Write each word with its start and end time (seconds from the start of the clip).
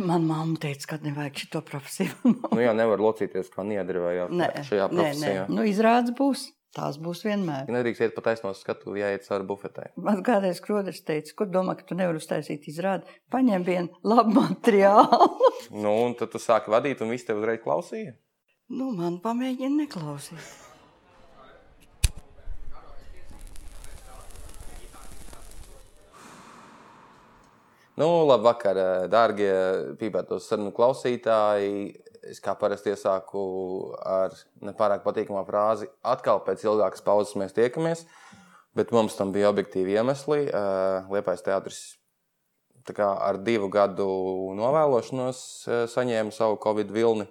Man 0.00 0.24
mamma 0.28 0.56
teica, 0.62 0.94
ka 0.94 1.00
nevajag 1.04 1.42
šo 1.44 1.60
profesiju. 1.66 2.14
Nu, 2.54 2.60
jā, 2.62 2.72
nevar 2.76 3.02
locīties 3.02 3.50
kā 3.52 3.64
niedri 3.66 4.00
vai 4.02 4.14
nē, 4.30 4.48
šajā 4.66 4.88
nē, 4.88 4.94
nē. 4.94 4.96
profesijā. 4.96 5.44
Nu, 5.52 5.66
izrādes 5.68 6.16
būs. 6.16 6.48
Tās 6.70 7.00
būs 7.02 7.24
vienmēr. 7.26 7.66
Nedrīkst 7.66 8.04
iet 8.04 8.12
pa 8.14 8.22
taisno 8.28 8.52
skatu, 8.54 8.92
jāiet 8.94 9.24
cauri 9.26 9.42
bufetē. 9.48 9.88
Man 9.98 10.20
kādreiz 10.22 10.60
kroders 10.62 11.00
teica, 11.02 11.34
kur 11.40 11.48
domā, 11.50 11.74
ka 11.74 11.82
tu 11.88 11.96
nevari 11.98 12.20
uztaisīt 12.22 12.68
izrādi. 12.70 13.10
Paņem 13.34 13.66
vienu 13.66 13.90
labu 14.06 14.36
materiālu. 14.38 15.32
Nu, 15.74 15.96
un 16.06 16.14
tad 16.18 16.30
tu 16.30 16.38
sāki 16.38 16.70
vadīt, 16.70 17.02
un 17.02 17.10
viss 17.10 17.26
tev 17.26 17.42
uzreiz 17.42 17.58
klausīja. 17.64 18.14
nu, 18.70 18.92
man 18.94 19.18
pamēģina 19.24 19.82
neklausīt. 19.82 20.69
Nu, 28.00 28.08
labvakar, 28.24 28.78
dārgie 29.12 29.52
pīpētos 30.00 30.46
sarunu 30.48 30.72
klausītāji. 30.72 31.90
Es 32.30 32.40
kā 32.40 32.54
parasti 32.56 32.92
iesāku 32.94 33.42
ar 34.06 34.32
nepārāk 34.64 35.02
patīkamu 35.04 35.42
frāzi. 35.48 35.88
Atkal 36.04 36.40
pēc 36.46 36.64
ilgākas 36.64 37.04
pauzes 37.04 37.36
mēs 37.40 37.56
tiekamies, 37.56 38.06
bet 38.76 38.92
mums 38.96 39.16
tam 39.18 39.32
bija 39.34 39.50
objektīvi 39.52 39.96
iemesli. 39.98 40.46
Liepais 41.12 41.44
teātris 41.44 41.80
ar 42.98 43.38
divu 43.44 43.68
gadu 43.68 44.08
novēlošanos 44.56 45.40
eh, 45.68 45.84
saņēma 45.90 46.32
savu 46.32 46.58
covid 46.62 46.90
vilni. 46.90 47.26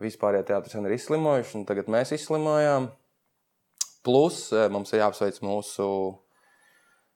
Vispārējie 0.00 0.48
teātris 0.48 0.74
ir 0.74 0.96
izslimojuši, 0.96 1.58
un 1.58 1.66
tagad 1.68 1.88
mēs 1.92 2.14
izslimojām. 2.16 2.88
Plus 4.04 4.52
eh, 4.52 4.68
mums 4.68 4.92
ir 4.92 5.04
jāapsveic 5.04 5.40
mūsu 5.44 5.86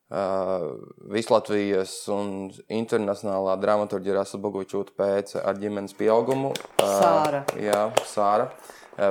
Vislatvijas 0.09 1.93
un 2.09 2.49
internacionālā 2.73 3.59
dramaturģija 3.61 4.15
Rasa 4.17 4.39
Bogovičūta 4.41 4.95
pēc 4.97 5.35
ar 5.43 5.59
ģimenes 5.61 5.93
pieaugumu. 5.99 6.55
Sāra. 6.81 7.43
Jā, 7.61 7.83
Sāra. 8.09 8.49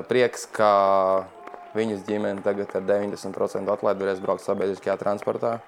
Prieks, 0.09 0.47
ka 0.49 0.71
viņas 1.77 2.01
ģimene 2.07 2.41
tagad 2.45 2.73
ar 2.79 2.87
90% 2.89 3.69
atlaidu 3.75 4.05
varēs 4.05 4.23
braukt 4.23 4.43
sabiedriskajā 4.45 4.97
transportā. 5.03 5.59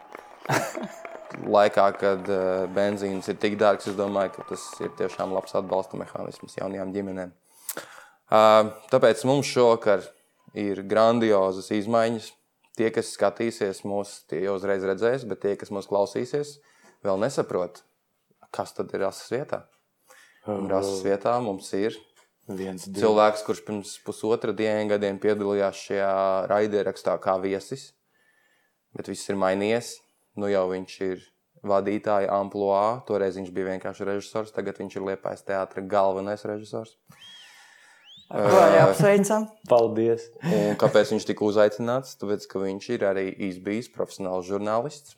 Laikā, 1.56 1.86
kad 2.02 2.32
benzīns 2.74 3.30
ir 3.30 3.38
tik 3.38 3.60
dārgs, 3.62 3.86
es 3.92 4.00
domāju, 4.00 4.34
ka 4.40 4.48
tas 4.50 4.66
ir 4.82 4.90
tiešām 4.98 5.36
labs 5.36 5.54
atbalsta 5.56 6.00
mehānisms 6.02 6.58
jaunajām 6.58 6.96
ģimenēm. 6.96 7.36
Tāpēc 8.90 9.22
mums 9.30 9.50
šovakar 9.54 10.10
ir 10.58 10.82
grandiozas 10.90 11.70
izmaiņas. 11.78 12.34
Tie, 12.80 12.88
kas 12.96 13.12
skatīsies 13.12 13.82
mūs, 13.84 14.22
tie 14.32 14.40
jau 14.46 14.54
uzreiz 14.56 14.86
redzēs, 14.88 15.26
bet 15.28 15.42
tie, 15.44 15.58
kas 15.60 15.72
mūs 15.76 15.90
klausīsies, 15.90 16.54
vēl 17.04 17.20
nesaprot, 17.20 17.82
kas 18.56 18.72
tad 18.78 18.94
ir 18.96 19.04
rases 19.04 19.28
vietā. 19.34 19.66
Un 20.48 20.70
rases 20.72 21.02
vietā 21.04 21.34
mums 21.44 21.68
ir 21.76 21.98
Viens, 22.48 22.88
divi. 22.88 23.04
cilvēks, 23.04 23.44
kurš 23.46 23.60
pirms 23.68 23.92
pusotra 24.06 24.56
dienu 24.56 24.88
gadiem 24.94 25.20
piedalījās 25.22 25.82
šajā 25.90 26.14
raidierakstā 26.50 27.18
kā 27.22 27.36
viesis, 27.44 27.90
bet 28.96 29.12
viss 29.12 29.28
ir 29.30 29.38
mainījies. 29.38 29.98
Nu 30.40 30.48
jau 30.48 30.64
viņš 30.72 30.96
ir 31.04 31.26
vadītāja 31.68 32.32
amplitūdā. 32.32 33.04
Toreiz 33.10 33.36
viņš 33.38 33.52
bija 33.54 33.74
vienkārši 33.74 34.08
režisors, 34.08 34.56
tagad 34.56 34.80
viņš 34.80 34.96
ir 34.96 35.06
Liepais 35.12 35.44
teātris 35.46 35.90
galvenais 35.92 36.48
režisors. 36.48 36.96
Arī 37.12 37.39
apsveicam? 38.30 39.48
Paldies! 39.70 40.28
Un 40.46 40.76
kāpēc 40.80 41.14
viņš 41.16 41.26
tika 41.32 41.48
uzaicināts? 41.48 42.18
Tāpēc, 42.22 42.46
ka 42.52 42.62
viņš 42.62 42.90
ir 42.96 43.06
arī 43.10 43.26
bijis 43.66 43.90
profesionāls 43.94 44.46
žurnālists. 44.50 45.16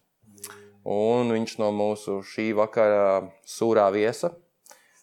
Un 0.88 1.30
viņš 1.36 1.58
no 1.62 1.70
mūsu 1.76 2.22
šī 2.26 2.52
vakara 2.58 3.28
sūrā 3.46 3.90
viesa 3.94 4.32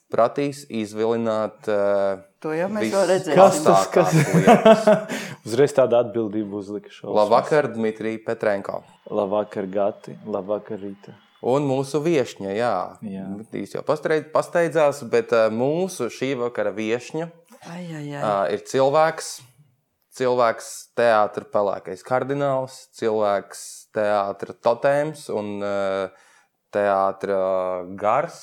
prasīs 0.09 0.65
izvilināt 0.73 1.69
uh, 1.69 2.25
To 2.43 2.55
jau 2.57 2.69
mēs 2.73 2.91
vēl 2.95 3.07
redzēsim. 3.11 3.37
Kas 3.37 3.61
tas, 3.67 4.15
lietas. 4.33 5.09
Uzreiz 5.47 5.75
tāda 5.77 6.01
atbildība 6.05 6.59
uzlika 6.59 6.93
šo. 6.95 7.13
Labvakar, 7.15 7.69
Dmitrija 7.75 8.23
Petrenko. 8.27 8.81
Labvakar, 9.11 9.67
Gati. 9.71 10.17
Labvakar, 10.27 10.81
Rīta. 10.81 11.17
Un 11.49 11.69
mūsu 11.69 12.01
viesņa, 12.03 12.51
jā, 12.57 12.73
Jā. 13.07 13.27
Jau 13.71 13.83
pasteidz- 13.87 14.31
pasteidzās, 14.33 15.05
bet 15.07 15.31
mūsu 15.55 16.09
šī 16.11 16.33
vakara 16.41 16.73
viesņa 16.75 17.29
Ai, 17.67 17.85
ai, 17.91 18.05
ai. 18.15 18.23
uh, 18.23 18.45
ir 18.55 18.63
cilvēks, 18.69 19.33
cilvēks 20.19 20.69
teātris 20.99 21.51
pelēkais 21.53 22.05
kardināls, 22.07 22.85
cilvēks 22.99 23.65
teātris 23.97 24.61
totēms 24.63 25.27
un 25.35 25.59
uh, 25.65 26.29
teātris 26.75 27.91
gars, 27.99 28.39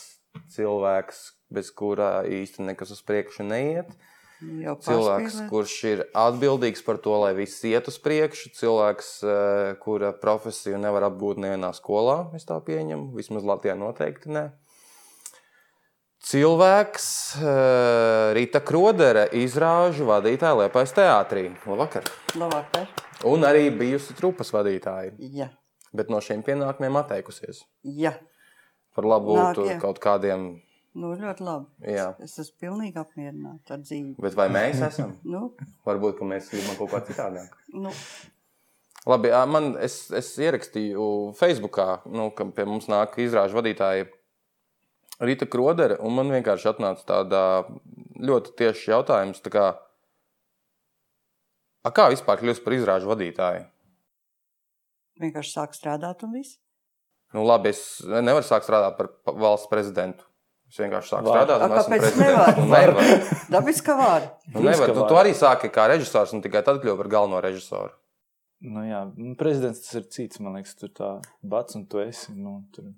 cilvēks, 0.55 1.23
bez 1.55 1.71
kura 1.71 2.25
īsti 2.27 2.65
nekas 2.67 2.91
uz 2.95 3.01
priekšu 3.05 3.47
neiet. 3.47 3.95
Jau 4.43 4.75
Cilvēks, 4.83 5.37
pārspīlē. 5.37 5.47
kurš 5.49 5.73
ir 5.87 6.01
atbildīgs 6.19 6.83
par 6.85 6.97
to, 7.01 7.13
lai 7.21 7.31
viss 7.37 7.63
iet 7.65 7.87
uz 7.87 7.95
priekšu, 8.03 8.51
cilvēks, 8.57 9.11
eh, 9.23 9.75
kura 9.79 10.11
profesiju 10.11 10.77
nevar 10.81 11.07
apgūt 11.07 11.39
nevienā 11.39 11.71
skolā, 11.73 12.35
es 12.35 12.43
tā 12.45 12.59
pieņemu, 12.59 13.13
vismaz 13.15 13.47
Latvijā 13.47 13.77
noteikti 13.79 14.33
ne. 14.35 14.51
Cilvēks, 16.25 17.07
eh, 17.37 18.33
Rīta 18.33 18.57
Krodere, 18.65 19.27
izrāžu 19.37 20.07
vadītāja 20.09 20.57
Liepais 20.63 20.93
teātrī. 20.97 21.51
Labvakar! 21.69 22.07
Labvakar. 22.33 22.87
Un 23.29 23.45
arī 23.45 23.67
bijusi 23.69 24.15
trupas 24.17 24.49
vadītāja, 24.53 25.13
Jā, 25.21 25.51
bet 25.93 26.09
no 26.09 26.17
šiem 26.17 26.41
pienākumiem 26.45 26.97
atteikusies. 27.03 27.61
jā. 27.85 28.15
Par 28.95 29.03
labu 29.03 29.35
Nāk, 29.35 29.53
būtu 29.53 29.67
jā. 29.69 29.79
kaut 29.81 29.99
kādiem, 29.99 30.61
Nu, 30.95 31.09
ļoti 31.19 31.41
labi. 31.43 31.65
jā. 31.93 32.15
Es 32.23 32.39
esmu 32.39 32.55
pilnīgi 32.63 32.95
apmierināta 32.95 33.75
ar 33.75 33.79
dzīvi. 33.83 34.15
Bet 34.17 34.33
vai 34.33 34.47
mēs 34.49 34.81
esam? 34.81 35.13
Nu, 35.23 35.51
Varbūt, 35.85 36.17
ka 36.17 36.25
mēs 36.25 36.49
gribam 36.49 36.77
kaut 36.79 36.89
kā 36.89 37.01
citādāk. 37.05 37.53
nu, 37.73 37.91
Labi, 39.05 39.29
man, 39.45 39.75
es, 39.77 40.09
es 40.09 40.31
ierakstīju 40.41 41.35
Facebookā, 41.37 41.99
nu, 42.09 42.31
ka 42.31 42.45
pie 42.45 42.65
mums 42.65 42.87
nāk 42.89 43.13
izrāžu 43.21 43.53
vadītāja 43.59 44.07
Rīta 45.23 45.47
Krodere, 45.47 45.95
un 46.03 46.15
man 46.17 46.31
vienkārši 46.33 46.67
atnāca 46.73 47.05
tāda 47.07 47.41
ļoti 48.19 48.55
tieši 48.59 48.91
jautājums, 48.91 49.39
tā 49.45 49.51
kā, 49.53 49.65
a, 51.85 51.91
kā 51.95 52.09
vispār 52.11 52.41
kļūst 52.41 52.63
par 52.65 52.75
izrāžu 52.77 53.11
vadītāju? 53.13 53.65
vienkārši 55.21 55.53
sāk 55.55 55.75
strādāt 55.77 56.23
un 56.27 56.33
viss. 56.35 56.57
Nu, 57.31 57.45
labi, 57.47 57.71
es 57.71 58.01
nevaru 58.03 58.43
sākt 58.43 58.67
strādāt 58.67 58.97
par 58.97 59.07
pa- 59.23 59.31
valsts 59.31 59.69
prezidentu. 59.71 60.25
Es 60.67 60.79
vienkārši 60.81 61.11
sāku 61.13 61.29
Var. 61.29 61.37
strādāt, 61.37 61.61
un 61.63 61.71
A, 61.71 61.79
esmu 61.79 61.97
kāpēc. 62.01 63.31
Dabis, 63.53 63.79
ka 63.85 63.95
var. 63.95 64.25
Nu, 64.51 64.63
nevar. 64.65 64.91
var. 64.91 65.07
tu 65.07 65.15
arī 65.19 65.31
sāki 65.37 65.69
kā 65.71 65.85
režisors, 65.91 66.33
un 66.35 66.41
tikai 66.43 66.63
tad 66.65 66.81
kļuvi 66.83 66.97
par 66.99 67.09
galveno 67.11 67.39
režisoru. 67.43 67.93
Nu, 68.65 68.83
jā, 68.87 69.03
nu, 69.15 69.35
prezidents 69.39 69.83
tas 69.85 69.93
ir 69.99 70.07
cits. 70.11 70.39
Man 70.43 70.57
liekas, 70.57 70.75
tur 70.79 70.89
tā 70.95 71.09
bats 71.43 71.77
un 71.77 71.85
tu 71.87 72.01
esi. 72.03 72.33
Nu, 72.35 72.63
tur. 72.75 72.91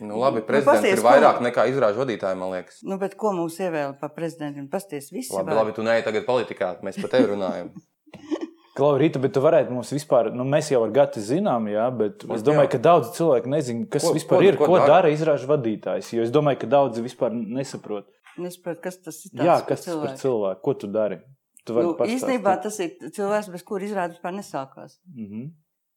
Nu, 0.00 0.16
labi, 0.18 0.38
Nu, 0.40 0.46
prezidents 0.46 0.78
pasties, 0.80 0.98
ir 0.98 1.02
ko- 1.02 1.08
vairāk 1.10 1.40
nekā 1.42 1.64
izrāžu 1.72 1.98
vadītāji, 2.04 2.36
man 2.38 2.52
liekas. 2.54 2.82
Nu, 2.86 2.98
bet 2.98 3.16
ko 3.18 3.32
mums 3.34 3.56
ievēl 3.58 3.96
par 3.98 4.10
prezidentu? 4.14 4.68
Pasties, 4.70 5.10
visi 5.10 5.34
Labi, 5.34 5.50
var. 5.50 5.64
labi 5.64 5.72
tu 5.74 5.82
neej 5.82 6.04
tagad 6.06 6.24
politikā, 6.26 6.76
mēs 6.86 7.00
par 7.02 7.10
tevi 7.10 7.32
runājam. 7.34 7.72
Klau, 8.78 8.92
Rīta, 8.94 9.18
bet 9.18 9.32
tu 9.34 9.40
varētu 9.42 9.74
mums 9.74 9.90
vispār, 9.90 10.28
nu, 10.32 10.44
mēs 10.46 10.68
jau 10.70 10.84
ar 10.86 10.92
Gati 10.94 11.18
zinām, 11.18 11.64
jā, 11.66 11.88
bet 11.98 12.22
Nu, 12.28 12.36
es 12.36 12.44
domāju, 12.46 12.68
jā. 12.68 12.74
ka 12.76 12.78
daudz 12.78 13.08
cilvēku 13.16 13.50
nezina, 13.50 13.88
kas 13.90 14.04
Ko- 14.06 14.12
ko, 14.12 14.14
vispār 14.20 14.38
ko- 14.38 14.46
ir, 14.46 14.56
ko 14.60 14.66
ko, 14.66 14.70
ko 14.70 14.78
dara? 14.78 14.86
dara 14.92 15.08
izrāžu 15.10 15.48
vadītājs. 15.50 16.12
Jo 16.14 16.22
es 16.22 16.30
domāju, 16.30 16.60
ka 16.62 16.66
daudzi 16.70 17.02
vispār 17.02 17.34
nesaprot. 17.34 18.06
Nesaprot, 18.38 18.78
kas 18.80 19.00
tas 19.02 19.18
ir. 19.26 19.32
Jā, 19.34 19.58
kas 19.66 19.82
tas 19.82 19.96
par 19.96 20.14
cilvēks. 20.14 20.22
cilvēku, 20.22 20.62
ko 20.62 20.74
tu 20.78 20.86
dari? 20.86 21.18
Tu 21.66 21.74
Nu, 21.74 21.96
īstenībā 22.06 22.54
tas 22.62 22.78
ir 22.78 22.94
cilvēks, 23.02 23.50
bez 23.50 23.62
kura 23.66 23.82
izrādes 23.84 24.14
vispār 24.20 24.32
nesākās. 24.38 25.00
Mhm, 25.10 25.50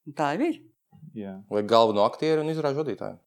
Un 0.07 0.13
Tā 0.17 0.33
ir. 0.41 0.57
jā. 1.15 1.37
Vai 1.51 1.61
galveno 1.61 2.01
aktieru 2.09 2.41
un 2.41 2.49
izrāžu 2.49 2.81
vadītāju? 2.81 3.19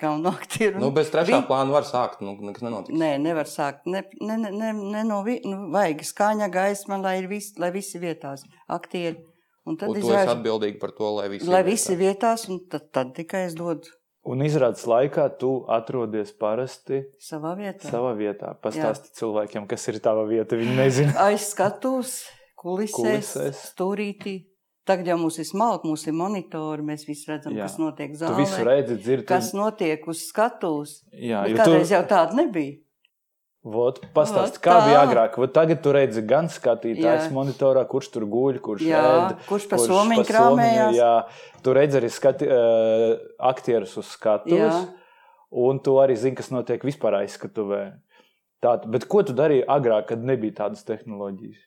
Galvenā 0.00 0.32
aktieru. 0.40 0.80
Nu, 0.80 0.90
bez 0.90 1.10
trešā 1.12 1.40
Vi- 1.42 1.46
plāna 1.46 1.70
var 1.70 1.82
sākt, 1.84 2.20
nu, 2.24 2.36
nekas 2.40 2.62
nenotiks. 2.64 2.96
Nē, 2.98 3.10
nevar 3.20 3.44
sākt. 3.44 3.84
Ne, 3.86 4.02
ne, 4.20 4.36
ne, 4.36 4.50
ne, 4.50 4.72
ne 4.72 5.02
no 5.04 5.22
vi, 5.22 5.40
nu, 5.44 5.68
vajag 5.70 6.00
skaņa, 6.08 6.48
gaisma, 6.50 6.96
lai, 7.02 7.18
ir 7.22 7.28
vis, 7.28 7.52
lai 7.58 7.70
visi 7.70 7.98
vietās 8.02 8.42
aktieri. 8.68 9.18
Un 9.64 9.76
tad 9.76 9.88
Un 9.90 9.94
tu 9.94 10.00
esi 10.00 10.08
izrāžu, 10.08 10.32
atbildīgi 10.34 10.80
par 10.80 10.90
to, 10.96 11.10
lai 11.20 11.28
visi 11.28 11.46
lai 11.46 11.60
ir 11.62 11.66
visi 11.70 11.94
vietā. 11.94 12.00
vietās, 12.34 12.48
un 12.50 12.58
tad, 12.68 12.88
tad 12.90 13.12
tikai 13.14 13.44
es 13.46 13.54
dodu 13.54 13.86
Un 14.24 14.38
izrādes 14.38 14.84
laikā 14.86 15.38
tu 15.38 15.64
atrodies 15.68 16.32
parasti 16.38 17.02
savā 17.20 17.56
vietā. 17.58 17.90
savā 17.90 18.12
vietā. 18.16 18.54
Pastāsti 18.62 19.10
cilvēkiem, 19.18 19.66
kas 19.68 19.86
ir 19.88 19.98
tava 19.98 20.22
vieta. 20.26 20.54
Viņi 20.56 20.76
nezina. 20.76 21.12
Aiz 21.18 21.48
skatuves, 21.54 22.24
kulisēs, 22.56 23.32
Kulisēs. 23.34 23.62
stūrītī. 23.74 24.46
Tagad 24.84 25.06
jau 25.06 25.16
mums 25.20 25.36
ir 25.38 25.46
smalki, 25.46 25.86
mums 25.86 26.02
ir 26.10 26.14
monitori, 26.18 26.82
mēs 26.82 27.04
visi 27.06 27.28
redzam, 27.30 27.54
Jā. 27.54 27.68
kas 27.68 27.76
notiek 27.78 28.16
Tu 28.18 28.30
visu 28.34 28.56
zālē. 28.56 28.64
redzi, 28.66 28.96
dzirdi. 28.98 29.26
Kas 29.30 29.52
notiek 29.54 30.08
uz 30.10 30.24
skatuves? 30.26 30.96
Jā, 31.14 31.44
jo 31.46 31.54
tu, 31.54 31.62
Kādreiz 31.62 31.92
jau 31.94 32.00
tāda 32.10 32.34
nebija. 32.34 32.80
Vot, 33.62 34.00
pastāsti, 34.10 34.58
Vot 34.58 34.64
kā 34.64 34.80
bija 34.88 35.04
agrāk. 35.06 35.36
Vot 35.38 35.52
tagad 35.54 35.78
tu 35.84 35.92
redzi 35.94 36.24
gan 36.26 36.48
skatītājs 36.50 37.28
Jā. 37.28 37.30
monitorā, 37.30 37.84
kurš 37.86 38.08
tur 38.10 38.26
guļ, 38.26 38.58
kurš 38.58 38.82
Jā, 38.82 39.02
ēd, 39.06 39.36
kurš 39.46 39.68
pa 39.70 39.78
somiņu, 39.78 40.24
krāmējās. 40.26 40.96
Jā, 40.98 41.12
tu 41.62 41.74
redzi 41.78 42.00
arī 42.00 42.10
skati, 42.10 42.48
uh, 42.50 43.22
aktierus 43.38 43.94
uz 44.02 44.10
skatuves. 44.16 44.58
Jā. 44.58 44.82
un 45.52 45.78
tu 45.78 45.94
arī 46.02 46.16
zini, 46.16 46.34
kas 46.34 46.50
notiek 46.50 46.82
vispār 46.82 47.20
aizskatuvē. 47.22 48.00
Tā, 48.64 48.80
bet 48.90 49.06
ko 49.06 49.22
tu 49.22 49.34
darīji 49.36 49.62
agrāk, 49.68 50.08
kad 50.10 50.18
nebija 50.24 50.64
tādas 50.64 50.82
tehnoloģijas? 50.88 51.60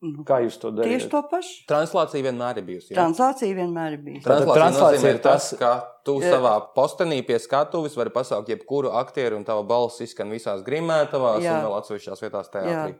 Nu, 0.00 0.22
Kā 0.22 0.36
jūs 0.44 0.54
to 0.62 0.70
darījāt? 0.70 0.92
Tieši 0.94 1.08
to 1.10 1.20
pašu. 1.26 1.54
Translācija 1.66 2.22
vienmēr 2.22 2.60
ir 2.60 2.64
bijusi. 2.68 2.92
jā? 2.92 3.00
Translācija 3.00 3.54
vienmēr 3.56 3.96
ir 3.96 4.02
bijusi. 4.04 4.22
Tātad 4.22 4.44
Translācija, 4.46 4.60
translācija 4.62 5.10
ir 5.10 5.18
tas, 5.24 5.48
tas- 5.50 5.58
ka 5.58 5.70
tu 6.06 6.20
Jā. 6.22 6.36
savā 6.36 6.52
postenī 6.76 7.18
pie 7.26 7.38
skatuves 7.42 7.96
vari 7.98 8.10
pasaukt 8.14 8.48
jebkuru 8.48 8.92
aktieru, 8.94 9.36
un 9.36 9.44
tava 9.44 9.64
balss 9.66 9.98
izskan 10.00 10.30
visās 10.30 10.62
grimētavās, 10.62 11.42
Jā. 11.42 11.58
un 11.58 11.66
vēl 11.66 11.74
atsevišķās 11.82 12.22
vietās 12.22 12.46
Jā, 12.46 12.62
teātrī. 12.62 12.94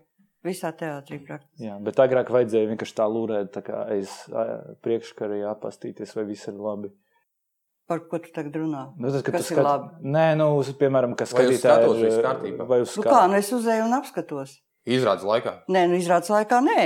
visā 0.45 0.73
teātrī 0.75 1.21
praktiski. 1.25 1.69
Jā, 1.69 1.79
bet 1.85 1.95
agrāk 2.03 2.27
vajadzēja 2.35 2.67
vienkārši 2.75 2.95
tā 2.99 3.07
lūrēt, 3.07 3.53
tā 3.55 3.63
kā 3.63 3.87
aiz 3.95 4.11
ā, 4.35 4.75
priekškara 4.83 5.39
jāpastīties, 5.39 6.17
vai 6.17 6.25
viss 6.25 6.49
ir 6.49 6.55
labi. 6.55 6.91
Par 7.87 8.01
ko 8.01 8.19
tu 8.19 8.29
tagad 8.35 8.53
runā? 8.53 8.93
Nu, 8.99 9.09
tas, 9.11 9.23
Kas 9.23 9.49
tu 9.49 9.55
ir 9.55 9.63
labi? 9.63 10.03
Nē, 10.03 10.37
nu, 10.37 10.61
piemēram, 10.63 11.15
kas 11.17 11.33
Vai 11.33 11.47
uz 11.47 11.55
skatītāji 11.55 11.63
skatuves 11.63 12.03
ir, 12.19 12.23
kārtībā? 12.27 12.67
Vai 12.67 12.81
uz 12.83 12.97
Nu 12.97 13.03
kā, 13.07 13.29
nu 13.31 13.35
es 13.39 13.49
uzēju 13.53 13.85
un 13.87 13.95
apskatos. 14.03 14.59
Izrādes 14.89 15.27
laikā. 15.29 15.55
Nē, 15.69 15.85
nu 15.91 15.99
izrādes 16.01 16.33
laikā 16.33 16.63
nē. 16.65 16.83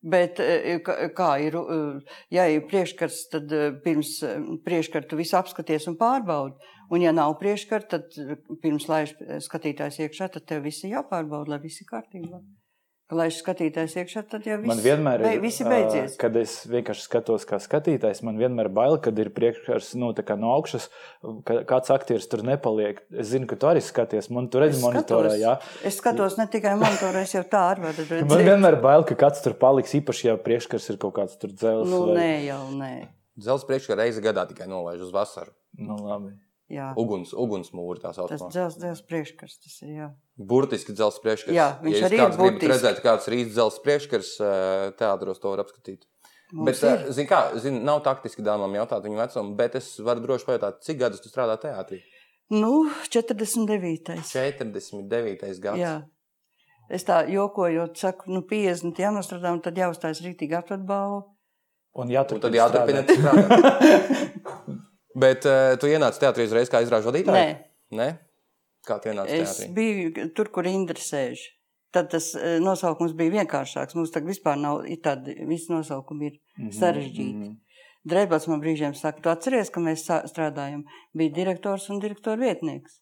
Bet 0.00 0.38
eh, 0.40 0.78
kā 0.84 0.94
kā 1.12 1.30
ir, 1.44 1.56
eh, 1.60 2.14
ja 2.32 2.46
ir 2.48 2.64
priekškars, 2.68 3.18
tad 3.34 3.52
pirms 3.84 4.14
eh, 4.24 4.38
priekškara 4.64 5.08
tu 5.08 5.18
visu 5.18 5.36
apskaties 5.36 5.88
un 5.90 5.98
pārbaudi. 6.00 6.56
Un 6.90 7.04
ja 7.04 7.12
nav 7.12 7.36
priekškara, 7.42 7.86
tad 7.88 8.16
pirms 8.62 8.88
laiž 8.90 9.12
skatītājs 9.44 10.00
iekšā, 10.06 10.30
tad 10.32 10.48
tev 10.48 10.64
viss 10.64 10.84
ir 10.84 10.96
jāpārbauda, 10.96 11.52
lai 11.52 11.60
viss 11.62 11.84
ir 11.84 11.90
kārtībā. 11.92 12.40
Kad 12.40 12.59
laiž 13.14 13.38
skatītājs 13.42 13.94
iekšā, 14.00 14.22
tad 14.30 14.44
jau 14.46 14.56
viss, 14.60 14.68
Man 14.70 14.80
vienmēr 14.84 15.22
ir, 15.24 15.42
ā, 15.42 15.68
beidzies. 15.70 16.16
kad 16.20 16.36
es 16.38 16.52
vienkārši 16.70 17.04
skatos, 17.06 17.46
kā 17.48 17.58
skatītājs, 17.62 18.22
man 18.26 18.38
vienmēr 18.40 18.68
ir 18.70 18.74
bail, 18.76 18.96
kad 19.02 19.18
ir 19.18 19.30
priekškars 19.34 19.92
nu, 20.00 20.12
tā 20.16 20.22
kā 20.26 20.36
no 20.38 20.52
augšas, 20.54 20.88
ka 21.46 21.60
kāds 21.68 21.90
aktieris 21.94 22.28
tur 22.30 22.42
nepaliek. 22.46 23.00
Es 23.10 23.32
zinu, 23.32 23.48
ka 23.50 23.56
tu 23.60 23.66
arī 23.70 23.82
skaties, 23.84 24.30
man 24.30 24.48
tur 24.52 24.62
redz 24.66 24.78
Es 24.78 24.82
monitorā. 24.84 25.32
Jā. 25.40 25.56
Es 25.84 25.98
skatos 26.00 26.38
ne 26.38 26.46
tikai 26.50 26.76
monitorā, 26.80 27.24
es 27.26 27.34
jau 27.34 27.42
tā 27.44 27.64
arī 27.74 27.86
varu 27.88 28.06
Man 28.10 28.20
redzēt. 28.28 28.44
vienmēr 28.50 28.78
ir 28.78 28.84
bail, 28.84 29.06
ka 29.08 29.14
kāds 29.26 29.42
tur 29.42 29.54
paliks, 29.58 29.94
īpaši, 29.98 30.28
ja 30.30 30.36
priekškars 30.36 30.90
ir 30.94 31.00
kaut 31.02 31.16
kāds 31.18 31.38
tur 31.40 31.50
dzels. 31.54 31.88
Nu, 31.90 32.04
vai... 32.12 32.20
nē, 32.20 32.30
jau 32.50 32.62
nē. 32.78 32.92
Dzelzs 33.40 33.64
priekšā 33.66 33.96
reizi 33.96 34.20
gadā 34.22 34.46
tikai 34.50 34.66
nolaiž 34.68 35.00
uz 35.08 35.12
vasaru. 35.14 35.50
Nu, 35.78 35.96
labi. 36.04 36.34
Jā. 36.70 36.92
Uguns, 36.94 37.32
ugunsmūri 37.34 37.98
tā 37.98 38.12
Tas 38.12 38.18
saucamā. 38.20 38.48
dzels, 38.54 38.76
dzels 38.78 39.00
priekškars, 39.02 39.56
tas 39.64 39.72
ir, 39.82 39.88
jā. 39.96 40.08
Burtiski 40.40 40.94
dzelzs 40.96 41.20
priekškars. 41.20 41.52
Jā, 41.52 41.66
viņš 41.84 41.98
ja 41.98 42.06
arī 42.08 42.18
ir 42.20 42.36
burtiski. 42.38 42.68
redzēt, 42.72 43.02
kāds 43.04 43.26
ir 43.28 43.36
īsts 43.42 43.56
dzelzs 43.56 43.82
priekškars, 43.84 44.30
eh, 44.40 44.92
teātros 44.96 45.40
to 45.42 45.52
var 45.52 45.60
apskatīt. 45.66 46.06
Mums 46.52 46.80
Bet, 46.80 46.84
eh, 46.84 47.10
zin 47.12 47.26
kā, 47.28 47.40
zin, 47.60 47.82
nav 47.84 48.00
taktiski 48.02 48.42
dāmām 48.42 48.72
jautāt 48.78 49.04
viņu 49.04 49.20
vecumu, 49.20 49.56
bet 49.56 49.76
es 49.76 49.98
varu 50.00 50.24
droši 50.24 50.46
pajautāt, 50.48 50.80
cik 50.82 50.98
gadus 50.98 51.20
tu 51.20 51.28
strādā 51.28 51.58
teātrī? 51.60 52.00
Nu, 52.50 52.88
49. 53.10 54.16
49. 54.24 55.60
gads. 55.60 55.78
Jā. 55.78 56.02
Es 56.90 57.04
tā 57.04 57.20
jokojot, 57.30 57.96
saku, 57.96 58.32
nu, 58.32 58.42
50 58.42 58.96
jānostrādā, 58.98 59.52
un 59.52 59.60
tad 59.60 59.76
jāuzstājas 59.76 60.24
rītīgi 60.24 60.56
atvedbalvu. 60.58 61.20
Un 61.94 62.06
Un 62.06 62.08
jāturpina 62.08 62.40
tad 62.40 62.52
jāturpina 62.54 63.04
strādāt. 63.06 64.30
Bet 65.22 65.46
uh, 65.46 65.76
tu 65.76 65.86
ienāci 65.90 66.22
teātrī 66.22 66.46
uzreiz 66.46 66.70
kā 66.70 66.80
izrāžu 66.82 67.10
vadītāja? 67.10 67.34
Nē, 67.34 67.70
Nē? 67.98 68.29
Kā 68.86 68.98
tu 69.02 69.10
ienāci 69.12 69.34
es 69.40 69.56
teātrī? 69.58 69.72
biju 69.74 70.28
tur, 70.36 70.48
kur 70.54 70.66
Indra 70.70 70.96
sēž. 71.00 71.42
Tad 71.92 72.08
tas 72.12 72.30
eh, 72.38 72.58
nosaukums 72.62 73.12
bija 73.18 73.34
vienkāršāks. 73.40 73.96
Mums 73.98 74.12
tagad 74.14 74.30
vispār 74.30 74.56
nav 74.60 74.84
tādi, 75.02 75.34
visi 75.48 75.72
nosaukumi 75.72 76.30
ir 76.30 76.38
Mhm, 76.60 76.70
sarežģīti. 76.76 77.50
Drēbats 78.10 78.46
man 78.48 78.60
brīžiem 78.62 78.94
saka, 78.96 79.20
tu 79.20 79.28
atceries, 79.28 79.68
ka 79.70 79.80
mēs 79.80 80.06
strādājam. 80.30 80.84
Bija 81.16 81.34
direktors 81.36 81.88
un 81.90 81.98
direktora 82.00 82.36
vietnieks. 82.40 83.00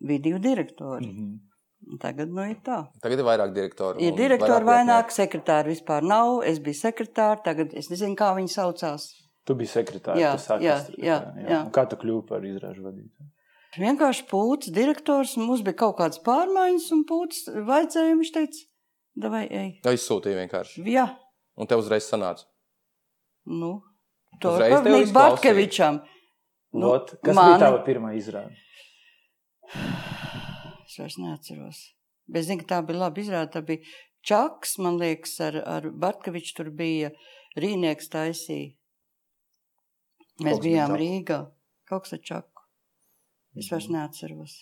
Bija 0.00 0.22
divi 0.22 0.38
direktori. 0.38 1.06
Mhm. 1.06 1.96
Tagad 1.98 2.28
nu 2.28 2.42
ir 2.44 2.58
tā. 2.62 2.82
Tagad 3.00 3.18
ir 3.18 3.24
vairāk 3.24 3.54
direktoru. 3.56 4.00
Ir 4.04 4.12
direktori 4.12 4.64
vairāk 4.68 5.10
sekretāri 5.10 5.72
vispār 5.72 6.02
nav. 6.04 6.42
Es 6.44 6.58
biju 6.60 6.76
sekretāri, 6.76 7.42
tagad 7.42 7.72
es 7.74 7.88
nezinu, 7.90 8.14
kā 8.14 8.34
viņi 8.36 8.52
saucās. 8.52 9.08
Tu 9.48 9.54
biji 9.56 9.72
sekretārs. 9.72 10.20
Jā, 10.20 10.36
jā, 10.60 10.76
jā, 11.00 11.16
jā. 11.48 11.60
Un 11.64 11.72
Kā 11.72 11.88
tu 11.88 11.96
kļuvi 11.96 12.26
par 12.28 12.44
izrāžu 12.44 12.84
vadītāju? 12.84 13.30
Vienkārši 13.78 14.24
pūcis, 14.26 14.72
direktors, 14.74 15.36
mums 15.38 15.60
bija 15.62 15.76
kaut 15.84 15.96
kādas 16.00 16.18
pārmaiņas, 16.26 16.88
un 16.96 17.04
pūcis 17.06 17.50
vajadzēja. 17.68 18.16
Viņš 18.18 18.32
teica, 18.34 18.64
vai 19.30 19.44
ej. 19.46 19.68
Jā, 19.84 19.92
izsūtīja 19.94 20.40
vienkārši. 20.42 20.82
Jā, 20.90 21.04
Un 21.60 21.66
tev 21.70 21.78
uzreiz 21.82 22.06
sanāca. 22.08 22.46
nu, 23.46 23.80
to 24.40 24.56
izklausīja. 24.58 25.12
Bartkevičam. 25.14 26.00
Nu, 26.72 26.86
Vot, 26.86 27.14
kas 27.22 27.34
mani- 27.36 27.54
bija 27.54 27.58
tava 27.66 27.84
pirmā 27.86 28.12
izrāde? 28.16 28.54
Es 30.86 30.98
vairs 30.98 31.16
neatceros. 31.18 31.80
Bet 32.30 32.42
es 32.42 32.46
zinu, 32.48 32.62
ka 32.64 32.74
tā 32.74 32.86
bija 32.86 32.98
labi 33.04 33.22
izrāda. 33.24 33.50
Tā 33.54 33.62
bija 33.66 33.82
Čaks, 34.26 34.78
man 34.78 34.98
liekas, 35.00 35.38
ar, 35.40 35.56
ar 35.64 35.82
Bartkeviču 35.90 36.54
tur 36.58 36.70
bija 36.70 37.10
Rīnieks 37.56 38.10
taisīja. 38.12 38.74
Mēs 40.44 40.60
bija 40.62 40.86
bijām. 40.88 40.96
Rīgā. 41.00 41.38
Kaut 41.88 42.04
kas 42.06 42.12
ar 42.18 42.22
Čaku. 42.30 42.59
Es 43.60 43.68
vairs 43.70 43.86
Mhm. 43.88 43.96
neatceros. 43.98 44.52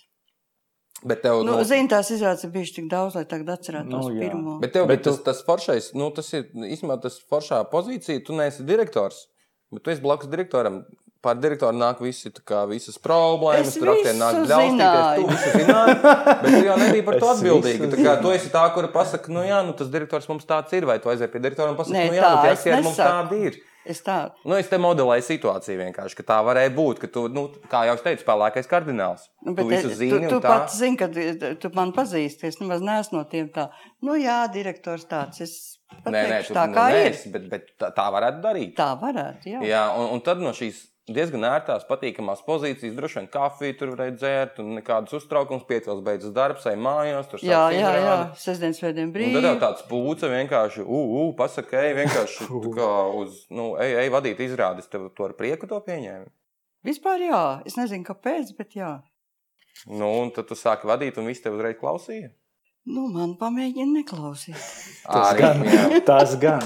Bet 1.05 1.23
tev, 1.23 1.45
Nu, 1.47 1.53
nu, 1.56 1.62
Zinu, 1.65 1.87
tās 1.89 2.09
izrādes 2.11 2.43
bijušas 2.50 2.75
tik 2.75 2.89
daudz, 2.91 3.15
lai 3.15 3.25
tagad 3.25 3.53
atcerētos 3.55 3.87
Nu, 3.87 4.09
jā. 4.11 4.25
pirmo. 4.33 4.56
bet 4.61 4.73
tev 4.75 4.87
Bet 4.89 4.97
bet 4.99 5.05
tas, 5.06 5.17
tu- 5.19 5.23
tas 5.29 5.43
foršais, 5.47 5.93
nu, 5.95 6.11
tas 6.11 6.33
ir 6.35 6.49
īstenībā 6.55 7.00
tas 7.00 7.21
foršā 7.31 7.61
pozīcija. 7.71 8.25
Tu 8.27 8.33
neesi 8.35 8.65
direktors, 8.67 9.27
bet 9.71 9.85
tu 9.85 9.91
esi 9.91 10.00
blakus 10.03 10.27
direktoram. 10.29 10.83
Pār 11.23 11.35
direktoru 11.35 11.75
nāk 11.75 11.99
visi, 12.00 12.31
tā 12.31 12.43
kā, 12.47 12.69
visas 12.71 12.97
problēmas, 12.99 13.75
tur 13.75 13.89
aktieri 13.91 14.19
nāk 14.19 14.37
visu 14.39 14.50
bļaustīties. 14.53 15.17
Tu 15.19 15.27
visu 15.27 15.50
zināji, 15.59 16.03
bet 16.03 16.43
tu 16.43 16.65
jau 16.67 16.77
nebija 16.79 17.05
par 17.05 17.15
to 17.19 17.27
Es 17.31 17.39
atbildīga. 17.41 17.89
Tā 17.91 17.99
kā 18.06 18.12
tu 18.23 18.29
esi 18.31 18.49
tā, 18.50 18.62
kura 18.75 18.89
pasaka, 18.89 19.27
nu 19.29 19.41
jā, 19.43 19.65
nu 19.67 19.73
tas 19.73 19.89
direktors 19.89 20.29
mums 20.29 20.45
tāds 20.47 20.73
ir, 20.79 20.87
vai 20.87 20.99
tu 21.00 21.09
aizies 21.11 21.31
pie 21.31 21.41
direktora 21.43 21.71
un 21.71 21.77
pasaki, 21.77 21.95
Nē, 21.99 22.06
nu 22.06 22.15
jā, 22.15 22.23
tā 22.23 22.35
nu 22.37 22.43
tie 22.43 22.53
es 22.53 22.59
aktieri 22.59 22.83
mums 22.85 22.97
tādi 22.97 23.41
ir. 23.50 23.59
Es 23.86 24.02
tā, 24.04 24.32
Nu, 24.44 24.54
es 24.58 24.69
te 24.69 24.76
modelēju 24.76 25.22
situāciju 25.25 25.78
vienkārši, 25.78 26.16
ka 26.19 26.22
tā 26.22 26.38
varēja 26.44 26.72
būt, 26.75 26.98
ka 27.00 27.06
tu, 27.06 27.28
nu, 27.32 27.46
kā 27.70 27.84
jau 27.88 27.94
es 27.94 28.02
teicu, 28.04 28.25
spēlēkais 28.25 28.69
kardināls. 28.69 29.28
Nu, 29.46 29.54
tu 29.54 29.64
visu 29.69 29.88
zini, 29.94 30.26
tu, 30.28 30.34
tu 30.34 30.40
tā. 30.44 30.48
pats 30.48 30.76
zini, 30.76 30.96
ka 31.00 31.08
tu- 31.08 31.54
tu 31.62 31.70
man 31.75 31.92
pazīsti. 31.92 32.44
Es 32.50 32.58
nemaz 32.60 32.80
neesmu 32.84 33.19
no 33.19 33.25
tiem 33.25 33.48
tā. 33.48 33.69
Nu, 34.02 34.12
jā, 34.19 34.50
direktors 34.52 35.06
tāds. 35.06 35.40
Es 35.40 35.78
Nē, 36.04 36.10
nē, 36.12 36.22
pateikšu 36.28 36.48
tu 36.48 36.54
tā 36.54 36.66
nu, 36.69 36.75
kā 36.75 36.88
ir. 36.90 36.98
neesi, 36.98 37.30
bet, 37.32 37.48
bet 37.48 37.70
tā, 37.80 37.88
tā 37.96 38.10
varētu 38.12 38.42
darīt. 38.44 38.75
Tā 38.76 38.90
varētu, 39.00 39.46
jā. 39.54 39.62
Jā, 39.64 39.84
un, 39.96 40.10
un 40.19 40.20
tad 40.20 40.38
no 40.38 40.50
šīs 40.52 40.82
diezgan 41.16 41.44
ērtās, 41.49 41.84
patīkamās 41.88 42.40
pozīcijas, 42.46 42.94
droši 42.96 43.19
vien 43.20 43.28
kafiju 43.32 43.76
tur 43.81 43.93
varēja 43.94 44.14
dzērt, 44.16 44.58
un 44.62 44.75
nekādas 44.78 45.14
uztraukums, 45.19 45.64
piecels 45.69 46.02
beidzas 46.06 46.34
darbs, 46.37 46.66
ej 46.70 46.76
mājās, 46.81 47.28
tur 47.31 47.43
Jā, 47.44 47.62
jā, 47.75 47.93
jā. 48.02 48.16
Sestdienas 48.38 48.81
svētdien 48.82 49.09
Un 49.09 49.12
tad 49.14 49.18
brīvi. 49.18 49.52
tāds 49.62 49.85
pūce 49.90 50.30
vienkārši, 50.33 50.85
ugh, 50.85 51.30
pasaka, 51.38 51.80
ej, 51.87 51.94
vienkārši 52.02 52.49
tā 52.66 52.75
kā 52.78 52.90
uz, 53.23 53.44
nu, 53.54 53.71
ej, 53.80 53.94
ej 54.04 54.12
vadīt 54.14 54.42
izrādes, 54.47 54.90
tev 54.90 55.09
to 55.16 55.28
ar 55.28 55.37
prieku 55.38 55.71
to 55.71 55.80
pieņēmi. 55.87 56.28
Vispār 56.88 57.25
jā. 57.26 57.44
Es 57.66 57.75
nezinu, 57.78 58.06
kāpēc, 58.06 58.52
bet 58.59 58.76
jā. 58.78 58.92
Nu, 59.87 60.11
un 60.23 60.30
tad 60.35 60.49
tu 60.50 60.56
sāki 60.59 60.88
vadīt, 60.90 61.18
un 61.18 61.26
viss 61.30 61.42
tev 61.44 61.56
uzreiz 61.59 61.78
klausīja. 61.80 62.30
Nu, 62.88 63.09
man 63.12 63.35
pamēģina 63.37 63.99
neklausīt. 63.99 64.56
Tas 65.04 65.35
gan. 65.37 65.61
jā. 65.68 66.00
Tas 66.09 66.37
gan. 66.40 66.62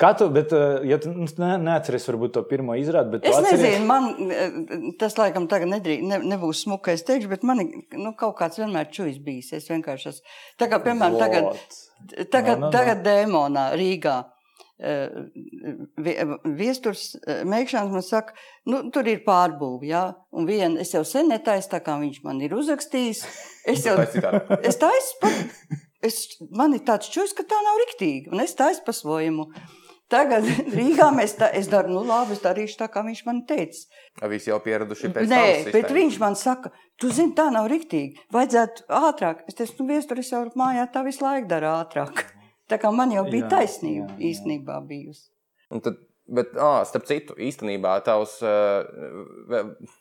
Kā 0.00 0.14
tu, 0.16 0.30
bet, 0.32 0.52
eh, 0.56 0.80
ja 0.88 0.96
tu 1.02 1.10
nu, 1.12 1.26
ne, 1.42 1.50
neatceries, 1.60 2.06
varbūt 2.08 2.32
to 2.38 2.42
pirmo 2.48 2.72
izrādi, 2.80 3.10
bet 3.18 3.26
Es 3.28 3.36
atceries, 3.36 3.60
nezinu, 3.60 3.86
man 3.86 4.32
eh, 4.32 4.92
tas 5.02 5.18
laikam 5.20 5.44
tagad 5.50 5.68
nedrīk, 5.68 6.00
ne, 6.08 6.18
nebūs 6.32 6.62
smukais 6.64 7.04
teikšu, 7.04 7.28
bet 7.28 7.42
man 7.44 7.60
nu, 7.60 8.14
kaut 8.16 8.38
kāds 8.38 8.56
vienmēr 8.62 8.88
čujs 8.94 9.18
bijis. 9.26 9.52
Es 9.58 9.68
vienkārši 9.68 10.08
esmu. 10.14 10.36
Tā 10.62 10.70
kā, 10.72 10.78
piemēram, 10.86 11.18
tagad, 11.20 11.50
Vot. 11.50 11.80
tagad, 12.32 12.56
No, 12.56 12.60
no, 12.62 12.66
no. 12.70 12.70
tagad 12.72 13.02
Dēmonā, 13.04 13.66
Rīgā. 13.76 14.18
eh, 14.80 15.10
vie- 16.00 16.24
Viesturs 16.56 17.02
eh, 17.28 17.42
Meikšāns 17.44 17.92
man 17.92 18.00
saka, 18.06 18.32
nu, 18.72 18.78
tur 18.90 19.04
ir 19.12 19.20
pārbūve, 19.26 19.84
jā, 19.90 20.06
un 20.32 20.46
vien, 20.48 20.78
es 20.80 20.94
jau 20.96 21.02
sen 21.04 21.28
netaisu, 21.28 21.68
tā 21.74 21.82
kā 21.84 21.98
viņš 22.00 22.22
man 22.24 22.40
ir 22.40 22.54
uzrakstījis. 22.56 23.20
Es 23.68 23.84
jau, 23.84 23.98
es 24.00 24.80
taisu, 24.80 25.18
pa, 25.20 25.28
es, 26.08 26.22
man 26.56 26.72
ir 26.72 26.80
tāds 26.88 27.12
čujs, 27.12 27.36
ka 27.36 27.44
tā 27.44 27.60
nav 27.66 27.76
riktīgi, 27.84 28.32
un 28.32 28.40
es 28.40 28.56
taisu 28.56 28.80
pa 28.86 28.96
svojumu. 28.96 29.50
Tagad 30.10 30.46
Rīgā 30.78 31.10
mēs 31.14 31.36
tā, 31.38 31.50
es 31.54 31.68
daru, 31.70 31.92
nu 31.94 32.02
labi, 32.06 32.34
es 32.34 32.42
darīšu 32.42 32.80
tā, 32.80 32.90
kā 32.90 33.04
viņš 33.06 33.22
man 33.28 33.44
teica. 33.46 33.86
Visi 34.32 34.50
jau 34.50 34.58
pieraduši 34.64 35.12
pēc 35.14 35.30
Nē, 35.30 35.44
bet 35.70 35.94
viņš 35.94 36.18
man 36.22 36.36
saka, 36.38 36.72
tu 37.00 37.12
zini, 37.14 37.34
tā 37.38 37.46
nav 37.54 37.70
riktīgi. 37.70 38.26
Vajadzētu 38.34 38.88
ātrāk. 39.00 39.44
Es 39.46 39.58
teicu, 39.58 39.78
nu, 39.82 39.88
viestur, 39.94 40.22
es 40.22 40.32
jau 40.34 40.42
mājā 40.58 40.88
tā 40.90 41.04
visu 41.06 41.24
laiku 41.24 41.50
daru 41.52 41.70
ātrāk. 41.76 42.24
Tā 42.70 42.78
kā 42.78 42.90
man 42.94 43.10
jau 43.14 43.24
bija 43.26 43.46
Jā, 43.46 43.50
taisnība 43.56 44.06
jā, 44.06 44.12
jā. 44.12 44.20
īstenībā 44.30 44.78
bijusi. 44.86 45.28
Un 45.74 45.82
Tad, 45.82 45.98
bet, 46.30 46.52
ah, 46.60 46.80
starp 46.88 47.06
citu, 47.08 47.34
īstenībā 47.42 47.96
tavs, 48.06 48.36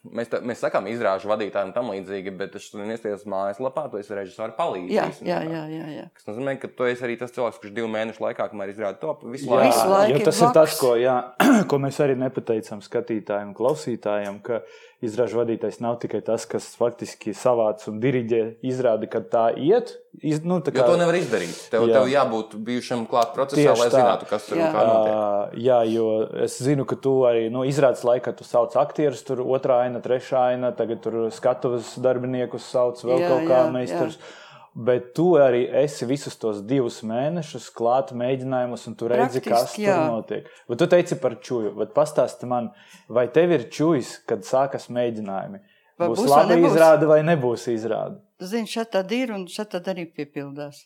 mēs, 0.06 0.30
tā, 0.32 0.40
mēs 0.46 0.62
sakām, 0.64 0.88
izrāžu 0.92 1.30
vadītājiem 1.32 1.72
tam 1.76 1.92
līdzīgi, 1.94 2.34
bet 2.40 2.56
es 2.60 2.70
tur 2.72 2.84
iestājos 2.86 3.26
mājaslapā, 3.30 3.88
tu 3.92 4.00
esi 4.02 4.16
režisora 4.18 4.54
palīdzīgs. 4.58 5.22
Jā, 5.26 5.40
jā, 5.42 5.42
jā, 5.50 5.64
jā, 5.74 5.88
jā. 5.98 6.06
Tas 6.20 6.30
nozīmē, 6.32 6.56
ka 6.62 6.72
tu 6.74 6.88
esi 6.90 7.06
arī 7.08 7.18
tas 7.22 7.34
cilvēks, 7.36 7.62
kurš 7.64 7.76
divu 7.76 7.90
mēnešu 7.94 8.24
laikā, 8.26 8.50
kamēr 8.52 8.74
izrāda 8.74 9.00
to 9.02 9.16
visu 9.34 9.50
Jā, 9.50 9.56
laiku. 9.56 9.74
Visu 9.74 9.90
laiku 9.94 10.14
jo 10.14 10.20
ir 10.22 10.28
tas 10.30 10.42
ir 10.42 10.46
tas, 10.48 10.54
blakus. 10.60 10.80
ko, 10.84 10.94
jā, 11.00 11.18
ko 11.72 11.82
mēs 11.86 12.02
arī 12.06 12.18
nepateicām 12.24 12.84
skatītājiem, 12.86 13.56
klausītājiem, 13.58 14.40
ka 14.46 14.62
izrāžu 15.06 15.40
vadītājs 15.40 15.80
nav 15.84 15.98
tikai 16.02 16.20
tas, 16.26 16.44
kas 16.50 16.68
faktiski 16.80 17.32
savāc 17.38 17.86
un 17.88 18.00
diriģē 18.04 18.42
izrādi, 18.68 19.08
kad 19.12 19.30
tā 19.32 19.46
iet. 19.56 19.96
Iz, 20.20 20.42
nu, 20.44 20.58
tā 20.66 20.74
kā, 20.74 20.82
jo 20.82 20.96
to 20.96 21.00
nevar 21.00 21.16
izdarīt. 21.16 21.54
Tev, 21.72 21.86
jā. 21.88 22.00
tev 22.00 22.10
jābūt 22.12 22.58
bijušam 22.68 23.06
klāt 23.08 23.32
procesā, 23.36 23.62
Tieši 23.62 23.84
lai 23.84 23.88
tā. 23.88 23.96
zinātu, 23.96 24.28
kas 24.32 24.50
tur 24.50 24.60
ir. 24.60 24.76
Uh, 24.76 25.56
jā, 25.62 25.80
jo 25.88 26.10
es 26.48 26.58
zinu, 26.66 26.84
ka 26.90 26.98
tu 27.00 27.14
arī 27.30 27.48
nu, 27.54 27.64
izrādes 27.70 28.04
laikā 28.08 28.34
tu 28.36 28.48
sauc 28.48 28.76
aktierus, 28.82 29.24
tur 29.28 29.46
otrā 29.46 29.86
aina, 29.86 30.04
trešā 30.04 30.50
aina, 30.56 30.74
tagad 30.76 31.06
tur 31.06 31.22
skatuves 31.36 31.96
darbiniekus 32.04 32.68
sauc 32.68 33.00
vēl 33.06 33.24
jā, 33.24 33.32
kaut 33.32 33.50
kā 33.52 33.64
meistars. 33.74 34.20
Jā 34.20 34.48
bet 34.76 35.12
tu 35.18 35.32
arī 35.40 35.64
esi 35.82 36.08
visus 36.10 36.38
tos 36.40 36.62
divus 36.68 37.02
mēnešus 37.08 37.70
klāt 37.76 38.14
mēģinājumus, 38.18 38.86
un 38.90 38.96
tu 39.00 39.10
redzi, 39.12 39.42
Praktiski, 39.42 39.50
kas 39.50 39.76
jā. 39.82 39.98
tur 39.98 40.20
notiek. 40.20 40.50
Bet 40.70 40.82
tu 40.82 40.88
teici 40.92 41.18
par 41.22 41.38
čūju, 41.44 41.74
bet 41.80 41.94
pastāsti 41.96 42.50
man, 42.50 42.72
vai 43.10 43.28
tev 43.34 43.56
ir 43.58 43.68
čūjas, 43.74 44.20
kad 44.30 44.46
sākas 44.48 44.90
mēģinājumi? 44.94 45.62
Vai 46.00 46.12
būs, 46.12 46.22
būs 46.22 46.32
labi 46.32 46.60
izrāde 46.64 47.10
vai 47.10 47.20
nebūs 47.28 47.68
izrāde? 47.74 48.22
Zini, 48.40 48.70
šeit 48.72 48.94
tad 48.96 49.12
ir 49.12 49.34
un 49.36 49.48
šeit 49.52 49.74
tad 49.74 49.90
arī 49.92 50.06
piepildās. 50.16 50.86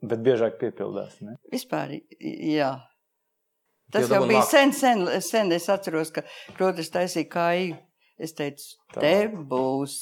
Bet 0.00 0.22
biežāk 0.24 0.56
piepildās, 0.58 1.20
ne? 1.22 1.36
Vispār, 1.52 1.98
jā. 2.18 2.72
Tas 3.92 4.08
jau 4.10 4.24
bija 4.26 4.42
sen, 4.46 4.72
sen, 4.74 5.04
sen, 5.22 5.52
es 5.52 5.68
atceros, 5.70 6.12
ka 6.14 6.24
Krotis 6.56 6.90
taisīja 6.94 7.28
kāju. 7.30 7.78
Es 8.20 8.34
teicu, 8.36 8.74
te 8.92 9.14
būs 9.32 9.94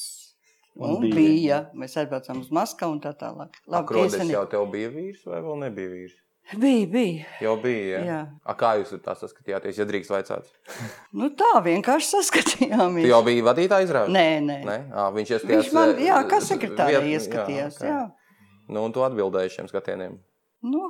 Un, 0.78 0.94
un 0.94 1.02
bija. 1.02 1.14
bija. 1.16 1.58
Mēs 1.74 1.98
aizbraucām 1.98 2.38
uz 2.44 2.52
Maskavu 2.54 2.94
un 2.94 3.02
tā 3.02 3.10
tālāk. 3.18 3.58
Labi, 3.66 3.88
Krodes 3.90 4.30
jau 4.30 4.44
tev 4.50 4.66
bija 4.70 4.90
vīrs 4.94 5.24
vai 5.26 5.40
vēl 5.42 5.62
nebija 5.64 5.90
vīrs? 5.90 6.16
Bija, 6.56 6.86
bija. 6.86 7.24
Jau 7.44 7.56
bija. 7.60 7.98
Ja? 7.98 8.04
Jā. 8.06 8.20
A, 8.46 8.54
kā 8.56 8.70
jūs 8.78 8.94
tā 9.04 9.12
saskatījāties, 9.18 9.80
ja 9.82 9.86
drīkst 9.88 10.12
vaicāt? 10.14 10.46
nu, 11.18 11.28
tā 11.36 11.50
vienkārši 11.66 12.08
saskatījāmies. 12.14 13.04
Tu 13.04 13.10
jau 13.10 13.20
biji 13.26 13.44
vadītājs 13.44 13.90
izrādījums? 13.90 14.16
Nē, 14.16 14.28
nē. 14.46 14.58
nē? 14.64 14.78
À, 14.94 15.08
viņš 15.12 15.34
ieskatījās. 15.34 15.66
Viņš 15.66 15.74
man, 15.76 15.92
jā, 16.06 16.22
kā 16.30 16.40
sekretārē 16.46 17.02
ieskatījās. 17.10 17.82
Jā, 17.82 17.82
okay. 17.82 17.92
jā. 17.92 18.68
Nu, 18.68 18.86
un 18.86 18.94
tu 18.96 19.04
atbildēji 19.04 19.58
šiem 19.58 19.68
skatieniem? 19.68 20.16
Nu, 20.64 20.88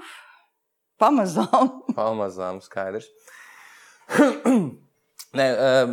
pamazām. 1.03 1.73
pamazām, 1.99 2.61
skaidrs. 2.63 3.09
Nē, 5.37 5.47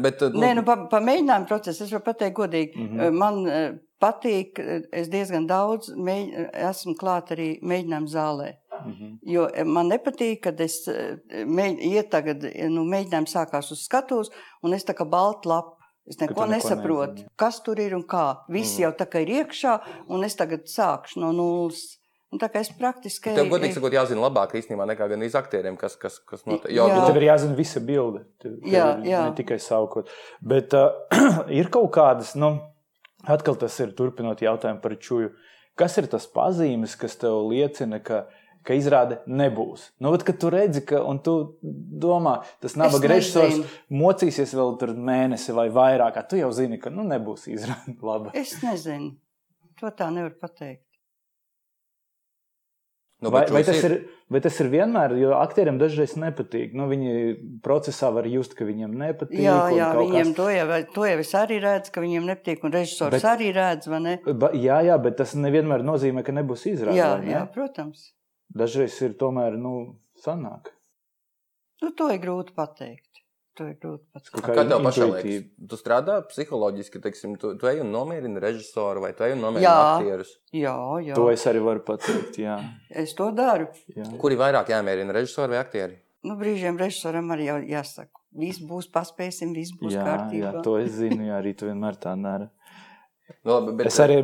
bet. 0.03 0.21
Nu, 0.31 0.39
Nē, 0.39 0.53
nu, 0.55 0.63
pa, 0.63 0.77
pa 0.91 1.01
mēģinājumu 1.03 1.49
procesu 1.49 1.83
es 1.83 1.91
varu 1.91 2.05
pateikt 2.05 2.37
godīgi. 2.37 2.77
Mm 2.77 2.99
-hmm. 2.99 3.17
Man 3.19 3.79
patīk, 4.01 4.59
es 4.91 5.09
diezgan 5.11 5.47
daudz 5.47 5.91
mēģ, 5.95 6.51
esmu 6.69 6.95
klāt 6.99 7.31
arī 7.35 7.49
mēģinājumu 7.61 8.11
zālē. 8.11 8.53
Mm 8.85 8.91
-hmm. 8.91 9.17
Jo 9.21 9.47
man 9.65 9.89
nepatīk, 9.89 10.41
kad 10.41 10.61
es 10.61 10.89
mēģ, 11.31 11.79
iet 11.79 12.09
tagad, 12.09 12.43
nu, 12.69 12.83
mēģinājumi 12.83 13.31
sākās 13.31 13.71
uz 13.71 13.85
skatuves, 13.85 14.29
un 14.61 14.73
es 14.73 14.85
tā 14.85 14.93
kā 14.93 15.09
balta 15.09 15.49
lapa. 15.49 15.75
Es 16.05 16.19
neko, 16.19 16.33
neko 16.33 16.45
nesaprotu, 16.45 17.13
nezinu. 17.13 17.29
kas 17.35 17.61
tur 17.61 17.79
ir 17.79 17.95
un 17.95 18.03
kā. 18.03 18.37
Viss 18.47 18.77
mm. 18.77 18.81
jau 18.83 18.91
tā 18.91 19.05
kā 19.09 19.21
ir 19.23 19.29
iekšā, 19.39 19.79
un 20.07 20.23
es 20.23 20.35
tagad 20.35 20.67
sākšu 20.69 21.19
no 21.19 21.31
nulles. 21.31 21.94
Un 22.35 22.41
tā 22.41 22.51
kā 22.51 22.59
es 22.65 22.69
praktiski. 22.75 23.31
Tev, 23.31 23.47
godīgi 23.47 23.77
sakot, 23.77 23.95
jāzina 23.95 24.25
labāk 24.25 24.57
īstenībā 24.59 24.83
nekā 24.91 25.07
gan 25.13 25.23
iz 25.23 25.39
aktieriem, 25.39 25.79
kas, 25.79 25.95
kas, 26.01 26.19
kas 26.27 26.43
notiek. 26.43 26.67
Jo, 26.75 26.89
jā. 26.91 27.01
Tev 27.07 27.19
ir 27.21 27.29
jāzina 27.29 27.55
visa 27.55 27.79
bilde. 27.79 28.25
Tev, 28.43 28.59
jā, 28.67 28.91
tev 28.99 29.09
jā. 29.09 29.25
Ne 29.29 29.37
tikai 29.39 29.59
savu 29.63 29.87
kaut. 29.93 30.11
Bet 30.43 30.75
uh, 30.75 30.91
ir 31.59 31.71
kaut 31.71 31.93
kādas, 31.95 32.33
nu, 32.35 32.57
Atkal 33.25 33.57
tas 33.57 33.75
ir 33.81 33.93
turpinot 33.97 34.41
jautājumu 34.43 34.81
par 34.83 34.95
čūju. 35.01 35.31
Kas 35.79 35.97
ir 35.99 36.07
tas 36.11 36.27
pazīmes, 36.31 36.93
kas 36.99 37.17
tev 37.19 37.39
liecina, 37.49 37.97
ka, 38.05 38.21
ka 38.65 38.77
izrāde 38.77 39.17
nebūs? 39.27 39.89
Nu, 39.99 40.13
bet, 40.13 40.23
kad 40.27 40.37
tu 40.39 40.51
redzi, 40.53 40.83
ka 40.87 41.01
tu 41.25 41.35
domā, 42.05 42.37
tas 42.63 42.77
nabaga 42.79 43.11
režisors 43.15 43.59
mocīsies 43.91 44.55
vēl 44.55 44.77
tur 44.81 44.93
mēnesi 44.95 45.55
vai 45.57 45.67
vairāk, 45.73 46.21
tu 46.29 46.39
jau 46.39 46.51
zini, 46.55 46.79
ka 46.81 46.93
nu, 46.93 47.07
nebūs 47.09 47.49
izrāde 47.51 47.97
laba. 48.09 48.31
Es 48.37 48.55
nezinu. 48.63 49.15
To 49.81 49.91
tā 49.91 50.07
nevar 50.13 50.37
pateikt. 50.39 50.84
Nu, 53.23 53.31
vai, 53.31 53.45
vai, 53.47 53.63
tas 53.63 53.79
ir, 53.87 53.93
vai 54.27 54.41
tas 54.43 54.57
ir 54.59 54.67
vienmēr, 54.73 55.13
jo 55.15 55.31
aktieriem 55.37 55.77
dažreiz 55.79 56.17
nepatīk. 56.19 56.73
Nu, 56.75 56.89
viņi 56.91 57.13
procesā 57.63 58.09
var 58.13 58.27
just, 58.27 58.57
ka 58.57 58.67
viņiem 58.67 58.91
nepatīk. 58.99 59.39
Jā, 59.39 59.55
jā 59.71 59.87
viņiem 59.95 60.33
kas... 60.33 60.35
to, 60.35 60.49
jau, 60.51 60.79
to 60.97 61.07
jau 61.07 61.21
es 61.23 61.31
arī 61.39 61.61
redzu, 61.63 61.93
ka 61.95 62.03
viņiem 62.03 62.27
nepatīk, 62.27 62.65
un 62.67 62.75
režisors 62.75 63.15
bet, 63.15 63.27
arī 63.31 63.53
redz, 63.55 63.87
vai 63.91 64.01
ne? 64.03 64.17
Ba, 64.27 64.51
jā, 64.51 64.81
jā, 64.89 64.99
bet 65.07 65.15
tas 65.21 65.31
nevienmēr 65.39 65.85
nozīmē, 65.87 66.25
ka 66.27 66.35
nebūs 66.35 66.67
izrāde. 66.73 66.99
Jā, 66.99 67.13
ne? 67.23 67.31
jā, 67.37 67.45
protams. 67.55 68.09
Dažreiz 68.55 68.99
ir 69.07 69.15
tomēr, 69.19 69.55
nu, 69.63 69.95
sanāk. 70.19 70.75
Nu, 71.83 71.95
to 71.95 72.11
ir 72.11 72.19
grūti 72.19 72.51
pateikt. 72.55 73.14
To 73.55 73.65
ir 73.69 73.75
grūti 73.79 74.03
pats. 74.11 74.31
Kā, 74.33 74.41
kā 74.51 74.63
tev 74.67 74.81
pašai 74.83 75.05
liekas? 75.07 75.43
Tu 75.71 75.77
strādā 75.79 76.17
psiholoģiski, 76.27 76.99
teiksim, 77.03 77.37
tu, 77.39 77.53
tu 77.59 77.69
ej 77.71 77.79
un 77.85 77.93
nomierini 77.93 78.41
režisoru 78.43 79.05
vai 79.05 79.13
tu 79.15 79.23
ej 79.23 79.37
un 79.37 79.45
nomierini 79.45 79.69
aktierus? 79.71 80.33
Jā, 80.51 80.75
jā. 81.05 81.15
To 81.15 81.29
es 81.31 81.45
arī 81.47 81.61
varu 81.63 81.83
pateikt, 81.87 82.35
jā. 82.41 82.57
Es 82.91 83.15
to 83.15 83.29
daru. 83.35 83.69
Jā. 83.95 84.09
Kuri 84.19 84.39
vairāk 84.41 84.73
jāmierina, 84.75 85.15
režisori 85.15 85.55
vai 85.55 85.61
aktieri? 85.63 86.01
Nu, 86.25 86.35
brīžiem 86.39 86.75
režisoram 86.81 87.31
arī 87.31 87.47
jau 87.47 87.57
jāsaka. 87.69 88.23
Viss 88.35 88.59
būs, 88.59 88.89
paspēsim, 88.91 89.55
viss 89.55 89.71
būs 89.79 89.95
jā, 89.95 90.03
kārtībā. 90.03 90.51
Jā, 90.57 90.65
to 90.65 90.75
es 90.81 90.91
zinu, 90.97 91.29
jā, 91.29 91.39
arī 91.39 91.55
tu 91.55 91.69
vienmēr 91.69 91.95
tā. 92.01 92.17
Nu, 92.19 92.49
labi, 93.47 93.77
bet... 93.79 93.87
Es 93.87 94.03
arī 94.03 94.19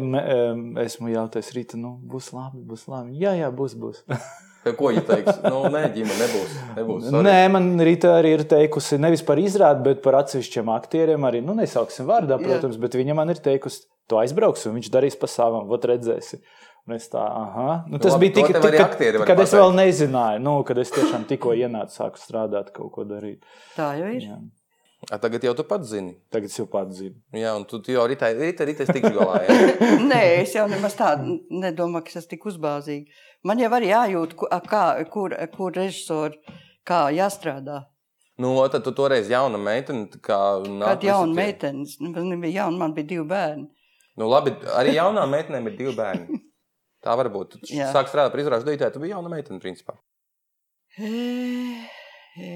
esmu 0.83 1.13
jautājis 1.13 1.55
rīta, 1.55 1.79
nu, 1.79 1.95
būs 2.11 2.33
labi, 2.35 2.65
būs 2.67 2.89
labi. 2.91 3.15
Jā, 3.21 3.38
jā, 3.39 3.47
būs, 3.55 3.79
būs. 3.79 4.03
Ko 4.62 4.91
viņa 4.91 5.01
teiks? 5.08 5.39
Nu, 5.41 5.63
nē, 5.74 5.84
ģimene 5.96 6.18
nebūs. 6.20 6.58
nebūs 6.77 7.06
sorry. 7.08 7.24
nē, 7.25 7.38
man 7.56 7.70
Rīta 7.82 8.12
arī 8.20 8.36
ir 8.36 8.44
teikusi 8.50 9.00
nevis 9.01 9.24
par 9.25 9.41
izrādi, 9.41 9.82
bet 9.88 10.03
par 10.06 10.20
atsevišķiem 10.20 10.70
aktieriem. 10.75 11.25
Arī, 11.25 11.41
nu, 11.46 11.56
nesauksim 11.58 12.06
vārdā, 12.10 12.38
protams, 12.41 12.77
Jā. 12.77 12.84
bet 12.86 12.98
viņa 13.00 13.18
man 13.18 13.34
ir 13.34 13.41
teikusi, 13.41 13.88
tu 14.10 14.22
aizbrauksi 14.22 14.70
un 14.70 14.77
viņš 14.77 14.91
darīs 14.94 15.18
pa 15.18 15.30
savam, 15.32 15.65
vot 15.72 15.89
redzēsi. 15.89 16.44
Un 16.89 16.98
es 16.98 17.10
tā, 17.10 17.22
aha. 17.22 17.84
Nu, 17.89 17.98
tas 18.01 18.15
nu, 18.15 18.22
bija 18.22 18.38
tik, 18.39 18.53
tik, 18.53 18.58
kad, 18.58 18.77
kad 18.77 19.20
pateikt. 19.25 19.44
es 19.44 19.58
vēl 19.58 19.75
nezināju, 19.77 20.41
nu, 20.46 20.56
kad 20.65 20.82
es 20.82 20.94
tiešām 20.94 21.27
tikko 21.30 21.53
ienācu, 21.58 21.98
sāku 21.98 22.22
strādāt, 22.22 22.74
kaut 22.74 22.94
ko 22.96 23.06
darīt. 23.06 23.46
Tā 23.77 23.94
jau 23.98 24.10
ir. 24.13 24.25
Jā. 24.30 24.39
A, 25.10 25.18
tagad 25.18 25.41
jau 25.41 25.53
tu 25.58 25.63
pats 25.65 25.88
zini. 25.89 26.13
Tagad 26.30 26.51
es 26.51 26.58
jau 26.60 26.68
pats 26.70 27.00
zinu. 27.00 27.15
Jā, 27.34 27.56
un 27.58 27.63
tu, 27.70 27.80
tu 27.82 27.94
jau 27.94 28.03
rītā, 28.10 28.30
rītā, 28.38 28.68
rītā 28.70 28.86
tikšu 28.86 29.13
galā. 29.15 29.39
Nē, 30.12 30.22
es 30.44 30.53
jau 30.53 30.68
nemaz 30.70 30.94
tādu 30.98 31.39
nedomāju, 31.50 32.06
ka 32.06 32.13
es 32.13 32.20
esmu 32.22 32.34
tik 32.36 32.46
uzbāzīgi. 32.51 33.24
Man 33.48 33.62
jau 33.62 33.71
arī 33.74 33.89
jājūt, 33.89 34.36
kā, 34.69 34.83
kur, 35.10 35.33
kur 35.55 35.74
režisori, 35.74 36.38
kā 36.86 37.07
jāstrādā. 37.15 37.81
Nu, 38.41 38.53
tad 38.74 38.86
tu 38.86 38.93
toreiz 38.95 39.29
jauna 39.29 39.60
meitene. 39.62 40.07
Kā 40.24 40.39
Kad 40.63 41.03
jauna 41.05 41.33
meitene, 41.38 41.86
man 42.05 42.29
nebija 42.31 42.63
jauna, 42.63 42.77
man 42.86 42.95
bija 42.98 43.10
divi 43.13 43.25
bērni. 43.29 43.67
Nu, 44.19 44.27
labi, 44.29 44.53
arī 44.77 44.95
jaunām 44.98 45.33
meitenēm 45.33 45.69
ir 45.69 45.77
divi 45.77 45.93
bērni. 45.98 46.41
Tā 47.05 47.15
var 47.17 47.31
būt. 47.33 47.57
Tu 47.65 47.77
sāk 47.79 48.10
strādāt 48.12 48.33
par 48.33 48.43
izrāžu 48.43 48.67
dītāju, 48.67 48.93
tu 48.93 49.01
biji 49.01 49.15
jauna 49.15 49.29
meitene, 49.33 49.57
principā. 49.62 49.95
E, 51.01 51.10
e. 52.38 52.51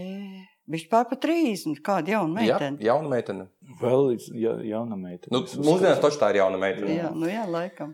Viņš 0.69 0.85
pār 0.89 1.05
pa 1.09 1.17
30, 1.21 1.81
kāda 1.85 2.13
jauna 2.13 2.39
meitene. 2.39 2.77
Jā, 2.77 2.91
jauna 2.91 3.09
meitene. 3.09 3.47
Vēl 3.81 4.11
ja, 4.37 4.55
jauna 4.65 4.97
meitene. 4.97 5.33
Nu, 5.33 5.41
mūsdienās 5.65 6.01
taču 6.01 6.21
tā 6.21 6.29
ir 6.33 6.41
jauna 6.43 6.61
meitene. 6.61 6.93
Jā, 6.93 7.11
nu 7.13 7.29
jā, 7.29 7.45
laikam. 7.49 7.93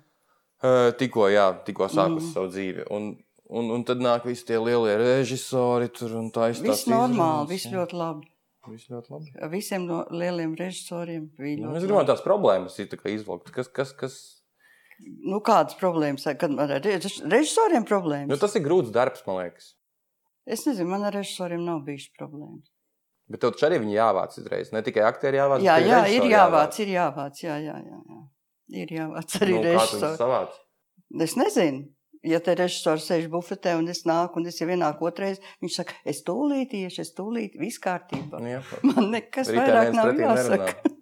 Tikko, 0.61 1.27
jā, 1.33 1.47
tikko 1.65 1.87
sākus 1.89 2.27
mm. 2.27 2.33
savu 2.35 2.51
dzīvi. 2.51 2.85
Un, 2.93 3.13
un, 3.49 3.71
un 3.77 3.85
tad 3.87 4.03
nāk 4.03 4.27
visi 4.29 4.45
tie 4.45 4.59
lielie 4.61 4.93
režisori 4.99 5.89
tur 5.93 6.13
un 6.19 6.29
tā 6.33 6.51
izstāsta. 6.51 6.69
Viss 6.69 6.91
normāli, 6.91 7.49
viss 7.55 7.71
ļoti 7.71 7.97
labi. 7.97 8.29
Viss 8.69 8.91
ļoti 8.93 9.09
labi. 9.15 9.31
Visiem 9.55 9.87
no 9.89 10.03
lieliem 10.13 10.53
režisoriem. 10.59 11.31
Nu, 11.33 11.71
mēs 11.73 11.87
gribam 11.87 12.05
tās 12.05 12.21
problēmas 12.21 12.77
izvilkt. 12.77 13.49
Kas, 13.55 13.71
kas, 13.73 13.93
kas... 13.97 14.17
Nu, 15.01 15.39
kādas 15.41 15.73
problēmas? 15.79 16.27
Kad 16.37 16.53
ar 16.61 16.75
režisoriem 16.77 17.87
problēmas? 17.89 18.29
Nu, 18.29 18.37
tas 18.37 18.53
ir 18.59 18.61
grūts 18.67 18.93
darbs, 18.93 19.25
man 19.25 19.41
liekas. 19.41 19.73
Es 20.45 20.67
nezinu, 20.67 20.91
man 20.93 21.07
ar 21.09 21.17
režisoriem 21.17 21.63
nav 21.65 21.81
bijis 21.87 22.05
problēmas. 22.19 22.69
Bet 23.31 23.41
tev 23.41 23.55
taču 23.55 23.65
arī 23.69 23.79
viņi 23.81 23.95
jāvāc 23.95 24.37
uzreiz. 24.37 24.69
Ne 24.75 24.83
tikai 24.85 25.07
aktieri 25.07 25.39
jāvāc. 25.39 25.65
Jā, 25.65 25.79
jā, 25.81 26.03
ir 26.11 26.27
jāvāc, 26.27 26.31
jāvāc, 26.35 26.79
ir 26.83 26.93
jāvāc. 26.93 27.41
Jā, 27.45 27.57
jā, 27.63 27.75
jā, 27.81 27.99
jā. 28.11 28.21
Ir 28.71 28.93
jāvāc 28.95 29.35
arī 29.41 29.57
nu, 29.57 29.63
režisori. 29.67 30.19
Savāc? 30.19 30.55
Es 31.27 31.35
nezinu. 31.39 31.89
Ja 32.21 32.37
te 32.43 32.53
režisors 32.53 33.07
sēž 33.09 33.25
bufetē 33.33 33.73
un 33.79 33.89
es 33.89 34.03
nāku, 34.05 34.37
un 34.37 34.45
es 34.51 34.59
jau 34.61 34.67
ienāku 34.69 35.07
otrais, 35.09 35.39
viņš 35.63 35.77
saka, 35.79 35.95
es 36.05 36.21
tūlīt 36.27 36.75
iešu, 36.77 37.01
es 37.01 37.15
tūlīt, 37.17 37.57
viss 37.57 37.81
kārtībā. 37.81 38.37
Nu, 38.37 38.51
jā, 38.51 38.59
Man 38.85 39.09
nekas 39.15 39.49
Rītā 39.49 39.63
vairāk 39.65 39.95
nav 39.97 40.11
jāsaka. 40.21 40.75
Nerunā. 40.75 40.97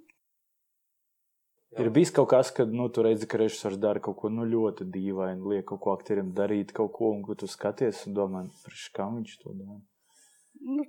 Ir 1.79 1.91
bijis 1.95 2.09
kaut 2.11 2.31
kas, 2.31 2.49
kad 2.55 2.71
nu, 2.73 2.87
tu 2.91 3.03
redzi, 3.05 3.27
ka 3.29 3.37
režisors 3.39 3.77
dara 3.79 4.01
kaut 4.03 4.17
ko 4.19 4.31
nu, 4.33 4.47
ļoti 4.47 4.87
dīvainu, 4.89 5.51
liek 5.51 5.67
kaut 5.69 5.83
ko 5.83 5.93
aktierim 5.93 6.31
darīt, 6.35 6.73
kaut 6.75 6.95
ko, 6.95 7.11
un 7.13 7.37
tu 7.37 7.47
skaties 7.47 8.01
un 8.09 8.15
domā, 8.17 8.41
kā 8.95 9.05
viņš 9.11 9.35
to 9.43 9.53
dara. 9.53 9.77
Nu, 10.59 10.87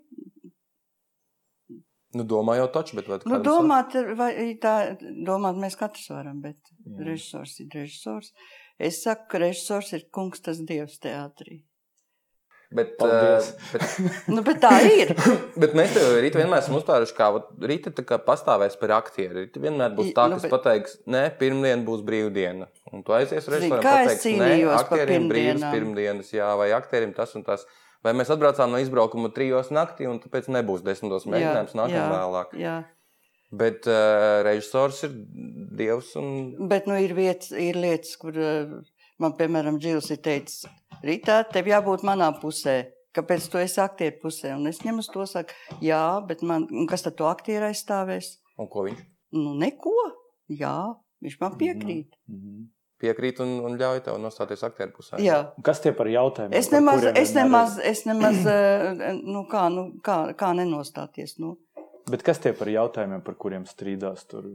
Nu, 2.17 2.25
domā 2.26 2.57
jau 2.59 2.67
taču, 2.75 2.97
bet 2.99 3.07
vai 3.07 3.21
nu, 3.31 3.38
domāt, 3.47 3.95
vai 4.19 4.33
tā, 4.62 4.75
domāt 4.99 5.59
mēs 5.62 5.79
katrs 5.79 6.09
varam, 6.11 6.40
bet 6.43 6.59
Jā. 6.83 6.97
režisors 7.07 7.55
ir 7.62 7.71
režisors. 7.76 8.33
Es 8.81 9.02
saku, 9.05 9.29
ka 9.31 9.43
režisors 9.45 9.93
ir 9.95 10.09
kungs 10.11 10.43
tas 10.43 10.59
dievs 10.67 10.99
teātrī. 11.02 11.61
Bet, 12.71 13.02
uh, 13.02 13.43
bet, 13.73 13.95
nu, 14.35 14.43
bet 14.47 14.61
tā 14.62 14.71
ir. 14.87 15.11
bet 15.62 15.73
mēs 15.75 15.90
tev 15.95 16.12
rīt 16.23 16.37
vienmēr 16.38 16.62
esam 16.62 16.76
uzstāruši, 16.79 17.14
kā 17.17 17.31
Rīta 17.67 17.90
kā 18.07 18.21
pastāvēs 18.23 18.76
par 18.79 18.95
aktieru. 19.00 19.43
Rīta 19.43 19.62
vienmēr 19.62 19.97
būs 19.97 20.12
tā, 20.14 20.29
nu, 20.31 20.38
kas 20.38 20.47
nu, 20.47 20.47
bet... 20.47 20.55
pateiks, 20.55 20.95
nē, 21.11 21.25
pirmdien 21.40 21.83
būs 21.87 22.05
brīvdiena. 22.07 22.71
Un 22.95 23.02
tu 23.07 23.14
aizies 23.17 23.49
restorānā 23.50 23.81
un 23.81 23.87
pateiks, 23.87 24.29
nē, 24.38 24.52
aktierim 24.76 25.26
brīvs 25.31 25.67
pirmdienas, 25.67 26.31
jā, 26.35 26.50
vai 26.59 26.71
aktierim 26.79 27.14
tas 27.17 27.35
un 27.38 27.47
tas. 27.47 27.67
Vai 28.04 28.14
mēs 28.16 28.30
atbraucām 28.33 28.73
no 28.73 28.78
izbraukuma 28.80 29.28
trijos 29.37 29.69
naktī, 29.75 30.07
un 30.09 30.21
tāpēc 30.23 30.49
nebūs 30.52 30.85
desmitos 30.87 31.26
mēģinājums 31.28 31.76
nākamā 31.76 32.07
vēlāk. 32.14 32.54
Jā. 32.61 32.78
Bet 33.50 33.88
uh, 33.90 34.40
režisors 34.47 35.02
ir 35.09 35.16
dievs. 35.76 36.14
Un... 36.16 36.30
Bet 36.71 36.88
nu, 36.88 36.97
ir, 37.02 37.12
vietas, 37.19 37.50
ir 37.50 37.76
lietas, 37.80 38.14
kur 38.21 38.37
uh, 38.38 38.73
man, 39.21 39.35
piemēram, 39.37 39.76
Džils 39.83 40.09
ir 40.14 40.23
teicis, 40.25 40.64
Rītā, 41.04 41.42
tev 41.52 41.69
jābūt 41.69 42.07
manā 42.07 42.30
pusē. 42.40 42.78
Kāpēc 43.16 43.49
tu 43.50 43.59
esi 43.59 43.80
aktieru 43.83 44.21
pusē? 44.23 44.54
Un 44.54 44.71
es 44.71 44.78
ņemu 44.87 45.02
to 45.11 45.26
saku, 45.26 45.57
jā, 45.83 46.02
bet 46.28 46.45
man, 46.47 46.69
kas 46.88 47.02
tad 47.02 47.19
to 47.19 47.26
aktieru 47.26 47.66
aizstāvēs? 47.69 48.37
Un 48.61 48.69
ko 48.71 48.87
viņš? 48.87 49.00
Nu, 49.35 49.57
neko. 49.59 49.97
Jā, 50.50 50.76
viņš 51.25 51.40
man 51.42 51.57
piekrīt. 51.59 52.14
Mm 52.30 52.38
-hmm 52.38 52.69
piekrīt 53.00 53.40
un, 53.45 53.57
un 53.66 53.78
ļauj 53.80 54.04
tev 54.07 54.19
nostāties 54.23 54.62
aktieru 54.66 54.95
pusē. 54.97 55.21
Jā. 55.23 55.40
Kas 55.66 55.83
tie 55.85 55.95
par 55.97 56.11
jautājumiem? 56.11 56.59
Es 56.59 56.71
nemaz, 56.73 57.07
es 57.16 57.35
nemaz, 57.37 57.78
es 57.92 58.04
nemaz 58.11 58.45
eh, 58.50 59.11
nu, 59.25 59.47
kā, 59.50 59.69
nu, 59.73 59.90
kā, 60.04 60.23
kā 60.38 60.52
nenostāties. 60.59 61.38
Nu. 61.42 61.57
Bet 62.11 62.25
kas 62.26 62.40
tie 62.42 62.50
par 62.57 62.69
jautājumiem, 62.71 63.21
par 63.23 63.37
kuriem 63.38 63.66
strīdās, 63.69 64.25
tur, 64.30 64.47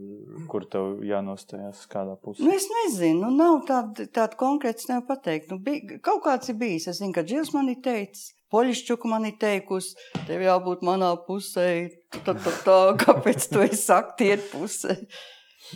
kur 0.51 0.65
tev 0.71 1.03
jānostājās 1.05 1.85
kādā 1.91 2.17
pusē? 2.19 2.43
Nu, 2.43 2.51
es 2.55 2.65
nezinu, 2.71 3.29
nu, 3.29 3.35
nav 3.37 3.61
tāda, 3.69 4.07
tāda 4.11 4.39
konkrēta, 4.39 4.89
nevar 4.91 5.05
pateikt. 5.13 5.53
Nu, 5.53 5.59
bija, 5.63 5.99
kaut 6.03 6.23
kāds 6.25 6.51
ir 6.51 6.57
bijis. 6.59 6.89
Es 6.91 6.99
zinu, 6.99 7.15
ka 7.15 7.23
Džils 7.27 7.53
man 7.55 7.69
ir 7.71 7.79
teicis, 7.85 8.33
Poļšķuka 8.53 9.09
man 9.09 9.25
ir 9.27 9.39
teikusi, 9.41 9.95
tev 10.27 10.43
jābūt 10.45 10.83
manā 10.85 11.09
pusē. 11.25 11.69
Tā, 12.13 12.35
tā, 12.35 12.53
tā, 12.63 12.75
kāpēc 13.01 13.49
tu 13.51 13.63
esi 13.65 13.89
aktieru 13.91 14.45
pusē? 14.51 14.95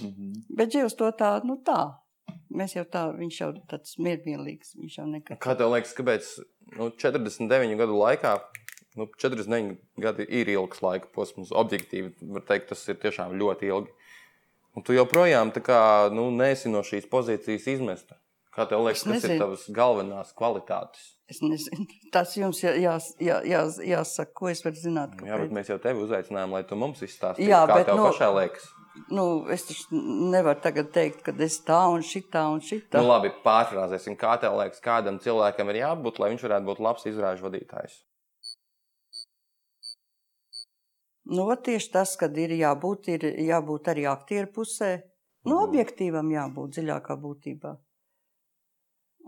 Mm 0.02 0.12
-hmm. 0.12 0.34
Bet 0.58 0.70
Džils 0.72 0.96
to 0.96 1.10
tā, 1.12 1.32
nu 1.44 1.58
tā. 1.66 1.82
Mēs 2.50 2.74
jau 2.74 2.86
tā, 2.90 3.04
viņš 3.14 3.36
jau 3.42 3.50
tāds 3.70 3.98
miermīlīgs, 4.02 4.74
viņš 4.80 4.96
jau 4.98 5.06
nekad. 5.10 5.38
Kā 5.44 5.54
tev 5.58 5.70
liekas, 5.74 5.94
kāpēc 5.98 6.30
nu, 6.80 6.90
49 6.90 7.78
gadu 7.78 7.98
laikā, 8.00 8.32
nu, 8.98 9.06
49 9.22 9.76
gadi 10.02 10.26
ir 10.40 10.50
ilgs 10.56 10.82
laika 10.82 11.12
posms, 11.14 11.54
objektīvi 11.54 12.32
var 12.34 12.48
teikt, 12.50 12.72
tas 12.72 12.82
ir 12.90 12.98
tiešām 13.04 13.38
ļoti 13.38 13.70
ilgi. 13.70 13.94
Un 14.78 14.86
tu 14.86 14.96
joprojām 14.98 15.54
tā 15.54 15.62
kā, 15.66 15.80
nu, 16.14 16.30
neesi 16.34 16.72
no 16.74 16.82
šīs 16.86 17.06
pozīcijas 17.12 17.70
izmesta. 17.76 18.18
Kā 18.56 18.66
tev 18.70 18.82
liekas, 18.88 19.06
kas 19.06 19.30
ir 19.30 19.38
tavas 19.38 19.68
galvenās 19.72 20.34
kvalitātes? 20.38 21.14
Es 21.30 21.44
nezinu. 21.46 21.86
Tas 22.16 22.34
jums 22.38 22.64
jā, 22.64 22.74
jā, 22.82 22.96
jā, 23.22 23.38
jā, 23.46 23.62
jāsaka, 23.92 24.34
ko 24.42 24.50
es 24.50 24.66
varu 24.66 24.82
zināt. 24.82 25.14
Kāpēc? 25.14 25.30
Jā, 25.30 25.38
bet 25.44 25.54
mēs 25.54 25.70
jau 25.70 25.78
tevi 25.84 26.02
uzaicinājām, 26.02 26.58
lai 26.58 26.66
tu 26.66 26.80
mums 26.80 27.06
izstāstītu, 27.06 27.54
kā 27.54 27.78
bet, 27.78 27.86
tev 27.92 28.02
nu, 28.02 28.10
pašai 28.10 28.34
liekas 28.42 28.72
nu, 29.10 29.26
es 29.54 29.66
nevaru 29.92 30.60
tagad 30.64 30.92
teikt, 30.96 31.24
ka 31.26 31.34
es 31.46 31.60
tā 31.66 31.80
un 31.94 32.04
šitā 32.06 32.46
un 32.54 32.62
šitā. 32.64 33.00
Nu, 33.02 33.10
labi, 33.10 33.32
pārfrāzēsim, 33.46 34.18
kā 34.20 34.36
tev 34.42 34.58
liekas, 34.60 34.82
kādam 34.84 35.20
cilvēkam 35.24 35.72
ir 35.72 35.82
jābūt, 35.84 36.22
lai 36.22 36.32
viņš 36.34 36.46
varētu 36.48 36.70
būt 36.70 36.82
labs 36.86 37.10
izrāžu 37.10 37.48
vadītājs. 37.48 38.00
Nu, 41.30 41.46
tieši 41.54 41.92
tas, 41.94 42.16
kad 42.18 42.38
ir 42.42 42.56
jābūt, 42.58 43.12
ir 43.14 43.28
jābūt 43.46 43.92
arī 43.92 44.08
aktieru 44.10 44.50
pusē. 44.56 44.96
Nu, 45.46 45.54
mm. 45.54 45.66
objektīvam 45.68 46.32
jābūt 46.34 46.74
dziļākā 46.78 47.16
būtībā. 47.22 47.76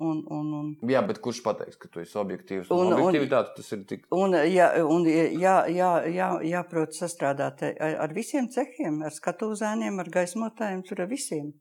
Un, 0.02 0.22
un, 0.34 0.46
un, 0.58 0.70
jā, 0.90 1.02
bet 1.06 1.20
kurš 1.22 1.44
pateiks, 1.46 1.78
ka 1.78 1.90
tu 1.92 2.02
esi 2.02 2.16
objektīvs? 2.18 2.72
Un, 2.74 2.88
un, 2.88 2.96
objektivitāte 2.96 3.54
tas 3.60 3.68
ir 3.76 3.84
tik. 3.90 4.08
Un, 4.18 4.34
jā, 4.50 4.72
un 4.82 5.06
jā, 5.06 5.58
jā, 5.70 5.90
jā, 6.10 6.30
jāprot 6.50 6.98
sastrādāt 6.98 7.62
ar, 7.70 8.16
visiem 8.16 8.50
cehiem, 8.50 9.04
ar 9.06 9.14
skatūzēniem, 9.14 10.02
ar 10.02 10.10
gaismotājiem, 10.16 10.82
tur 10.88 11.04
ar 11.06 11.12
visiem. 11.12 11.52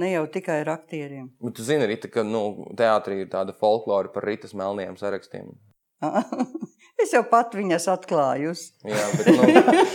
Ne 0.00 0.10
jau 0.12 0.24
tikai 0.30 0.60
ar 0.64 0.72
aktieriem. 0.74 1.30
Bet 1.42 1.56
tu 1.58 1.66
zini, 1.66 1.86
Rita, 1.90 2.10
ka 2.10 2.26
nu, 2.26 2.42
teātrī 2.78 3.22
ir 3.24 3.30
tāda 3.30 3.54
folklora 3.58 4.10
par 4.10 4.26
Ritas 4.26 4.54
melniem 4.58 4.98
sarakstiem. 4.98 5.54
Es 7.00 7.14
jau 7.14 7.22
pat 7.26 7.54
viņas 7.56 7.86
atklāju. 7.94 8.52
Jā, 8.84 9.06
bet 9.16 9.28
nu, 9.32 9.46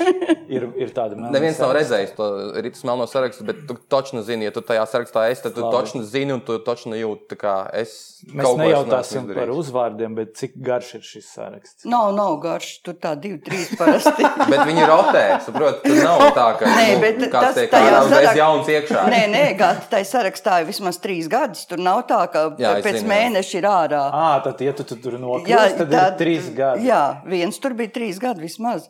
ir, 0.55 0.65
ir 0.77 0.91
tāda 0.93 1.17
monēta. 1.17 1.33
Neviens 1.35 1.59
nav 1.61 1.73
redzējis 1.77 2.13
to 2.17 2.27
rītas 2.61 2.83
melno 2.87 3.05
sarakstu, 3.09 3.45
bet 3.47 3.63
tu 3.69 3.77
taču 3.91 4.21
zini, 4.25 4.47
ja 4.47 4.53
tu 4.53 4.63
tajā 4.65 4.85
sarakstā 4.89 5.27
esi, 5.31 5.43
tad 5.45 5.55
tu 5.57 5.65
taču 5.73 6.01
zini 6.05 6.35
un 6.35 6.43
tu 6.45 6.57
taču 6.65 6.93
jūti, 6.95 7.37
kā 7.39 7.55
es. 7.77 7.95
Mēs 8.25 8.55
nejautāsim 8.57 9.27
par 9.35 9.51
uzvārdiem, 9.53 10.15
bet 10.17 10.33
cik 10.39 10.55
garš 10.65 10.95
ir 10.97 11.03
šis 11.05 11.27
saraksts? 11.35 11.85
Nav, 11.89 12.11
nav 12.17 12.37
garš, 12.41 12.71
tur 12.85 12.97
tā 13.01 13.13
divi, 13.19 13.37
trīs 13.45 13.73
parasti. 13.77 14.25
bet 14.51 14.63
viņi 14.65 14.87
rotē, 14.89 15.23
saprot, 15.45 15.81
tur 15.85 16.01
nav 16.01 16.23
tā, 16.37 16.47
ka 16.61 16.71
nē, 16.71 16.87
nu, 16.87 17.01
bet 17.03 17.21
kāds 17.25 17.51
tas, 17.51 17.59
tiek 17.59 17.75
ārā 17.77 18.01
uzreiz 18.05 18.29
sarak... 18.29 18.39
jauns 18.41 18.71
iekšā. 18.75 19.05
Nē, 19.13 19.21
nē, 19.33 19.43
gāt, 19.59 19.85
tai 19.91 20.01
sarakstā 20.09 20.61
ir 20.63 20.69
vismaz 20.71 21.01
trīs 21.03 21.29
gadus, 21.31 21.65
tur 21.69 21.81
nav 21.85 22.01
tā, 22.09 22.23
ka 22.33 22.47
jā, 22.61 22.73
pēc 22.85 23.01
zinu, 23.01 23.11
mēneša 23.13 23.59
ir 23.61 23.69
ārā. 23.69 24.03
Ā, 24.09 24.31
tad, 24.47 24.63
ja 24.65 24.73
tu, 24.77 24.87
tu 24.87 24.97
tur 25.01 25.19
nokļūst, 25.21 25.77
tad 25.83 25.93
tā, 25.93 26.05
ir 26.09 26.17
trīs 26.21 26.49
gadi. 26.55 26.87
Jā, 26.89 26.94
viens 27.29 27.59
tur 27.61 27.75
bija 27.77 27.93
trīs 27.95 28.21
gadi 28.21 28.45
vismaz. 28.45 28.89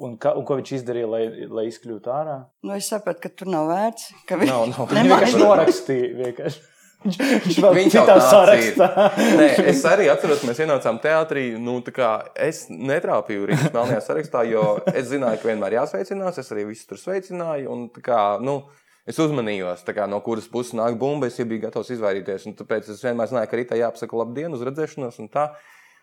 Un, 0.00 0.14
ka, 0.20 0.32
un 0.38 0.46
ko 0.48 0.56
viņš 0.56 0.74
izdarīja, 0.78 1.08
lai, 1.10 1.22
lai 1.50 1.66
izkļūtu 1.68 2.12
ārā? 2.14 2.36
Nu, 2.64 2.72
es 2.76 2.88
sapratu, 2.88 3.20
ka 3.24 3.32
tur 3.36 3.50
nav 3.52 3.68
vērts. 3.68 4.12
Ka 4.28 4.38
vi... 4.40 4.48
nav, 4.48 4.68
nav. 4.70 4.86
Viņš 4.88 5.02
vienkārši 5.10 5.40
norakstīja. 5.42 6.12
Vienkārši. 6.20 6.68
Viņš 7.00 7.58
vēl 7.64 7.76
bija 7.78 7.90
citā 7.94 8.16
sarakstā. 8.20 8.86
Nē, 9.38 9.46
es 9.72 9.80
arī 9.88 10.10
atceros, 10.12 10.42
mēs 10.44 10.60
ienācām 10.60 10.98
teātrī. 11.00 11.46
Nu, 11.56 11.78
es 12.36 12.66
netrāpīju 12.68 13.48
Rīgas 13.48 13.72
melnajā 13.72 14.02
sarakstā, 14.04 14.44
jo 14.50 14.64
es 14.92 15.08
zināju, 15.08 15.40
ka 15.40 15.48
vienmēr 15.48 15.78
jāsveicinās. 15.78 16.42
Es 16.42 16.52
arī 16.52 16.66
visus 16.68 16.90
tur 16.90 17.00
sveicināju. 17.00 17.72
Un, 17.72 17.86
kā, 18.04 18.20
nu, 18.44 18.58
es 19.08 19.20
uzmanījos, 19.20 19.86
kā, 19.96 20.04
no 20.12 20.20
kuras 20.24 20.50
puses 20.52 20.76
nāk 20.76 21.00
bumba. 21.00 21.32
Es 21.32 21.40
jau 21.40 21.48
biju 21.48 21.64
gatavs 21.64 21.92
izvairīties. 21.96 22.44
Tāpēc 22.60 22.92
es 22.92 23.00
vienmēr 23.06 23.32
zināju, 23.32 23.48
ka 23.48 23.60
rītā 23.62 23.80
jāpasaka 23.80 24.20
labdien, 24.20 24.52
uz 24.52 24.66
redzēšanos. 24.68 25.22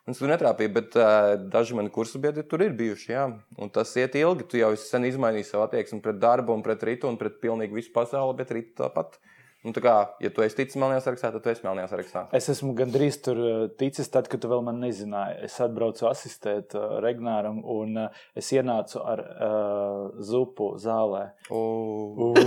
Es 0.08 0.22
tur 0.22 0.30
netrāpīju, 0.32 0.72
bet 0.72 0.94
uh, 0.96 1.34
daži 1.52 1.76
mani 1.76 1.92
kursu 1.92 2.22
biedri 2.24 2.46
tur 2.48 2.62
ir 2.64 2.76
bijuši. 2.78 3.10
Jā. 3.12 3.26
Un 3.60 3.72
tas 3.76 3.90
iet 4.00 4.16
ilgi. 4.16 4.46
Tu 4.48 4.62
jau 4.62 4.70
sen 4.80 5.04
izmainījis 5.10 5.52
savu 5.52 5.66
attieksmi 5.66 6.00
pret 6.04 6.22
darbu, 6.22 6.56
pret 6.64 6.86
rītu 6.88 7.10
un 7.10 7.20
pret 7.20 7.42
pilnīgi 7.44 7.76
visu 7.76 7.92
pasauli, 7.96 8.38
bet 8.40 8.54
rītu 8.56 8.78
tāpat. 8.80 9.18
Uh, 9.20 9.37
Nu, 9.68 9.74
kā, 9.84 9.94
ja 10.24 10.30
tu 10.32 10.44
esi 10.46 10.56
ticis 10.62 10.78
melnajā 10.80 11.02
sarakstā, 11.04 11.30
tad 11.34 11.44
tu 11.44 11.52
esi 11.52 11.66
melnajā 11.66 11.90
sarakstā. 11.92 12.22
Es 12.38 12.46
esmu 12.54 12.72
gandrīz 12.78 13.18
tur 13.26 13.40
eh, 13.44 13.56
ticis, 13.80 14.08
tad, 14.14 14.30
kad 14.32 14.40
tu 14.44 14.48
vēl 14.48 14.62
man 14.64 14.80
nezināji. 14.80 15.42
Es 15.44 15.58
atbraucu 15.64 16.08
asistēt 16.08 16.76
uh, 16.78 16.98
Regnāram, 17.04 17.60
un 17.68 18.06
uh, 18.06 18.22
es 18.38 18.48
ienācu 18.56 19.02
ar 19.04 19.24
uh, 19.24 20.22
zupu 20.24 20.70
zālē. 20.80 21.26
Uh. 21.52 22.38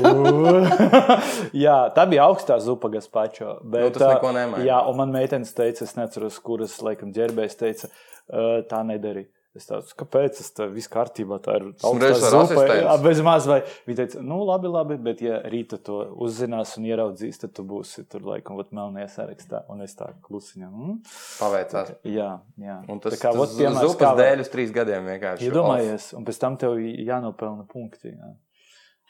jā, 1.64 1.76
tā 1.96 2.06
bija 2.09 2.24
augstā 2.30 2.56
zupa, 2.64 2.88
kas 2.94 3.11
pačo. 3.12 3.59
Bet, 3.64 3.90
nu, 3.90 3.92
tas 3.98 4.14
neko 4.14 4.33
nemaina. 4.37 4.64
Jā, 4.64 4.80
un 4.88 4.96
man 5.02 5.12
meitenes 5.12 5.52
teica, 5.56 5.85
es 5.85 5.98
neceros, 5.98 6.40
kuras, 6.44 6.78
laikam, 6.87 7.12
ģērbējs 7.16 7.61
teica, 7.61 7.92
uh, 7.92 8.62
tā 8.70 8.80
nedarīja. 8.88 9.28
Es 9.59 9.65
teicu, 9.67 9.95
kāpēc 9.99 10.37
tas 10.39 10.53
tā 10.55 10.67
viss 10.71 10.87
kārtībā, 10.91 11.41
tā 11.43 11.57
ir 11.59 11.65
zupa, 11.83 12.67
jā, 12.71 12.93
bez 13.03 13.23
maz. 13.27 13.49
Vai 13.51 13.57
viņa 13.89 13.97
teica, 13.99 14.21
nu 14.23 14.37
labi, 14.47 14.71
labi, 14.71 14.99
bet 15.03 15.25
ja 15.25 15.41
rīta 15.51 15.81
to 15.83 15.97
uzzinās 16.23 16.77
un 16.79 16.87
ieraudzīs, 16.87 17.41
tad 17.43 17.57
tu 17.57 17.65
būsi 17.67 18.05
tur 18.07 18.23
laikam 18.29 18.61
vat 18.61 18.71
melnajā 18.77 19.09
sarakstā. 19.17 19.65
Un 19.75 19.83
es 19.83 19.99
tā 19.99 20.13
klusiņā. 20.29 20.71
Mm. 20.71 21.01
Paveicās. 21.41 21.91
Jā, 22.07 22.31
jā. 22.63 22.79
Un 22.87 23.03
tas, 23.03 23.19
kā, 23.19 23.35
tas 23.35 23.59
piemērs, 23.59 23.99
kā, 23.99 24.13
dēļ 24.23 24.45
uz 24.47 24.53
trīs 24.55 24.71
gadiem 24.77 25.11
vienkārši. 25.17 25.51
Iedomājies, 25.51 26.13
un 26.15 26.31
pēc 26.31 26.41
tam 26.47 26.61
tev 26.63 26.79
jānopelna 26.79 27.67
punkti. 27.75 28.15
Jā. 28.15 28.33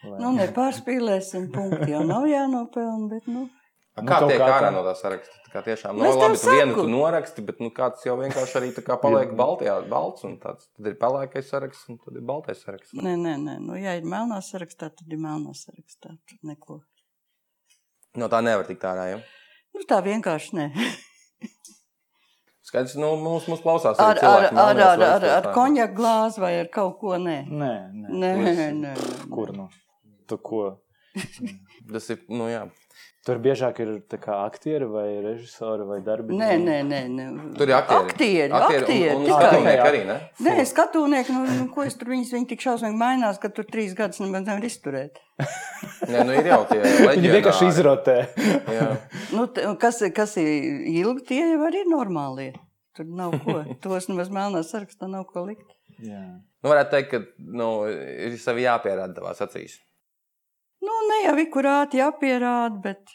Lai... 0.08 0.18
Nu, 0.24 0.32
nepārspīlēsim 0.40 1.50
punkti, 1.52 1.92
jau 1.92 2.00
nav 2.08 2.24
jānopelna, 2.32 3.10
bet 3.12 3.28
nu. 3.28 3.50
Nu, 3.98 4.06
kā 4.06 4.20
tiek 4.22 4.42
ārā 4.44 4.70
no 4.72 4.84
tā 4.86 4.92
saraksta? 4.96 5.40
Tā 5.46 5.52
kā 5.52 5.62
tiešām 5.66 5.98
nav 5.98 6.06
nu, 6.06 6.20
labi, 6.20 6.38
tu 6.38 6.52
vienu 6.54 6.76
tu 6.78 6.84
noraksti, 6.86 7.42
bet 7.42 7.58
nu, 7.58 7.72
kāds 7.74 8.04
jau 8.06 8.14
vienkārši 8.20 8.54
arī 8.60 8.68
paliek 9.04 9.32
baltajā, 9.38 9.74
balts, 9.90 10.22
un 10.28 10.36
tāds, 10.42 10.68
tad 10.76 10.92
ir 10.92 10.94
pelēkais 11.00 11.50
saraksts, 11.50 11.88
un 11.90 11.98
tad 11.98 12.20
ir 12.20 12.24
baltais 12.28 12.62
saraksts. 12.62 12.94
Nē, 12.94 13.16
nē, 13.18 13.34
nē. 13.42 13.56
Nu, 13.64 13.74
ja 13.80 13.96
ir 13.98 14.06
melnā 14.06 14.38
sarakstā, 14.46 14.92
tad 14.94 15.10
ir 15.10 15.18
melnā 15.20 15.56
sarakstā. 15.58 16.14
Tur 16.30 16.38
neko. 16.46 16.78
No 18.18 18.30
tā 18.30 18.40
nevar 18.46 18.68
tikt 18.70 18.86
ārā, 18.86 19.08
jau? 19.16 19.20
Nu, 19.74 19.82
tā 19.90 19.98
vienkārši 20.06 20.56
nē. 20.60 20.68
Skaidrs, 22.70 22.94
nu, 23.02 23.10
mums, 23.18 23.48
mums 23.50 23.62
klausās 23.64 23.98
ar, 23.98 24.20
ar, 24.22 24.44
ar, 24.54 24.80
ar, 24.86 25.02
ar, 25.02 25.24
ar 25.34 25.50
konjaku 25.50 25.96
glāzi 25.98 26.42
vai 26.42 26.52
ar 26.60 26.70
kaut 26.70 27.00
ko 27.00 27.18
nē. 27.18 27.40
Nē, 27.50 27.72
nē. 27.90 28.14
nē, 28.22 28.30
nē, 28.38 28.66
nē. 28.84 28.94
Kur 29.34 29.50
nu? 29.56 29.66
Tu 30.30 30.38
ko? 30.38 30.62
Tas 31.92 32.10
ir, 32.14 32.22
nu 32.30 32.48
jā. 32.50 32.68
Tur 33.20 33.36
biežāk 33.36 33.82
ir 33.84 33.88
aktieri 34.32 34.86
vai 34.88 35.08
režisori 35.20 35.84
vai 35.84 35.98
darbinieki. 36.00 36.40
Nē, 36.40 36.54
nē, 36.64 36.76
nē, 36.88 37.00
nē. 37.12 37.24
Tur 37.58 37.68
ir 37.68 37.76
aktieri. 37.76 38.06
Aktieri, 38.06 38.54
aktieri, 38.56 38.84
aktieri 38.86 39.10
un, 39.12 39.26
un 39.26 39.34
skatūnieki 39.34 39.82
arī, 39.84 40.00
ne? 40.08 40.16
Nē, 40.46 40.54
skatūnieki, 40.70 41.34
nu, 41.36 41.42
nu, 41.58 41.66
ko 41.74 41.84
es 41.84 41.98
tur 42.00 42.08
viņas, 42.14 42.30
viņi 42.32 42.48
tik 42.54 42.64
šausmīgi 42.64 42.96
mainās, 43.02 43.40
ka 43.42 43.50
tur 43.52 43.68
trīs 43.68 43.92
gadus 43.98 44.22
nemaz 44.24 44.46
nevar 44.46 44.64
izturēt. 44.64 45.20
nē, 46.08 46.24
nu 46.30 46.38
ir 46.38 46.48
jau 46.48 46.62
tie 46.70 46.78
leģionāri. 46.86 47.18
Viņi 47.18 47.34
vienkārši 47.34 47.68
izrotē. 47.68 48.16
nu, 49.36 49.44
kas, 49.84 50.00
kas 50.16 50.34
ir 50.40 50.80
ilgi, 50.94 51.26
tie 51.34 51.42
jau 51.42 51.60
arī 51.68 51.84
ir 51.84 51.92
normālie. 51.92 52.48
Tur 52.96 53.12
nav 53.20 53.36
ko. 53.44 53.60
Tos 53.84 54.08
nemaz 54.08 54.32
melnā 54.32 54.64
sarakstā 54.64 55.12
nav 55.12 55.28
ko 55.28 55.44
likt. 55.44 55.68
Jā. 56.00 56.24
Nu, 56.64 56.72
varētu 56.72 56.96
teikt, 56.96 57.12
ka 57.12 57.46
nu, 57.52 57.70
ir 57.84 58.40
sevi 58.40 58.64
jāpierāda 58.64 59.20
tavās 59.20 59.44
acīs. 59.44 59.76
Nu, 60.80 60.94
ne 61.10 61.18
jau 61.26 61.34
ikurāti 61.42 62.00
jāpierāda, 62.00 62.78
bet. 62.84 63.12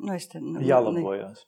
Nu, 0.00 0.14
es 0.14 0.28
te, 0.30 0.40
nu, 0.42 0.62
Jālabojas. 0.62 1.42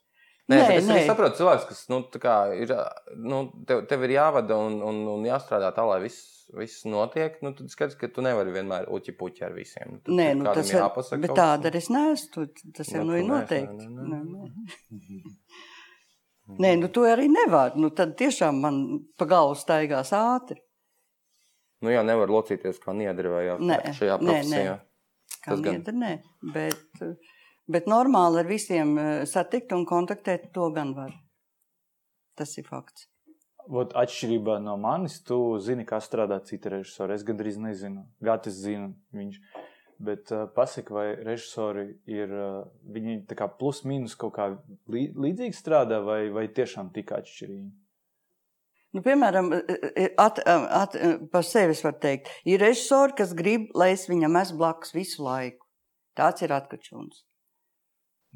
Nē, 0.46 0.56
Nē, 0.60 0.66
nē, 0.70 0.74
es 0.78 0.84
nē. 0.86 0.96
saprotu, 1.08 1.40
cilvēks, 1.40 1.64
kas 1.66 1.78
nu, 1.90 1.96
tā 2.12 2.20
kā 2.22 2.34
ir, 2.54 2.70
nu, 3.18 3.40
tev, 3.66 3.80
tev 3.90 4.04
ir 4.06 4.12
jāvada 4.14 4.54
un, 4.62 4.76
un, 4.86 5.00
un 5.16 5.24
jāstrādā 5.26 5.72
tā, 5.74 5.82
lai 5.88 5.96
viss, 6.04 6.44
viss 6.54 6.84
notiek. 6.86 7.40
Nu, 7.42 7.50
tad 7.58 7.72
skaties, 7.72 7.96
ka 7.98 8.06
tu 8.14 8.22
nevari 8.22 8.54
vienmēr 8.54 8.86
uķi 8.94 9.16
puķi 9.18 9.42
ar 9.48 9.56
visiem. 9.56 9.96
Nu, 9.96 9.98
tad 10.06 10.14
Nē, 10.20 10.28
nu, 10.38 10.46
tas 10.46 10.70
ir. 10.70 10.78
jāpasaka 10.78 11.22
Bet 11.24 11.34
tāda 11.34 11.72
arī 11.72 11.80
es 11.82 11.90
neesmu. 11.90 12.46
Tas 12.78 12.92
jau 12.94 13.02
Nu, 13.02 13.16
ir 13.18 13.26
noteikti. 13.26 13.88
Nē, 13.90 14.20
nē. 14.22 14.46
Nē, 16.62 16.70
nu 16.78 16.92
to 16.94 17.02
arī 17.10 17.26
nevar. 17.26 17.74
Nu, 17.74 17.90
tad 17.90 18.14
tiešām 18.20 18.62
man 18.62 18.78
pa 19.18 19.26
galvu 19.26 19.58
staigās 19.58 20.14
ātri. 20.14 20.60
Nu, 21.84 21.92
jā, 21.92 22.02
nevar 22.06 22.30
locīties 22.32 22.78
kā 22.82 22.94
niedri 22.96 23.32
vai 23.32 23.42
jā, 23.48 23.56
Nē, 23.60 23.80
šajā 23.96 24.16
nē, 24.20 24.30
profesijā. 24.30 24.76
Kā 25.44 25.52
Tas 25.52 25.64
gan. 25.64 25.76
niedra, 25.76 25.94
nē. 26.00 26.12
Bet, 26.54 27.02
bet 27.70 27.90
normāli 27.90 28.40
ar 28.42 28.48
visiem 28.48 28.96
eh, 28.98 29.10
satikt 29.28 29.74
un 29.76 29.84
kontaktēt 29.88 30.50
to 30.56 30.70
gan 30.74 30.94
var. 30.96 31.12
Tas 32.36 32.56
ir 32.60 32.66
fakts. 32.68 33.08
Vot, 33.66 33.92
atšķirībā 33.98 34.60
no 34.62 34.76
manis, 34.78 35.18
tu 35.26 35.58
zini, 35.62 35.84
kā 35.88 35.98
strādā 36.02 36.38
citi 36.46 36.70
režisori. 36.70 37.16
Es 37.16 37.24
gandrīz 37.26 37.56
nezinu. 37.58 38.04
Gatis 38.22 38.60
zina 38.62 38.92
viņš. 39.16 39.40
Bet 40.06 40.30
uh, 40.30 40.44
pasaka, 40.52 40.92
vai 40.92 41.06
režisori 41.24 41.86
ir 42.12 42.32
uh, 42.36 42.66
viņi 42.92 43.22
tā 43.30 43.38
kā 43.38 43.48
plus 43.48 43.80
mīnus 43.88 44.14
kaut 44.20 44.34
kā 44.36 44.50
lī, 44.92 45.08
līdzīgi 45.16 45.56
strādā, 45.56 46.02
vai, 46.04 46.26
vai 46.30 46.44
tiešām 46.52 46.92
tik 46.94 47.14
atšķirīgi? 47.16 47.70
Nu, 48.96 49.02
piemēram, 49.04 49.50
at, 50.22 50.38
at, 50.46 50.94
par 51.32 51.44
sevi 51.44 51.74
es 51.76 51.82
varu 51.84 51.98
teikt, 52.00 52.30
ir 52.48 52.62
režisori, 52.64 53.12
kas 53.18 53.34
grib, 53.36 53.68
lai 53.76 53.90
es 53.92 54.06
viņam 54.08 54.38
esmu 54.40 54.62
blakus 54.62 54.94
visu 54.96 55.26
laiku. 55.26 55.66
Tāds 56.16 56.44
ir 56.46 56.54
atkačuns. 56.56 57.26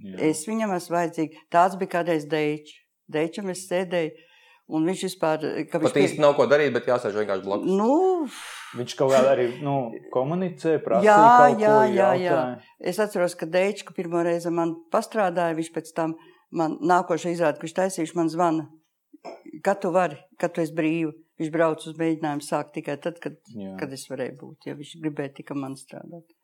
Jā. 0.05 0.16
Es 0.31 0.42
viņam 0.49 0.75
esmu 0.77 0.96
vajadzīga. 0.99 1.46
Tāds 1.53 1.79
bija 1.81 1.94
kādreiz 1.96 2.27
Deičs. 2.29 2.77
Deičam 3.11 3.49
es 3.51 3.64
sēdēju, 3.66 4.12
un 4.77 4.85
viņš 4.87 5.01
vispār. 5.09 5.42
ka 5.73 5.81
viņš 5.81 5.94
Pat 5.94 6.03
īsti 6.05 6.23
nav 6.23 6.37
ko 6.38 6.44
darīt, 6.51 6.70
bet 6.77 6.87
jāsēž 6.87 7.16
vienkārši 7.18 7.46
blakus. 7.46 7.73
Nu, 7.81 8.29
Viņš 8.79 8.92
kaut 9.01 9.11
kādā 9.11 9.33
arī 9.35 9.46
nu, 9.64 9.79
komunicē, 10.14 10.77
prasa 10.85 11.03
Jā, 11.03 11.16
kaut 11.16 11.62
jā, 11.64 11.73
ko. 11.73 11.94
jā, 11.96 12.11
jā. 12.23 12.37
es 12.92 13.01
atceros, 13.03 13.35
ka 13.35 13.49
Deičs, 13.51 13.83
ka 13.88 13.96
pirmo 13.96 14.23
reizi 14.23 14.53
man 14.55 14.77
pastrādāja, 14.94 15.57
viņš 15.59 15.73
pēc 15.75 15.90
tam 15.96 16.14
man 16.55 16.77
nākošais 16.79 17.35
izrāda, 17.35 17.59
ka 17.59 17.66
viņš 17.66 17.75
taisījuši 17.81 18.18
man 18.20 18.31
zvana. 18.31 18.68
Kad 19.64 19.80
tu 19.83 19.90
vari, 19.92 20.16
kad 20.40 20.54
tu 20.54 20.62
esi 20.62 20.74
brīva. 20.76 21.12
Viņš 21.40 21.50
brauc 21.54 21.85
uz 21.88 21.96
mēģinājumu 21.96 22.44
sākt 22.44 22.74
tikai 22.76 22.98
tad, 23.00 23.16
kad, 23.20 23.38
Jā. 23.56 23.72
kad 23.80 23.92
es 23.96 24.04
varēju 24.11 24.37
būt. 24.42 24.68
Ja 24.68 24.76
viņš 24.76 24.92
gribēja 25.00 25.33
tikai 25.38 25.56
man 25.56 25.76
strādāt. 25.80 26.35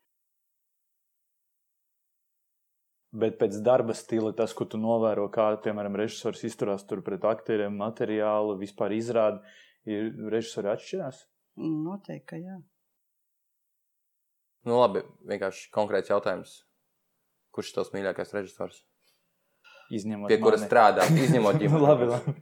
Bet 3.17 3.37
pēc 3.39 3.59
darba 3.65 3.93
stila, 3.97 4.33
tas, 4.35 4.53
ko 4.57 4.65
tu 4.69 4.79
novēro, 4.81 5.27
kā 5.33 5.51
piemēram 5.63 5.95
režisors 6.01 6.43
izturās 6.49 6.83
tur 6.89 7.03
pret 7.05 7.23
aktieriem, 7.25 7.77
materiālu, 7.77 8.57
vispār 8.59 8.97
izrādi, 8.97 9.39
ir 9.87 10.09
režisori 10.33 10.73
atšķirās. 10.73 11.21
Noteikti, 11.61 12.25
ka 12.33 12.41
jā. 12.41 12.57
Nu, 14.67 14.81
labi, 14.81 15.05
vienkārši 15.29 15.69
konkrēts 15.73 16.11
jautājums. 16.11 16.59
Kurš 17.55 17.71
ir 17.71 17.79
tavs 17.79 17.93
mīļākais 17.95 18.35
režisors? 18.35 18.83
Izņemot 19.93 20.27
Pie 20.27 20.37
kura 20.43 20.57
mani. 20.57 20.67
strādā, 20.67 21.05
izņemot 21.15 21.55
Nu, 21.55 21.59
ģimeni. 21.63 21.83
labi, 21.87 22.07
labi. 22.11 22.33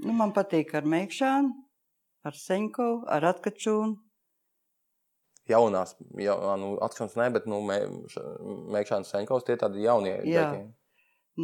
Nu, 0.00 0.14
man 0.16 0.32
patīk 0.36 0.72
ar 0.78 0.86
Meikšānu, 0.88 1.50
ar 2.24 2.38
Seņkovu, 2.40 3.02
ar 3.12 3.26
Atkačūnu. 3.34 3.98
Jaunās, 5.50 5.96
jau, 6.22 6.36
nu, 6.62 6.70
atskans 6.86 7.16
ne, 7.18 7.26
bet, 7.34 7.44
nu, 7.50 7.58
Mēkšāns 7.66 9.10
Senkovs, 9.12 9.44
tie 9.48 9.58
tādi 9.60 9.84
jaunie. 9.84 10.14
Jā. 10.24 10.46
dēļi. 10.54 10.64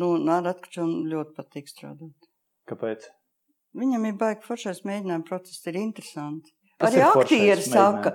Nu, 0.00 0.12
ar 0.32 0.48
Atkačūnu 0.54 1.04
ļoti 1.12 1.36
patīk 1.36 1.68
strādāt. 1.72 2.30
Kāpēc? 2.70 3.10
Viņam 3.76 4.08
ir 4.08 4.16
baigi 4.16 4.46
foršais 4.46 4.80
mēģinājuma 4.88 5.26
process, 5.28 5.60
ir 5.68 5.76
interesanti. 5.82 6.55
Kas 6.76 6.92
Arī 6.92 7.00
aktieri 7.06 7.62
saka, 7.64 8.10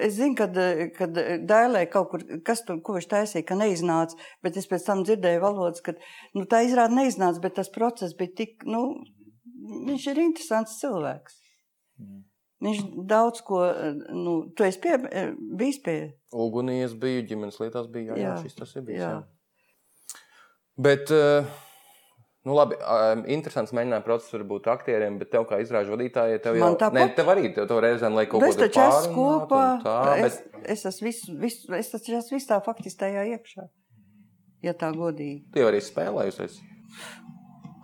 es 0.00 0.14
zinu, 0.16 0.32
kad, 0.38 0.56
kad 0.96 1.18
Dailē 1.44 1.82
kaut 1.92 2.08
kur, 2.08 2.22
kas 2.46 2.62
tur, 2.64 2.78
ko 2.80 2.94
viņš 2.96 3.08
taisīja, 3.10 3.44
ka 3.50 3.58
neiznāca, 3.60 4.16
bet 4.44 4.56
es 4.56 4.68
pēc 4.70 4.86
tam 4.86 5.02
dzirdēju 5.04 5.42
valodas, 5.42 5.84
ka, 5.84 5.92
nu, 6.32 6.46
tā 6.48 6.62
izrāda 6.64 6.96
neiznāca, 6.96 7.42
bet 7.44 7.58
tas 7.58 7.68
process 7.74 8.16
bija 8.16 8.32
tik, 8.38 8.64
nu, 8.64 8.80
viņš 9.90 10.06
ir 10.08 10.22
interesants 10.24 10.78
cilvēks. 10.80 11.36
Mm. 12.00 12.22
Viņš 12.62 12.80
daudz 13.10 13.42
ko, 13.44 13.60
nu, 14.14 14.38
tu 14.56 14.64
esi 14.64 14.80
pie, 14.80 14.96
bijis 15.60 15.82
pie, 15.84 15.98
Ugunī 16.32 16.78
es 16.86 16.94
biju, 16.96 17.26
ģimenes 17.28 17.60
lietās 17.60 17.90
biju, 17.92 18.14
jā, 18.14 18.20
jā, 18.22 18.28
Jā, 18.30 18.36
šis 18.46 18.56
tas 18.56 18.72
ir 18.78 18.86
bijis. 18.88 19.02
jā. 19.02 19.10
Jā. 19.18 20.18
Bet, 20.80 21.10
eh, 21.12 21.44
nu 22.44 22.54
labi, 22.56 22.74
eh, 22.74 23.22
interesants 23.34 23.72
mēģinājuma 23.76 24.04
process 24.06 24.32
var 24.34 24.44
būt 24.50 24.66
aktieriem, 24.72 25.18
bet 25.20 25.30
tev 25.30 25.44
kā 25.50 25.60
izrāžu 25.62 25.94
vadītājai, 25.94 26.40
tev 26.42 26.56
jau, 26.58 26.72
tāpat. 26.76 26.92
ne, 26.98 27.08
tev 27.16 27.26
arī, 27.34 27.54
tev, 27.54 27.68
tev 27.70 27.78
reizēm, 27.84 28.14
lai 28.18 28.26
kaut 28.26 28.40
Bet 28.42 28.48
ko 28.48 28.54
es 28.54 28.56
tur 28.56 28.68
taču 28.68 28.82
esmu 28.88 29.14
kopā, 29.16 29.64
Tā, 29.84 29.96
es, 30.26 30.40
bet 30.52 30.70
es 30.76 30.84
esmu 30.90 31.06
visu, 31.08 31.36
visu, 31.38 31.72
es 31.78 31.90
taču 31.94 32.16
esmu 32.18 32.36
visu 32.38 32.48
tā 32.50 32.58
faktiski 32.64 32.98
tajā 33.04 33.26
iekšā, 33.36 33.68
ja 34.62 34.72
tā 34.74 34.92
godīgi. 34.94 35.44
tu 35.52 35.62
jau 35.62 35.70
arī 35.70 35.80
spēlējusies. 35.82 36.58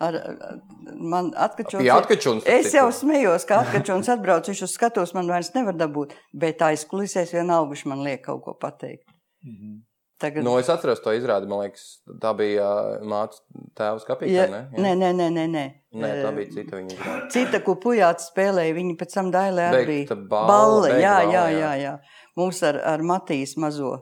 Ar, 0.00 0.14
ar- 0.14 0.60
man 0.94 1.32
atkačons. 1.34 1.82
Atkačunas, 1.90 2.42
starp 2.44 2.66
Es 2.66 2.72
jau 2.74 2.86
smējos, 2.94 3.46
ka 3.48 3.62
atkačons 3.64 4.08
atbrauc, 4.14 4.46
viņš 4.46 4.62
uz 4.62 4.74
skatos 4.76 5.12
man 5.14 5.26
vairs 5.26 5.50
nevar 5.54 5.74
dabūt, 5.74 6.12
bet 6.32 6.58
aizkulisēs 6.62 7.32
vienalga 7.34 7.72
viņš 7.74 7.84
man 7.90 8.04
liek 8.06 8.22
kaut 8.24 8.44
ko 8.44 8.54
pateikt. 8.54 9.06
Mhm. 9.44 9.82
Tagad, 10.18 10.42
Nu, 10.42 10.56
es 10.58 10.66
atceros 10.68 10.98
to 10.98 11.12
izrādi, 11.14 11.46
man 11.46 11.60
liekas, 11.62 11.82
tā 12.18 12.32
bija 12.34 12.66
mātes 13.06 13.38
tēvs 13.78 14.02
kapīte, 14.08 14.32
ja, 14.34 14.46
ne? 14.50 14.64
nē, 14.74 14.94
nē, 14.98 15.10
nē, 15.14 15.28
nē, 15.30 15.44
nē. 15.52 15.62
Nē, 15.94 16.08
tā 16.24 16.32
Eh, 16.32 16.34
bija 16.34 16.50
cita 16.56 16.74
viņa 16.80 16.96
izrāde. 16.96 17.28
Cita, 17.30 17.60
ko 17.62 17.76
pujāts 17.78 18.26
spēlēja, 18.32 18.74
viņa 18.74 18.96
pēc 18.98 19.14
tam 19.14 19.30
dailē 19.30 19.68
arī 19.70 19.84
bija. 19.86 20.16
balle, 20.16 20.48
Balle, 20.50 20.88
jā, 20.98 21.14
jā, 21.22 21.30
jā. 21.30 21.44
jā, 21.60 21.70
jā. 21.84 21.92
Mums 22.36 22.62
ar, 22.66 22.80
ar 22.82 22.98
Matīs 23.06 23.54
mazo. 23.62 23.92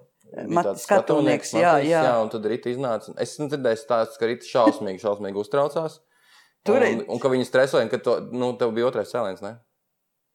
Mat, 0.48 0.72
skatunieks, 0.80 1.52
jā, 1.54 1.74
Matīs, 1.76 1.90
jā. 1.92 2.00
jā. 2.08 2.16
Un 2.24 2.32
tad 2.32 2.48
Rīta 2.50 2.72
iznāca. 2.72 3.12
Es 3.22 3.36
dzirdēju 3.38 3.78
stāstus, 3.84 4.16
ka 4.18 4.26
Rīta 4.32 4.48
šausmīgi, 4.48 4.98
šausmīgi 5.04 5.38
uztraucās. 5.44 6.00
Tur 6.66 6.80
un, 6.80 6.88
ir- 6.96 7.04
un 7.12 7.20
ka 7.22 7.28
viņi 7.30 7.44
stresoja, 7.46 7.84
un 7.86 7.92
ka 7.92 7.98
to, 8.02 8.16
nu, 8.32 8.54
tev 8.58 8.72
bija 8.74 8.88
otrais 8.88 9.12
cēliens, 9.12 9.44
ne? 9.44 9.58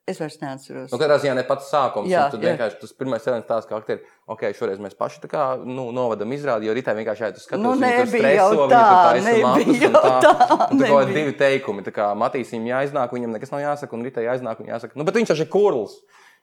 Es 0.09 0.17
vairs 0.17 0.39
neatceros. 0.41 0.89
Nu, 0.89 0.97
katrā 0.97 1.19
ziņā 1.21 1.35
ne 1.37 1.43
pats 1.45 1.67
sākums. 1.69 2.09
Jā, 2.09 2.23
tad 2.33 2.41
vienkārši 2.41 2.79
tas 2.81 2.93
pirmais 2.97 3.21
cēliens 3.21 3.45
tāds, 3.45 3.67
ka 3.69 3.77
aktieri, 3.77 4.01
ok, 4.33 4.47
šoreiz 4.57 4.79
mēs 4.81 4.95
paši 4.97 5.21
tā 5.21 5.29
kā, 5.29 5.43
nu, 5.61 5.91
novadam 5.93 6.33
izrādi, 6.33 6.65
jo 6.65 6.73
Rītā 6.73 6.95
vienkārši 6.97 7.27
jāiet 7.27 7.37
uz 7.37 7.45
skatuves. 7.45 7.67
Nu, 7.67 7.75
nebija 7.77 8.31
jau 8.39 8.65
tā, 8.71 8.81
nebija 9.21 9.77
jau 9.77 9.91
tā. 9.93 10.15
Un 10.71 10.81
tā 10.81 10.89
kā 10.89 11.03
nebija. 11.03 11.13
divi 11.13 11.35
teikumi, 11.37 11.85
tā 11.85 11.93
kā 11.93 12.09
Matīsim 12.17 12.65
jāiznāk, 12.65 13.13
viņam 13.13 13.37
nekas 13.37 13.53
nav 13.53 13.61
jāsaka, 13.61 13.93
un 13.97 14.09
Rītā 14.09 14.25
jāiznāk, 14.25 14.65
un 14.65 14.73
jāsaka, 14.73 14.97
nu, 14.97 15.05
bet 15.05 15.21
viņš 15.21 15.35
taču 15.35 15.45
ir 15.45 15.53
kurls. 15.53 15.99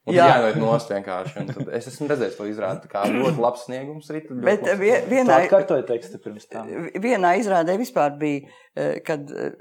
Un 0.08 0.14
Jā. 0.16 0.24
jā, 0.30 0.36
jāiet 0.40 0.56
nost 0.62 0.88
vienkārši. 0.88 1.42
Es 1.76 1.86
esmu 1.90 2.06
redzējis 2.08 2.36
to 2.38 2.46
izrādi. 2.48 2.86
Tā 2.86 2.88
kā 2.94 3.02
ļoti 3.12 3.42
labs 3.44 3.66
sniegums. 3.66 4.06
Rīta, 4.14 4.30
ļoti 4.32 4.44
Bet 4.46 4.62
labs. 4.64 4.78
vie- 4.80 5.00
Tā 5.02 5.08
vienā, 5.10 5.36
atkārtoja 5.44 5.84
tekstu 5.90 6.20
pirms 6.24 6.46
tam. 6.48 6.70
vienā 7.04 7.34
izrādē 7.42 7.74
vispār 7.76 8.16
bija, 8.18 8.48
eh, 8.76 9.00
kad 9.04 9.28
eh, 9.30 9.52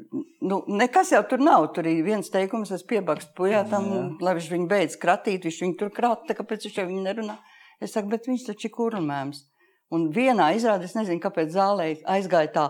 nu, 0.42 0.62
nekas 0.70 1.12
jau 1.12 1.22
tur 1.28 1.44
nav. 1.44 1.68
Tur 1.76 1.86
ir 1.92 2.00
viens 2.06 2.30
teikums, 2.32 2.72
es 2.72 2.84
piebakstu 2.88 3.36
pujātam, 3.36 4.18
lai 4.22 4.34
viņš 4.40 4.50
viņu 4.56 4.68
beidz 4.72 4.96
kratīt, 5.02 5.44
viņš 5.50 5.60
viņu 5.66 5.78
tur 5.84 5.90
krata, 5.90 6.34
kāpēc 6.34 6.64
viņš 6.70 6.80
jau 6.82 6.88
viņu 6.88 7.04
nerunā. 7.04 7.38
Es 7.82 7.92
saku, 7.94 8.08
bet 8.10 8.26
viņš 8.26 8.48
taču 8.48 8.66
ir 8.72 8.76
kurlmēms. 8.80 9.44
Un 9.90 10.10
vienā 10.12 10.50
izrādē, 10.56 10.84
es 10.84 10.96
nezinu, 10.98 11.22
kāpēc 11.24 11.54
zālē 11.56 11.86
aizgāja 12.04 12.50
tā 12.52 12.64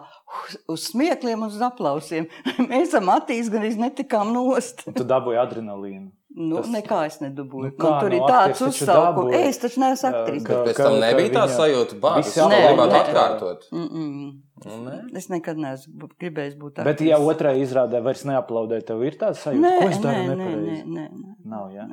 uz- 0.70 0.84
smiekliem 0.92 1.42
un 1.42 1.48
uz 1.50 1.62
aplausiem. 1.66 2.28
Mēs 2.70 2.94
am 2.94 3.10
attīs, 3.10 3.50
gan 3.50 3.64
arī 3.66 3.74
netikām 3.78 4.30
nost. 4.36 4.84
Un 4.88 4.94
tu 4.94 5.04
dabūji 5.04 5.40
adrenalīnu. 5.42 6.12
Nu, 6.38 6.58
Tas- 6.62 6.68
nekā 6.70 6.98
es 7.08 7.16
nedabūju. 7.18 7.64
Nu 7.66 7.70
kā, 7.82 7.90
Man 7.90 8.02
tur 8.04 8.14
ir 8.14 8.20
nu, 8.22 8.28
tāds 8.30 8.52
aktieris 8.52 8.60
taču 8.78 8.84
uzsaukums. 8.86 9.16
dabūja. 9.18 9.40
Es 9.50 9.58
taču 9.58 9.80
neesmu 9.82 10.10
aktris. 10.10 10.44
Ka- 10.46 10.54
Bet 10.54 10.68
pēc 10.68 10.76
ka- 10.78 10.84
tam 10.84 10.94
ka 10.94 11.00
nebija 11.06 11.30
tā 11.34 11.46
sajūta, 11.50 11.94
Es 12.20 12.34
to 12.36 12.42
aplausi 12.42 12.68
gribētu 12.68 12.92
nē. 12.94 13.00
atkārtot. 13.06 13.62
Mm 13.72 13.88
-mm. 13.88 14.42
Nu, 14.66 14.76
nē. 14.90 15.18
Es 15.18 15.28
nekad 15.30 15.58
neesmu 15.58 16.10
gribējis 16.22 16.58
būt 16.62 16.74
tāds. 16.76 16.84
Bet, 16.84 17.02
ja 17.02 17.18
otrā 17.18 17.52
izrādē 17.58 18.04
vairs 18.04 18.24
neaplaudē, 18.24 18.86
tev 18.86 19.02
ir 19.04 19.18
tāds 19.18 19.42
sajūta, 19.46 19.62
Nē, 19.66 19.80
ko 19.82 19.90
es 19.90 19.98
nē, 19.98 20.02
daru 20.02 20.18
nē, 20.18 20.28
nē, 20.28 20.36
nepareizi. 20.38 20.84
nē, 20.86 21.08
nē. 21.10 21.34
Nav, 21.46 21.70
jā. 21.72 21.88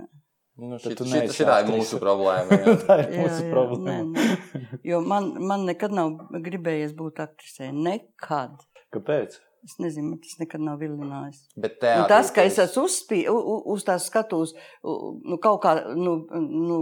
Nu, 0.58 0.70
Tad 0.78 0.80
šit, 0.92 0.98
tu 0.98 1.04
šit, 1.04 1.30
šitā 1.30 1.54
ir 1.60 1.64
aktrise. 1.64 1.78
mūsu 1.78 1.98
problēma. 1.98 2.48
jā. 2.64 2.76
Tā 2.86 2.98
ir 3.00 3.10
Jā, 3.14 3.24
mūsu 3.24 3.42
jā, 3.42 3.50
problēma. 3.50 4.12
nē, 4.12 4.36
nē. 4.54 4.78
Jo 4.84 5.00
man, 5.00 5.34
man 5.40 5.64
nekad 5.66 5.90
nav 5.92 6.10
gribējies 6.30 6.92
būt 6.94 7.14
aktrisē. 7.26 7.72
Nekad. 7.72 8.50
Kāpēc? 8.94 9.40
Es 9.64 9.78
nezinu, 9.80 10.18
tas 10.20 10.36
nekad 10.42 10.60
nav 10.60 10.82
vilinājis. 10.82 11.46
Teātrī 11.56 12.04
tas, 12.10 12.28
ka 12.34 12.44
es 12.44 12.58
esmu 12.60 12.84
uzspī, 12.84 13.22
u, 13.32 13.36
u, 13.38 13.54
uz 13.72 13.84
tās 13.86 14.10
skatus, 14.10 14.52
u, 14.84 15.14
nu, 15.24 15.38
kaut 15.40 15.62
kā 15.64 15.78
nu, 15.96 16.18
nu, 16.28 16.80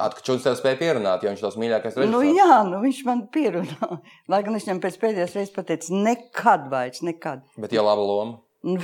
Atkačuns 0.00 0.44
tev 0.44 0.54
spēja 0.56 0.78
pierunāt, 0.80 1.24
jo 1.24 1.28
viņš 1.28 1.42
tos 1.44 1.56
mīļākais 1.60 1.98
režisors. 1.98 2.12
Nu, 2.14 2.22
jā, 2.24 2.60
nu, 2.64 2.78
viņš 2.80 3.00
man 3.04 3.24
pierunā. 3.34 3.98
Lai 4.32 4.40
gan 4.46 4.56
es 4.56 4.64
viņam 4.66 4.80
pēc 4.84 4.96
pēdējās 5.02 5.36
reizes 5.36 5.54
pateicu, 5.54 5.98
nekad 6.06 6.68
vairs, 6.72 7.02
nekad. 7.06 7.44
Bet 7.60 7.74
ja 7.76 7.84
laba 7.84 8.04
loma. 8.06 8.38
Nu, 8.64 8.76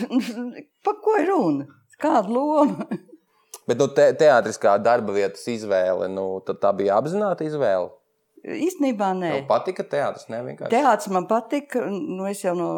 pa 0.84 0.96
ko 1.04 1.18
ir 1.20 1.30
runa? 1.30 1.68
Kāda 2.00 2.28
loma? 2.28 2.88
Bet 3.66 3.80
nu, 3.80 3.88
te, 3.90 4.10
teātriskā 4.20 4.76
darba 4.78 5.14
vietas 5.16 5.42
izvēle, 5.50 6.06
nu, 6.12 6.26
tā 6.46 6.70
bija 6.76 7.00
apzināta 7.00 7.46
izvēle. 7.46 7.88
Īstenībā 8.46 9.10
nē. 9.18 9.30
Tev 9.40 9.46
patika 9.48 9.84
teātris, 9.90 10.28
ne 10.30 10.38
vienkārši. 10.46 10.70
Teātris 10.70 11.12
man 11.14 11.26
patika, 11.30 11.82
nu 11.90 12.28
es 12.30 12.44
jau 12.44 12.54
no 12.58 12.70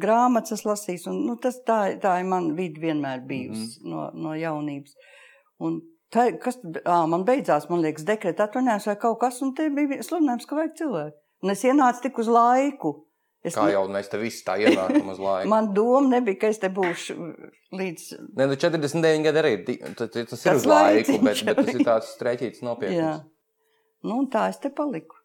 grāmatas 0.00 0.64
lasīju, 0.64 1.04
un 1.12 1.22
nu, 1.28 1.36
tas 1.42 1.58
tā, 1.66 1.82
tā 2.00 2.16
ir 2.22 2.28
man 2.30 2.54
vidi 2.56 2.80
vienmēr 2.80 3.24
bijusi 3.28 3.82
mm. 3.82 3.90
no, 3.92 4.06
no 4.24 4.36
jaunības. 4.38 4.96
Un 5.62 5.82
Tā, 6.12 6.26
kas 6.36 6.58
ā, 6.60 6.96
man 7.08 7.22
beidzās, 7.24 7.70
man 7.70 7.80
liekas, 7.80 8.04
dekreta 8.04 8.44
atvaļinājums 8.44 8.88
vai 8.90 8.94
kaut 9.00 9.16
kas, 9.22 9.38
un 9.44 9.54
te 9.56 9.70
bija 9.72 10.02
sludinājums, 10.04 10.44
ka 10.44 10.58
vajag 10.58 10.74
cilvēku. 10.82 11.16
Un 11.42 11.52
es 11.54 11.64
ienācu 11.64 12.04
tik 12.04 12.20
uz 12.20 12.28
laiku. 12.28 12.92
Es 13.42 13.56
Kā 13.56 13.64
jau 13.72 13.86
mēs 13.90 14.10
te 14.12 14.20
visi 14.20 14.44
tā 14.46 14.54
ienākam 14.60 15.08
uz 15.10 15.18
laiku. 15.18 15.48
Man 15.54 15.72
doma 15.74 16.04
nebija, 16.12 16.38
ka 16.44 16.50
es 16.52 16.60
te 16.62 16.68
būšu 16.70 17.16
līdz. 17.74 18.04
Ne, 18.38 18.46
nu 18.52 18.58
49 18.60 19.24
gadi 19.24 19.40
arī 19.40 19.54
tas, 19.64 20.12
tas 20.12 20.44
ir 20.44 20.60
uz 20.60 20.68
laiku, 20.68 21.16
bet, 21.24 21.42
bet 21.48 21.62
tas 21.62 21.72
ir 21.72 21.86
tāds 21.88 22.12
strēķīts 22.18 22.62
nopietns. 22.66 23.00
Jā. 23.00 23.14
Nu, 24.02 24.18
un 24.22 24.30
tā 24.30 24.48
es 24.50 24.58
te 24.62 24.70
paliku. 24.74 25.18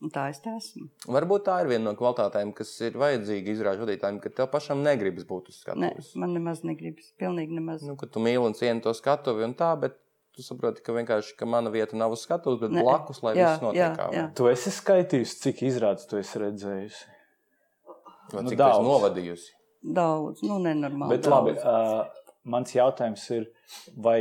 Un 0.00 0.12
tā 0.12 0.30
es 0.32 0.38
te 0.40 0.52
esmu. 0.56 0.86
Varbūt 1.12 1.42
tā 1.44 1.58
ir 1.60 1.68
viena 1.74 1.90
no 1.90 1.92
kvalitātēm, 1.96 2.54
kas 2.56 2.70
ir 2.86 2.94
vajadzīga 3.00 3.52
izrāžu 3.52 3.84
vadītājiem, 3.84 4.20
ka 4.24 4.32
tev 4.32 4.48
pašam 4.52 4.80
negribas 4.84 5.26
būt 5.28 5.50
uz 5.52 5.58
skatuves. 5.60 6.14
Nē, 6.14 6.20
man 6.22 6.32
nemaz 6.38 6.62
negribas, 6.64 7.10
pilnīgi 7.20 7.58
nemaz. 7.58 7.84
Nu, 7.84 7.98
ka 8.00 8.08
tu 8.08 8.22
mīli 8.24 8.40
un 8.40 8.56
cieni 8.56 8.80
to 8.84 8.94
skatuvi 8.96 9.44
un 9.44 9.52
tā, 9.58 9.74
bet 9.82 9.98
tu 10.36 10.44
saproti, 10.46 10.80
ka 10.86 10.94
vienkārši 10.96 11.36
ka 11.36 11.48
mana 11.52 11.72
vieta 11.74 11.98
nav 12.00 12.16
uz 12.16 12.24
skatuves, 12.24 12.62
bet 12.62 12.72
ne. 12.72 12.84
blakus, 12.86 13.20
lai 13.26 13.34
jā, 13.36 13.52
viss 13.52 13.64
notiek. 13.66 14.00
Jā, 14.00 14.08
jā. 14.16 14.26
Tu 14.40 14.48
esi 14.48 14.72
skaitījusi, 14.72 15.38
cik 15.44 15.62
izrādes 15.68 16.08
tu 16.08 16.16
esi 16.20 16.40
redzējusi? 16.46 17.08
Vai 18.32 18.44
nu, 18.46 18.54
cik 18.54 18.60
daudz 18.62 18.86
novadījusi? 18.86 19.52
Daudz, 20.00 20.44
nu 20.46 20.56
nenormāli. 20.64 21.12
Bet 21.12 21.28
daudz. 21.28 21.34
labi, 21.34 21.56
uh, 21.60 22.30
mans 22.56 22.72
jautājums 22.72 23.26
ir, 23.36 23.50
vai 24.00 24.20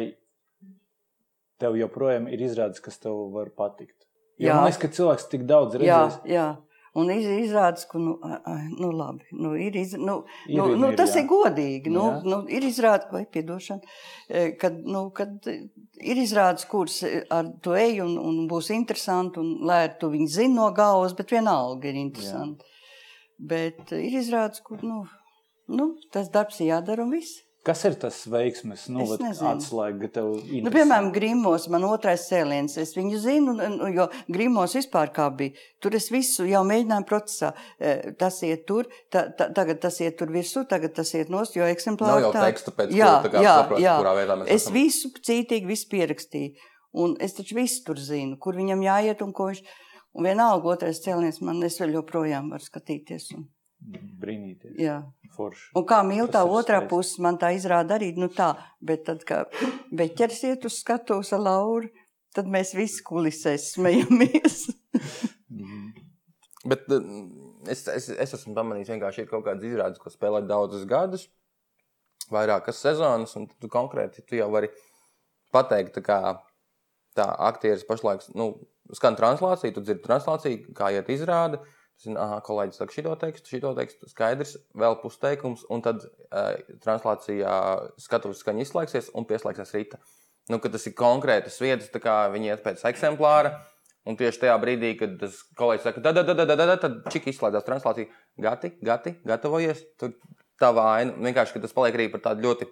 tev 1.59 1.77
joprojām 1.79 2.29
ir 2.31 2.41
izrādes, 2.47 2.81
kas 2.83 2.99
tev 3.01 3.29
var 3.33 3.51
patikt? 3.57 3.97
Jo 4.39 4.51
jā. 4.51 4.55
man 4.55 4.69
liekas, 4.69 4.81
ka 4.81 4.91
cilvēks 4.95 5.29
tik 5.31 5.45
daudz 5.49 5.79
redzēs. 5.79 6.19
Jā, 6.23 6.33
jā. 6.35 6.49
Un 6.97 7.11
iz, 7.13 7.25
izrādās, 7.45 7.85
ka 7.85 7.99
nu, 8.01 8.15
nu, 8.79 8.89
labi, 8.97 9.27
nu, 9.37 9.51
ir, 9.61 9.75
iz, 9.77 9.91
nu, 9.99 10.23
ir, 10.49 10.57
nu, 10.57 10.77
nu, 10.79 10.87
tas 10.97 11.13
jā. 11.13 11.21
ir 11.21 11.27
godīgi. 11.29 11.91
Nu, 11.93 12.05
jā. 12.07 12.21
nu, 12.25 12.39
ir 12.49 12.65
izrādās, 12.65 13.11
vai 13.13 13.21
piedošana, 13.29 13.93
kad, 14.61 14.79
nu, 14.89 15.03
kad 15.15 15.45
ir 15.49 16.21
izrādās, 16.23 16.65
kuras 16.71 16.97
ar 17.05 17.51
to 17.63 17.75
ej 17.77 18.01
un, 18.05 18.15
un 18.17 18.41
būs 18.49 18.71
interesanti, 18.73 19.43
un 19.43 19.67
lai 19.69 19.83
ar 19.85 19.93
to 20.01 20.09
viņi 20.15 20.31
zina 20.39 20.63
no 20.63 20.71
galvas, 20.75 21.13
bet 21.17 21.35
vienalga 21.35 21.91
ir 21.91 21.99
interesanti. 22.01 22.65
Jā. 22.65 22.75
Bet 23.53 23.93
ir 23.95 24.17
izrādās, 24.23 24.63
kur 24.65 24.81
nu, 24.83 25.03
nu, 25.69 25.91
tas 26.11 26.33
darbs 26.33 26.57
ir 26.63 26.73
jādara 26.73 27.05
un 27.05 27.13
viss. 27.13 27.43
Kas 27.67 27.81
ir 27.83 27.97
tas 27.99 28.15
veiksmes 28.31 28.85
nu, 28.87 29.03
atslēga, 29.03 29.97
ka 30.05 30.09
tev 30.15 30.29
ir? 30.47 30.61
Nu, 30.63 30.71
piemēram, 30.71 31.09
Grimos, 31.11 31.65
man 31.69 31.83
otrais 31.83 32.23
cēliens, 32.29 32.77
es 32.79 32.93
viņu 32.95 33.19
zinu, 33.19 33.55
jo 33.91 34.05
Grimos 34.31 34.77
vispār 34.77 35.11
kā 35.15 35.25
bija. 35.35 35.59
Tur 35.83 35.97
es 35.99 36.07
visu 36.13 36.47
jau 36.47 36.61
mēģināju 36.69 37.07
procesā. 37.09 37.49
E, 37.75 38.13
tas 38.21 38.39
iet 38.47 38.63
tur, 38.69 38.87
ta, 39.11 39.25
ta, 39.35 39.49
tagad 39.57 39.81
tas 39.83 39.99
iet 39.99 40.15
tur 40.21 40.31
virsū, 40.31 40.63
tagad 40.71 40.95
tas 40.95 41.11
iet 41.19 41.29
nost, 41.33 41.59
jo 41.59 41.67
eksemplāri 41.67 42.15
Nav 42.15 42.29
jau 42.29 42.31
tā. 42.37 42.45
teksta 42.47 42.75
pēc 42.79 42.95
jā, 42.95 43.11
kur, 43.11 43.27
tā 43.27 43.33
kā 43.35 43.43
jā, 43.43 43.57
saprot, 43.59 43.83
jā. 43.83 43.97
kurā 43.99 44.15
veidā 44.21 44.39
mēs 44.39 44.55
Es 44.55 44.63
esam. 44.63 44.79
visu 44.79 45.13
cītīgi, 45.19 45.71
visu 45.75 45.91
pierakstīju. 45.91 46.71
Un 47.03 47.19
es 47.21 47.35
taču 47.37 47.59
visu 47.59 47.83
tur 47.91 47.99
zinu, 48.01 48.39
kur 48.41 48.55
viņam 48.57 48.87
jāiet 48.87 49.21
un 49.27 49.35
ko 49.35 49.51
viņš... 49.51 49.63
Un 50.17 50.25
vienalga 50.25 50.71
otrais 50.71 51.03
cēliens 51.03 51.37
man 51.45 51.59
es 51.67 51.75
vēl 51.77 51.91
joprojām 51.99 52.47
varu 52.49 52.65
skatīties. 52.65 53.27
Un 53.37 53.45
brīnīties. 53.79 54.75
Jā. 54.81 54.99
Forši. 55.35 55.69
Un 55.77 55.85
kā 55.87 56.01
mīl 56.07 56.27
tā 56.31 56.41
otrā 56.47 56.81
puse, 56.89 57.21
man 57.23 57.37
tā 57.39 57.51
izrāda 57.55 57.95
arī, 57.99 58.11
nu 58.17 58.27
tā, 58.33 58.51
bet 58.81 59.05
tad, 59.07 59.23
kā 59.27 59.43
beķers 59.95 60.43
iet 60.49 60.65
uz 60.67 60.79
skatuves 60.81 61.31
ar 61.37 61.43
Lauru, 61.45 61.91
tad 62.35 62.49
mēs 62.51 62.73
visi 62.77 63.03
kulisēs 63.05 63.71
smejamies. 63.75 64.57
bet 66.71 66.89
eh, 66.91 67.09
es, 67.71 67.85
es, 67.93 68.09
es 68.09 68.35
esmu 68.39 68.55
pamanījis, 68.57 68.91
vienkārši 68.95 69.23
ir 69.23 69.31
kaut 69.31 69.45
kādas 69.47 69.69
izrādes, 69.69 70.01
ko 70.01 70.11
spēlē 70.13 70.43
daudzus 70.49 70.85
gadus, 70.89 71.29
vairākas 72.33 72.81
sezonas, 72.83 73.35
un 73.39 73.47
tu 73.49 73.71
konkrēti 73.71 74.25
tu 74.25 74.37
jau 74.37 74.49
vari 74.53 74.69
pateikt, 75.53 75.95
tā 75.97 76.05
kā 76.05 76.19
tā 77.17 77.25
aktieris 77.49 77.85
pašlaik, 77.87 78.25
nu, 78.37 78.51
skan 78.95 79.17
translācija, 79.17 79.73
tu 79.73 79.83
dzirdi 79.85 80.05
translāciju, 80.05 80.73
kā 80.77 80.91
iet 80.93 81.09
izrāda, 81.13 81.61
Zinu, 81.99 82.15
ah, 82.23 82.37
kolēģis 82.45 82.77
saka, 82.79 82.95
šito 82.95 83.13
tekstu, 83.19 83.51
šito 83.51 83.73
tekstu, 83.75 84.07
skaidrs, 84.07 84.53
vēl 84.79 84.95
pusteikums, 85.01 85.65
un 85.73 85.83
tad 85.83 86.05
uh, 86.05 86.53
translācijā 86.85 87.55
skatuves 87.99 88.39
skaņa 88.39 88.63
izslēgsies 88.63 89.09
un 89.19 89.27
pieslēgsies 89.27 89.75
rīta. 89.75 89.99
Nu, 90.49 90.61
tas 90.63 90.87
ir 90.87 90.95
konkrētas 90.97 91.59
vietas, 91.61 91.91
kā 92.01 92.21
viņi 92.33 92.53
iet 92.53 92.63
pēc 92.63 92.85
eksemplāra. 92.89 93.57
Un 94.07 94.15
tieši 94.17 94.45
tajā 94.45 94.55
brīdī, 94.61 94.93
kad 94.97 95.17
tas 95.19 95.41
kolēģis 95.59 95.85
saka, 95.85 96.01
da, 96.01 96.13
da, 96.15 96.33
da, 96.47 96.77
tad 96.79 97.01
čik 97.13 97.27
izslēdzās 97.29 97.67
translācija. 97.67 98.09
Gati, 98.41 98.71
gati, 98.81 99.13
gatavojies. 99.27 99.83
Tad 99.99 100.15
tā 100.59 100.71
vaina 100.73 101.13
vienkārši, 101.19 101.57
ka 101.57 101.63
tas 101.67 101.75
paliek 101.75 101.99
arī 101.99 102.07
par 102.13 102.23
tādu 102.29 102.47
ļoti 102.47 102.69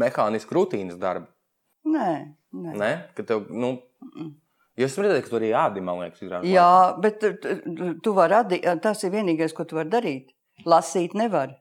mehānisku 0.00 0.56
rutīnas 0.56 0.98
darbu. 1.00 1.28
Nē, 1.92 2.10
nē. 2.56 2.72
nē? 2.80 2.90
Ka 3.16 3.26
tev, 3.28 3.46
nu. 3.52 3.76
Jūs 4.78 4.98
redzat, 5.02 5.24
ka 5.24 5.32
tur 5.32 5.40
arī 5.42 5.50
ādi, 5.56 5.82
man 5.84 5.98
liekas, 6.04 6.22
izrādās. 6.22 6.50
Jā, 6.50 6.68
bet 7.02 7.24
tu 8.04 8.12
vari 8.16 8.38
adīt, 8.38 8.68
tas 8.84 9.02
ir 9.04 9.12
vienīgais, 9.16 9.54
ko 9.56 9.66
tu 9.68 9.80
vari 9.80 9.90
darīt. 9.92 10.30
Lasīt 10.68 11.16
nevar. 11.18 11.56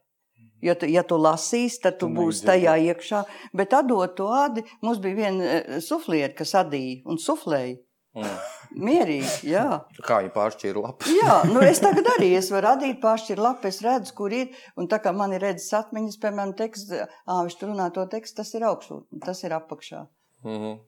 Ja 0.61 0.75
tu, 0.75 0.87
ja 0.91 1.05
tu 1.07 1.15
lasīsi, 1.19 1.79
tad 1.83 1.97
tu, 1.99 2.07
tu 2.07 2.19
būsi 2.19 2.43
tajā 2.47 2.75
iekšā. 2.91 3.23
Bet 3.55 3.73
atdot 3.75 4.17
to 4.17 4.27
ādi, 4.35 4.65
mums 4.83 4.99
bija 5.03 5.15
viena 5.15 5.45
e, 5.45 5.79
sufliera, 5.83 6.33
kas 6.35 6.51
adīja 6.59 6.99
un 7.07 7.19
suflēja. 7.21 7.77
Mm. 8.19 8.35
Mierīgi, 8.83 9.49
jā. 9.53 9.65
Kā 10.05 10.19
viņa 10.19 10.33
pāršķīra 10.35 10.83
lapu? 10.83 11.13
jā, 11.21 11.35
nu 11.49 11.61
es 11.65 11.79
tagad 11.81 12.09
arī 12.17 12.33
es 12.37 12.49
varu 12.51 12.67
radīt 12.67 12.99
pāršķīru 13.01 13.45
lapu, 13.45 13.69
es 13.69 13.79
redzu, 13.85 14.13
kur 14.17 14.35
ir. 14.35 14.51
Un 14.77 14.89
tā 14.91 14.99
kā 15.03 15.13
man 15.15 15.33
ir 15.37 15.45
redzes 15.45 15.71
atmiņas, 15.79 16.19
piemēram, 16.21 16.53
teksts, 16.59 16.91
ā, 16.99 17.39
viņš 17.47 17.57
runā 17.63 17.89
to 17.95 18.05
tekstu, 18.11 18.41
tas 18.41 18.51
ir 18.57 18.67
augšā, 18.69 18.99
tas 19.25 19.43
ir 19.45 19.55
apakšā. 19.57 20.03
Mm 20.43 20.57
-hmm. 20.59 20.79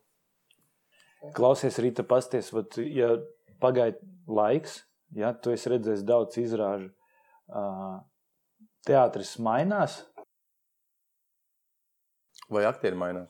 Klausies, 1.22 1.78
Rīta, 1.78 2.02
pasties, 2.08 2.50
vat, 2.50 2.80
ja 2.82 3.12
pagaid 3.62 4.00
laiks, 4.26 4.80
ja 5.14 5.30
tu 5.38 5.54
esi 5.54 5.70
redzējis 5.70 6.02
daudz 6.08 6.40
izrāžu, 6.42 6.90
teātris 8.88 9.36
mainās? 9.38 10.00
Vai 12.52 12.66
aktieri 12.66 12.98
mainās? 12.98 13.30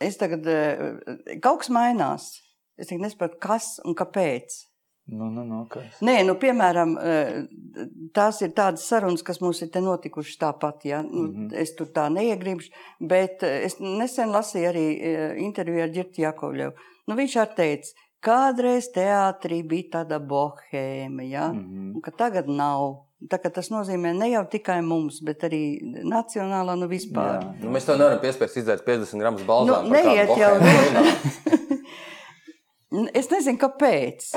Es 0.00 0.18
tagad 0.18 0.48
kaut 1.44 1.62
kas 1.62 1.70
mainās. 1.70 2.32
Es 2.80 2.88
tikai 2.88 3.04
nesaprotu, 3.04 3.38
kas 3.40 3.76
un 3.84 3.94
kāpēc. 3.94 4.69
Nu, 5.12 5.24
nu, 5.24 5.42
nu, 5.42 5.64
kas? 5.70 5.98
Nē, 6.06 6.20
nu, 6.22 6.36
piemēram, 6.38 6.92
eh, 7.02 7.30
tās 8.14 8.38
ir 8.44 8.52
tādas 8.54 8.84
sarunas, 8.86 9.24
kas 9.26 9.40
mums 9.42 9.58
ir 9.64 9.70
notikušas 9.82 10.38
tāpat. 10.38 10.84
Ja? 10.86 11.02
Nu, 11.02 11.22
mm 11.22 11.32
-hmm. 11.34 11.56
Es 11.62 11.74
tur 11.74 11.86
tā 11.86 12.06
neiegribšu, 12.12 12.70
bet 13.00 13.42
eh, 13.42 13.64
es 13.66 13.80
nesen 13.80 14.30
lasīju 14.30 14.68
arī 14.70 14.86
eh, 15.00 15.34
interviju 15.42 15.82
ar 15.82 15.88
Girtu 15.88 16.22
Jakovļevu. 16.22 16.72
Nu, 17.06 17.16
viņš 17.16 17.36
arī 17.42 17.54
teica, 17.56 17.88
kādreiz 18.22 18.86
teātrī 18.94 19.66
bija 19.66 19.90
tāda 19.92 20.20
bohēma, 20.20 21.22
ja? 21.22 21.48
mm 21.52 21.58
-hmm. 21.58 22.00
ka 22.00 22.10
tagad 22.10 22.48
nav. 22.48 23.06
Tā, 23.28 23.50
tas 23.50 23.68
nozīmē 23.70 24.14
ne 24.16 24.30
jau 24.30 24.44
tikai 24.48 24.80
mums, 24.82 25.20
bet 25.20 25.42
arī 25.44 25.80
nacionālā, 26.04 26.76
nu 26.76 26.86
vispār. 26.88 27.42
Jā. 27.42 27.54
Nu, 27.60 27.70
mēs 27.70 27.84
to 27.86 27.96
nevaram 27.96 28.20
piespiest 28.20 28.56
izdarīt 28.56 28.86
50 28.86 29.18
gramus 29.18 29.42
balzām. 29.42 29.84
Nu, 29.84 29.90
neiet 29.90 30.28
jau. 30.38 30.54
es 33.20 33.30
nezinu, 33.30 33.58
kāpēc. 33.58 34.36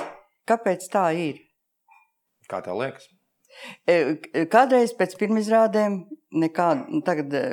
Kāpēc 0.49 0.87
tā 0.91 1.09
ir? 1.15 1.41
Kā 2.51 2.59
tev 2.63 2.81
liekas? 2.81 3.07
E, 3.87 3.95
kādreiz 4.51 4.93
pēc 4.97 5.13
pirmizrādēm, 5.19 5.99
nekā, 6.43 6.67
tagad 7.07 7.35
e, 7.37 7.43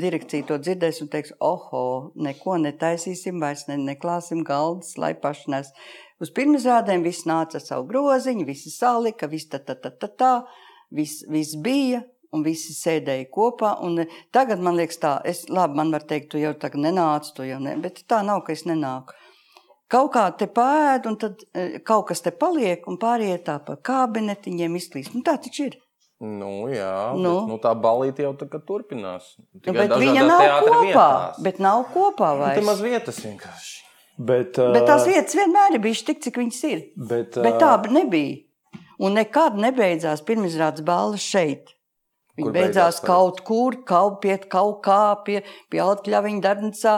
direkcija 0.00 0.46
to 0.50 0.58
dzirdēs 0.60 1.00
un 1.02 1.08
teiks, 1.12 1.32
oho, 1.44 1.84
neko 2.28 2.58
netaisīsim, 2.62 3.40
vairs 3.42 3.64
ne, 3.70 3.78
neklāsim 3.88 4.44
galdas, 4.46 4.94
lai 5.00 5.14
paši 5.18 5.54
nes. 5.54 5.72
Uz 6.22 6.30
pirmizrādēm 6.34 7.02
viss 7.06 7.26
nāca 7.30 7.62
savu 7.62 7.88
groziņu, 7.90 8.46
visi 8.46 8.70
salika, 8.74 9.30
viss 9.30 9.50
tā, 9.50 9.62
tā, 9.64 9.78
tā, 9.80 9.94
tā, 9.94 10.10
tā, 10.20 10.32
viss, 10.94 11.24
viss 11.30 11.58
bija, 11.64 12.02
un 12.34 12.44
visi 12.44 12.74
sēdēja 12.76 13.28
kopā. 13.32 13.74
Un 13.84 14.04
tagad 14.34 14.62
man 14.64 14.76
liekas, 14.78 15.00
tā, 15.02 15.14
es, 15.28 15.46
labi, 15.48 15.78
man 15.80 15.94
var 15.94 16.04
teikt, 16.08 16.32
tu 16.32 16.42
jau 16.42 16.52
tagad 16.60 16.84
nenāc, 16.84 17.32
tu 17.34 17.46
jau 17.46 17.60
ne, 17.62 17.76
bet 17.82 18.04
tā 18.10 18.20
nav, 18.26 18.44
ka 18.46 18.54
es 18.54 18.66
nenāku. 18.68 19.16
Kaut 19.88 20.10
kā 20.12 20.26
te 20.36 20.44
pēd, 20.52 21.06
un 21.08 21.16
tad 21.20 21.44
e, 21.56 21.78
kaut 21.80 22.10
kas 22.10 22.20
te 22.24 22.32
paliek, 22.36 22.84
un 22.90 22.98
pārējie 23.00 23.38
tā 23.46 23.56
pa 23.64 23.78
kabinetiņiem 23.88 24.74
izklīst. 24.76 25.14
Nu, 25.16 25.22
tā 25.24 25.38
taču 25.40 25.70
ir. 25.70 25.78
Nu, 26.18 26.66
jā, 26.66 27.14
nu. 27.14 27.32
Bet, 27.38 27.50
nu, 27.52 27.56
tā 27.62 27.72
balīti 27.78 28.24
jau 28.26 28.32
tā 28.36 28.48
turpinās. 28.58 29.36
Nu, 29.54 29.72
bet 29.72 29.94
viņa 29.94 30.24
nav 30.26 30.44
kopā. 30.66 30.80
Vietās. 30.82 31.38
Bet 31.46 31.60
nav 31.62 31.84
kopā 31.94 32.32
vairs. 32.40 32.58
Nu, 32.58 32.66
maz 32.66 32.82
vietas 32.82 33.22
vienkārši. 33.22 33.76
Bet, 34.18 34.58
uh, 34.58 34.74
bet 34.74 34.88
tās 34.90 35.06
vietas 35.06 35.38
vienmēr 35.38 35.76
ir 35.76 35.82
bijušas 35.84 36.08
tik, 36.08 36.22
cik 36.26 36.40
viņas 36.42 36.60
ir. 36.66 36.84
Bet, 36.98 37.38
uh, 37.38 37.46
bet 37.46 37.60
tā 37.62 37.72
nebija. 37.94 38.40
Un 38.98 39.14
nekad 39.14 39.54
nebeidzās 39.62 40.24
pirmizrādes 40.26 40.82
balvas 40.82 41.22
šeit. 41.22 41.70
Viņa 42.38 42.50
beidzās, 42.54 42.66
beidzās 42.74 42.98
kaut 43.06 43.40
kur, 43.46 43.78
kaut, 43.86 44.18
pie, 44.22 44.34
kaut 44.50 44.82
kā, 44.82 45.02
pie, 45.26 45.40
pie 45.70 45.80
Altkļaviņa 45.82 46.42
darbnīcā, 46.42 46.96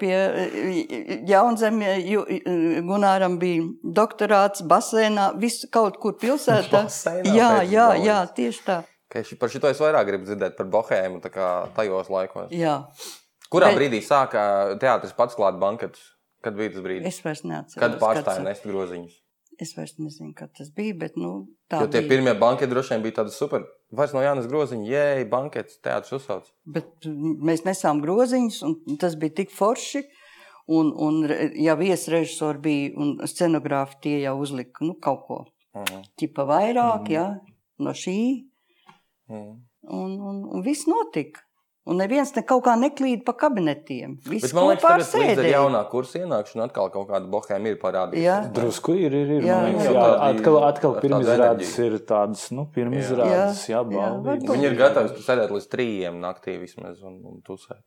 pie 0.00 0.14
Jaunzemē, 1.28 1.96
Gunāram 2.86 3.38
bija 3.40 3.66
doktorāts 3.82 4.64
basēnā, 4.68 5.32
visu 5.40 5.70
kaut 5.72 5.98
kur 6.02 6.16
pilsētā. 6.20 6.84
Basēnā 6.86 7.36
jā, 7.36 7.50
jā, 7.68 7.88
jā, 8.02 8.18
tieši 8.36 8.64
tā. 8.68 8.78
Par 9.12 9.52
šito 9.52 9.68
es 9.68 9.80
vairāk 9.82 10.08
gribu 10.08 10.28
dzirdēt 10.28 10.56
par 10.56 10.70
bohēmu, 10.72 11.20
tā 11.24 11.32
kā 11.32 11.48
tajos 11.76 12.08
laikos. 12.12 12.48
Jā. 12.56 12.80
Kurā 13.52 13.68
Bet... 13.68 13.80
brīdī 13.80 14.00
sāka 14.04 14.42
teātris 14.80 15.12
pats 15.16 15.36
klāt 15.36 15.58
banketus? 15.60 16.00
Kad 16.42 16.56
bija 16.58 16.72
tas 16.74 16.82
brīdis? 16.82 17.06
Es 17.12 17.22
vairs 17.22 17.44
neatceros. 17.46 17.78
Kad 17.78 17.98
pārstāja 18.00 18.42
nest 18.42 18.64
groziņus? 18.66 19.21
Es 19.60 19.74
vairs 19.76 19.98
nezinu, 19.98 20.32
kad 20.36 20.52
tas 20.56 20.70
bija, 20.74 20.94
bet 21.02 21.16
nu, 21.20 21.32
tā 21.70 21.82
jo 21.84 21.90
tie 21.92 22.00
bija. 22.00 22.10
pirmie 22.14 22.32
banketi 22.40 22.72
droši 22.72 22.94
vien 22.94 23.02
bija 23.04 23.18
tādi 23.20 23.34
super. 23.34 23.66
Vairs 23.92 24.14
no 24.16 24.22
Jānis 24.24 24.48
groziņa, 24.48 24.88
jēj, 24.88 25.24
bankets, 25.32 25.78
teātris 25.84 26.16
uzsauc. 26.16 26.48
Bet 26.64 27.08
mēs 27.48 27.64
nesām 27.66 28.00
groziņus, 28.04 28.62
un 28.66 28.98
tas 29.02 29.18
bija 29.20 29.42
tik 29.42 29.52
forši. 29.52 30.06
Un, 30.72 30.92
un 30.94 31.26
jau 31.58 31.74
viesrežisori 31.80 32.60
bija 32.62 32.90
un 33.02 33.16
scenogrāfi 33.26 33.98
tie 34.04 34.14
jau 34.22 34.36
uzlika 34.40 34.86
nu, 34.86 34.94
kaut 35.02 35.24
ko. 35.26 35.38
Mhm. 35.74 36.04
Tipa 36.16 36.46
vairāk, 36.48 37.02
mhm. 37.02 37.06
-huh. 37.06 37.12
ja, 37.12 37.40
no 37.78 37.90
šī. 37.90 38.46
Mhm. 39.28 39.36
-huh. 39.36 39.60
Un, 39.82 40.20
un, 40.20 40.44
un 40.54 40.62
viss 40.62 40.86
notika. 40.86 41.40
Un 41.82 41.98
neviens 41.98 42.30
ne 42.36 42.44
kaut 42.46 42.60
kā 42.62 42.76
neklīd 42.78 43.24
pa 43.26 43.32
kabinetiem. 43.34 44.12
Viss 44.30 44.52
man 44.54 44.68
liekas, 44.68 45.08
ka 45.10 45.18
līdz 45.18 45.40
ar 45.42 45.48
jaunā 45.48 45.80
kursa 45.90 46.20
ienākšanu 46.20 46.62
atkal 46.68 46.92
kaut 46.94 47.08
kāda 47.08 47.26
bohēma 47.30 47.72
ir 47.72 47.78
parādījusies. 47.80 48.22
Jā, 48.22 48.36
drusku 48.54 48.94
ir. 48.94 49.16
ir, 49.18 49.32
ir 49.40 49.46
jā, 49.48 49.56
liekas, 49.66 49.88
jā, 49.88 49.94
jā, 49.96 50.12
atkal, 50.28 50.58
atkal 50.68 50.94
pirmizrādes 51.02 51.72
ir 51.82 51.96
tādas, 52.06 52.44
nu, 52.54 52.68
pirmizrādes, 52.76 53.64
jā, 53.66 53.80
jā, 53.80 53.82
baudīt. 53.90 54.46
Viņi 54.46 54.68
ir 54.68 54.76
gatavi 54.78 55.24
sēdēt 55.26 55.54
līdz 55.56 55.66
trījiem 55.74 56.20
naktī 56.22 56.54
vismaz 56.62 57.00
un, 57.02 57.16
un 57.32 57.40
tusēt. 57.42 57.82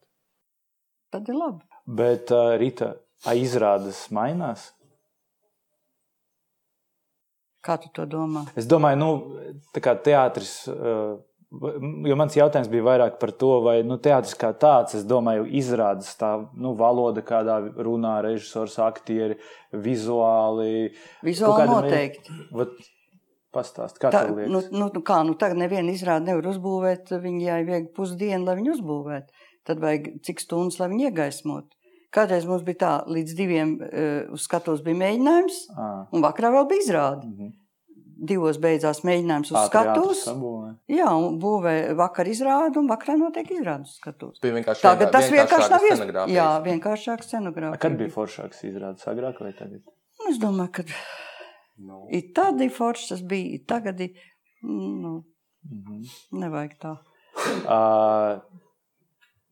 Tad 1.15 1.31
ir 1.31 1.37
labi. 1.39 1.63
Bet, 1.87 2.33
uh, 2.35 2.57
Rita, 2.59 2.97
izrādes 3.31 4.09
mainās? 4.11 4.73
Kā 7.63 7.79
tu 7.79 7.87
to 7.95 8.03
domā? 8.09 8.43
Es 8.59 8.67
domāju, 8.67 8.99
nu, 8.99 9.63
tā 9.71 9.85
kā 9.87 9.95
teātris. 10.03 10.57
Uh, 10.67 11.15
Jo 12.05 12.15
mans 12.19 12.35
jautājums 12.35 12.69
bija 12.71 12.85
vairāk 12.85 13.19
par 13.21 13.31
to, 13.39 13.51
vai 13.65 13.77
nu, 13.87 13.97
teātris 14.01 14.35
kā 14.39 14.49
tāds, 14.59 14.95
es 14.97 15.05
domāju, 15.07 15.45
izrādas 15.59 16.11
tā 16.19 16.31
nu, 16.57 16.73
valoda, 16.79 17.23
kādā 17.25 17.59
runā 17.85 18.17
režisors, 18.25 18.77
aktieri, 18.83 19.37
vizuāli. 19.71 20.91
Vizuāli 21.25 21.69
noteikti. 21.71 22.41
Vat, 22.55 22.75
Pastāst, 23.55 24.01
kā 24.03 24.09
tā, 24.11 24.25
nu, 24.35 24.59
nu, 24.67 24.89
nu, 24.91 25.01
kā, 25.05 25.21
nu, 25.23 25.37
tagad 25.39 25.61
nevienu 25.61 25.93
izrādi 25.95 26.27
nevar 26.27 26.49
uzbūvēt, 26.51 27.13
viņi 27.23 27.45
jāievieг 27.45 27.85
pusdienu, 27.95 28.43
lai 28.43 28.57
viņu 28.57 28.73
uzbūvētu. 28.73 29.45
Tad 29.69 29.79
vajag 29.79 30.09
cik 30.27 30.43
stundas, 30.43 30.81
lai 30.81 30.89
viņu 30.91 31.05
iegaismot. 31.07 31.69
Kādreiz 32.11 32.43
mums 32.49 32.65
bija 32.67 32.81
tā, 32.81 32.91
līdz 33.07 33.37
diviem 33.37 33.77
uh, 33.79 34.33
uz 34.35 34.43
skatos 34.49 34.83
bija 34.83 34.99
mēģinājums, 35.05 35.61
à. 35.71 35.87
un 36.11 36.25
vakarā 36.25 36.51
vēl 36.51 36.67
bija 36.73 36.83
izrāde. 36.83 37.29
Mm 37.29 37.37
-hmm 37.37 37.61
divos 38.15 38.59
beidzās 38.61 39.01
mēģinājums 39.07 39.51
uz 39.51 39.67
skatuves. 39.69 40.23
Jā, 40.91 41.09
un 41.11 41.37
būvē 41.41 41.75
vakar 41.99 42.29
izrādu, 42.31 42.81
un 42.81 42.89
vakarā 42.91 43.17
notiek 43.19 43.51
izrādes 43.55 43.97
skatuves. 43.99 44.41
Tagad 44.81 45.11
tas 45.13 45.29
vienkārši 45.33 45.71
nav 45.73 45.87
iespējams. 45.89 46.33
Jā, 46.35 46.47
vienkāršāk 46.65 47.25
scenogrāfija. 47.25 47.81
Kad 47.85 47.97
bija 47.99 48.13
foršāks 48.15 48.63
izrādes 48.69 49.07
agrāk 49.11 49.41
vai 49.43 49.53
tagad? 49.57 49.83
Nu, 50.19 50.29
es 50.31 50.39
domāju, 50.41 50.71
ka 50.79 50.85
no. 51.83 52.05
ir 52.13 52.29
tad 52.35 52.61
ir 52.63 52.71
foršs 52.73 53.11
tas 53.13 53.25
bija, 53.27 53.59
tagad 53.67 53.99
ir, 54.05 54.15
nu, 54.63 55.17
mm 55.65 55.81
-hmm. 55.87 56.05
nevajag 56.43 56.77
tā. 56.81 56.95
Uh, 57.65 58.39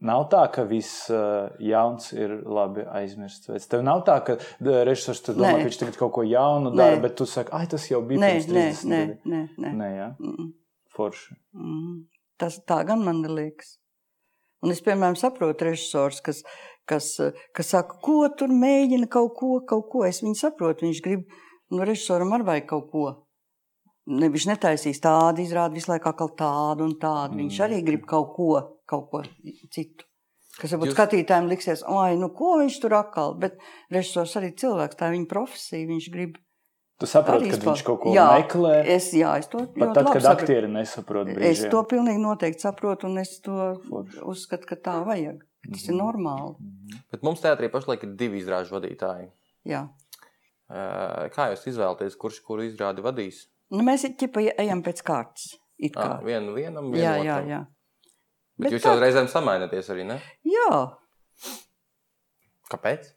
Nav 0.03 0.25
tā, 0.31 0.41
ka 0.51 0.65
viss 0.67 1.05
uh, 1.13 1.53
jauns 1.63 2.09
ir 2.11 2.33
labi 2.43 2.83
aizmirsts. 2.99 3.47
Vai 3.47 3.61
tev 3.71 3.85
nav 3.87 4.01
tā, 4.07 4.17
ka 4.27 4.35
režisors 4.59 5.23
domā, 5.29 5.53
nē. 5.53 5.61
ka 5.61 5.69
viņš 5.69 5.79
tagad 5.79 5.99
kaut 6.01 6.11
ko 6.17 6.25
jaunu 6.27 6.73
dara, 6.75 6.97
bet 7.03 7.15
tu 7.19 7.27
saki, 7.29 7.53
ah, 7.55 7.63
tas 7.71 7.85
jau 7.87 8.01
bija 8.07 8.19
nē, 8.19 8.33
pirms 8.33 8.49
30 8.51 8.91
nē, 8.91 8.99
gadiem. 8.99 9.31
Nē, 9.31 9.45
nē, 9.63 9.71
nē. 9.79 9.89
jā? 9.95 10.09
Mm. 10.19 10.51
Forši. 10.97 11.37
Mm. 11.55 11.95
Tas 12.43 12.59
tā 12.67 12.81
gan 12.89 13.05
man 13.05 13.23
liekas. 13.23 13.77
Un 14.63 14.71
es, 14.71 14.79
piemēram, 14.83 15.15
saprotu 15.19 15.67
režisors, 15.67 16.19
kas, 16.23 16.43
kas, 16.87 17.09
kas 17.55 17.71
saka, 17.75 17.97
ko 18.03 18.21
tur 18.39 18.51
mēģina 18.51 19.09
kaut 19.11 19.33
ko, 19.39 19.57
kaut 19.67 19.89
ko. 19.91 20.03
Es 20.07 20.21
viņu 20.23 20.39
saprotu, 20.39 20.87
viņš 20.87 21.01
grib, 21.03 21.25
nu, 21.71 21.83
režisoram 21.83 22.31
arī 22.35 22.47
vajag 22.47 22.69
kaut 22.71 22.89
ko. 22.91 23.07
Ne, 24.11 24.27
viņš 24.27 24.45
netaisīs 24.49 24.99
tādu 24.99 25.41
izrādi 25.41 25.79
visu 25.79 25.91
laiku, 25.91 26.11
tādu 26.37 26.83
un 26.83 26.97
tādu. 26.99 27.37
Mm. 27.37 27.45
Viņš 27.45 27.59
arī 27.63 27.83
grib 27.87 28.07
kaut 28.09 28.33
ko 28.35 28.49
kaut 28.89 29.09
ko 29.11 29.21
citu. 29.71 30.07
Kas 30.59 30.73
varbūt 30.75 30.91
Jūs... 30.91 30.95
skatītājiem 30.97 31.47
liksies, 31.49 31.81
oi, 31.89 32.13
nu 32.19 32.29
ko 32.35 32.57
viņš 32.59 32.75
tur 32.83 32.93
atkal, 32.99 33.33
bet 33.41 33.55
režisors 33.93 34.35
arī 34.37 34.51
cilvēks, 34.59 34.99
tā 34.99 35.09
ir 35.09 35.15
viņa 35.15 35.29
profesija, 35.31 35.87
viņš 35.89 36.09
grib. 36.13 36.35
Tu 37.01 37.09
saproti, 37.09 37.49
ka 37.49 37.57
viņš 37.63 37.81
kaut 37.87 37.99
ko 38.03 38.13
jā, 38.13 38.27
meklē. 38.37 38.75
Es, 38.93 39.07
jā, 39.17 39.31
es 39.41 39.49
to 39.49 39.63
Pat 39.65 39.95
tad, 39.97 40.11
kad 40.11 40.21
saprotu. 40.21 40.43
aktieri 40.45 40.69
nesaprot 40.69 41.31
brīžiem. 41.31 41.47
Es 41.49 41.63
to 41.73 41.81
pilnīgi 41.89 42.21
noteikti 42.21 42.67
saprotu, 42.67 43.09
un 43.09 43.23
es 43.23 43.33
to 43.43 43.71
Forši. 43.87 44.21
uzskatu, 44.29 44.69
ka 44.69 44.77
tā 44.77 44.99
vajag. 45.07 45.41
Tas 45.41 45.71
mm 45.71 45.73
-hmm. 45.73 45.89
ir 45.89 45.95
mhm. 45.95 46.03
normāli. 46.05 46.55
Mm 46.59 46.69
-hmm. 46.69 47.01
Bet 47.11 47.23
mums 47.23 47.41
teātrī 47.41 47.71
pašlaik 47.71 48.03
ir 48.03 48.09
divi 48.09 48.37
izrāžu 48.37 48.77
vadītāji. 48.77 49.31
Jā. 49.65 49.87
Kā 51.33 51.49
jūs 51.51 51.67
izvēlaties, 51.67 52.15
kurš 52.15 52.39
kuru 52.39 52.63
izrādi 52.63 53.01
vadīs? 53.01 53.47
Nu, 53.73 53.81
mēs 53.85 54.05
ķipa 54.19 54.43
ejam 54.61 54.83
pēc 54.85 55.01
kārtas. 55.05 55.55
Ah, 55.97 56.19
vienu, 56.23 56.53
vienam, 56.55 56.91
vienu 56.93 57.01
jā, 57.01 57.15
jā, 57.25 57.37
jā. 57.49 57.63
Bet, 58.53 58.67
Bet 58.67 58.75
jūs 58.77 58.85
jau 58.85 58.99
reizēm 59.01 59.27
samaināties 59.31 59.89
arī, 59.91 60.05
ne? 60.07 60.19
Jā. 60.45 60.77
Kāpēc? 62.69 63.09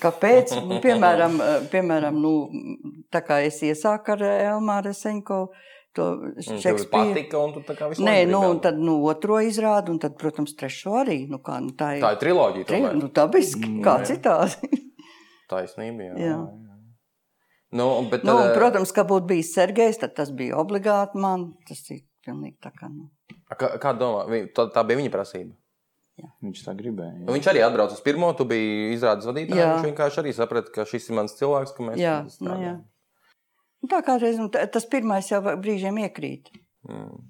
Kāpēc? 0.00 0.54
Piemēram, 0.84 1.40
piemēram 1.72 2.20
nu, 2.20 2.34
tā 3.12 3.24
kā 3.24 3.40
es 3.48 3.62
iesāku 3.66 4.14
ar 4.14 4.24
Elmāru 4.28 4.92
Senko, 4.96 5.46
to 5.96 6.06
Šekspīru. 6.44 6.90
patika, 6.92 7.40
un 7.40 7.56
tu 7.56 7.64
tā 7.66 7.74
kā 7.78 7.90
visu 7.90 8.04
Nē, 8.06 8.22
nu, 8.30 8.44
un 8.52 8.60
tad, 8.62 8.78
nu, 8.78 9.00
otro 9.10 9.40
izrādu, 9.42 9.96
un 9.96 10.02
tad, 10.02 10.14
protams, 10.20 10.54
trešo 10.58 11.00
arī. 11.02 11.22
Nu, 11.30 11.40
kā, 11.44 11.58
nu, 11.64 11.74
tā 11.76 11.96
ir, 11.96 12.04
tā 12.04 12.14
ir 12.14 12.22
triloģija, 12.22 12.68
tri, 12.68 12.82
tomēr. 12.84 12.98
Nu, 13.00 13.10
dabiski, 13.16 13.72
kā 13.84 13.98
citādi. 14.06 14.70
Taisnība, 15.50 16.12
jā. 16.12 16.18
jā. 16.20 16.34
jā. 16.36 16.69
Nu, 17.70 17.86
bet, 18.10 18.24
nu, 18.26 18.34
un, 18.34 18.50
protams, 18.56 18.90
ka 18.94 19.04
būtu 19.06 19.28
bijis 19.30 19.52
Sergejs, 19.54 20.00
tad 20.02 20.16
tas 20.18 20.32
bija 20.34 20.58
obligāti 20.58 21.20
man. 21.22 21.52
Tas 21.68 21.84
ir 21.94 22.02
pilnīgi 22.26 22.58
tā 22.64 22.72
kā. 22.74 22.90
Nu. 22.90 23.10
Kā, 23.54 23.76
kā 23.82 23.92
domā, 23.94 24.24
tā, 24.56 24.66
tā 24.74 24.82
bija 24.86 24.98
viņa 24.98 25.12
prasība? 25.14 25.54
Jā. 26.20 26.28
Viņš 26.44 26.64
tā 26.66 26.74
gribēja. 26.76 27.14
Jā. 27.22 27.28
Viņš 27.30 27.48
arī 27.52 27.62
atbrauca 27.64 27.96
uz 27.96 28.02
pirmo, 28.04 28.32
tu 28.36 28.44
biji 28.50 28.90
izrādes 28.96 29.28
vadītājs. 29.30 29.60
Viņš 29.60 29.86
vienkārši 29.86 30.20
arī 30.24 30.34
saprata, 30.36 30.72
ka 30.74 30.84
šis 30.88 31.08
ir 31.08 31.16
mans 31.20 31.36
cilvēks, 31.38 31.74
ka 31.76 31.86
mēs 31.86 32.00
jā, 32.00 32.16
nu, 32.44 32.56
jā. 32.60 32.74
Nu, 33.80 33.88
tā 33.88 34.02
kā 34.04 34.18
reiz, 34.20 34.40
tas 34.74 34.86
pirmais 34.90 35.30
jau 35.30 35.40
brīžiem 35.40 36.02
iekrīt. 36.02 36.50
Mm. 36.90 37.22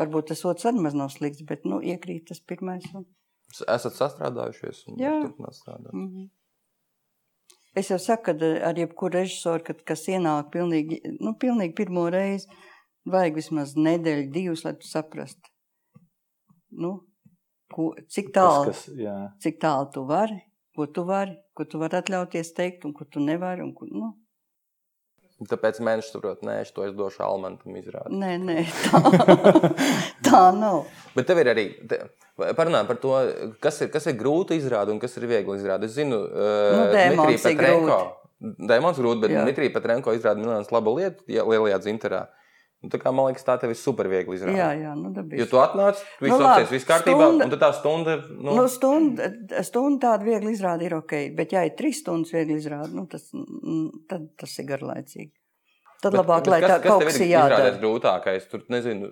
Varbūt 0.00 0.32
tas 0.32 0.42
otrs 0.48 0.66
arī 0.70 0.82
maz 0.82 0.96
nav 0.96 1.12
slikts, 1.12 1.44
bet 1.46 1.68
nu, 1.68 1.78
iekrīt 1.84 2.30
tas 2.32 2.40
pirmais. 2.42 2.88
Un... 2.96 3.06
Esat 3.68 3.96
sastrādājušies 3.98 4.84
un 4.90 4.98
turpināt 4.98 5.58
strādāt. 5.58 5.92
Mm 5.92 6.08
-hmm. 6.08 6.28
Es 7.78 7.90
jau 7.92 8.00
saku, 8.02 8.32
ka 8.32 8.50
ar 8.66 8.78
jebkuru 8.78 9.20
režisoru, 9.20 9.62
kad, 9.66 9.84
kas 9.86 10.02
ienāk 10.10 10.50
pilnīgi, 10.54 10.98
nu, 11.22 11.36
pilnīgi 11.38 11.76
pirmo 11.78 12.08
reizi, 12.10 12.50
Vajag 13.08 13.38
vismaz 13.38 13.72
nedēļu, 13.80 14.26
divas, 14.34 14.62
lai 14.66 14.74
tu 14.76 14.84
saprastu, 14.84 15.48
nu, 16.82 16.90
ko, 17.72 17.94
cik 18.12 18.28
tālu, 18.36 18.66
kas, 18.68 18.82
kas, 18.92 19.38
cik 19.40 19.56
tālu 19.62 19.88
tu 19.94 20.02
vari, 20.08 20.36
ko 20.76 20.86
tu 20.86 21.06
vari, 21.08 21.38
ko 21.56 21.64
tu 21.64 21.80
vari 21.80 21.96
atļauties 21.96 22.52
teikt, 22.58 22.84
un 22.84 22.92
ko 22.96 23.06
tu 23.08 23.22
nevari. 23.24 23.64
Un, 23.64 23.72
ko, 23.76 23.88
nu. 23.88 24.12
Tāpēc 25.48 25.78
mēnesis 25.80 26.12
saprot, 26.12 26.42
nē, 26.44 26.58
es 26.66 26.72
to 26.76 26.84
es 26.84 26.92
došu 26.92 27.22
Almantam 27.24 27.76
izrādīt. 27.78 28.12
Nē, 28.12 28.34
nē, 28.44 28.64
tā, 28.84 28.98
tā 30.26 30.40
nav. 30.52 30.82
Bet 31.14 31.30
tev 31.30 31.40
ir 31.40 31.48
arī, 31.54 31.64
te, 31.88 32.02
parunājam 32.58 32.90
par 32.90 32.98
to, 33.00 33.14
kas 33.64 33.80
ir, 33.86 33.88
kas 33.94 34.10
ir 34.10 34.18
grūti 34.20 34.58
izrādīt 34.60 34.92
un 34.92 35.00
kas 35.00 35.16
ir 35.16 35.24
viegli 35.30 35.56
izrādīt. 35.56 35.88
Es 35.88 35.96
zinu, 35.96 36.18
uh, 36.28 36.74
nu, 36.76 36.84
Dēmons 36.92 37.48
ir 37.48 37.56
grūti. 37.56 37.96
Dēmons 38.68 39.00
grūti, 39.00 39.22
bet 39.24 39.32
Dmitrija 39.36 39.72
Petrenko 39.72 40.12
izrāda 40.16 40.40
Milānas 40.40 40.70
labo 40.72 40.94
lietu 40.98 41.24
lielajā 41.28 41.80
dzinterā. 41.86 42.26
Nu, 42.80 42.88
tā 42.88 42.96
kā, 42.96 43.10
man 43.12 43.28
liekas, 43.28 43.44
tā 43.44 43.58
tev 43.60 43.74
ir 43.74 43.76
super 43.76 44.08
viegli 44.08 44.38
izrādīt. 44.38 44.56
Jā, 44.56 44.70
jā, 44.78 44.92
nu, 44.96 45.10
dabiski. 45.12 45.42
Jo 45.42 45.46
tu 45.50 45.58
atnāc, 45.60 45.98
viss 46.22 46.32
nu, 46.32 46.46
apsies, 46.48 46.70
viss 46.72 46.88
kārtībā, 46.88 47.26
stunda, 47.26 47.44
un 47.44 47.52
tad 47.52 47.60
tā 47.60 47.68
stunda. 47.76 48.14
Nu... 48.30 48.54
Nu, 48.56 48.62
stunda, 48.72 49.28
stunda 49.66 50.00
tāda 50.06 50.24
viegli 50.24 50.54
izrāda 50.54 50.86
ir 50.86 50.94
ok, 50.96 51.12
bet 51.36 51.52
ja 51.52 51.66
ir 51.68 51.74
trīs 51.76 52.00
stundas 52.00 52.32
viegli 52.32 52.56
izrāda, 52.56 52.88
nu, 52.96 53.04
tas, 53.10 53.26
tad 54.08 54.30
tas 54.40 54.56
ir 54.62 54.68
garlaicīgi. 54.70 55.28
Tad 56.00 56.14
bet, 56.14 56.22
labāk, 56.22 56.46
bet 56.46 56.50
lai 56.54 56.60
kas, 56.64 56.72
tā 56.72 56.78
kaut 56.86 57.04
kas 57.04 57.18
ir 57.20 57.28
jādara. 57.34 57.68
Tas 57.68 57.76
grūtākais. 57.82 58.48
Tur, 58.48 58.64
nezinu, 58.72 59.10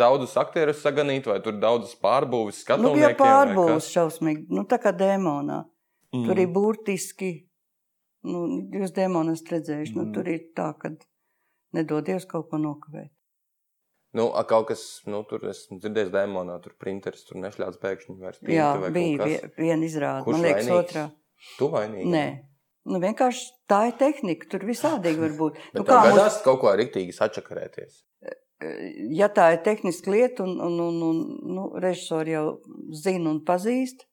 daudzus 0.00 0.32
aktierus 0.40 0.80
saganīt, 0.80 1.28
vai 1.28 1.36
tur 1.44 1.58
daudzas 1.60 1.92
pārbūves 2.00 2.62
skatīt. 2.64 2.86
Nu, 2.86 2.94
ja 2.96 3.12
pārbūves 3.18 3.90
šausmīgi, 3.92 4.46
nu 4.56 4.64
tā 4.70 4.80
kā 4.80 4.94
dēmonā. 4.96 5.60
Mm. 6.16 6.24
Tur 6.24 6.40
ir 6.40 6.48
burtiski, 6.56 7.30
nu, 8.24 8.46
jūs 8.72 8.96
dēmonas 8.96 9.44
redzējuši, 9.52 9.92
mm. 9.92 10.00
nu, 10.00 10.14
tur 10.16 10.32
ir 10.32 10.48
tā, 10.56 10.72
ka 10.80 10.94
nedodies 11.76 12.26
kaut 12.30 12.50
ko 12.50 12.60
nokavēt. 12.60 13.10
Nu, 14.16 14.26
a, 14.34 14.42
kaut 14.48 14.66
kas, 14.72 14.82
nu, 15.06 15.22
tur 15.30 15.44
esmu 15.52 15.78
dzirdējis 15.78 16.10
dēmonā, 16.10 16.56
tur 16.64 16.74
printeris, 16.82 17.22
tur 17.28 17.38
nešļāts 17.44 17.78
pēkšņi 17.82 18.16
vairs. 18.18 18.40
Jā, 18.50 18.72
bija 18.90 19.28
viena 19.54 19.86
izrāda, 19.86 20.24
man 20.26 20.42
liekas, 20.42 20.66
vainīgs? 20.66 20.78
otrā. 20.80 21.04
Tu 21.60 21.68
vainīgi? 21.70 22.10
Nē. 22.10 22.26
Nu, 22.90 22.98
vienkārši 23.02 23.44
tā 23.70 23.84
ir 23.90 23.96
tehnika, 24.00 24.48
tur 24.50 24.64
visādīgi 24.66 25.22
var 25.22 25.34
būt. 25.38 25.58
Bet 25.70 25.82
nu, 25.82 25.86
kā 25.86 26.00
gadās 26.08 26.38
mums... 26.38 26.44
kaut 26.46 26.62
ko 26.64 26.72
riktīgi 26.80 27.14
sačakarēties? 27.14 28.00
Ja 29.14 29.30
tā 29.32 29.52
ir 29.54 29.62
tehniska 29.64 30.12
lieta, 30.12 30.44
un, 30.44 30.58
un, 30.60 30.80
un, 30.84 31.02
un 31.06 31.20
nu, 31.54 31.66
režisori 31.80 32.34
jau 32.34 32.44
zina 32.96 33.30
un 33.30 33.38
pazīst, 33.46 34.08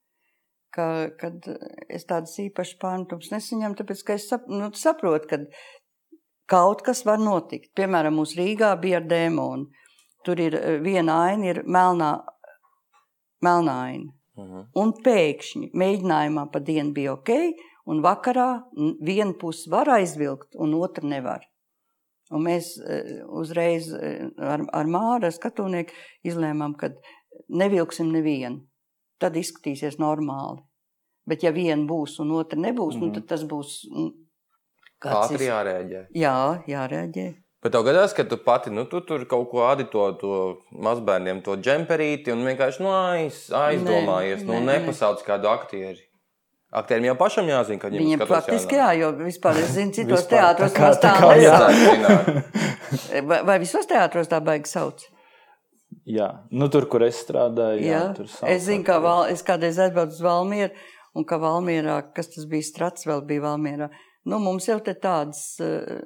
ka, 0.75 0.87
kad 1.19 1.47
es 1.89 2.05
tādas 2.07 2.35
īpašas 2.43 2.77
pārmetums 2.81 3.31
nesaņemu, 3.33 3.79
tāpēc, 3.79 4.03
ka 4.07 4.15
es 4.19 4.27
sap, 4.29 4.45
nu, 4.51 4.69
saprotu, 4.77 5.31
ka 5.31 5.41
kaut 6.49 6.81
kas 6.85 7.03
var 7.05 7.19
notikt. 7.21 7.73
Piemēram, 7.77 8.17
mūsu 8.19 8.39
Rīgā 8.39 8.73
bija 8.81 9.01
ar 9.01 9.07
dēmonu. 9.09 9.67
Tur 10.25 10.39
ir 10.43 10.57
viena 10.83 11.21
aina, 11.27 11.51
ir 11.53 11.61
melnā, 11.63 12.11
melnā 13.43 13.75
aina. 13.89 14.13
Uh 14.37 14.43
mhm. 14.43 14.55
-huh. 14.55 14.65
Un 14.75 14.93
pēkšņi 15.03 15.71
mēģinājumā 15.73 16.51
pa 16.51 16.59
dienu 16.59 16.93
bija 16.93 17.13
ok, 17.13 17.29
un 17.85 18.01
vakarā 18.03 18.63
viena 19.01 19.33
puse 19.39 19.69
var 19.71 19.89
aizvilkt, 19.89 20.55
un 20.55 20.73
otra 20.73 21.07
nevar. 21.07 21.45
Un 22.29 22.43
mēs 22.43 22.73
e, 22.83 23.23
uzreiz 23.39 23.87
e, 23.93 24.29
ar, 24.37 24.65
ar 24.73 24.85
Māru 24.85 25.31
skatūnieku 25.31 25.95
izlēmām, 26.27 26.75
ka 26.75 26.91
nevilksim 27.47 28.11
nevienu. 28.11 28.65
Tad 29.17 29.37
izskatīsies 29.39 29.97
normāli. 29.97 30.61
Bet 31.27 31.43
ja 31.43 31.51
viena 31.51 31.87
būs 31.87 32.19
un 32.19 32.31
otra 32.31 32.59
nebūs, 32.59 32.95
mm 32.95 33.01
-hmm. 33.01 33.07
nu, 33.07 33.13
tad 33.13 33.23
mhm. 33.23 33.27
tas 33.27 33.43
būs. 33.43 33.69
Ātri 35.05 35.49
jārēģē. 35.49 36.07
Jā, 36.17 36.37
jārēģē. 36.69 37.27
Bet 37.63 37.73
tev 37.73 37.83
gadās, 37.87 38.13
ka 38.13 38.23
tu 38.29 38.37
pati 38.41 38.71
nu, 38.73 38.85
tu 38.89 39.01
tur 39.05 39.23
kaut 39.29 39.49
ko 39.51 39.63
adi 39.67 39.87
to, 39.91 40.03
to 40.21 40.35
mazbērniem, 40.85 41.41
to 41.45 41.57
džemperīti 41.57 42.33
un 42.33 42.45
vienkārši 42.45 42.83
nu, 42.85 42.91
aiz, 42.93 43.47
aizdomājies, 43.53 44.43
nē, 44.45 44.47
nu, 44.47 44.59
nē, 44.61 44.77
nepasauc 44.77 45.23
kādu 45.25 45.49
aktieri. 45.51 46.05
Aktierim 46.77 47.07
jau 47.07 47.15
pašam 47.17 47.47
jāzina, 47.47 47.79
ka 47.81 47.89
viņam 47.93 48.23
ir 48.25 48.29
faktiski 48.29 48.75
jā, 48.77 48.89
jo 48.99 49.11
vispār 49.21 49.61
es 49.61 49.71
zinu, 49.77 49.93
citos 49.95 50.25
teātros 50.29 50.73
tā, 50.75 50.89
tā, 50.99 51.13
tā 51.17 51.29
nesauc. 51.39 52.41
vai, 53.29 53.39
vai 53.47 53.55
visos 53.63 53.87
teātros 53.89 54.29
tā 54.29 54.41
baigi 54.43 54.69
sauc? 54.73 55.05
Jā, 56.07 56.27
nu 56.51 56.67
tur, 56.71 56.85
kur 56.91 57.05
es 57.07 57.21
strādāju, 57.23 57.81
jā, 57.83 57.93
jā. 57.95 58.03
tur 58.17 58.27
sauc. 58.31 58.51
Es 58.51 58.67
zinu, 58.67 58.83
ka 58.87 58.99
val, 59.03 59.25
es 59.31 59.41
kādreiz 59.47 59.79
aizbraucu 59.79 60.19
uz 60.19 60.21
Valmieru, 60.23 60.75
un 61.17 61.25
ka 61.27 61.39
Valmierā, 61.41 62.01
kas 62.15 62.29
tas 62.35 62.45
bija, 62.51 62.67
Strats 62.67 63.07
vēl 63.07 63.23
bija 63.27 63.47
Valmierā, 63.47 63.89
nu 64.27 64.39
mums 64.43 64.67
jau 64.67 64.77
tādas 64.87 65.59
eh, 65.63 66.01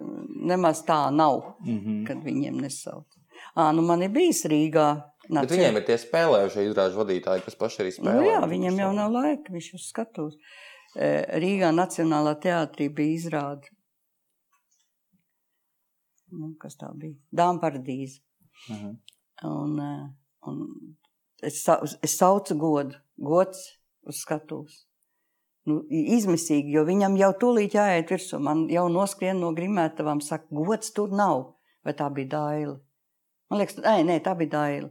nemaz 0.51 0.83
tā 0.87 1.09
nav, 1.13 1.55
mm 1.59 1.79
-hmm. 1.79 2.03
kad 2.07 2.23
viņiem 2.23 2.61
nesauc. 2.61 3.07
Ā, 3.55 3.71
nu 3.75 3.81
man 3.81 4.01
ir 4.01 4.09
bijis 4.13 4.45
Rīgā 4.45 5.11
Nāc, 5.31 5.45
Bet 5.45 5.53
viņiem 5.53 5.77
ir 5.77 5.83
tie 5.87 5.95
spēlējušie 6.01 6.63
izrāžu 6.65 6.97
vadītāji, 6.97 7.43
kas 7.45 7.55
paši 7.55 7.83
arī 7.83 7.91
spēlē. 7.93 8.15
Nu, 8.17 8.23
jā, 8.25 8.39
viņiem 8.51 8.79
jau 8.81 8.89
nav 8.97 9.13
laika, 9.13 9.53
viņš 9.53 9.67
uz 9.77 9.85
skatos. 9.87 10.33
E, 10.95 11.11
Rīgā 11.39 11.69
Nacionālā 11.71 12.33
teātrī 12.41 12.89
bija 12.91 13.15
izrāde. 13.19 13.69
Nu, 16.35 16.51
kas 16.59 16.75
tā 16.79 16.89
bija? 16.97 17.15
Dāma 17.31 17.61
paradīze. 17.63 18.19
Uh 18.67 18.75
mhm. 18.75 18.89
-huh. 18.89 18.95
un, 19.51 19.79
e, 19.79 19.91
un 20.49 20.57
es, 21.41 21.63
es 22.01 22.17
saucu 22.17 22.57
godu, 22.57 22.99
gods 23.17 23.63
uz 24.03 24.23
skatuves. 24.25 24.85
Nu, 25.69 25.83
izmisīgi, 25.89 26.73
jo 26.73 26.81
viņam 26.87 27.17
jau 27.19 27.33
tūlīt 27.43 27.75
jāiet 27.77 28.09
virsū. 28.09 28.39
Man 28.41 28.65
jau 28.73 28.87
noskrien 28.89 29.37
no 29.41 29.51
grimētavām, 29.57 30.23
saka, 30.25 30.49
gods 30.49 30.89
tur 30.95 31.13
nav. 31.13 31.51
Vai 31.85 31.93
tā 31.97 32.07
bija 32.13 32.33
daila? 32.37 32.79
Man 33.51 33.61
liekas, 33.61 33.77
nē, 33.83 33.99
nē 34.07 34.17
tā 34.25 34.33
bija 34.39 34.55
daila. 34.55 34.89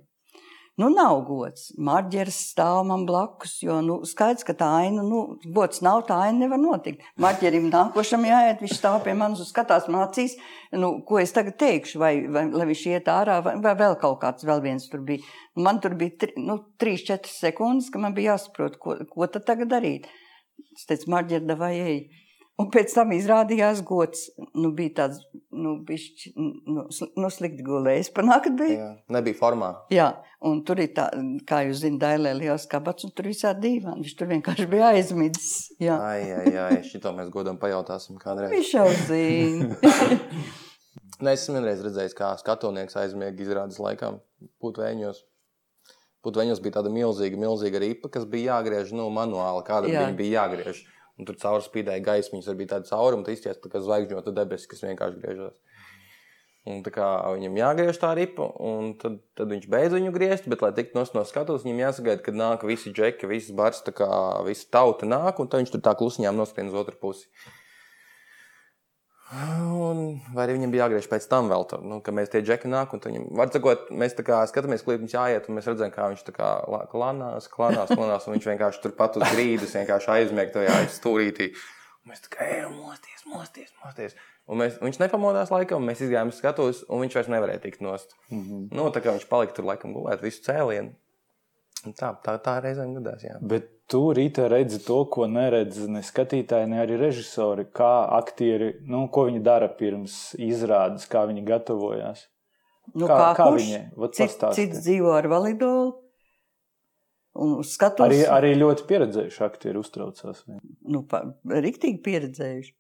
Nu, 0.80 0.86
nav 0.88 1.18
gods. 1.26 1.66
Marģeris 1.82 2.36
stāv 2.52 2.84
man 2.88 3.02
blakus, 3.08 3.56
jo 3.60 3.74
nu, 3.84 3.98
skaidrs, 4.08 4.46
ka 4.48 4.54
tā 4.56 4.68
aina, 4.78 5.02
nu, 5.04 5.18
gods 5.56 5.82
nav, 5.84 6.04
tā 6.08 6.16
aina 6.24 6.46
nevar 6.46 6.60
notikt. 6.62 7.02
Marģerim 7.20 7.66
nākošam 7.72 8.24
jāiet, 8.24 8.62
viņš 8.62 8.76
stāv 8.78 9.00
pie 9.04 9.12
manis 9.18 9.42
un 9.42 9.48
skatās 9.50 9.90
man 9.90 10.06
acīs, 10.06 10.38
nu, 10.72 10.94
ko 11.04 11.18
es 11.20 11.34
tagad 11.36 11.58
teikšu, 11.60 12.00
vai, 12.00 12.12
vai 12.32 12.46
lai 12.54 12.70
viņš 12.70 12.86
iet 12.94 13.10
ārā, 13.12 13.40
vai, 13.44 13.58
vai 13.60 13.74
vēl 13.82 13.98
kaut 14.00 14.22
kāds, 14.22 14.46
vēl 14.48 14.64
viens 14.64 14.88
tur 14.88 15.04
bija. 15.04 15.26
Man 15.58 15.82
tur 15.84 15.98
bija 16.00 16.16
tri, 16.22 16.32
nu, 16.40 16.56
3-4 16.80 17.28
sekundes, 17.34 17.90
ka 17.92 18.00
man 18.00 18.16
bija 18.16 18.38
jāsaprot, 18.38 18.80
ko, 18.80 18.96
ko 19.10 19.28
tad 19.28 19.48
tagad 19.50 19.74
darīt. 19.74 20.08
Es 20.76 20.88
teicu, 20.88 21.10
Marģeri, 21.14 21.56
vai 21.60 21.74
ej. 21.80 22.00
Un 22.60 22.68
pēc 22.68 22.92
tam 22.92 23.12
izrādījās 23.16 23.80
gods. 23.88 24.26
Nu, 24.58 24.72
bija 24.76 24.92
tāds, 24.98 25.22
nu, 25.56 25.78
bišķi, 25.86 26.32
nu, 26.36 26.84
nu 26.90 27.30
slikti 27.32 27.64
gulējis. 27.64 28.10
Panākat 28.16 28.56
bija? 28.58 28.76
Jā, 28.76 28.88
nebija 29.16 29.38
formā. 29.38 29.70
Jā, 29.94 30.10
un 30.46 30.60
tur 30.68 30.82
ir 30.84 30.90
tā, 30.96 31.06
kā 31.48 31.62
jūs 31.68 31.80
zināt, 31.84 32.02
dailē 32.04 32.34
liels 32.36 32.66
kabats, 32.70 33.06
un 33.08 33.14
tur 33.16 33.30
visā 33.30 33.54
dīvāni. 33.56 34.04
Viņš 34.04 34.16
tur 34.18 34.32
vienkārši 34.34 34.68
bija 34.72 34.90
aizmidzis. 34.92 35.54
Jā. 35.80 35.96
Ai, 36.04 36.26
ai, 36.36 36.52
ai, 36.66 36.82
šito 36.84 37.14
mēs 37.16 37.32
godam 37.32 37.60
pajautāsim 37.60 38.20
kādreiz. 38.20 38.52
Viņš 38.52 38.74
jau 38.76 38.86
zina. 39.08 39.80
ne, 41.24 41.32
es 41.32 41.48
vienreiz 41.48 41.80
redzēju, 41.86 42.16
kā 42.18 42.34
skatonieks 42.42 43.00
aizmiega 43.00 43.46
izrādes 43.46 43.80
laikā 43.80 44.12
putvēņos. 44.60 45.24
Putvēņos 46.24 46.60
bija 46.60 46.78
tāda 46.78 46.92
milzīga, 46.92 47.38
milzīga 47.40 47.80
ripa, 47.80 48.10
kas 48.12 48.26
bija 48.28 48.56
jāgriež, 48.58 48.92
nu, 48.96 49.08
manuāli, 49.14 49.64
kāda 49.66 49.88
Jā. 49.88 50.04
viņa 50.04 50.18
bija 50.18 50.42
jāgriež. 50.42 50.82
Un 51.20 51.28
tur 51.28 51.36
caur 51.40 51.64
spīdēja 51.64 52.04
gaismiņas, 52.04 52.48
var 52.48 52.58
bija 52.58 52.72
tāda 52.74 52.88
cauruma, 52.88 53.24
tā 53.24 53.34
izties 53.36 53.60
tā 53.60 53.72
kā 53.72 53.80
zvaigžņota 53.84 54.32
debesis, 54.36 54.68
kas 54.68 54.84
vienkārši 54.84 55.20
griežas. 55.20 55.56
Un 56.68 56.82
tā 56.84 56.92
kā 56.92 57.06
viņam 57.32 57.56
jāgriež 57.56 57.98
tā 58.00 58.10
ripa, 58.16 58.44
un 58.60 58.92
tad, 59.00 59.16
tad 59.36 59.48
viņš 59.48 59.64
beidz 59.72 59.96
viņu 59.96 60.12
griezt, 60.12 60.48
bet, 60.52 60.60
lai 60.60 60.74
tiktu 60.76 61.00
no 61.00 61.24
skatuves, 61.24 61.64
viņam 61.64 61.80
jāsagaida, 61.86 62.24
kad 62.26 62.36
nāk 62.36 62.66
visi 62.68 62.92
džeki, 62.92 63.28
visas 63.30 63.56
bars, 63.56 63.80
tā 63.86 63.94
kā 63.96 64.08
visa 64.44 64.68
tauta 64.76 65.08
nāk, 65.08 65.40
un 65.40 65.48
tad 65.48 65.64
viņš 65.64 65.72
tur 65.72 65.84
tā 65.86 65.96
klusiņām 65.96 66.36
noskrien 66.36 66.68
uz 66.68 66.76
otru 66.82 67.00
pusi. 67.00 67.30
Un, 69.30 70.16
vai 70.34 70.42
arī 70.42 70.56
viņam 70.56 70.72
bija 70.72 70.86
jāgriež 70.88 71.06
pēc 71.06 71.26
tam 71.30 71.46
vēl, 71.52 71.62
tā, 71.70 71.76
nu, 71.86 72.00
ka 72.02 72.10
mēs 72.10 72.32
tie 72.32 72.40
džeki 72.42 72.66
nāk, 72.70 72.96
un 72.96 73.02
viņam, 73.04 73.26
var 73.38 73.52
sakot, 73.54 73.84
mēs 73.94 74.16
tā 74.18 74.24
kā 74.26 74.40
skatāmies 74.50 74.82
klip, 74.82 75.04
viņš 75.04 75.14
jāiet, 75.14 75.46
un 75.46 75.54
mēs 75.54 75.68
redzam, 75.70 75.92
kā 75.94 76.08
viņš 76.10 76.24
tā 76.26 76.34
kā 76.34 76.48
klanās, 76.90 77.46
klanās, 77.52 77.92
klanās, 77.94 78.26
un 78.26 78.34
viņš 78.34 78.48
vienkārši 78.50 78.82
tur 78.82 78.96
pat 78.98 79.20
uz 79.20 79.26
grīdas 79.30 79.76
vienkārši 79.78 80.10
aizmieg 80.16 80.50
tajā 80.56 80.74
aizstūrītī. 80.80 81.52
Un 82.02 82.10
mēs 82.10 82.24
tā 82.26 82.32
kā 82.34 82.48
ejam 82.56 82.74
mosties, 82.80 83.22
mosties, 83.30 83.70
mosties. 83.84 84.18
Un 84.50 84.58
mēs, 84.64 84.80
viņš 84.82 84.98
nepamodās 85.04 85.54
laikam, 85.54 85.86
mēs 85.86 86.02
izgājām 86.02 86.34
skatos, 86.34 86.82
un 86.90 87.04
viņš 87.04 87.20
vairs 87.20 87.30
nevarēja 87.30 87.62
tikt 87.68 87.86
nost. 87.86 88.16
Mm 88.32 88.42
-hmm. 88.42 88.66
Nu, 88.74 88.88
tā 88.90 88.98
kā 89.04 89.14
viņš 89.14 89.28
palika 89.30 89.54
tur 89.54 89.70
laikam 89.70 89.94
gulēt 89.94 90.26
visu 90.26 90.42
cēlienu. 90.42 90.90
Tā, 91.80 92.10
tā, 92.24 92.34
tā 92.44 92.56
reizēm 92.60 92.92
gadās, 92.98 93.22
jā. 93.24 93.38
Bet 93.40 93.68
tu 93.90 94.02
rītā 94.16 94.48
redzi 94.52 94.80
to, 94.84 94.98
ko 95.12 95.26
neredz 95.30 95.80
ne 95.90 96.02
skatītāji, 96.04 96.68
ne 96.70 96.82
arī 96.82 96.98
režisori. 97.00 97.66
Kā 97.76 97.92
aktieri, 98.18 98.74
nu, 98.90 99.06
ko 99.12 99.26
viņi 99.30 99.40
dara 99.46 99.70
pirms 99.78 100.34
izrādes, 100.38 101.08
kā 101.10 101.24
viņi 101.30 101.46
gatavojās. 101.48 102.26
Nu, 102.94 103.06
kā, 103.06 103.16
kā, 103.16 103.32
kā 103.38 103.48
viņi 103.54 103.80
cits, 104.16 104.38
cits 104.56 104.84
dzīvo 104.84 105.14
ar 105.14 105.28
validolu. 105.30 105.96
Skatos, 107.64 108.02
arī, 108.08 108.24
arī 108.26 108.50
ļoti 108.58 108.84
pieredzējuši 108.88 109.42
aktieri 109.46 109.78
uztraucās. 109.78 110.42
Nu, 110.90 111.04
pa, 111.08 111.22
riktīgi 111.46 112.00
pieredzējuši. 112.02 112.72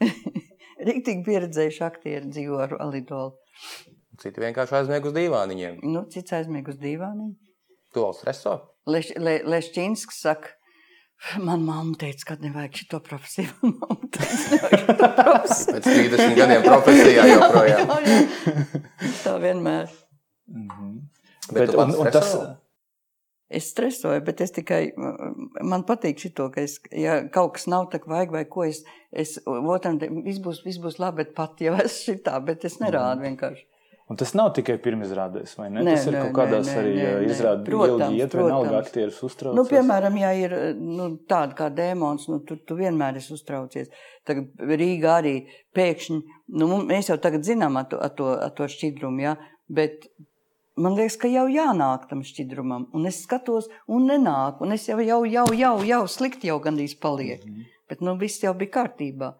riktīgi 0.90 1.24
pieredzējuši 1.26 1.82
aktieri 1.84 2.30
dzīvo 2.30 2.60
ar 2.62 2.76
validolu. 2.78 3.34
Citi 4.20 4.42
vienkārši 4.42 4.78
aizmieg 4.78 5.08
uz 5.10 5.16
dīvāniņiem. 5.16 5.80
Nu, 5.90 6.04
cits 6.12 6.38
aizmieg 6.38 6.70
uz 6.70 6.78
dīvāniņiem. 6.80 7.49
Tu 7.94 8.02
vēl 8.04 8.14
streso? 8.16 8.56
Leš, 8.90 9.12
Le, 9.18 9.36
Lešķīnskis 9.50 10.20
saka, 10.24 10.54
man 11.42 11.64
mamma 11.66 11.98
teica, 12.00 12.30
ka 12.30 12.38
nevajag 12.42 12.80
šito 12.82 13.00
profesiju. 13.06 13.50
Pēc 15.74 15.86
30 15.86 16.38
gadiem 16.38 16.64
profesijā 16.66 17.26
joprojām. 17.32 17.92
jā, 17.92 18.00
jā. 18.06 18.82
Tā 19.24 19.36
vienmēr. 19.42 19.92
Mm 20.50 20.68
-hmm. 20.68 20.98
Bet, 21.52 21.66
bet 21.66 21.78
un, 21.78 21.94
un 21.98 22.10
tas... 22.10 22.34
Es 23.50 23.66
stresoju, 23.72 24.20
bet 24.22 24.40
es 24.40 24.52
tikai, 24.54 24.92
man 25.66 25.82
patīk 25.82 26.20
šito, 26.22 26.44
ka 26.54 26.62
es, 26.62 26.76
ja 26.94 27.16
kaut 27.34 27.56
kas 27.56 27.66
nav 27.66 27.88
tā, 27.90 27.98
vajag 28.06 28.30
vai 28.30 28.44
ko, 28.46 28.62
es, 28.62 28.84
es 29.10 29.40
otram, 29.46 29.98
viss 29.98 30.38
būs, 30.38 30.60
viss 30.62 30.78
būs 30.78 31.00
labi, 31.02 31.24
bet 31.24 31.34
pat 31.34 31.58
jau 31.58 31.74
es 31.84 31.96
šitā, 32.04 32.36
bet 32.46 32.64
es 32.64 32.78
nerādu 32.78 33.18
mm. 33.18 33.26
vienkārši. 33.26 33.66
Un 34.10 34.18
tas 34.18 34.32
nav 34.34 34.48
tikai 34.56 34.74
pirmizrādēs, 34.82 35.52
vai 35.54 35.68
ne? 35.70 35.84
Nē, 35.86 35.92
tas 35.94 36.08
ir 36.08 36.16
nē, 36.16 36.22
kaut 36.24 36.32
kādās 36.40 36.66
nē, 36.66 36.72
arī 36.80 36.94
izrādēs, 37.30 37.76
ilgi 37.76 38.16
iet, 38.18 38.32
vienalga 38.34 38.80
aktieris 38.80 39.20
uztraucas. 39.22 39.54
Nu, 39.54 39.62
piemēram, 39.70 40.16
ja 40.18 40.32
ir 40.34 40.54
nu, 40.80 41.06
tāda 41.30 41.54
kā 41.60 41.68
dēmons, 41.70 42.24
nu, 42.32 42.40
tu, 42.48 42.56
tu 42.66 42.74
vienmēr 42.80 43.20
esi 43.20 43.30
uztraucies. 43.36 43.92
Tagad 44.26 44.66
Rīgā 44.82 45.14
arī 45.20 45.36
pēkšņi, 45.78 46.18
nu, 46.58 46.70
mēs 46.90 47.12
jau 47.12 47.20
tagad 47.22 47.46
zinām 47.46 47.78
ar 47.78 47.86
to, 47.92 48.02
ar 48.02 48.10
to, 48.18 48.34
ar 48.48 48.50
to 48.58 48.66
šķidrumu, 48.74 49.22
ja? 49.28 49.36
bet 49.70 50.10
man 50.74 50.98
liekas, 50.98 51.20
ka 51.22 51.30
jau 51.30 51.46
jānāk 51.46 52.10
tam 52.10 52.26
šķidrumam. 52.26 52.88
Un 52.96 53.06
es 53.06 53.22
skatos, 53.22 53.70
un 53.86 54.10
nenāk, 54.10 54.58
un 54.64 54.74
es 54.74 54.90
jau, 54.90 54.98
jau, 55.06 55.22
jau, 55.30 55.46
jau, 55.54 55.74
jau 55.86 56.04
slikti 56.10 56.50
jau 56.50 56.58
gandrīz 56.64 56.98
paliek. 56.98 57.44
Mm 57.46 57.54
-hmm. 57.54 57.76
Bet, 57.90 58.02
nu, 58.02 58.18
viss 58.18 58.42
jau 58.42 58.54
bija 58.54 58.70
kārtībā. 58.80 59.34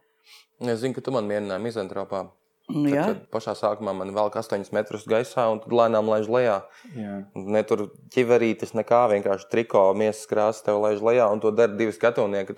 Es 0.61 0.79
zinu, 0.81 0.95
ka 0.95 1.01
tu 1.01 1.11
man 1.11 1.27
mierināji 1.27 1.63
mizantropā. 1.63 2.29
Nu, 2.71 2.87
tad, 2.89 3.07
tad 3.07 3.23
pašā 3.35 3.55
sākumā 3.59 3.95
man 3.97 4.13
vēl 4.17 4.31
8 4.31 4.71
metrus 4.77 5.07
gaisā, 5.11 5.47
un 5.53 5.63
tad 5.63 5.75
lēnām 5.75 6.11
laiž 6.11 6.31
lejā. 6.31 6.61
Jā. 6.97 7.17
Ne 7.35 7.63
tur 7.67 7.89
ķiverītis, 8.15 8.75
nekā 8.79 9.05
vienkārši 9.15 9.51
triko 9.53 9.91
miesas 9.99 10.29
krāsa 10.31 10.71
tev 10.71 10.81
laiž 10.85 11.03
lejā, 11.05 11.29
un 11.33 11.43
to 11.43 11.53
dara 11.55 11.75
divi 11.77 11.95
skatonieki. 11.97 12.57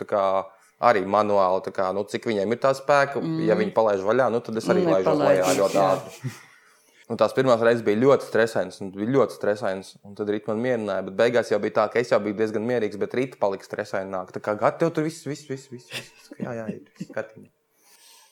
Arī 0.83 1.05
manuāli, 1.07 1.71
kā, 1.71 1.93
nu, 1.95 2.03
cik 2.11 2.25
viņiem 2.27 2.57
ir 2.57 2.59
tā 2.59 2.73
spēka. 2.75 3.21
Mm. 3.23 3.45
Ja 3.47 3.55
viņi 3.55 3.71
palaiž 3.77 4.01
vaļā, 4.03 4.25
nu, 4.35 4.41
tad 4.43 4.57
es 4.59 4.67
arī 4.67 4.83
nu, 4.83 4.97
laižu 4.97 5.13
lejā 5.15 5.53
ļoti 5.61 5.79
ātri. 5.79 6.33
Un 7.13 7.19
tās 7.21 7.35
pirmās 7.37 7.63
reizes 7.63 7.85
bija 7.87 8.01
ļoti 8.01 8.27
stresains, 8.27 8.81
un 8.83 8.91
bija 8.95 9.15
ļoti 9.15 9.37
stresains. 9.37 9.95
Un 10.07 10.19
tad 10.19 10.31
rītā 10.33 10.51
man 10.51 10.63
mierināja, 10.65 11.07
bet 11.07 11.19
beigās 11.19 11.55
jau 11.55 11.61
bija 11.63 11.77
tā, 11.81 11.87
ka 11.93 12.03
es 12.03 12.11
jau 12.11 12.19
biju 12.25 12.39
diezgan 12.39 12.67
mierīgs, 12.67 12.99
bet 12.99 13.15
rītā 13.19 13.39
palika 13.39 13.69
stresaināk. 13.69 14.35
Tā 14.35 14.43
kā 14.43 14.57
gatavi 14.59 14.97
tur 14.97 15.07
viss, 15.07 15.27
viss, 15.29 15.47
viss, 15.51 15.71
viss, 15.71 15.91
viss. 15.93 16.31
Jā, 16.41 16.55
jā, 16.63 16.71
ir 16.73 17.11
skatījumi. 17.11 17.51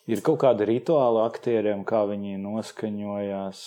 Ir 0.08 0.22
kaut 0.24 0.40
kāda 0.42 0.64
rituāla 0.66 1.26
aktieriem, 1.28 1.84
kā 1.86 2.00
viņi 2.08 2.38
noskaņojās, 2.40 3.62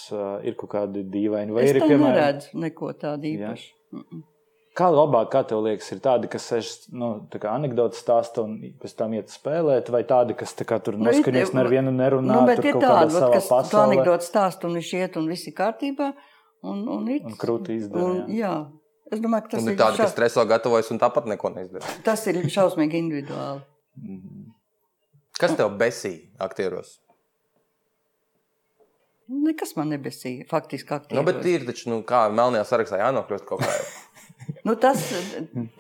ir 0.50 0.56
kaut 0.60 0.72
kādi 0.74 1.06
dīvaini 1.08 1.56
vai 1.56 1.66
es 1.68 1.72
ir 1.72 1.84
piemēram... 1.84 2.08
neredzu 2.10 2.62
neko 2.66 2.90
tādu 3.00 3.30
īpašu. 3.30 3.70
Ja? 3.94 4.22
Kā 4.74 4.88
labāk, 4.90 5.28
kā 5.30 5.44
tev 5.46 5.62
liekas, 5.68 5.92
ir 5.94 6.00
tādi, 6.02 6.28
kas 6.34 6.48
sēž 6.50 6.70
nu, 6.98 7.12
anekdotas 7.46 8.02
stāsta 8.02 8.42
un 8.42 8.56
pēc 8.82 8.96
tam 8.98 9.14
iet 9.14 9.30
spēlēt, 9.30 9.92
vai 9.94 10.02
tādi, 10.10 10.34
kas 10.40 10.56
kā, 10.66 10.80
tur 10.82 10.98
nu, 10.98 11.06
noskaņojas, 11.12 11.54
nevienu 11.54 11.94
nerunā? 11.94 12.40
Nu, 12.40 12.48
bet 12.50 12.66
ir 12.66 12.80
tādi, 12.82 13.22
kas 13.36 13.52
tu 13.70 13.78
anekdotas 13.84 14.32
stāsta 14.34 14.66
un 14.66 14.80
viņš 14.80 14.94
iet 14.98 15.20
un 15.22 15.30
viss 15.30 15.46
ir 15.52 15.54
kārtībā. 15.60 16.10
Un, 16.64 16.82
un, 16.90 17.06
it, 17.12 17.28
un 17.28 17.38
krūti 17.38 17.78
izdara. 17.78 18.24
Jā. 18.26 18.40
jā. 18.40 18.56
Es 19.14 19.22
domāju, 19.22 19.46
ka 19.46 19.54
tas 19.54 19.62
un 19.62 19.74
ir. 19.74 19.78
tādi, 19.78 20.00
šaus... 20.00 20.08
kas 20.08 20.16
streso 20.16 20.46
gatavojas 20.50 20.90
un 20.96 21.02
tāpat 21.02 21.30
neko 21.30 21.54
neizdara. 21.54 21.96
Tas 22.08 22.24
ir 22.32 22.40
šausmīgi 22.56 23.02
individuāli. 23.04 23.62
Mhm. 24.00 24.43
Kas 25.40 25.56
tev 25.58 25.74
besīja 25.80 26.30
aktieros? 26.46 27.00
Nekas 29.34 29.74
man 29.78 29.90
nebesīja. 29.94 30.46
Faktiski 30.50 30.94
aktieros. 30.94 31.18
Nu, 31.18 31.26
bet 31.26 31.46
ir 31.48 31.66
taču, 31.68 31.90
nu, 31.94 32.02
kā 32.08 32.26
melnajā 32.34 32.66
sarakstā 32.70 33.00
jānokļūst 33.00 33.48
kaut 33.48 33.64
kā. 33.64 33.74
nu, 34.68 34.76
tas, 34.80 35.08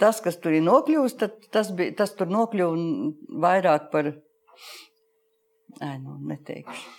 tas, 0.01 0.21
kas 0.23 0.39
tur 0.41 0.55
ir 0.55 0.63
nokļuvis, 0.65 1.17
tas, 1.53 1.71
bija, 1.75 1.93
tas 1.99 2.15
tur 2.17 2.31
nokļuva 2.33 3.43
vairāk 3.45 3.89
par. 3.93 4.13
Ai, 5.83 5.97
nu, 5.99 6.17
neteikšu. 6.31 6.91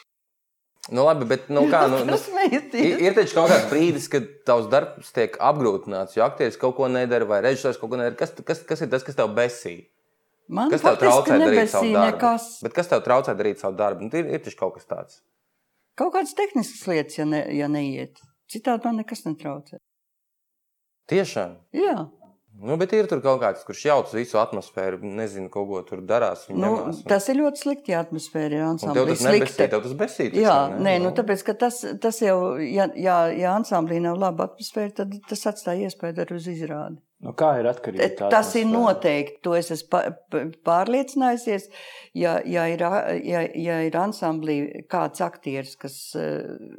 Nu, 0.92 1.07
labi, 1.07 1.24
bet 1.24 1.48
nu, 1.48 1.64
kā, 1.72 1.86
nu, 1.88 2.02
nu, 2.11 2.18
ir, 2.44 2.98
ir 3.00 3.14
taču 3.16 3.38
kaut 3.38 3.48
kāds 3.48 3.70
brīdis, 3.70 4.11
kad 4.12 4.26
tavs 4.44 4.68
darbs 4.72 5.14
tiek 5.16 5.38
apgrūtināts, 5.40 6.18
jo 6.18 6.26
aktieris 6.26 6.61
kaut 6.61 6.76
ko 6.76 6.90
nedara 6.92 7.28
vai 7.28 7.40
režisors 7.46 7.80
kaut 7.80 7.94
ko 7.94 8.00
nedara. 8.00 8.18
Kas, 8.20 8.34
kas, 8.44 8.61
kas 8.68 8.84
ir 8.84 8.92
tas, 8.92 9.07
kas 9.07 9.16
tev 9.16 9.32
besī? 9.36 9.78
Man 10.49 10.72
kas 10.72 10.82
tev 10.84 10.99
traucē 11.01 11.38
darīt 11.40 11.70
savu 11.72 11.92
darbu? 11.95 12.11
Nekas. 12.11 12.49
Bet 12.64 12.74
kas 12.76 12.90
tev 12.90 13.01
traucē 13.07 13.34
darīt 13.38 13.62
savu 13.62 13.78
darbu? 13.78 14.09
Nu, 14.09 14.12
ir, 14.18 14.28
ir 14.36 14.42
taču 14.45 14.61
kaut 14.61 14.76
kas 14.76 14.88
tāds. 14.90 15.22
Kaut 15.99 16.12
kādas 16.16 16.34
tehniskas 16.36 16.84
lietas, 16.90 17.16
ja, 17.20 17.24
ne, 17.28 17.45
ja 17.55 17.70
neiet. 17.70 18.20
Citādi 18.51 18.84
man 18.88 19.01
nekas 19.01 19.24
netraucē. 19.24 19.80
Tiešām? 21.11 21.57
Jā. 21.76 21.97
Nu, 22.55 22.76
bet 22.78 22.92
ir 22.95 23.09
tur 23.11 23.18
kaut 23.22 23.40
kāds, 23.42 23.64
kurš 23.66 23.80
jauc 23.88 24.12
visu 24.14 24.38
atmosfēru, 24.38 25.01
nezinu, 25.18 25.49
ko, 25.51 25.64
ko 25.66 25.80
tur 25.86 26.05
darās. 26.07 26.45
Nu, 26.53 26.61
ņemās, 26.61 27.01
un... 27.03 27.09
Tas 27.11 27.26
ir 27.32 27.40
ļoti 27.40 27.62
slikti, 27.64 27.95
ja 27.95 28.05
atmosfēra 28.05 28.61
ir 28.61 28.66
ansamblī. 28.68 29.01
Tev 29.01 29.11
tas 29.11 29.24
nebesīt, 29.26 29.72
tev 29.72 29.82
tas 29.86 29.97
besīt. 30.05 30.36
Jā, 30.38 30.59
ne? 30.70 30.84
nē, 30.86 30.92
nu, 31.03 31.11
tāpēc, 31.16 31.42
ka 31.49 31.57
tas, 31.64 31.80
tas 32.03 32.20
jau, 32.22 32.36
ja, 32.62 32.86
ja, 32.95 33.16
ja 33.34 33.57
ansamblī 33.59 33.99
nav 34.05 34.20
laba 34.22 34.47
atmosfēra, 34.53 34.92
tad 35.03 35.18
tas 35.26 35.42
atstāja 35.51 35.90
iespēju 35.90 36.22
arī 36.22 36.38
uz 36.38 36.47
izrādi. 36.55 37.01
Nu, 37.24 37.32
kā 37.32 37.54
ir 37.60 37.68
atkarīgs 37.70 38.04
no 38.04 38.16
tā? 38.20 38.30
Tas 38.34 38.50
ir 38.60 38.66
noteikti, 38.68 39.38
to 39.44 39.54
es 39.56 39.70
esmu 39.72 40.02
pārliecinājusies. 40.66 41.70
Ja, 42.14 42.36
ja, 42.44 42.66
ir, 42.68 42.84
ja, 43.24 43.44
ja 43.48 43.78
ir 43.86 43.96
ansamblī 43.98 44.58
kāds 44.92 45.24
aktieris, 45.24 45.78
kas 45.80 45.96
uh, 46.20 46.74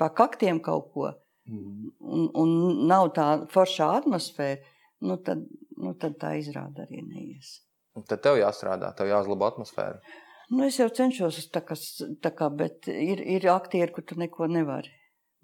pa 0.00 0.08
kaktiem 0.16 0.62
kaut 0.64 0.88
ko, 0.94 1.10
Mm. 1.50 1.90
un, 1.98 2.26
un 2.38 2.50
nav 2.86 3.10
tā 3.16 3.26
foršā 3.50 3.88
atmosfēra, 4.00 4.60
nu 5.08 5.16
tad, 5.26 5.42
nu 5.80 5.94
tad 5.98 6.18
tā 6.20 6.34
izrāda 6.38 6.84
arī 6.84 7.00
neies. 7.02 7.56
Un 7.98 8.04
tad 8.06 8.22
tev 8.22 8.38
jāstrādā, 8.38 8.92
tev 8.94 9.10
jāuzlabo 9.10 9.48
atmosfēra. 9.48 9.98
Nu, 10.50 10.64
es 10.66 10.78
jau 10.78 10.86
cenšos, 10.94 11.40
tā 11.54 11.62
kā, 11.66 11.76
tā 12.22 12.32
kā, 12.36 12.50
bet 12.54 12.86
ir, 12.90 13.22
ir 13.22 13.46
aktieri, 13.50 13.90
kur 13.94 14.06
tu 14.06 14.18
neko 14.18 14.46
nevari. 14.50 14.92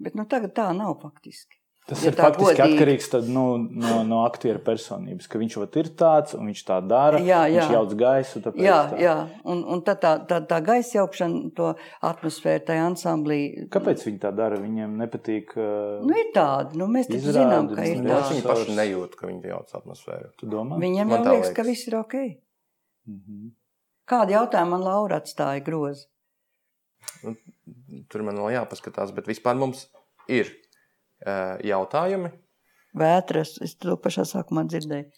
Bet 0.03 0.15
nu, 0.19 0.27
tagad 0.29 0.53
tā 0.55 0.67
nav 0.77 0.99
faktiski. 1.01 1.59
Tas 1.87 2.01
ja 2.03 2.11
ir 2.11 2.17
faktiski 2.19 2.57
godīgi. 2.57 2.73
atkarīgs 2.75 3.05
tad, 3.13 3.27
nu, 3.31 3.43
no, 3.79 4.01
no 4.03 4.17
aktiera 4.27 4.59
personības, 4.59 5.29
ka 5.31 5.39
viņš 5.39 5.53
ir 5.79 5.89
tāds 5.95 6.35
un 6.35 6.49
viņš 6.49 6.63
tā 6.67 6.81
dara. 6.83 7.21
Jā, 7.23 7.45
jā. 7.47 7.63
Viņš 7.63 7.75
jauc 7.77 7.93
gaisu. 8.01 8.41
Jā, 8.59 8.79
tā. 8.91 8.97
jā. 8.99 9.13
Un, 9.47 9.61
un 9.71 9.83
tā, 9.87 9.95
tā, 10.01 10.11
tā, 10.27 10.41
tā 10.49 10.57
gaisa 10.65 10.97
jaukšana, 10.97 11.53
to 11.55 11.69
atmosfēru 12.09 12.65
tajā 12.67 12.89
ansamblī. 12.89 13.39
Kāpēc 13.71 14.03
viņi 14.09 14.19
tā 14.25 14.33
dara? 14.35 14.59
Viņiem 14.59 14.99
nepatīk. 14.99 15.55
Uh, 15.55 16.03
nu, 16.03 16.11
ir 16.19 16.33
tādi. 16.35 16.75
Nu, 16.81 16.89
mēs 16.91 17.07
taču 17.07 17.37
zinām, 17.39 17.71
ka 17.71 17.87
ir 17.87 18.03
tādi. 18.03 18.35
Viņi 18.35 18.45
paši 18.49 18.77
nejūt, 18.81 19.15
ka 19.15 19.31
viņi 19.31 19.53
jauc 19.53 19.73
atmosfēru. 19.79 20.33
Tu 20.43 20.51
domā? 20.51 20.81
Viņiem 20.83 21.15
jau 21.15 21.23
liekas, 21.23 21.55
ka 21.55 21.67
viss 21.71 21.87
ir 21.87 21.99
ok. 22.03 22.19
Mm 23.07 23.23
-hmm. 23.23 23.49
Kādi 24.11 24.35
jautājumi 24.35 24.75
man 24.75 24.83
Laura 24.83 25.23
atstāja 25.23 25.63
grozi? 25.63 26.09
Nu, 27.23 27.37
tur 28.11 28.27
man 28.27 28.35
vēl 28.35 28.59
jāpaskatās, 28.59 29.15
bet 29.15 29.27
vispār 29.27 29.55
mums 29.55 29.87
ir 30.27 30.51
jautājumi. 31.23 32.33
Vētras, 32.97 33.57
es 33.63 33.75
to 33.77 33.97
pašā 34.01 34.25
sākumā 34.27 34.65
dzirdēju. 34.69 35.09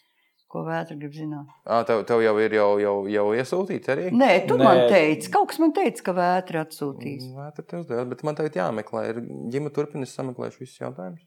Ko 0.50 0.64
vētra 0.66 0.96
grib 0.98 1.12
zināt? 1.14 1.46
À, 1.62 1.84
tev, 1.86 2.00
tev 2.08 2.24
jau 2.24 2.32
ir 2.42 2.56
jau, 2.56 2.70
jau, 2.82 2.94
jau 3.06 3.26
iesūtīts 3.38 3.90
arī? 3.92 4.08
Nē, 4.10 4.30
tu 4.48 4.56
Nē. 4.58 4.64
man 4.66 4.80
teici, 4.90 5.30
kaut 5.30 5.52
kas 5.52 5.60
man 5.62 5.70
teica, 5.76 6.02
ka 6.08 6.14
vētra 6.16 6.64
atsūtīs. 6.66 7.28
Mm, 7.28 7.36
vētra 7.38 7.62
tev 7.62 7.84
uzdevās, 7.84 8.08
bet 8.10 8.24
man 8.26 8.38
tagad 8.40 8.58
jāmeklē. 8.58 9.04
Ir 9.12 9.20
ģima 9.54 9.70
turpinās 9.76 10.16
sameklēšu 10.18 10.64
visus 10.64 10.80
jautājumus. 10.82 11.22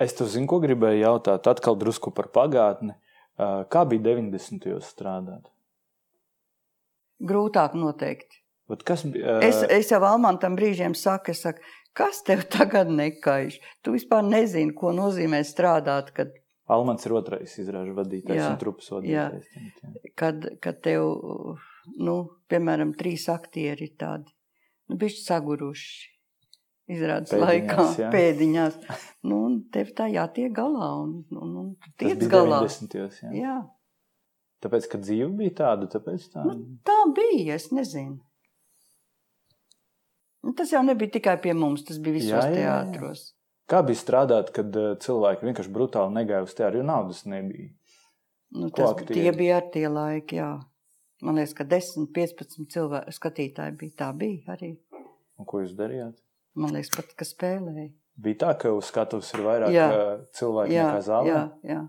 Es 0.00 0.16
tev 0.16 0.30
zinu, 0.32 0.48
ko 0.48 0.62
gribēju 0.64 1.02
jautāt. 1.02 1.50
Atkal 1.52 1.76
drusku 1.76 2.14
par 2.16 2.30
pagātni. 2.32 2.96
Kā 3.36 3.84
bija 3.90 4.06
90. 4.08 4.64
gados 4.64 4.88
strādāt? 4.94 5.52
Grūtāk 7.28 7.76
noteikti. 7.76 8.40
Bet 8.72 8.88
kas 8.88 9.04
bija? 9.04 9.36
Es, 9.44 9.60
es 9.68 9.92
jau 9.92 10.00
Almantam 10.08 10.56
brīžiem 10.56 10.96
saku, 10.96 11.34
es 11.34 11.44
saku, 11.44 11.60
Kas 11.94 12.22
tev 12.26 12.44
tagad 12.54 12.90
nekaiš? 12.90 13.60
Tu 13.82 13.94
vispār 13.94 14.24
nezini, 14.26 14.74
ko 14.76 14.92
nozīmē 14.96 15.42
strādāt. 15.46 16.10
Kad... 16.16 16.32
Almans 16.70 17.06
ir 17.06 17.14
otrais 17.18 17.58
izrāžu 17.60 17.94
vadītājs 17.96 18.40
jā, 18.40 18.48
un 18.50 18.58
trupas 18.60 18.90
vadītājs. 18.94 19.52
Jā. 19.52 19.92
Kad, 20.18 20.48
kad 20.64 20.80
tev, 20.84 21.06
nu, 22.00 22.16
piemēram, 22.50 22.94
trīs 22.98 23.28
aktieri 23.32 23.90
ir 23.90 23.94
tādi, 24.00 24.34
nu, 24.90 24.98
bišķi 25.00 25.24
saguruši. 25.28 26.10
Izrādes 26.94 27.32
laikā, 27.32 27.84
jā. 27.96 28.10
pēdiņās. 28.12 28.74
Nu, 29.24 29.38
un 29.46 29.54
tev 29.72 29.94
tā 29.96 30.04
jātiek 30.12 30.50
galā. 30.52 30.90
Un, 31.00 31.14
un, 31.32 31.54
un 31.62 31.70
tu 31.80 31.92
tiec 32.02 32.26
galā. 32.28 32.58
90. 32.66 32.98
Jā. 32.98 33.30
jā. 33.38 33.54
Tāpēc, 34.60 34.90
ka 34.92 35.00
dzīve 35.00 35.30
bija 35.38 35.54
tāda, 35.62 35.88
tāpēc 35.94 36.26
tā. 36.34 36.44
Nu, 36.44 36.58
tā 36.84 36.98
bija, 37.16 37.56
es 37.56 37.70
nezinu. 37.72 38.18
Nu, 40.44 40.52
tas 40.56 40.72
jau 40.74 40.82
nebija 40.84 41.14
tikai 41.16 41.38
pie 41.40 41.54
mums, 41.56 41.86
tas 41.88 41.96
bija 42.02 42.18
visos 42.18 42.34
jā, 42.34 42.42
jā, 42.52 42.76
teātros. 42.84 43.30
Kā 43.70 43.80
bija 43.86 43.96
strādāt, 43.96 44.52
kad 44.52 44.76
uh, 44.76 44.92
cilvēki 45.00 45.48
vienkārši 45.48 45.72
brutāli 45.72 46.12
negāja 46.18 46.44
uz 46.44 46.52
teātru, 46.56 46.82
jo 46.82 46.88
naudas 46.88 47.22
nebija? 47.24 47.70
Nu, 48.54 48.68
tas, 48.74 48.92
tie 49.08 49.32
bija 49.34 49.58
ar 49.62 49.70
tie 49.72 49.86
laiki, 49.88 50.38
jā. 50.42 50.50
Man 51.24 51.40
liekas, 51.40 51.54
ka 51.56 51.64
10, 51.64 52.10
15 52.12 52.68
cilvēku 52.74 53.14
skatītāji 53.16 53.76
bija. 53.80 53.94
Tā 54.04 54.10
bija 54.18 54.54
arī. 54.58 54.74
Un 55.40 55.48
ko 55.48 55.62
jūs 55.62 55.72
darījāt? 55.78 56.18
Man 56.60 56.74
liekas, 56.76 56.92
pat, 56.92 57.14
ka 57.18 57.26
spēlēja. 57.26 57.88
Bija 58.24 58.40
tā, 58.44 58.52
ka 58.60 58.70
uz 58.76 58.90
skatuves 58.92 59.32
ir 59.34 59.42
vairāk 59.42 59.72
jā. 59.74 59.86
cilvēku 60.36 60.74
jā, 60.74 60.84
nekā 60.86 61.04
zālē? 61.08 61.30
Jā, 61.32 61.40
jā. 61.66 61.80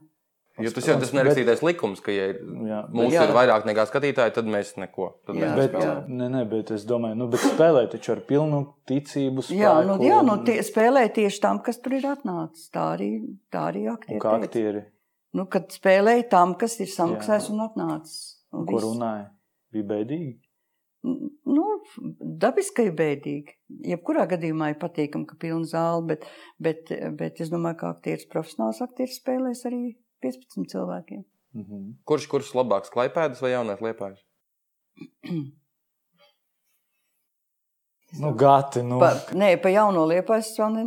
Jo 0.63 0.71
tas 0.71 0.85
jau 0.87 0.95
tas 1.01 1.09
nerakstītais 1.11 1.59
bet, 1.59 1.65
likums, 1.67 1.99
ka, 2.03 2.13
ja 2.15 2.29
jā, 2.31 2.77
mums 2.95 3.11
jā. 3.11 3.25
ir 3.27 3.33
vairāk 3.35 3.65
nekā 3.67 3.83
skatītāji, 3.89 4.31
tad 4.37 4.47
mēs 4.47 4.69
neko. 4.79 5.09
Tad 5.27 5.35
jā, 5.35 5.49
mēs 5.51 5.73
bet, 5.73 6.05
nē, 6.07 6.29
nē, 6.31 6.43
bet 6.51 6.71
es 6.71 6.85
domāju, 6.87 7.17
nu, 7.19 7.27
bet 7.33 7.43
spēlēt 7.43 7.91
taču 7.91 8.13
ar 8.13 8.21
pilnu 8.29 8.61
ticību. 8.87 9.43
Spēku, 9.43 9.59
jā, 9.59 9.73
nu, 9.89 9.97
jā, 10.05 10.21
nu, 10.23 10.37
tie, 10.47 10.55
spēlē 10.63 11.03
tieši 11.17 11.43
tam, 11.43 11.59
kas 11.65 11.81
tur 11.83 11.97
ir 11.97 12.07
atnācis. 12.13 12.69
Tā 12.71 12.85
arī, 12.93 13.09
tā 13.51 13.65
arī 13.73 13.83
aktieri. 13.91 14.21
Kā 14.23 14.37
aktieri? 14.39 14.85
Nu, 15.35 15.43
kad 15.51 15.75
spēlēja 15.75 16.29
tam, 16.31 16.55
kas 16.61 16.79
ir 16.79 16.87
samaksājis 16.93 17.51
un 17.51 17.67
atnācis. 17.67 18.17
Un 18.55 18.63
un 18.63 18.71
ko 18.71 18.79
runāja? 18.87 19.27
Bija 19.75 19.91
bēdīgi? 19.91 20.37
nu, 21.05 21.65
dabiski 22.41 22.87
ir 22.89 22.95
bēdīgi. 22.97 23.55
Jebkurā 23.91 24.25
gadījumā 24.31 24.71
ir 24.71 24.79
patīkami, 24.81 25.27
ka 25.29 25.37
pilna 25.41 25.67
zāle, 25.69 26.01
bet, 26.13 26.25
bet, 26.61 26.91
bet 27.19 27.41
es 27.43 27.51
domāju, 27.53 27.79
ka 27.81 27.91
aktieris, 27.93 28.27
profesionāls 28.31 28.81
aktieris 28.85 29.19
spēlēs 29.21 29.65
arī 29.69 29.83
15 30.25 30.71
cilvēkiem. 30.73 31.21
Mm 31.55 31.63
-hmm. 31.63 31.91
Kurš 32.03 32.27
kurš 32.31 32.53
labāks, 32.57 32.91
klaipēdas 32.91 33.41
vai 33.41 33.51
jaunais 33.53 33.81
liepājs? 33.81 34.19
nu, 38.21 38.33
gati, 38.33 38.83
nu. 38.83 38.99
Pa, 38.99 39.13
nē, 39.35 39.61
pa 39.61 39.69
jauno 39.69 40.05
liepājs 40.09 40.51
vēl, 40.59 40.75
ne, 40.75 40.83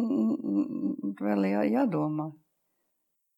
vēl 1.21 1.49
jā, 1.53 1.65
jādomā. 1.79 2.29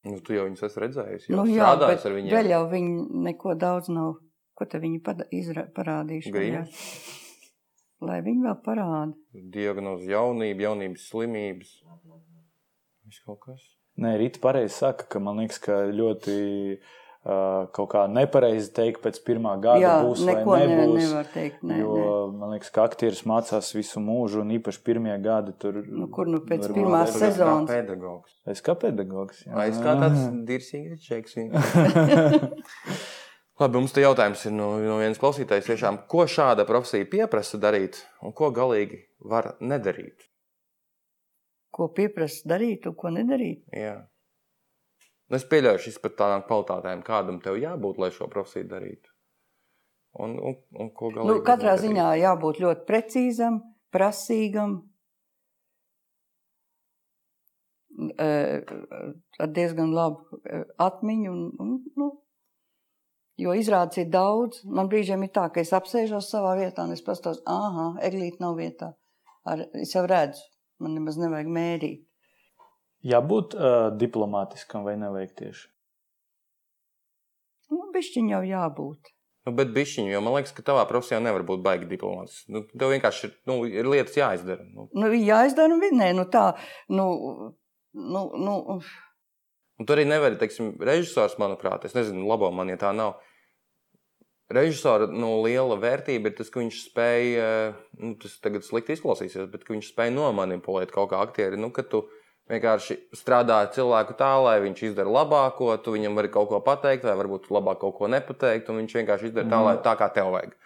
Nu, 0.08 0.16
tu 0.24 0.32
jau 0.32 0.46
viņus 0.48 0.62
esi 0.64 0.80
redzējis, 0.80 1.28
jau 1.28 1.36
nu, 1.42 1.46
jā, 1.52 1.70
bet 1.80 2.04
ar 2.08 2.12
viņiem. 2.16 2.32
Vēl 2.32 2.50
jau 2.54 2.62
viņi 2.70 2.92
neko 3.28 3.54
daudz 3.54 3.90
nav. 3.92 4.14
Ko 4.56 4.66
te 4.68 4.78
viņi 4.80 5.00
parādījuši? 5.04 6.32
Grīna. 6.34 6.66
Lai 8.04 8.18
viņi 8.24 8.42
vēl 8.44 8.56
parāda. 8.64 9.12
Diagnozi 9.54 10.10
jaunība, 10.12 10.66
jaunības 10.68 11.06
slimības. 11.08 11.70
Viss 13.08 13.24
kaut 13.24 13.40
kas. 13.44 13.79
Nē, 14.00 14.16
Rīta 14.20 14.40
pareizi 14.42 14.74
saka, 14.78 15.04
ka 15.12 15.20
man 15.22 15.42
liekas, 15.42 15.58
ka 15.60 15.76
ļoti 15.92 16.34
uh, 16.78 17.68
kaut 17.76 17.90
kā 17.92 18.06
nepareizi 18.08 18.70
teikt 18.76 19.02
pēc 19.04 19.20
pirmā 19.26 19.52
gada 19.60 19.82
Jā, 19.82 19.94
būs 20.06 20.22
neko 20.24 20.54
vai 20.54 20.60
nebūs. 20.64 20.94
Ne, 20.94 21.02
nevar 21.04 21.30
teikt, 21.34 21.62
ne, 21.68 21.80
jo, 21.82 21.96
ne. 22.00 22.38
man 22.40 22.54
liekas, 22.54 22.72
ka 22.72 22.86
aktieris 22.88 23.22
mācās 23.28 23.72
visu 23.76 24.00
mūžu 24.04 24.40
un 24.44 24.54
īpaši 24.56 24.82
pirmie 24.86 25.16
gadi 25.24 25.52
tur. 25.60 25.82
Nu, 25.84 26.08
kur 26.12 26.30
nu 26.32 26.40
pēc 26.46 26.70
pirmās 26.72 27.12
sezonas? 27.12 27.68
Kā 27.68 27.76
pedagogs. 27.76 28.38
Es 28.48 28.64
kā 28.64 28.76
pedagogs. 28.86 29.44
Jā. 29.44 29.66
Es 29.68 29.82
kā 29.84 29.96
tāds 30.00 30.24
dirsīgs 30.48 31.04
čeks. 31.04 31.36
Labi, 33.60 33.76
mums 33.76 33.92
te 33.92 34.00
jautājums 34.00 34.46
ir 34.48 34.56
no, 34.56 34.70
no 34.80 34.96
vienas 35.02 35.20
klausītājas 35.20 35.66
tiešām, 35.68 36.00
ko 36.08 36.24
šāda 36.24 36.64
profesija 36.64 37.04
pieprasa 37.12 37.60
darīt 37.60 38.00
un 38.24 38.32
ko 38.32 38.48
galīgi 38.56 39.02
var 39.28 39.58
nedarīt? 39.60 40.29
Ko 41.80 41.88
pieprasa 41.96 42.44
darīt 42.52 42.84
un 42.90 42.96
ko 42.98 43.12
nedarīt? 43.14 43.62
Jā. 43.72 43.94
Nu, 45.30 45.38
es 45.38 45.46
pieļauju 45.48 45.80
šis 45.86 45.96
par 46.02 46.12
tādām 46.18 46.44
kvalitātēm, 46.44 47.04
kādam 47.06 47.38
tev 47.40 47.56
jābūt, 47.56 48.00
lai 48.02 48.10
šo 48.12 48.28
profesiju 48.28 48.68
darītu. 48.68 49.08
Un, 50.20 50.34
un, 50.42 50.56
un 50.76 50.90
ko 50.92 51.08
galīgi 51.14 51.38
nu, 51.38 51.44
katrā 51.46 51.76
ziņā 51.80 52.08
jābūt 52.18 52.58
ļoti 52.60 52.86
precīzam, 52.88 53.60
prasīgam, 53.94 54.80
ar 58.18 59.54
diezgan 59.54 59.94
labu 59.94 60.42
atmiņu 60.82 61.30
un, 61.32 61.46
un 61.62 61.78
nu, 62.00 62.10
Jo 63.40 63.54
izrādes 63.56 64.02
ir 64.02 64.10
daudz. 64.12 64.60
Man 64.68 64.88
brīžiem 64.92 65.22
ir 65.24 65.30
tā, 65.32 65.46
ka 65.52 65.62
es 65.62 65.72
apsēžos 65.76 66.28
savā 66.32 66.52
vietā 66.58 66.84
un 66.84 66.92
es 66.92 67.00
pastos, 67.04 67.40
ah, 67.48 67.94
eglīte 68.04 68.42
nav 68.42 68.58
vietā. 68.58 68.90
Ar, 69.48 69.62
es 69.80 69.94
jau 69.94 70.02
redzu, 70.04 70.42
man 70.82 70.96
nemaz 70.96 71.18
nevajag 71.20 71.50
mērīt. 71.52 72.06
Jābūt 73.06 73.56
uh, 73.56 73.88
diplomātiskam 73.96 74.84
vai 74.84 74.98
nevajag 75.00 75.32
tieši? 75.38 75.68
Nu, 77.70 77.86
bišķiņ 77.94 78.34
jau 78.34 78.42
jābūt. 78.44 79.12
Nu, 79.48 79.54
bet 79.56 79.70
bišķiņu, 79.72 80.10
jo 80.12 80.20
man 80.24 80.36
liekas, 80.36 80.52
ka 80.52 80.64
tavā 80.66 80.82
profesijā 80.88 81.20
nevar 81.22 81.46
būt 81.48 81.62
baigi 81.64 81.88
diplomāts. 81.88 82.42
Nu, 82.52 82.66
tev 82.74 82.92
vienkārši 82.92 83.24
ir, 83.28 83.36
nu, 83.48 83.62
ir 83.68 83.88
lietas 83.88 84.18
jāizdara. 84.18 84.66
Nu. 84.68 84.90
Nu, 84.92 85.08
jāizdara, 85.16 85.70
nu, 85.72 85.78
nē, 85.80 86.10
nu 86.18 86.26
tā, 86.28 86.50
nu, 86.92 87.06
nu, 87.96 88.24
nu. 88.36 88.56
Un 89.80 89.88
tur 89.88 89.96
arī 89.96 90.04
nevar, 90.10 90.36
teiksim, 90.36 90.74
režisors, 90.84 91.38
manuprāt, 91.40 91.86
es 91.88 91.96
nezinu, 91.96 92.26
labo 92.28 92.50
man, 92.52 92.68
ja 92.68 92.76
tā 92.82 92.92
nav 92.92 93.16
režisora 94.50 95.06
nu, 95.10 95.32
liela 95.44 95.76
vērtība 95.80 96.30
ir 96.30 96.36
tas, 96.38 96.50
ka 96.52 96.60
viņš 96.62 96.78
spēja, 96.88 97.50
nu, 98.00 98.14
tas 98.20 98.36
tagad 98.42 98.66
slikti 98.66 98.96
izklausīsies, 98.96 99.48
bet 99.52 99.68
viņš 99.68 99.92
spēja 99.92 100.14
nomanipulēt 100.16 100.92
kaut 100.94 101.12
kā 101.12 101.20
aktieri. 101.22 101.60
Nu, 101.60 101.70
ka 101.74 101.84
tu 101.86 102.04
vienkārši 102.50 102.96
strādā 103.14 103.60
ar 103.64 103.70
cilvēku 103.74 104.16
tā, 104.18 104.32
lai 104.42 104.56
viņš 104.64 104.82
izdara 104.90 105.12
labāko, 105.20 105.70
tu 105.84 105.94
viņam 105.94 106.18
vari 106.18 106.32
kaut 106.34 106.50
ko 106.50 106.58
pateikt, 106.66 107.06
vai 107.06 107.14
varbūt 107.20 107.50
labāk 107.54 107.82
kaut 107.84 107.96
ko 108.00 108.10
nepateikt, 108.10 108.72
un 108.72 108.82
viņš 108.82 108.96
vienkārši 109.00 109.30
izdara 109.30 109.50
tā, 109.52 109.60
lai, 109.66 109.76
tā 109.84 109.94
kā 110.00 110.10
tev 110.14 110.32
vajag. 110.34 110.56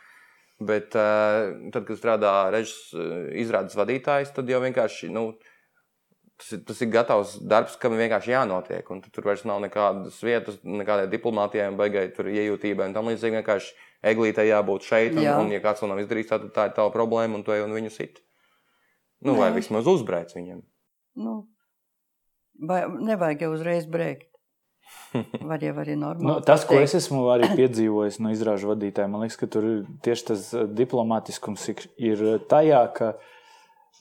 Bet 0.64 0.94
uh, 0.96 1.50
tad, 1.74 1.82
kad 1.84 1.98
strādā 1.98 2.32
režisors, 2.54 2.94
izrādes 3.42 3.76
vadītājs, 3.76 4.32
tad 4.36 4.48
jau 4.48 4.62
vienkārši. 4.62 5.10
Nu, 5.12 5.32
tas 6.38 6.52
ir, 6.52 6.60
tas 6.66 6.82
ir 6.82 6.90
gatavs 6.92 7.36
darbs, 7.50 7.76
kam 7.80 7.96
vienkārši 7.98 8.34
jānotiek. 8.34 8.90
Un 8.92 9.00
tur 9.04 9.26
vairs 9.28 9.44
nav 9.48 9.62
nekādas 9.64 10.18
vietas, 10.24 10.58
nekādai 10.66 11.06
diplomātijai, 11.12 11.70
baigai 11.78 12.08
iejūtībai 12.10 12.90
un 12.90 12.96
tam 12.96 13.10
līdzīgi. 13.10 13.40
Vienkārši 13.40 13.72
eglītei 14.12 14.50
jābūt 14.50 14.86
šeit, 14.88 15.16
un, 15.16 15.24
Jā. 15.24 15.38
un 15.40 15.54
ja 15.54 15.62
kāds 15.64 15.82
to 15.82 15.88
nav 15.90 16.02
izdarījis, 16.02 16.30
tad 16.32 16.46
tā 16.56 16.68
ir 16.68 16.76
tava 16.76 16.92
problēma, 16.94 17.38
un 17.38 17.46
tu 17.46 17.54
ej 17.54 17.64
un 17.64 17.74
viņu 17.76 17.94
sit. 17.94 18.20
Nu, 19.24 19.32
Nē. 19.32 19.40
vai 19.40 19.50
vismaz 19.54 19.88
uzbrēc 19.88 20.34
viņam. 20.36 20.60
Nu, 21.24 21.34
vai 22.60 22.84
nevajag 22.90 23.46
jau 23.46 23.54
uzreiz 23.54 23.88
brēkt. 23.88 24.30
Var 25.48 25.62
jau 25.64 25.76
arī 25.80 25.94
normāli. 25.96 26.26
Nu, 26.28 26.34
tas, 26.44 26.66
ko 26.68 26.76
es 26.76 26.92
esmu 26.98 27.22
arī 27.32 27.48
piedzīvojis 27.56 28.18
no 28.20 28.34
izrāžu 28.34 28.68
vadītājiem, 28.74 29.14
man 29.14 29.24
liekas, 29.24 29.38
ka 29.40 29.48
tur 29.48 29.64
ir 29.64 29.78
tieši 30.04 30.26
tas 30.28 30.50
diplomātiskums 30.76 31.64
ir 31.96 32.24
tajā, 32.50 32.82
ka 32.98 33.14
uh, 33.14 33.30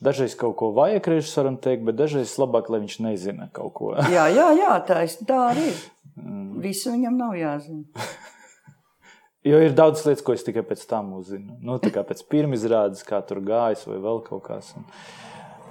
Dažreiz 0.02 0.34
kaut 0.36 0.56
ko 0.60 0.72
vajag 0.74 1.08
režisoram 1.14 1.58
teikt, 1.62 1.84
bet 1.88 1.98
dažreiz 2.00 2.34
labāk, 2.42 2.72
lai 2.74 2.82
viņš 2.84 3.00
nezina 3.06 3.50
kaut 3.54 3.74
ko. 3.78 3.92
jā, 4.16 4.28
jā, 4.34 4.48
jā 4.58 4.78
tā, 4.88 5.04
tā 5.28 5.42
arī 5.52 5.68
ir. 5.70 5.82
Mm. 6.20 6.62
Visu 6.64 6.94
viņam 6.94 7.18
nav 7.18 7.36
jāzina. 7.38 8.08
jo 9.50 9.60
ir 9.66 9.76
daudz 9.78 10.06
lietas, 10.08 10.24
ko 10.26 10.36
es 10.38 10.46
tikai 10.46 10.66
pēc 10.66 10.86
tam 10.90 11.14
uzzinu. 11.20 11.60
Nu, 11.62 11.78
tā 11.82 11.94
kā 11.94 12.04
pēc 12.08 12.26
pirmizrādes, 12.30 13.06
kā 13.08 13.22
tur 13.28 13.42
gājas 13.46 13.86
vai 13.90 14.00
vēl 14.04 14.24
kaut 14.28 14.44
kas. 14.48 14.74
Un... 14.80 14.88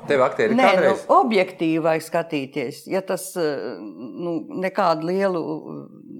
Tev 0.08 0.24
aktieri 0.24 0.56
Nē, 0.58 0.70
nu, 0.82 0.94
objektīvi 1.14 1.82
vajag 1.84 2.06
skatīties. 2.08 2.82
Ja 2.90 3.04
tas 3.06 3.28
nu, 3.38 4.34
nekādu 4.64 5.06
lielu 5.12 5.42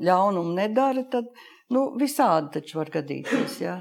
ļaunumu 0.06 0.54
nedara, 0.54 1.02
tad 1.10 1.32
nu, 1.74 1.88
visādi 1.98 2.60
taču 2.60 2.78
var 2.78 2.92
gadīties. 2.94 3.58
Jā. 3.64 3.80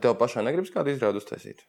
Tev 0.00 0.16
pašai 0.20 0.46
negribas 0.46 0.72
kādu 0.72 0.94
izrādu 0.94 1.20
uztaisīt? 1.20 1.60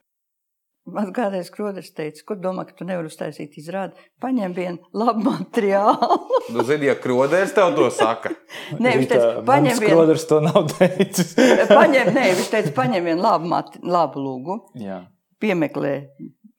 Man 0.85 1.09
kādreiz 1.15 1.47
Kroders 1.49 1.87
teica, 1.97 2.21
kur 2.29 2.37
domā, 2.37 2.61
ka 2.67 2.75
tu 2.77 2.85
nevari 2.85 3.09
uztaisīt 3.09 3.55
izrādi, 3.57 3.97
paņem 4.21 4.53
vienu 4.53 4.91
labu 4.93 5.23
materiālu. 5.25 6.19
nu, 6.53 6.65
zini, 6.67 6.91
ja 6.91 6.93
Kroders 7.01 7.55
tev 7.57 7.73
to 7.77 7.87
saka. 7.93 8.35
nē, 8.83 8.93
viņš 8.99 9.09
teica, 9.09 9.31
paņem 9.47 9.81
vienu. 9.81 9.95
Kroders 9.95 10.27
to 10.29 10.39
nav 10.45 10.69
teicis. 10.75 11.33
paņem, 11.79 12.13
nē, 12.13 12.27
viņš 12.37 12.51
teica, 12.53 12.75
paņem 12.77 13.09
vienu 13.09 13.25
labu, 13.25 13.49
mati, 13.49 13.81
labu 13.81 14.21
lūgu. 14.21 14.59
Jā. 14.83 15.01
Piemeklē 15.41 15.95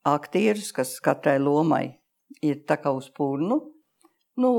aktierus, 0.07 0.73
kas 0.75 0.97
katrai 1.05 1.39
lomai 1.43 1.85
ir 2.43 2.65
tā 2.67 2.81
kā 2.83 2.91
uz 2.95 3.07
purnu 3.15 3.63
nu, 4.41 4.51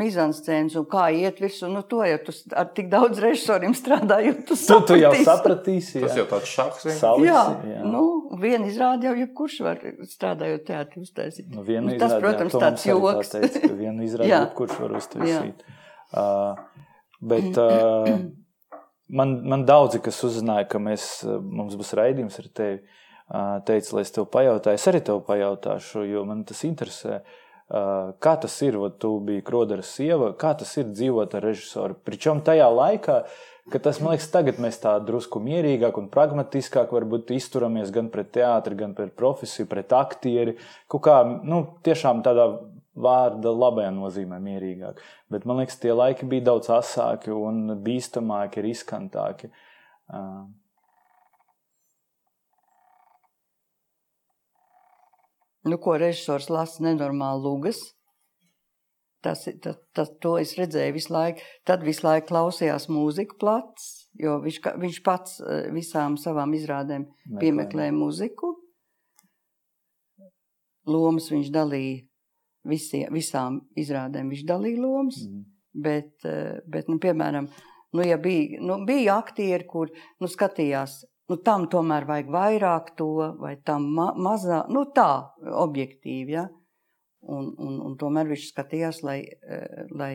mizanscēnas 0.00 0.74
un 0.80 0.86
kā 0.90 1.04
iet 1.14 1.38
visu. 1.42 1.68
Nu, 1.70 1.82
to 1.86 2.02
jau 2.06 2.18
tu 2.26 2.34
ar 2.58 2.70
tik 2.74 2.88
daudz 2.90 3.20
režisoriem 3.22 3.74
strādājot, 3.76 4.42
tu, 4.48 4.56
tu, 4.58 4.78
tu 4.88 4.98
jau 4.98 5.12
sapratīsi. 5.26 6.00
Jā. 6.00 6.08
Tas 6.08 6.18
jau 6.18 6.26
tāds 6.32 6.50
šahs. 6.50 6.86
Salis, 6.98 7.28
jā, 7.28 7.42
jā. 7.70 7.84
Nu, 7.86 8.02
viena 8.42 8.66
izrāda 8.70 9.10
jau 9.10 9.14
jebkurš 9.20 9.58
var 9.66 9.82
strādājot 10.10 10.66
teātri 10.66 11.04
uztaisīt. 11.06 11.46
Nu, 11.54 11.62
nu, 11.62 11.96
tas, 12.02 12.16
protams, 12.18 12.56
jā, 12.56 12.62
tāds 12.64 12.86
joks. 12.88 13.34
Tā 13.34 13.44
teica, 13.44 13.74
viena 13.78 14.06
izrāda 14.06 14.30
jebkurš 14.32 14.80
var 14.82 14.96
uztaisīt. 14.98 15.66
Uh, 16.10 16.88
bet 17.30 17.60
uh, 17.62 18.08
man, 19.20 19.36
man 19.52 19.68
daudzi, 19.68 20.00
kas 20.02 20.18
uzzināja, 20.26 20.66
ka 20.72 20.80
mēs, 20.82 21.12
mums 21.38 21.78
būs 21.78 21.94
raidījums 22.00 22.40
ar 22.42 22.50
tevi, 22.58 22.80
uh, 22.82 23.60
teica, 23.68 23.94
lai 23.94 24.02
es 24.02 24.10
tev 24.18 24.26
pajautāju. 24.34 24.82
Es 24.82 24.88
arī 24.90 25.02
tev 25.06 25.22
pajautāšu, 25.30 26.02
jo 26.10 26.26
man 26.26 26.42
tas 26.48 26.64
interesē. 26.66 27.20
Uh, 27.20 27.39
Kā 27.70 28.32
tas 28.42 28.56
ir, 28.66 28.74
vai 28.82 28.90
tu 28.98 29.12
biji 29.22 29.44
Kroderas 29.46 29.92
sieva, 29.94 30.32
kā 30.34 30.56
tas 30.58 30.72
ir 30.80 30.88
dzīvot 30.90 31.36
ar 31.38 31.44
režisoru? 31.46 31.94
Pričom 32.02 32.40
tajā 32.42 32.66
laikā, 32.66 33.20
ka 33.70 33.80
tas, 33.84 34.00
man 34.02 34.16
liekas, 34.16 34.26
tagad 34.32 34.58
mēs 34.58 34.80
tā 34.82 34.96
drusku 35.06 35.38
mierīgāk 35.44 36.00
un 36.00 36.08
pragmatiskāk 36.10 36.90
varbūt 36.96 37.30
izturamies 37.36 37.92
gan 37.94 38.10
pret 38.10 38.32
teātri, 38.34 38.74
gan 38.80 38.96
pret 38.98 39.14
profesiju, 39.14 39.68
pret 39.70 39.94
aktieri. 39.94 40.56
Kaut 40.90 41.04
kā, 41.06 41.20
nu, 41.46 41.62
tiešām 41.86 42.24
tādā 42.26 42.48
vārda 42.98 43.54
labajā 43.54 43.94
nozīmē 43.94 44.40
mierīgāk. 44.42 44.98
Bet 45.30 45.46
man 45.46 45.62
liekas, 45.62 45.78
tie 45.78 45.94
laiki 45.94 46.26
bija 46.26 46.48
daudz 46.50 46.72
asāki 46.74 47.30
un 47.30 47.76
bīstamāki, 47.84 48.66
riskantāki. 48.66 49.52
Uh, 50.10 50.42
nu, 55.68 55.78
ko 55.78 55.96
režisors 56.00 56.48
lasa 56.52 56.84
nenormāli 56.84 57.42
lugas. 57.44 57.80
Tas, 59.20 59.44
tas, 59.60 59.76
tas, 59.92 60.08
to 60.24 60.38
es 60.40 60.54
redzēju 60.56 60.96
visu 60.96 61.12
laiku. 61.12 61.44
Tad 61.68 61.84
visu 61.84 62.06
laiku 62.06 62.30
klausījās 62.30 62.88
mūziku 62.88 63.36
plats, 63.42 63.88
jo 64.16 64.38
viņš, 64.40 64.60
viņš 64.80 65.00
pats 65.04 65.40
eh, 65.44 65.66
visām 65.74 66.16
savām 66.20 66.54
izrādēm 66.56 67.04
piemeklēja 67.42 67.92
mūziku. 67.92 68.54
Lomas 70.88 71.28
viņš 71.30 71.50
dalīja 71.52 72.00
visie, 72.70 73.04
visām 73.12 73.60
izrādēm, 73.78 74.32
viņš 74.32 74.46
dalīja 74.48 74.80
lomas. 74.80 75.20
Mm. 75.26 75.44
Bet, 75.84 76.14
eh, 76.24 76.64
bet 76.66 76.88
nu, 76.88 76.96
piemēram, 77.02 77.50
nu, 77.92 78.06
ja 78.06 78.16
bija, 78.18 78.56
nu, 78.64 78.80
bija 78.88 79.20
aktieri, 79.20 79.68
kur 79.68 79.92
nu, 79.92 80.32
skatījās 80.32 81.02
nu, 81.30 81.38
tam 81.46 81.66
tomēr 81.70 82.06
vajag 82.08 82.30
vairāk 82.34 82.94
to, 82.98 83.10
vai 83.38 83.54
tam 83.66 83.86
ma 83.94 84.10
mazāk, 84.18 84.70
nu 84.74 84.84
tā, 84.96 85.10
objektīvi, 85.62 86.34
ja? 86.34 86.48
Un, 87.20 87.50
un, 87.60 87.76
un 87.84 87.96
tomēr 88.00 88.30
viņš 88.30 88.46
skatījās, 88.50 89.02
lai, 89.04 89.18
eh, 89.28 89.84
lai 89.92 90.14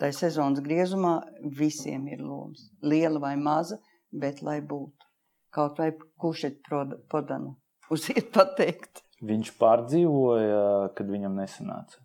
tai 0.00 0.10
sezonas 0.16 0.62
griezumā 0.64 1.20
visiem 1.56 2.08
ir 2.10 2.24
lomas. 2.24 2.66
Liela 2.82 3.20
vai 3.22 3.36
maza, 3.38 3.78
bet 4.10 4.42
lai 4.42 4.58
būtu. 4.60 5.08
Kaut 5.54 5.78
vai 5.82 5.92
kušet 6.20 6.60
podana, 7.10 7.54
uziet 7.90 8.30
pateikt. 8.34 9.04
Viņš 9.20 9.50
pārdzīvoja, 9.60 10.92
kad 10.96 11.10
viņam 11.10 11.34
nesanāca. 11.36 12.00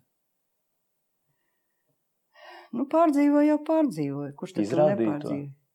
Nu, 2.76 2.84
pārdzīvoja 2.92 3.54
jau 3.54 3.60
pārdzīvoja. 3.64 4.34
Kurš 4.36 4.58
tad 4.58 4.66
nepārdzīvoja? 4.66 5.65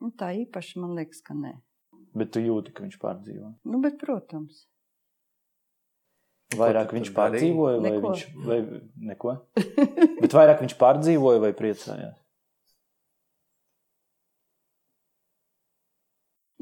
Nu, 0.00 0.10
tā 0.18 0.32
īpaši 0.44 0.82
man 0.82 0.94
liekas, 0.98 1.22
ka 1.24 1.36
nē. 1.38 1.56
Bet 2.14 2.30
tu 2.34 2.42
jūti, 2.42 2.74
ka 2.74 2.84
viņš 2.84 2.98
pārdzīvo? 3.02 3.50
Nu, 3.66 3.80
bet, 3.82 3.98
protams. 4.00 4.64
Vairāk 6.58 6.92
viņš 6.94 7.10
pārdzīvoja, 7.14 7.78
vai 7.80 7.90
neko. 7.90 8.10
viņš 8.10 8.26
vai 8.46 8.58
neko? 9.10 9.32
Bet 10.22 10.36
vairāk 10.36 10.60
viņš 10.62 10.76
pārdzīvoja 10.78 11.40
vai 11.42 11.50
priecājās? 11.56 12.20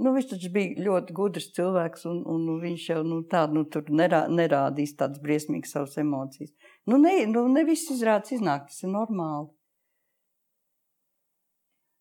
Nu, 0.03 0.11
viņš 0.17 0.31
taču 0.33 0.49
bija 0.51 0.83
ļoti 0.83 1.15
gudrs 1.15 1.51
cilvēks, 1.55 2.07
un, 2.11 2.23
un 2.27 2.47
viņš 2.63 2.87
jau 2.89 3.03
nu, 3.07 3.21
tādu 3.31 3.61
nu, 3.61 3.83
nerā, 4.01 4.25
nerādīs 4.33 4.97
tādas 4.99 5.21
briesmīgas 5.23 5.77
savas 5.77 5.99
emocijas. 6.01 6.51
Nu, 6.89 6.97
ne, 6.99 7.21
nu, 7.31 7.45
ne 7.53 7.63
viss 7.69 7.93
izrādās 7.93 8.33
iznāk, 8.35 8.67
tas 8.71 8.81
ir 8.83 8.91
normāli. 8.95 9.53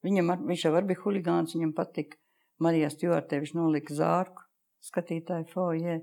Viņam, 0.06 0.32
ar, 0.34 0.40
viņš 0.50 0.66
jau 0.66 0.74
bija 0.82 1.04
huligāns, 1.04 1.54
viņam 1.58 1.76
patika 1.78 2.18
Marijas 2.62 2.96
Stjortē, 2.98 3.42
viņš 3.44 3.54
nolika 3.58 3.94
zārku 3.98 4.48
skatītāju 4.82 5.48
fojē. 5.54 6.00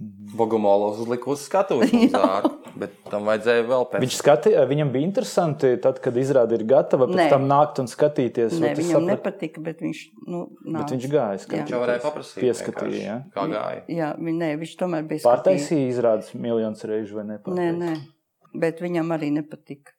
Mhm. 0.00 0.36
Bogumolovs 0.38 1.00
uzlika 1.02 1.28
uz 1.32 1.42
skatuves 1.44 1.90
zārku, 2.14 2.52
bet 2.78 2.94
tam 3.10 3.26
vajadzēja 3.28 3.64
vēl 3.68 3.82
pēc. 3.90 4.04
Viņš 4.04 4.16
skati, 4.20 4.52
viņam 4.70 4.92
bija 4.94 5.04
interesanti, 5.08 5.72
tad, 5.82 5.98
kad 6.00 6.16
izrāda 6.16 6.56
ir 6.56 6.64
gatava, 6.70 7.08
pēc 7.10 7.18
Nē. 7.18 7.26
tam 7.34 7.44
nākt 7.50 7.82
un 7.82 7.90
skatīties. 7.90 8.54
Nē, 8.62 8.70
viņam 8.78 8.94
saprati? 8.94 9.10
nepatika, 9.10 9.64
bet 9.66 9.82
viņš, 9.84 10.02
nu, 10.30 10.44
Bet 10.62 10.72
nāca. 10.78 10.94
viņš 10.94 11.08
gāja. 11.12 11.42
Viņš 11.52 11.74
jau 11.74 11.82
varēja 11.82 12.04
paprasīt. 12.06 12.40
Pieskatīja, 12.46 13.02
ja? 13.02 13.18
Kā 13.34 13.46
gāja. 13.50 13.82
Jā, 13.92 14.10
viņ, 14.16 14.40
nē, 14.44 14.50
viņš 14.62 14.74
tomēr 14.80 15.10
bija. 15.10 15.24
Pārtaisīja 15.26 15.90
izrādes 15.90 16.32
miljonus 16.38 16.86
reižu 16.88 17.18
vai 17.18 17.26
Nē, 17.26 17.34
nepārtaisīja? 17.34 17.78
nē, 17.82 18.54
bet 18.62 18.80
viņam 18.86 19.16
arī 19.18 19.34
nepatika. 19.36 19.92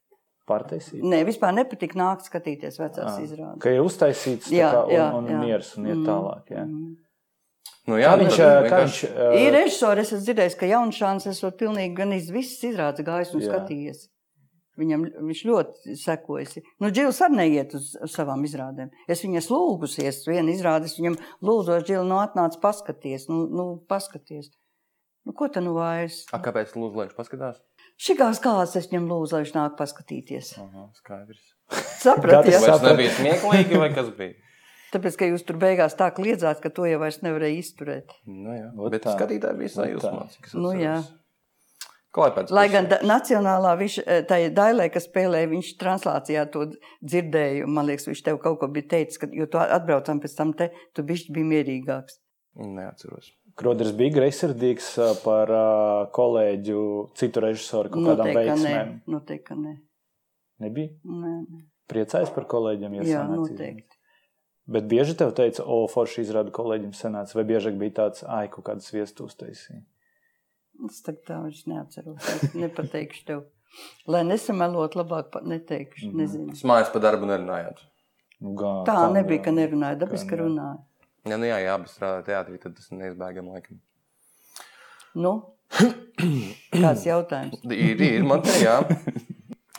Pārtaisīja. 0.52 1.04
Nē, 1.14 1.22
vispār 1.28 1.56
nepatika 1.58 1.98
nākt 2.02 2.28
skatīties 2.28 2.78
vecās 2.82 3.16
Ā, 3.16 3.22
izrādes. 3.24 3.62
Ka 3.64 3.72
ir 3.74 3.82
uztaisīts 3.88 4.50
tā 4.52 4.58
Jā, 4.60 4.72
kā, 4.76 4.84
un, 4.86 4.94
jā, 4.98 5.08
un 5.22 5.32
jā. 5.32 5.40
miers 5.46 5.72
un 5.80 5.88
iet 5.90 5.98
Mm, 5.98 6.06
tālāk. 6.12 6.52
Jā. 6.52 6.66
mm. 6.68 6.98
Nu, 7.90 7.98
jā, 7.98 8.12
viņš, 8.20 8.36
viņš 8.70 8.98
ā, 9.10 9.28
Ir 9.42 9.54
režisori, 9.56 10.04
es 10.06 10.12
esmu 10.14 10.26
dzirdējis, 10.28 10.56
ka 10.60 10.68
Jaunšāns 10.70 11.26
esot 11.32 11.56
pilnīgi 11.58 11.96
gan 11.98 12.12
iz 12.14 12.28
visas 12.32 12.62
izrādes 12.70 13.06
gājis 13.08 13.32
un 13.34 13.42
Jā. 13.42 13.50
skatījies. 13.50 14.04
Viņam 14.80 15.02
viņš 15.28 15.40
ļoti 15.50 15.96
sekojas. 16.00 16.54
Nu, 16.80 16.92
Džils 16.94 17.18
arī 17.26 17.36
neiet 17.42 17.74
uz 17.76 17.90
savām 18.14 18.46
izrādēm. 18.48 18.90
Es 19.12 19.20
viņas 19.26 19.50
lūgusies, 19.52 20.22
viena 20.30 20.54
izrādes 20.54 20.96
viņam 20.98 21.18
lūdzot, 21.44 21.84
Džil, 21.90 22.06
nu 22.08 22.22
atnāc 22.22 22.56
paskaties, 22.64 23.28
nu, 23.30 23.44
nu 23.52 23.66
paskaties. 23.92 24.48
Nu, 25.28 25.34
ko 25.38 25.50
tad 25.54 25.66
nu 25.68 25.74
vairs? 25.76 26.22
A, 26.34 26.40
kāpēc 26.42 26.72
lūdzu, 26.78 26.96
lai 26.98 27.06
viņš 27.10 27.18
paskatās? 27.18 27.60
Šikās 28.02 28.40
kāds 28.42 28.78
es 28.80 28.88
viņam 28.90 29.10
lūdzu, 29.12 29.36
lai 29.36 29.44
viņš 29.44 29.56
nāk 29.58 29.76
paskatīties. 29.78 30.56
Aha, 30.62 30.88
skaidrs. 30.98 31.44
Sapratiet? 32.02 32.58
Vai 32.58 32.72
tas 32.72 32.86
nebija 32.86 33.14
smieklīgi 33.20 33.82
vai 33.82 33.92
kas 33.94 34.10
bija? 34.18 34.38
Tāpēc, 34.92 35.16
ka 35.20 35.28
jūs 35.30 35.46
tur 35.48 35.60
beigās 35.62 35.96
tā 35.96 36.10
kliedzāt, 36.12 36.60
ka 36.64 36.72
to 36.74 36.84
jau 36.90 37.00
vairs 37.00 37.22
nevarēja 37.24 37.62
izturēt. 37.62 38.12
Nu, 38.28 38.52
jā. 38.58 38.70
Ot 38.76 38.92
Bet 38.92 39.06
tā. 39.06 39.14
skatītāji 39.16 39.60
bija 39.62 39.74
sajūsmā. 39.78 40.24
Nu, 40.60 40.74
jā. 40.76 40.98
Klaipedas 42.12 42.52
Lai 42.52 42.66
gan 42.68 42.90
da, 42.92 42.98
nacionālā 43.08 43.72
viņš, 43.80 43.94
eh, 44.04 44.24
tajā 44.28 44.50
dailē, 44.52 44.90
kas 44.92 45.08
spēlēja, 45.08 45.48
viņš 45.54 45.70
translācijā 45.80 46.44
to 46.52 46.66
dzirdēja. 47.00 47.70
Man 47.72 47.88
liekas, 47.88 48.10
viņš 48.10 48.24
tev 48.26 48.42
kaut 48.44 48.60
ko 48.60 48.68
bija 48.68 48.90
teicis, 48.98 49.22
ka, 49.22 49.30
jo 49.32 49.48
tu 49.48 49.62
atbraucam 49.62 50.20
pēc 50.20 50.36
tam 50.36 50.52
te, 50.52 50.74
tu 50.92 51.06
bišķi 51.08 51.38
biji 51.38 51.48
mierīgāks. 51.54 52.20
Neatceros. 52.60 53.32
Kroders 53.62 53.94
bija 53.94 54.16
greizsirdīgs 54.16 54.88
ā, 54.98 55.08
par 55.22 55.52
ā, 55.54 55.66
kolēģu, 56.16 56.82
citu 57.20 57.44
režisoru 57.46 57.92
kaut 57.94 58.08
kādām 58.08 58.32
Noteikti, 58.32 58.48
ka 58.48 58.56
nē. 58.58 58.62
veiksmēm. 58.62 58.94
Noteikti, 59.14 59.46
ka 59.48 59.58
nē. 59.60 59.74
Nebija? 60.66 60.94
nē, 61.06 61.34
nē. 61.46 61.62
Priecājas 61.92 62.32
par 62.34 62.48
kolēģiem, 62.50 62.98
ja 62.98 63.06
Jā, 63.06 63.22
sanāca 63.22 63.52
noteikti. 63.52 63.98
Bet 64.72 64.86
bieži 64.88 65.16
tev 65.20 65.34
teica, 65.36 65.66
o, 65.68 65.84
forši 65.92 66.22
izrāda 66.24 66.54
kolēģim 66.56 66.94
sanāca, 66.96 67.36
vai 67.38 67.44
biežāk 67.50 67.78
bija 67.82 67.98
tāds, 68.02 68.24
ai, 68.26 68.46
kaut 68.52 68.66
kādas 68.70 68.88
viestus 68.94 69.36
taisīja? 69.40 69.82
Es 70.88 71.02
tagad 71.06 71.26
tā 71.28 71.40
vairs 71.44 71.66
neatceros. 71.70 72.30
Es 72.38 72.54
nepateikšu 72.58 73.26
tev. 73.28 73.42
Lai 74.10 74.24
nesamelot, 74.28 74.96
labāk 75.00 75.38
neteikšu. 75.46 76.08
Mhm. 76.10 76.22
Nezinu. 76.22 76.54
Jūs 76.56 76.64
mājās 76.68 76.90
par 76.94 77.04
darbu 77.06 77.30
nerunājāt. 77.30 77.84
Nu, 78.42 78.56
gā, 78.58 78.72
Tā 78.88 78.96
kā 78.98 79.10
nebija, 79.14 79.44
ka 79.46 79.54
nerunāja. 79.54 80.00
Dabiski, 80.02 80.32
ka 80.32 80.40
runāja. 80.42 80.80
Ja 81.30 81.38
nu 81.38 81.46
jā, 81.46 81.58
jā, 81.62 81.76
bet 81.78 81.92
strādājot 81.94 82.26
teātrī, 82.32 82.58
tad 82.64 82.74
tas 82.78 82.88
ir 82.90 82.98
neizbēgami 82.98 83.54
laikam. 83.54 83.78
Nu, 85.22 85.34
kāds 86.74 87.06
jautājums? 87.06 87.62
Ir, 87.70 88.02
ir 88.02 88.26
man 88.26 88.42
te, 88.46 88.56
jā. 88.64 88.80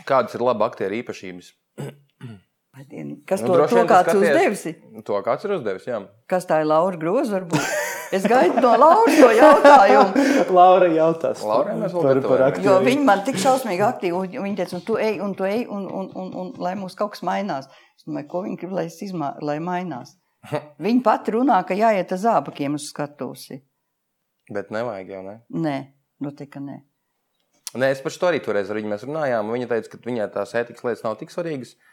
Kādas 0.07 0.37
ir 0.39 0.45
laba 0.45 0.69
aktieru 0.71 1.01
īpašības? 1.03 1.53
Kas 3.29 3.43
Nu, 3.43 3.51
to, 3.51 3.57
droši 3.59 3.75
to 3.77 3.83
kāds 3.91 4.09
skaties- 4.09 4.23
uzdevis? 4.23 4.63
To 5.07 5.19
kāds 5.27 5.45
ir 5.45 5.57
uzdevis, 5.59 5.89
jā. 5.91 5.99
Kas 6.31 6.47
tā 6.49 6.63
ir 6.63 6.71
Laura 6.71 6.97
Groza? 6.97 7.37
Varbūt? 7.41 7.67
Es 8.13 8.25
gaidu 8.29 8.61
no 8.61 8.73
Lauras 8.77 9.19
to 9.19 9.29
jautājumu. 9.33 10.25
Laura 10.57 10.89
jautās 10.93 11.41
vēl 11.43 11.93
par, 11.97 12.19
par 12.27 12.43
aktieru. 12.51 12.67
Jo 12.69 12.75
viņi 12.85 13.05
man 13.09 13.23
tik 13.25 13.39
šausmīgi 13.41 13.85
aktīvi, 13.87 14.13
un 14.39 14.47
viņi 14.47 14.59
teica, 14.59 14.77
un 14.79 14.83
tu 14.85 14.99
ej, 15.01 15.15
un 15.25 15.33
tu 15.37 15.47
ej, 15.49 15.63
un, 15.73 15.87
un, 15.89 16.11
un, 16.21 16.33
un 16.43 16.51
lai 16.61 16.75
mums 16.77 16.97
kaut 16.99 17.15
kas 17.15 17.25
mainās. 17.25 17.71
Es 17.97 18.05
domāju, 18.09 18.29
ko 18.33 18.43
viņi 18.45 18.59
grib, 18.61 18.75
lai 18.77 18.85
es 18.91 18.99
izmā, 19.05 19.33
lai 19.45 19.57
mainās. 19.65 20.13
Viņi 20.87 21.03
pati 21.07 21.35
runā, 21.37 21.59
ka 21.67 21.77
jāiet 21.79 22.13
uz 22.15 22.25
zābakiem 22.25 22.79
uz 22.79 22.89
skatusi. 22.91 23.61
Bet 24.53 24.73
nevajag 24.75 25.13
jau, 25.15 25.23
ne? 25.27 25.37
Nē, 25.55 25.77
noteikti, 26.25 26.53
ka 26.57 26.63
nē. 26.65 26.81
Nē, 27.79 27.89
es 27.95 28.03
par 28.05 28.13
to 28.13 28.29
arī 28.29 28.43
toreiz 28.45 28.69
ar 28.71 28.77
viņu 28.77 28.99
runājām. 29.07 29.49
un 29.49 29.57
Viņa 29.57 29.69
teica, 29.71 29.93
ka 29.95 30.03
viņai 30.05 30.29
tās 30.35 30.55
ētikas 30.59 30.85
lietas 30.85 31.05
nav 31.07 31.17
tik 31.21 31.33
svarīgas. 31.33 31.77
Es 31.77 31.92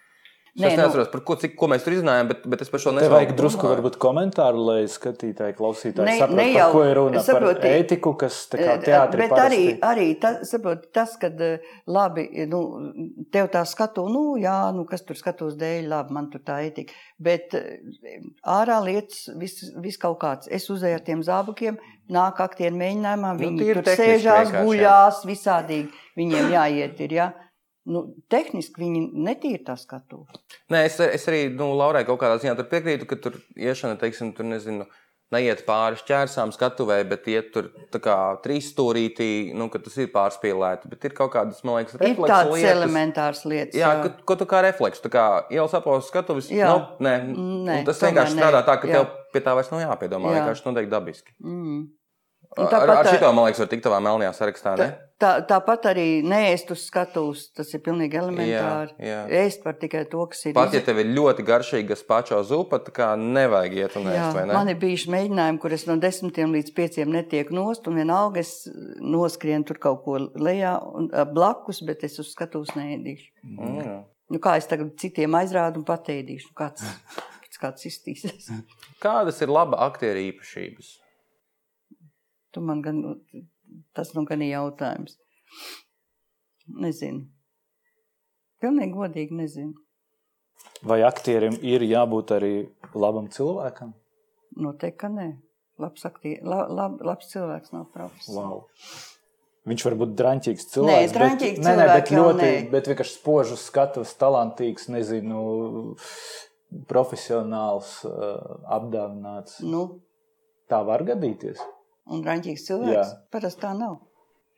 Nē, 0.59 0.69
nu- 0.75 0.81
neatceros, 0.81 1.07
par 1.11 1.21
ko, 1.21 1.35
cik, 1.39 1.55
ko 1.55 1.67
mēs 1.71 1.83
tur 1.85 1.93
izrunājām, 1.95 2.27
bet, 2.27 2.41
bet 2.51 2.61
es 2.61 2.69
par 2.69 2.79
šo 2.83 2.91
Tev 2.91 2.97
nezinu. 2.99 3.13
vajag 3.15 3.31
drusku 3.37 3.67
varbūt 3.71 3.97
komentāru, 3.97 4.65
lai 4.65 4.83
skatītāji, 4.91 5.55
klausītāji 5.55 6.05
Ne- 6.05 6.17
saprastu, 6.19 6.35
ne 6.35 6.47
par 6.53 6.61
jau- 6.61 6.71
ko 6.73 6.83
ir 6.83 6.95
runa. 6.99 7.23
saproti, 7.23 7.61
par 7.61 7.77
ētiku, 7.79 8.17
kas 8.17 8.47
tā 8.51 8.57
kā 8.59 8.73
Eh, 8.75 8.83
teātrī 8.85 9.17
Bet 9.23 9.29
parasti... 9.29 9.79
arī, 9.79 9.79
arī 9.79 10.19
ta, 10.19 10.33
saprot, 10.43 10.91
tas, 10.93 11.15
ka 11.17 11.29
labi, 11.87 12.27
nu, 12.47 12.61
tev 13.31 13.47
tā 13.49 13.65
skatu, 13.65 14.07
nu, 14.09 14.35
jā, 14.37 14.73
nu, 14.75 14.85
kas 14.85 15.01
tur 15.01 15.15
skatos 15.15 15.55
dēļ, 15.55 15.87
labi, 15.87 16.11
man 16.11 16.29
tur 16.29 16.41
tā 16.41 16.59
ētika. 16.67 16.91
Bet 17.19 17.53
eh, 17.53 17.79
ārā 18.45 18.83
lietas, 18.83 19.29
viss 19.37 19.71
vis 19.77 19.97
kaut 19.97 20.19
kāds. 20.19 20.47
Es 20.51 20.67
uzēju 20.69 20.93
ar 20.95 20.99
tiem 21.05 21.21
zābakiem, 21.23 21.77
nāk 22.09 22.39
aktieri 22.41 22.75
mēģinājumā, 22.75 23.33
Nu, 23.33 23.39
viņi 23.39 23.59
tīri 23.61 23.83
tur 23.83 23.93
sēžās, 23.95 24.51
guļās, 24.65 25.23
visādīgi 25.29 25.89
viņiem 26.17 26.51
jāiet 26.51 26.99
ir, 27.05 27.09
jā. 27.09 27.33
Nu, 27.89 28.05
tehniski 28.29 28.81
viņi 28.83 29.03
netīri 29.25 29.63
tā 29.65 29.73
skatu. 29.79 30.23
Nē, 30.69 30.85
es, 30.85 30.99
es 31.01 31.27
arī 31.31 31.47
nu, 31.49 31.71
Laurai 31.79 32.05
kaut 32.07 32.19
kādā 32.21 32.37
ziņā 32.43 32.55
piekrītu, 32.69 33.07
ka 33.09 33.17
tur 33.17 33.39
iešana, 33.57 33.97
teiksim, 34.01 34.33
tur 34.37 34.45
nezinu. 34.45 34.85
Neiet 35.29 35.59
pāri 35.61 35.93
šķērsām 35.99 36.49
skatuvē, 36.55 36.95
bet 37.05 37.27
iet 37.29 37.51
tur 37.53 37.67
kā 38.01 38.15
trīs 38.41 38.71
stūrītī, 38.73 39.51
nu, 39.53 39.67
ka 39.69 39.77
tas 39.85 39.93
ir 40.01 40.07
pārspīlēti. 40.09 40.89
Bet 40.89 41.05
ir 41.05 41.13
kaut 41.13 41.29
kādas, 41.35 41.59
man 41.61 41.75
liekas, 41.77 41.93
Ir 41.99 42.01
refleksa 42.01 42.31
tādas 42.31 42.55
lietas. 42.55 42.71
elementāras 42.73 43.43
lietas. 43.45 43.77
Jā, 43.77 43.91
ko, 44.01 44.09
ko 44.25 44.37
tu 44.41 44.47
kā 44.49 44.63
refleks, 44.65 45.03
tā 45.05 45.11
kā 45.13 45.25
ielas 45.53 45.75
apelsnes 45.77 46.09
skatuves. 46.09 46.49
Jā. 46.49 46.71
Nu, 46.73 47.05
nē, 47.05 47.13
Nē, 47.69 47.77
tas 47.85 48.01
vienkārši 48.01 48.33
nē. 48.33 48.41
strādā 48.41 48.63
tā, 48.65 48.79
ka 48.81 48.89
Jā. 48.89 49.03
tev 49.03 49.13
pie 49.35 49.43
tā 49.45 49.53
vairs 49.59 49.69
nav 49.69 49.83
jāpiedomā. 49.85 50.33
Jā. 50.33 50.39
Vienkārši 50.41 50.65
noteikti 50.65 50.93
dabiski. 50.97 51.37
Mm. 51.45 51.83
Ar, 52.57 52.65
tāpat 52.71 52.89
ar 52.89 53.05
tā- 53.05 53.13
šito, 53.13 53.29
man 53.33 53.45
liekas, 53.45 53.59
var 53.61 53.67
tikt 53.69 53.83
tavā 53.85 53.99
melnajā 54.01 54.31
sarakstā. 54.33 54.71
Tā, 54.75 54.85
Ne? 54.89 54.97
tā, 55.21 55.29
tāpat 55.45 55.83
arī 55.91 56.05
nēst 56.25 56.71
uz 56.71 56.81
skatuves, 56.89 57.53
tas 57.53 57.71
ir 57.73 57.79
pilnīgi 57.85 58.17
elementāri. 58.17 58.95
Jā, 58.97 59.27
jā. 59.29 59.45
Ēst 59.45 59.61
par 59.63 59.73
tikai 59.73 60.09
to, 60.09 60.25
kas 60.31 60.45
ir. 60.45 60.53
Pat 60.53 60.73
ja 60.73 60.81
tev 60.81 60.97
ir 61.03 61.11
ļoti 61.13 61.45
garšīga 61.45 61.95
spačo 61.99 62.39
zupa, 62.43 62.79
tā 62.79 62.91
kā 62.91 63.09
nevajag 63.19 63.73
iet 63.77 63.95
un 63.99 64.07
ēst, 64.09 64.39
ne? 64.47 64.53
man 64.53 64.67
ir 64.73 64.75
bijuši 64.81 65.11
mēģinājumi, 65.13 65.59
kur 65.59 65.75
es 65.77 65.85
no 65.85 65.95
desmitiem 66.01 66.55
līdz 66.57 66.73
pieciem 66.73 67.11
netieku 67.13 67.53
nost, 67.53 67.87
un 67.87 67.95
vienalga 68.01 68.39
es 68.39 68.67
noskrienu 68.99 69.65
tur 69.65 69.77
kaut 69.77 70.03
ko 70.03 70.17
lejā 70.17 70.73
un 70.95 71.09
blakus, 71.35 71.83
bet 71.85 72.03
es 72.03 72.17
uz 72.19 72.31
skatuves 72.33 72.73
neēdīšu. 72.75 73.29
Mm. 73.43 73.99
Nu, 74.29 74.39
kā 74.39 74.57
es 74.57 74.65
tagad 74.69 74.95
citiem 74.97 75.31
aizrādu 75.37 75.77
un 75.81 75.85
pateidīšu, 75.85 76.49
nu, 76.49 76.55
kāds, 76.57 76.81
kāds 77.61 77.85
iztīsies. 77.85 78.49
Kādas 79.03 79.41
ir 79.41 79.49
laba 79.53 79.77
aktieru 79.85 80.21
īpašības? 80.31 80.95
Tu 82.53 82.61
man 82.65 82.81
gan, 82.85 83.01
tas 83.97 84.13
nu 84.15 84.23
gan 84.29 84.41
ir 84.41 84.53
jautājums. 84.55 85.17
Nezinu. 86.79 87.27
Pilnīgi 88.59 88.95
godīgi 88.95 89.37
nezinu. 89.37 89.75
Vai 90.83 91.01
aktierim 91.07 91.55
ir 91.63 91.83
jābūt 91.85 92.33
arī 92.35 92.53
labam 92.95 93.29
cilvēkam? 93.31 93.93
Noteikti, 94.59 94.99
ka 94.99 95.11
nē. 95.13 95.29
Labs, 95.79 96.03
aktie, 96.07 96.33
la, 96.43 96.65
lab, 96.67 96.97
labs 97.05 97.29
cilvēks 97.31 97.71
nav 97.71 97.85
profesors. 97.93 98.35
Wow. 98.35 98.65
Viņš 99.69 99.85
var 99.85 99.95
būt 100.01 100.17
drāmīgs 100.19 100.67
cilvēks. 100.73 100.91
Nē, 100.91 101.13
drāmīgs 101.15 101.61
bet, 101.61 101.79
nē, 101.79 101.87
bet 101.93 102.11
ļoti, 102.11 102.43
nē. 102.43 102.67
bet 102.73 102.89
vienkārši 102.91 103.15
spožs 103.15 103.63
skatuves, 103.69 104.11
talantīgs, 104.19 104.89
nezinu, 104.91 105.39
profesionāls, 106.91 107.93
uh, 108.09 108.59
apdāvināts. 108.75 109.61
Nu, 109.63 109.85
Tā 110.69 110.83
var 110.85 111.01
gadīties, 111.01 111.61
un 112.09 112.23
drāmīgs 112.25 112.65
cilvēks 112.67 112.95
Jā. 112.97 113.17
parasti 113.33 113.63
tā 113.63 113.73
nav. 113.77 113.99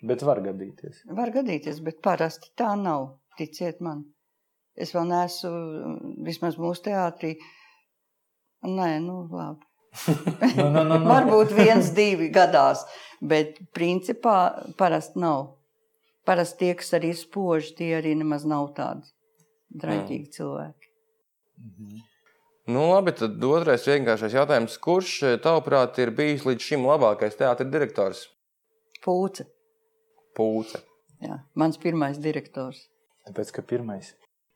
bet 0.02 0.24
var 0.26 0.42
gadīties. 0.42 1.04
Var 1.18 1.32
gadīties, 1.36 1.82
bet 1.86 2.02
parasti 2.02 2.54
tā 2.58 2.74
nav. 2.80 3.18
Ticiet 3.38 3.80
man. 3.82 4.04
Es 4.76 4.94
vēl 4.96 5.08
neesmu, 5.08 5.52
vismaz 6.26 6.58
mūsu 6.60 6.88
teātrī. 6.90 7.36
Nē, 8.68 9.00
nu 9.04 9.26
labi. 9.32 9.66
Nu, 10.58 10.70
nu, 10.70 10.84
nu, 10.88 10.98
nu. 10.98 11.08
Varbūt 11.10 11.52
viens, 11.56 11.90
divi 11.96 12.30
gadās, 12.32 12.86
bet 13.20 13.58
principā 13.76 14.38
parasti 14.80 15.20
nav. 15.20 15.58
Parasti 16.28 16.66
tie, 16.66 16.76
kas 16.80 16.94
arī 16.96 17.12
spoži, 17.18 17.74
tie 17.80 17.90
arī 17.98 18.14
nemaz 18.16 18.46
nav 18.48 18.70
tādi 18.78 19.10
draņķīgi 19.82 20.32
cilvēki. 20.38 20.92
Nu, 22.72 22.86
labi, 22.92 23.14
tad 23.18 23.42
otrais 23.48 23.86
vienkāršais 23.90 24.36
jautājums. 24.38 24.78
Kurš, 24.82 25.12
eh, 25.28 25.38
tavuprāt, 25.44 25.98
ir 26.04 26.14
bijis 26.18 26.46
līdz 26.48 26.68
šim 26.70 26.86
labākais 26.88 27.38
teātris 27.40 27.72
direktors? 27.74 28.26
Pūce. 29.06 29.48
Pūce. 30.38 30.82
Jā, 31.22 31.42
mans 31.56 31.78
pirmais 31.82 32.20
direktors. 32.22 32.88
Tāpēc, 33.28 33.52
ka 33.58 33.62
pirmais. 33.62 34.14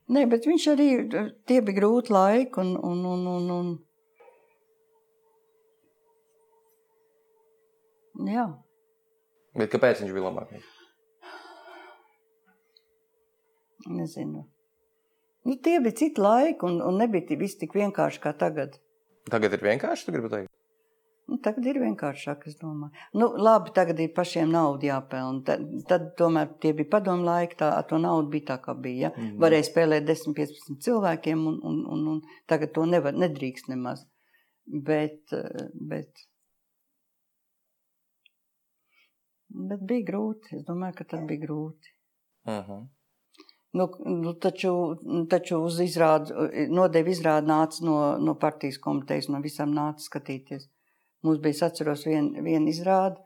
Nē, 0.09 0.27
bet 0.29 0.45
viņš 0.45 0.67
arī 0.73 0.89
tie 1.49 1.61
bija 1.65 1.79
grūti 1.79 2.13
laiki 2.13 2.61
un, 2.61 2.75
un, 2.77 3.05
un, 3.15 3.27
un, 3.37 3.51
un 3.59 3.73
Jā, 8.25 8.45
Bet 9.55 9.71
kāpēc 9.71 10.01
viņš 10.03 10.13
bija 10.15 10.27
labākais? 10.27 10.71
nezinu. 13.85 14.43
Nu, 15.45 15.55
tie 15.61 15.79
bija 15.79 15.93
citi 16.01 16.21
laiki, 16.21 16.65
un, 16.65 16.81
un 16.81 16.97
nebija 16.97 17.37
visi 17.37 17.61
tik 17.61 17.77
vienkārši 17.77 18.21
kā 18.23 18.33
tagad. 18.33 18.79
Tagad 19.29 19.53
ir 19.53 19.65
vienkārši, 19.65 20.07
tu 20.07 20.13
gribi 20.15 20.31
teikt. 20.31 20.51
Nu, 21.25 21.39
tagad 21.41 21.65
ir 21.65 21.79
vienkāršāk, 21.81 22.43
es 22.49 22.57
domāju. 22.59 22.91
Nu, 23.17 23.31
labi, 23.41 23.71
tagad 23.73 24.01
ir 24.01 24.11
pašiem 24.13 24.51
naudu 24.53 24.85
jāpelnā. 24.85 25.41
Tad, 25.47 25.63
tad 25.89 26.11
tomēr 26.19 26.51
tie 26.61 26.73
bija 26.77 26.91
padomu 26.97 27.25
laiki, 27.25 27.57
tā 27.61 27.71
to 27.89 27.97
naudu 28.01 28.29
bija 28.35 28.51
tā, 28.51 28.57
kā 28.61 28.75
bija. 28.77 29.07
Ja? 29.07 29.11
Mm 29.15 29.23
-hmm. 29.23 29.39
Varēja 29.41 29.67
spēlēt 29.69 30.05
10, 30.09 30.35
15 30.37 30.83
cilvēkiem, 30.85 31.47
un, 31.51 31.57
un, 31.71 31.79
un, 31.93 32.07
un 32.13 32.21
tagad 32.45 32.73
to 32.73 32.85
nevar, 32.85 33.13
nedrīkst 33.13 33.69
nemaz. 33.73 34.05
Bet, 34.65 35.33
bet, 35.89 36.25
bet 39.69 39.81
bija 39.81 40.05
grūti. 40.11 40.57
Es 40.57 40.65
domāju, 40.69 40.95
ka 40.97 41.03
tas 41.03 41.25
bija 41.25 41.45
grūti. 41.47 41.93
Uh 42.45 42.69
-huh. 42.69 42.87
Nu, 43.75 43.89
nu, 44.07 44.31
taču, 44.39 44.71
taču 45.29 45.57
uz 45.67 45.81
izrādi, 45.83 46.31
nodevi 46.71 47.11
izrādi 47.11 47.49
nāca 47.49 47.83
no, 47.83 47.97
no 48.23 48.35
partijas 48.39 48.77
komitejas, 48.83 49.27
no 49.33 49.41
visām 49.43 49.73
nāca 49.75 50.05
skatīties. 50.05 50.69
Mums 51.25 51.41
bija, 51.43 51.57
es 51.57 51.63
atceros, 51.65 52.05
viena 52.07 52.43
vien 52.45 52.67
izrāde, 52.69 53.19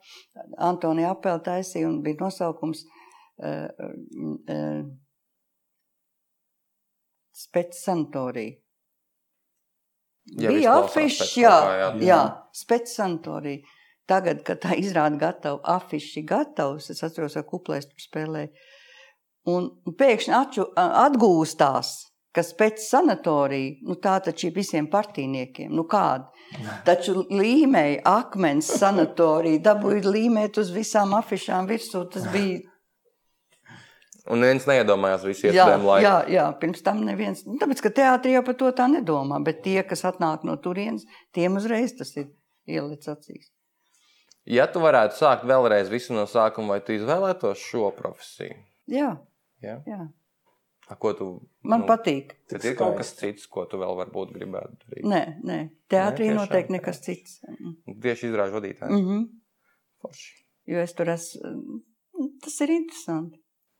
Antonija 0.57 1.11
Apēla 1.13 1.43
taisīja 1.45 1.89
un 1.89 1.99
bija 2.05 2.21
nosaukums 2.23 2.85
uh, 2.85 3.67
uh, 4.55 4.81
Spēc 7.39 7.77
sanatorija. 7.79 8.57
Ja 10.39 10.51
bija 10.51 10.73
kā, 10.89 11.03
jā. 11.39 11.53
jā, 11.79 11.91
jā 12.09 12.17
spēc 12.57 12.91
sanatorija. 12.91 13.77
Tagad, 14.09 14.41
kad 14.45 14.59
tā 14.63 14.75
izrāda 14.81 15.19
gatava, 15.21 15.59
afiši 15.77 16.23
gatavs, 16.27 16.89
es 16.89 17.03
atceros, 17.05 17.37
ka 17.37 17.45
kuplēs 17.45 17.87
tur 17.91 18.01
spēlēja. 18.01 18.49
Un 19.47 19.69
pēkšņi 19.99 20.33
atču, 20.35 20.65
atgūstās, 20.75 21.93
ka 22.35 22.43
pēc 22.59 22.81
sanatorija, 22.83 23.77
nu 23.87 23.95
tā 24.01 24.17
taču 24.25 24.49
ir 24.49 24.57
visiem 24.57 24.89
partīniekiem, 24.91 25.71
nu 25.71 25.85
kāda. 25.89 26.27
Taču 26.85 27.23
līmēja 27.29 28.01
akmens 28.09 28.69
sanatorija, 28.81 29.61
dabūja 29.69 30.03
līmēt 30.09 30.59
uz 30.61 30.73
visām 30.73 31.15
afišām 31.17 31.69
virsū, 31.69 32.03
tas 32.11 32.27
bija 32.33 32.59
Un 34.29 34.43
viens 34.45 34.65
neiedomājās 34.69 35.23
visu 35.25 35.47
iespējamo 35.49 35.87
laiku. 35.89 36.05
jā, 36.05 36.17
jā, 36.29 36.43
pirms 36.61 36.83
tam 36.85 36.99
neviens. 37.05 37.41
Nu, 37.47 37.55
Tāpēc, 37.61 37.79
ka 37.81 37.91
teātrī 37.97 38.35
jau 38.35 38.43
par 38.45 38.57
to 38.59 38.69
tā 38.77 38.85
nedomā, 38.91 39.39
bet 39.45 39.63
tie, 39.65 39.79
kas 39.87 40.05
atnāk 40.05 40.43
no 40.45 40.53
turienes, 40.61 41.07
tiem 41.33 41.57
uzreiz 41.57 41.95
tas 41.97 42.13
ir 42.19 42.27
ielicis 42.69 43.09
acīs. 43.09 43.47
Ja 44.49 44.67
tu 44.69 44.83
varētu 44.83 45.17
sākt 45.17 45.47
vēlreiz 45.49 45.89
visu 45.89 46.13
no 46.13 46.27
sākuma, 46.29 46.75
vai 46.75 46.83
tu 46.85 46.93
izvēlētos 46.93 47.61
šo 47.71 47.89
profesiju? 47.97 48.57
Jā, 48.89 49.15
Ja? 49.65 49.79
jā. 49.87 49.99
A, 50.89 50.95
ko 50.97 51.11
tu, 51.13 51.25
man 51.69 51.83
nu, 51.83 51.87
patīk. 51.89 52.31
Tad 52.49 52.63
ir 52.65 52.73
kaut 52.77 52.95
kas 52.97 53.11
cits, 53.17 53.45
ko 53.51 53.67
tu 53.69 53.77
vēl 53.77 53.93
varbūt 53.99 54.31
gribētu 54.33 54.87
darīt. 54.87 55.03
Nē, 55.05 55.21
nē. 55.45 55.57
teātrī 55.91 56.31
Nē, 56.31 56.37
noteikti 56.39 56.73
nekas 56.73 57.01
cits. 57.05 57.35
Tieši 57.85 58.31
izrāžu 58.31 58.57
vadītāji. 58.57 58.95
Mm 58.95 59.05
-hmm. 59.05 59.27
Forši. 60.01 60.31
Jo 60.69 60.81
es 60.81 60.93
tur 60.97 61.09
esmu. 61.13 61.83
Tas 62.43 62.57
ir 62.65 62.73
interesanti. 62.73 63.37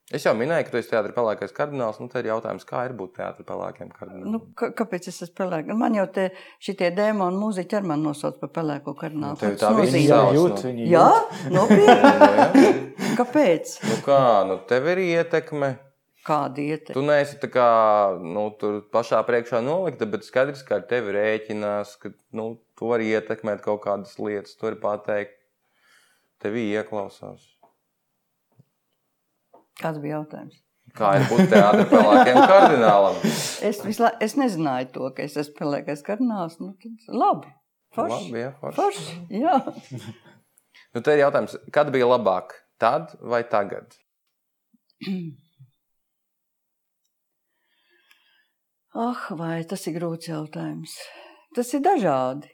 Es 0.10 0.24
jau 0.26 0.32
minēju, 0.34 0.66
ka 0.66 0.72
tu 0.74 0.78
esi 0.80 0.90
teātris 0.90 1.14
pelēkais 1.14 1.52
kardināls. 1.54 2.00
Nu, 2.02 2.08
tad 2.10 2.24
ir 2.26 2.32
jautājums, 2.32 2.64
kā 2.66 2.80
ir 2.88 2.96
būt 2.98 3.12
teātris 3.20 3.46
pelēkiem 3.46 3.92
kardinālam? 3.94 4.32
Nu, 4.34 4.40
kā- 4.58 4.72
kāpēc 4.74 5.10
es 5.12 5.20
esmu 5.22 5.36
pelēks? 5.38 5.76
Man 5.78 5.94
jau 6.00 6.06
te 6.16 6.32
šitie 6.66 6.90
dēmoni 6.98 7.38
mūziķi 7.38 7.78
ar 7.78 7.86
mani 7.92 8.08
nosauc 8.08 8.40
par 8.42 8.50
pelēko 8.56 8.96
kardinālu. 8.98 9.38
Nu, 9.38 9.52
tā 9.54 9.70
Jā, 10.02 10.08
Sauc, 10.08 10.34
jūt, 10.34 10.56
nu. 10.56 10.72
viņi 10.72 10.88
Jā, 10.90 11.06
nopietni. 11.54 12.64
Jā. 12.66 13.12
Kāpēc? 13.20 13.76
Nu, 13.86 14.00
kā, 14.08 14.22
nu, 14.50 14.58
tev 14.72 14.90
ir 14.96 15.04
ietekme. 15.04 15.70
Kāda 16.26 16.58
ietekme? 16.66 16.96
Tu 16.98 17.06
neesi 17.06 17.38
tā 17.42 17.52
kā, 17.54 17.70
nu, 18.22 18.48
tur 18.60 18.82
pašā 18.94 19.22
priekšā 19.30 19.62
nolikta, 19.66 20.10
bet 20.10 20.26
skaidrs, 20.26 20.66
ka 20.66 20.80
ar 20.82 20.88
tevi 20.90 21.14
rēķinās, 21.16 21.94
ka 22.02 22.12
nu, 22.38 22.50
tu 22.78 22.90
vari 22.90 23.14
ietekmēt 23.14 23.62
kaut 23.66 23.84
kādas 23.86 24.18
lietas, 24.18 24.58
tu 24.58 24.68
vari 24.68 24.82
pateikt, 24.82 25.38
tevi 26.44 26.66
ieklausās. 26.74 27.46
Kāds 29.80 30.02
bija 30.04 30.20
jautājums? 30.20 30.58
Kā 30.98 31.12
ir 31.20 31.28
būt 31.30 31.52
teātris 31.52 31.90
pelēkiem 31.92 32.40
kardinālam? 32.50 33.20
Es, 33.70 33.82
visla, 33.86 34.10
es 34.24 34.36
nezināju 34.40 34.90
to, 34.96 35.10
ka 35.16 35.24
es 35.26 35.38
esmu 35.38 35.56
pelēkais 35.60 36.02
kardināls. 36.06 36.58
Nu, 36.62 36.74
labi. 37.14 37.52
Forši. 37.96 38.18
Labi, 38.26 38.42
jā, 38.42 38.50
forši. 38.62 38.82
Forši. 38.82 39.20
Jā. 39.44 39.60
Nu, 40.90 41.04
te 41.06 41.14
ir 41.14 41.20
jautājums, 41.22 41.54
kad 41.76 41.92
bija 41.94 42.08
labāk? 42.10 42.56
Tad 42.82 43.12
vai 43.22 43.44
tagad? 43.46 43.94
Ah, 49.00 49.28
vai 49.38 49.62
tas 49.70 49.84
ir 49.86 49.94
grūts 50.00 50.32
jautājums? 50.32 50.96
Tas 51.54 51.70
ir 51.78 51.84
dažādi. 51.86 52.50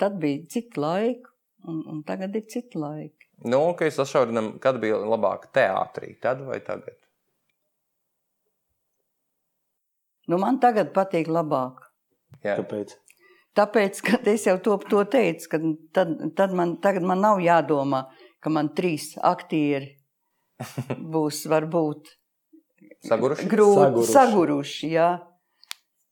Tad 0.00 0.16
bija 0.22 0.46
citi 0.48 0.80
laiki, 0.80 1.28
un, 1.68 1.82
un 1.92 1.98
tagad 2.08 2.32
ir 2.40 2.46
citi 2.48 2.80
laiki. 2.80 3.25
Nu, 3.44 3.60
ok, 3.70 3.82
sašaurinam, 3.92 4.54
kad 4.62 4.78
bija 4.80 4.96
labāk 4.96 5.50
teātrī, 5.54 6.14
tad 6.20 6.40
vai 6.46 6.60
tagad? 6.64 6.96
Nu, 10.26 10.38
man 10.42 10.56
tagad 10.62 10.94
patīk 10.96 11.28
labāk. 11.30 11.84
Jā. 12.42 12.56
Kāpēc? 12.58 12.96
Tāpēc, 13.56 14.00
ka 14.04 14.18
es 14.28 14.46
jau 14.48 14.56
to, 14.60 14.76
to 14.90 15.02
teicu, 15.08 15.48
ka 15.52 15.60
tad, 15.96 16.16
tad 16.36 16.52
man, 16.56 16.76
tagad 16.82 17.06
man 17.06 17.22
nav 17.24 17.40
jādomā, 17.44 18.06
ka 18.42 18.52
man 18.52 18.72
trīs 18.76 19.14
aktieri 19.24 19.94
būs 21.14 21.44
varbūt 21.48 22.10
Saguruši? 23.06 23.46
grūti 23.48 23.80
Saguruši. 23.80 24.12
saguruši. 24.12 24.90
Jā. 24.96 25.10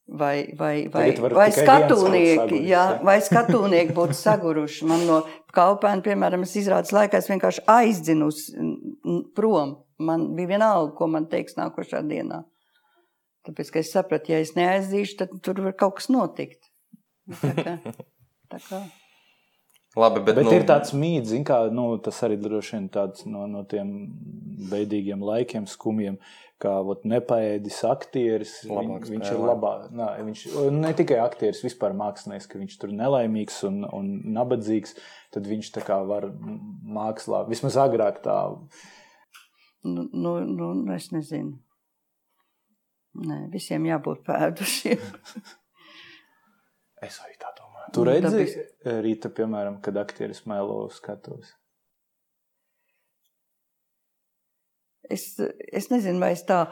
Vai, 0.05 0.53
vai, 0.53 0.85
vai, 0.93 1.07
vai 1.17 1.47
skatūnieki, 1.49 2.59
jā, 2.69 2.83
vai 3.01 3.15
skatūnieki 3.25 3.95
būtu 3.97 4.13
saguruši. 4.13 4.85
Man 4.85 5.01
no 5.09 5.23
kalpēna, 5.55 6.03
piemēram, 6.05 6.43
es 6.45 6.53
izrādes 6.61 6.93
laikā 6.93 7.17
es 7.17 7.29
vienkārši 7.31 7.63
aizdzinu 7.73 8.29
prom. 9.37 9.79
Man 9.97 10.27
bija 10.37 10.53
vienalga, 10.53 10.93
ko 10.97 11.07
man 11.09 11.25
teiks 11.31 11.57
nākošā 11.57 12.03
dienā. 12.05 12.43
Tāpēc, 13.49 13.71
ka 13.73 13.81
es 13.81 13.89
sapratu, 13.93 14.33
ja 14.33 14.43
es 14.43 14.53
neaizdzīšu, 14.57 15.17
tad 15.23 15.33
tur 15.45 15.63
var 15.65 15.73
kaut 15.79 15.97
kas 15.97 16.11
notikt. 16.13 16.69
Nu, 17.25 17.41
Tā 17.41 17.55
kā, 17.57 17.75
tā 18.53 18.61
kā. 18.61 18.83
Labi, 19.95 20.19
bet, 20.19 20.35
Bet, 20.35 20.35
bet 20.35 20.45
nu, 20.45 20.55
ir 20.59 20.65
tāds 20.67 20.91
mīts, 20.97 21.31
kā 21.47 21.61
nu, 21.73 21.87
tas 22.03 22.17
arī 22.27 22.35
droši 22.41 22.75
vien 22.75 22.87
tāds 22.91 23.23
no, 23.29 23.45
no 23.47 23.63
tiem 23.69 23.93
beidīgiem 24.69 25.23
laikiem, 25.23 25.69
skumjiem, 25.71 26.17
kā 26.61 26.71
ot, 26.81 27.03
nepaēdis 27.07 27.79
aktieris. 27.89 28.53
Viņ, 28.65 28.75
Labāk 28.77 29.09
viņš 29.11 29.25
spēlē. 29.25 29.39
ir 29.39 29.49
labāk. 29.49 29.83
Nā, 29.95 30.09
viņš 30.27 30.43
ne 30.75 30.93
tikai 30.97 31.19
aktieris, 31.23 31.63
vispār 31.65 31.95
mākslinieks, 31.97 32.47
ka 32.51 32.61
viņš 32.61 32.77
tur 32.81 32.93
nelaimīgs 32.95 33.59
un, 33.69 33.83
un 33.95 34.11
nabadzīgs. 34.37 34.95
Tad 35.35 35.49
viņš 35.51 35.71
tā 35.75 35.83
kā 35.85 35.99
var 36.07 36.29
mākslā, 36.95 37.43
vismaz 37.49 37.77
agrāk 37.81 38.21
tā. 38.25 38.37
Nu, 39.85 40.07
nu, 40.11 40.39
nu, 40.47 40.71
es 40.95 41.11
nezinu. 41.13 41.59
Nē, 43.25 43.45
visiem 43.51 43.85
jābūt 43.87 44.25
pēdušiem. 44.27 45.03
es 47.07 47.19
arī 47.23 47.37
tā 47.39 47.51
domāju. 47.55 47.91
Tu 47.95 48.07
redzi, 48.07 48.31
Dabis... 48.31 48.57
rīta, 49.05 49.31
piemēram, 49.31 49.79
kad 49.83 49.99
aktieris 50.01 50.43
mēlo 50.49 50.81
skatos? 50.91 51.53
Es, 55.11 55.33
es 55.39 55.89
nezinu, 55.93 56.21
vai 56.23 56.33
es 56.35 56.45
tā. 56.47 56.65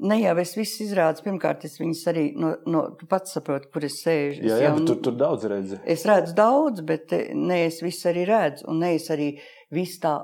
Ne 0.00 0.16
jau 0.22 0.32
es 0.40 0.54
visu 0.56 0.86
izrādu, 0.86 1.20
pirmkārt, 1.20 1.66
es 1.68 1.74
viņus 1.76 2.06
arī 2.08 2.22
no, 2.40 2.54
no 2.64 2.86
tu 2.96 3.04
pats 3.10 3.34
saproti, 3.36 3.68
kur 3.74 3.84
es 3.84 3.98
sēžu. 4.00 4.40
Jā, 4.48 4.56
jā 4.56 4.70
jau, 4.70 4.76
bet 4.78 4.86
tur, 4.88 5.00
tur 5.04 5.18
daudz 5.20 5.44
redzi. 5.52 5.80
Es 5.84 6.06
redzu 6.08 6.32
daudz, 6.38 6.80
bet 6.88 7.12
ne 7.36 7.58
es 7.66 7.82
visu 7.84 8.08
arī 8.08 8.24
redzu, 8.30 8.64
un 8.72 8.80
ne 8.80 8.94
es 8.96 9.10
arī 9.12 9.34
visu 9.76 10.00
tā 10.06 10.14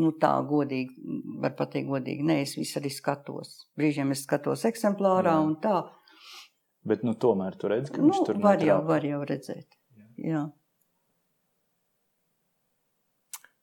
nu, 0.00 0.12
tā 0.20 0.32
godīgi, 0.48 0.94
var 1.42 1.54
pateikt, 1.58 1.88
godīgi. 1.90 2.24
Nē, 2.28 2.38
es 2.46 2.54
visu 2.58 2.78
arī 2.80 2.92
skatos. 2.92 3.54
Brīžiem 3.78 4.14
es 4.14 4.24
skatos 4.26 4.64
eksemplārā 4.68 5.36
Jā. 5.36 5.44
un 5.44 5.56
tā. 5.62 5.82
Bet 6.88 7.04
nu, 7.06 7.14
tomēr 7.18 7.56
tu 7.60 7.70
redzi, 7.70 7.92
ka 7.94 8.00
nu, 8.00 8.10
viņš 8.10 8.26
tur 8.26 8.40
var 8.42 8.58
netrāp. 8.58 8.68
jau, 8.70 8.78
var 8.88 9.06
jau 9.06 9.20
redzēt. 9.28 9.78
Jā. 10.22 10.46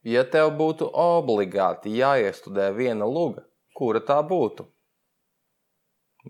Ja 0.07 0.23
tev 0.23 0.53
būtu 0.55 0.87
obligāti 0.95 1.91
jāiestudē 1.97 2.69
viena 2.75 3.07
luga, 3.07 3.43
kura 3.75 3.99
tā 3.99 4.21
būtu? 4.23 4.63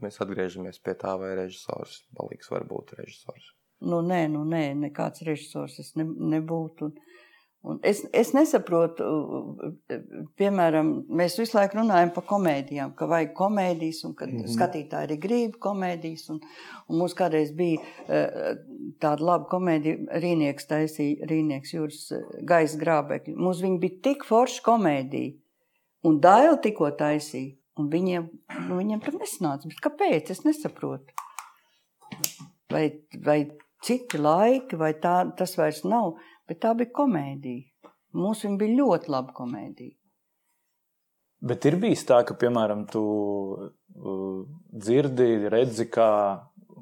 Mēs 0.01 0.17
atgriežamies 0.21 0.81
pie 0.81 0.95
tā, 0.97 1.15
vai 1.21 1.35
režisors 1.37 2.03
Balīgs 2.17 2.49
var 2.49 2.65
būt 2.69 2.95
režisors. 2.97 3.53
Nu, 3.79 4.01
nē, 4.05 4.25
nu, 4.31 4.43
nē, 4.47 4.73
nekāds 4.75 5.23
režisors 5.25 5.79
es 5.81 5.93
ne, 5.95 6.03
nebūtu. 6.03 6.89
Un, 6.89 7.08
Un 7.67 7.81
es, 7.83 8.05
es 8.15 8.29
nesaprotu, 8.31 9.03
piemēram, 10.39 10.91
mēs 11.11 11.35
visu 11.41 11.57
laiku 11.57 11.81
runājam 11.81 12.13
par 12.15 12.23
komēdijām, 12.29 12.93
ka 12.95 13.07
vajag 13.11 13.33
komēdijas, 13.35 13.99
un 14.07 14.13
ka 14.15 14.27
mm 14.29 14.37
-hmm. 14.37 14.53
skatītāji 14.53 15.09
arī 15.09 15.17
grib 15.19 15.57
komēdijas. 15.65 16.29
Un, 16.31 16.39
un 16.87 17.01
mums 17.01 17.15
kādreiz 17.19 17.51
bija 17.55 17.81
e, 18.07 18.55
tāda 19.03 19.27
laba 19.31 19.49
komēdija, 19.51 20.07
Rīnieks 20.23 20.71
taisīja, 20.71 21.27
Rīnieks 21.27 21.75
jūras 21.75 21.99
e, 22.15 22.21
gaisa 22.47 22.79
grābekļi. 22.79 23.35
Mums 23.35 23.61
viņi 23.65 23.79
bija 23.83 24.01
tik 24.07 24.23
forši 24.23 24.63
komēdija, 24.63 25.35
un 26.07 26.19
Daila 26.23 26.57
tikko 26.63 26.91
taisīja, 26.95 27.57
un 27.75 27.91
viņiem, 27.91 28.31
nu, 28.69 28.79
viņiem 28.79 29.03
tur 29.03 29.19
nesanāca. 29.19 29.67
Bet 29.67 29.83
kāpēc? 29.83 30.31
Es 30.31 30.45
nesaprotu. 30.47 31.11
Vai, 32.71 32.87
vai 33.25 33.41
citi 33.83 34.17
laiki, 34.17 34.79
vai 34.79 34.93
tā, 34.93 35.25
tas 35.35 35.57
vairs 35.57 35.83
nav 35.83 36.15
bet 36.49 36.61
tā 36.65 36.73
bija 36.77 36.91
komēdija. 36.97 37.91
Mums 38.17 38.43
bija 38.57 38.77
ļoti 38.81 39.11
laba 39.13 39.35
komēdija. 39.37 39.93
Bet 41.39 41.63
ir 41.69 41.77
bijis 41.79 42.01
tā, 42.03 42.19
ka, 42.27 42.35
piemēram, 42.35 42.83
tu 42.91 43.01
uh, 43.55 44.39
dzirdi, 44.75 45.47
redzi, 45.51 45.85
kā 45.87 46.09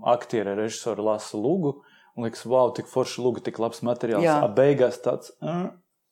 aktieri, 0.08 0.56
režisori 0.58 1.04
lasa 1.06 1.38
lugu, 1.38 1.76
un 2.18 2.26
liekas, 2.26 2.46
wow, 2.50 2.72
tik 2.74 2.90
forši 2.90 3.22
luga, 3.22 3.44
tik 3.46 3.60
labs 3.62 3.84
materiāls. 3.86 4.26
Jā, 4.26 4.40
beigās 4.58 4.98
tāds 5.04 5.30
uh, 5.44 5.68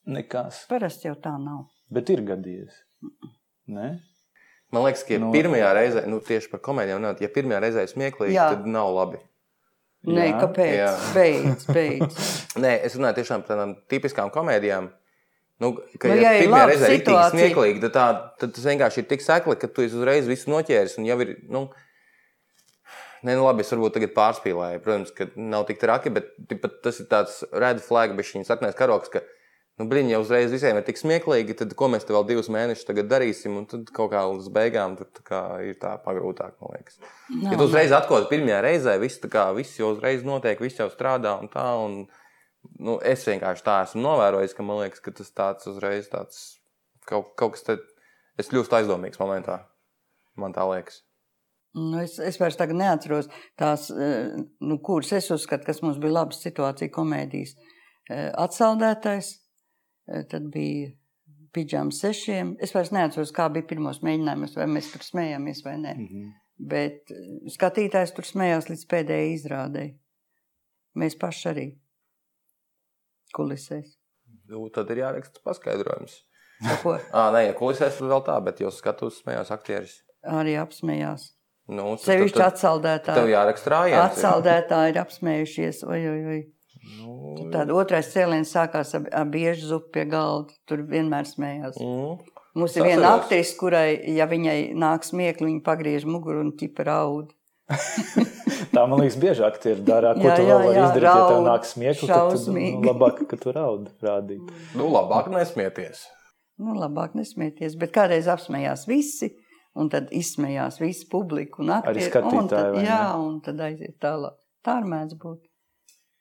nekas. 0.06 0.66
Parasti 0.70 1.10
jau 1.10 1.16
tā 1.22 1.34
nav. 1.42 1.66
Bet 1.94 2.12
ir 2.14 2.22
gadījies. 2.28 2.78
Ne? 3.74 3.96
Man 4.74 4.86
liekas, 4.86 5.06
ka 5.08 5.16
ja 5.16 5.24
nu, 5.24 5.32
pirmajā 5.34 5.72
reizē, 5.78 6.06
nu 6.10 6.20
tieši 6.26 6.52
par 6.52 6.62
komēdijām, 6.66 7.06
ja 7.22 7.32
pirmajā 7.34 7.64
reizē 7.64 7.86
ir 7.86 7.92
smieklīgi, 7.94 8.36
jā. 8.38 8.52
tad 8.54 8.70
nav 8.70 8.92
labi. 8.94 9.22
Nē, 10.06 10.28
jā. 10.30 10.36
kāpēc? 10.42 10.76
Jā. 10.78 10.92
Beidz, 11.16 11.66
beidz. 11.72 12.28
Nē, 12.64 12.76
es 12.88 12.98
runāju 12.98 13.20
tiešām 13.22 13.44
par 13.44 13.56
tādām 13.56 13.74
tipiskām 13.92 14.30
komēdijām. 14.34 14.92
Nu, 15.64 15.72
ka, 15.96 16.10
nu, 16.12 16.18
ja, 16.20 16.34
ja 16.36 16.44
pirmā 16.44 16.66
reize 16.68 16.90
ir 16.92 17.04
tik 17.06 17.16
smieklīgi, 17.32 17.80
tad, 17.86 17.94
tā, 17.96 18.06
tad 18.42 18.54
tas 18.58 18.66
vienkārši 18.68 19.02
ir 19.02 19.08
tik 19.08 19.24
sekli, 19.24 19.56
ka 19.60 19.70
tu 19.72 19.86
uzreiz 19.88 20.28
visu 20.28 20.52
noķēries 20.52 20.98
un 21.00 21.08
jau 21.08 21.20
ir. 21.24 21.36
Nu, 21.52 21.68
Nē, 23.26 23.34
nu 23.40 23.46
labi, 23.48 23.64
es 23.64 23.72
varbūt 23.74 23.96
tagad 23.96 24.12
pārspīlēju. 24.14 24.82
Protams, 24.86 25.14
ka 25.16 25.26
nav 25.34 25.64
tik 25.66 25.80
traki, 25.82 26.12
bet 26.14 26.28
tas 26.86 27.00
ir 27.02 27.08
tāds 27.10 27.40
red 27.58 27.80
flag, 27.82 28.12
bet 28.14 28.28
viņa 28.30 28.46
saknēs 28.46 28.78
karoks, 28.78 29.10
ka 29.10 29.24
Nu, 29.76 29.90
Brīņķi 29.92 30.14
jau 30.14 30.22
uzreiz 30.24 30.54
visiem 30.54 30.78
ir 30.80 30.86
tik 30.88 31.00
smieklīgi, 31.02 31.58
tad 31.60 31.74
ko 31.76 31.90
mēs 31.92 32.06
te 32.08 32.14
vēl 32.16 32.24
divus 32.30 32.48
mēnešus 32.54 32.88
darīsim, 33.12 33.58
un 33.60 33.66
tad 33.68 33.90
kaut 33.96 34.14
kā 34.14 34.22
līdz 34.30 34.48
beigām 34.56 34.96
tur 34.96 35.10
tā 35.28 35.42
ir 35.68 35.76
tā 35.82 35.98
pagrūtāk, 36.06 36.54
man 36.64 36.78
liekas. 36.78 37.02
No, 37.34 37.50
ja 37.52 37.58
tu 37.60 37.68
uzreiz 37.68 37.92
atklāsi 37.96 38.30
pirmajā 38.32 38.62
reizē, 38.64 38.96
viss, 39.02 39.20
kā, 39.20 39.50
viss 39.58 39.76
jau 39.82 39.92
uzreiz 39.92 40.24
notiek, 40.24 40.64
viss 40.64 40.80
jau 40.80 40.88
strādā 40.94 41.36
un 41.44 41.52
tā. 41.52 41.68
Un, 41.84 42.00
nu, 42.80 42.98
es 43.04 43.28
vienkārši 43.28 43.68
tā 43.68 43.82
esmu 43.90 44.06
novērojis, 44.08 44.56
ka 44.56 44.64
man 44.64 44.80
liekas, 44.86 45.04
ka 45.04 45.12
tas 45.20 45.36
tāds 45.36 45.68
uzreiz 45.74 46.08
tāds 46.14 46.42
kaut, 47.04 47.36
kaut 47.36 47.58
kas 47.60 47.68
tāds- 47.68 47.92
es 48.40 48.48
kļūstu 48.48 48.80
aizdomīgs 48.80 49.20
momentā. 49.20 49.66
Man 50.40 50.56
tā 50.56 50.64
liekas. 50.72 51.04
Nu, 51.76 52.00
es, 52.00 52.16
es 52.24 52.40
vairs 52.40 52.56
neatceros 52.56 53.28
tās, 53.60 53.90
eh, 53.92 54.32
nu, 54.64 54.80
kuras 54.80 55.12
es 55.12 55.28
uzskatu, 55.36 55.68
kas 55.68 55.84
mums 55.84 56.00
bija 56.00 56.22
labas 56.24 56.40
situācija 56.40 56.88
komēdijas. 56.96 57.58
Eh, 58.08 58.32
atsaldētais 58.32 59.45
tad 60.06 60.50
bija 60.54 60.92
pidžāms 61.56 62.02
sešiem. 62.04 62.56
Es 62.64 62.74
vairs 62.76 62.92
neatceros, 62.96 63.34
kā 63.36 63.48
bija 63.54 63.68
pirmos 63.70 64.02
mēģinājumus, 64.06 64.56
vai 64.60 64.68
mēs 64.72 64.92
tur 64.94 65.06
smējāmies 65.06 65.64
vai 65.66 65.76
nē. 65.82 65.94
Mm 65.96 66.08
-hmm. 66.12 66.34
Bet 66.72 67.12
eh, 67.12 67.50
skatītājs 67.52 68.16
tur 68.16 68.28
smējās 68.28 68.70
līdz 68.72 68.86
pēdējai 68.92 69.34
izrādēji. 69.36 69.94
Mēs 70.96 71.18
paši 71.20 71.50
arī 71.52 71.68
kulisēs. 73.36 73.98
Nu, 74.48 74.70
tad 74.70 74.92
ir 74.92 75.04
jāraksta 75.04 75.42
paskaidrojums. 75.44 76.22
Ko? 76.84 76.96
à, 77.12 77.30
nē, 77.36 77.48
ja 77.50 77.54
kulisēs 77.54 78.00
vēl 78.00 78.24
tā, 78.24 78.38
bet 78.44 78.62
jūs 78.64 78.80
skatos 78.80 79.20
smējās 79.24 79.52
aktieris. 79.52 80.04
Arī 80.24 80.56
apsmējās. 80.58 81.34
Nu, 81.68 81.96
Sevišķi 81.98 82.44
atsaldētāji. 82.46 83.18
Tev 83.18 83.30
jāraksta 83.30 83.72
rājiens. 83.74 84.02
Atsaldētāji 84.04 84.94
ir 84.94 85.00
apsmējušies. 85.02 85.84
Oi, 85.90 86.02
oi, 86.12 86.22
oi. 86.34 86.42
Nu, 86.86 87.50
Tad 87.54 87.72
otrais 87.74 88.12
cēliens 88.14 88.52
sākās 88.54 88.94
ar, 88.98 89.08
ar 89.10 89.30
biežu 89.32 89.72
zupu 89.72 89.96
pie 89.98 90.06
galda. 90.10 90.54
Tur 90.70 90.84
vienmēr 90.90 91.28
smējās. 91.30 91.80
Mm. 91.82 92.20
Mums 92.56 92.76
ir 92.78 92.86
viena 92.88 93.16
aktrise, 93.18 93.56
kurai, 93.60 93.98
ja 94.16 94.30
viņai 94.32 94.60
nāk 94.80 95.04
smiekli, 95.04 95.50
viņa 95.50 95.64
pagriež 95.66 96.06
muguru 96.08 96.46
un 96.46 96.54
ķipa 96.56 96.86
raud. 96.88 97.34
Tā 98.76 98.84
man 98.86 99.02
liekas, 99.02 99.18
bieži 99.20 99.44
aktieri 99.44 99.84
dara. 99.84 100.14
Ko 100.16 100.28
jā, 100.28 100.36
tu 100.38 100.46
vēl 100.46 100.62
vari 100.62 100.80
izdarīt, 100.80 101.06
raud, 101.08 101.22
ja 101.22 101.32
tev 101.32 101.48
nāk 101.48 101.66
smiekli? 101.68 102.10
Tad 102.12 102.46
nu, 102.54 102.68
labāk, 102.86 103.24
ka 103.32 103.40
tu 103.42 103.56
raud 103.56 103.90
rādīt. 104.06 104.54
Nu, 104.78 104.88
labāk 104.94 105.32
nesmieties. 105.34 106.06
Nu, 106.62 106.78
labāk 106.80 107.18
nesmieties, 107.18 107.76
bet 107.82 107.92
kādreiz 107.96 108.30
apsmējās 108.32 108.86
visi. 108.88 109.34
Un 109.76 109.90
tad 109.92 110.08
izsmējās 110.16 110.78
visi 110.80 111.04
publika 111.12 111.60
un 111.60 111.74
aktieri. 111.76 111.98
Arī 112.00 112.08
skatītāji. 112.08 112.40
Un 112.40 112.48
tad, 112.48 112.78
jā, 112.86 113.02
un 113.20 113.34
tad 113.44 113.60
aiziet 113.66 113.98
tālāk. 114.00 114.38
Tā 114.64 114.78
ar 114.80 114.88
mēdz 114.88 115.18
būt. 115.20 115.42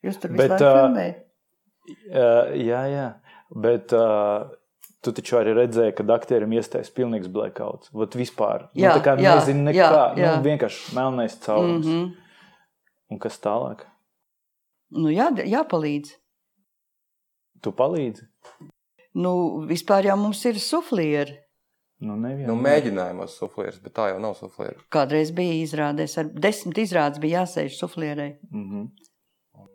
Jūs 0.04 0.20
tur 0.20 0.34
bet, 0.36 0.60
uh, 0.60 2.52
jā, 2.58 2.82
jā, 2.92 3.06
bet 3.64 3.94
uh, 3.96 4.50
tu 5.04 5.12
taču 5.16 5.38
arī 5.40 5.54
redzēji, 5.56 5.94
ka 5.98 6.06
aktierim 6.16 6.52
iestājas 6.56 6.92
pilnīgs 6.94 7.30
blackouts. 7.32 7.92
Vat 7.96 8.16
vispār. 8.18 8.68
Nu, 8.72 8.84
jā, 8.84 8.92
nu, 8.92 9.00
tā 9.00 9.06
kā 9.06 9.16
jā, 9.20 9.38
nezinu 9.40 9.66
nekā. 9.70 9.80
Jā, 9.80 10.04
jā. 10.20 10.34
Nu, 10.36 10.44
vienkārši 10.48 10.94
melnais 10.96 11.38
caurums. 11.44 11.86
Mm 11.86 11.92
-hmm. 11.92 12.12
Un 13.10 13.18
kas 13.18 13.40
tālāk? 13.40 13.86
Nu, 14.90 15.10
jā, 15.12 15.30
jāpalīdz. 15.44 16.14
Tu 17.62 17.72
palīdzi? 17.72 18.26
Nu, 19.14 19.32
vispār 19.68 20.04
jau 20.04 20.16
mums 20.16 20.44
ir 20.44 20.58
suflieri. 20.60 21.38
Nu, 22.04 22.16
nevien, 22.20 22.48
nu, 22.50 22.56
mēģinājumos 22.60 23.36
suflieris, 23.38 23.78
bet 23.80 23.94
tā 23.96 24.08
jau 24.10 24.18
nav 24.20 24.34
suflieri. 24.36 24.76
Kādreiz 24.92 25.30
bija 25.32 25.54
izrādēs, 25.62 26.18
ar 26.20 26.24
desmit 26.46 26.78
izrādes 26.82 27.22
bija 27.22 27.44
jāsēž 27.44 27.78
suflierei. 27.78 28.34
Mm 28.50 28.64
-hmm. 28.70 28.88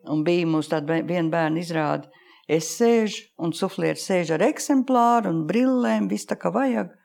Un 0.08 0.24
bija 0.24 0.48
mums 0.48 0.70
tāda 0.72 1.02
viena 1.04 1.30
bērna 1.30 1.60
izrāde. 1.60 2.08
Es 2.50 2.72
sēžu, 2.80 3.28
un 3.38 3.54
suflieris 3.54 4.08
sēž 4.10 4.34
ar 4.38 4.46
eksemplāru 4.48 5.30
un 5.30 5.44
brillēm, 5.50 6.08
viss 6.10 6.30
tā 6.30 6.38
kā 6.40 6.50
vajag. 6.54 6.96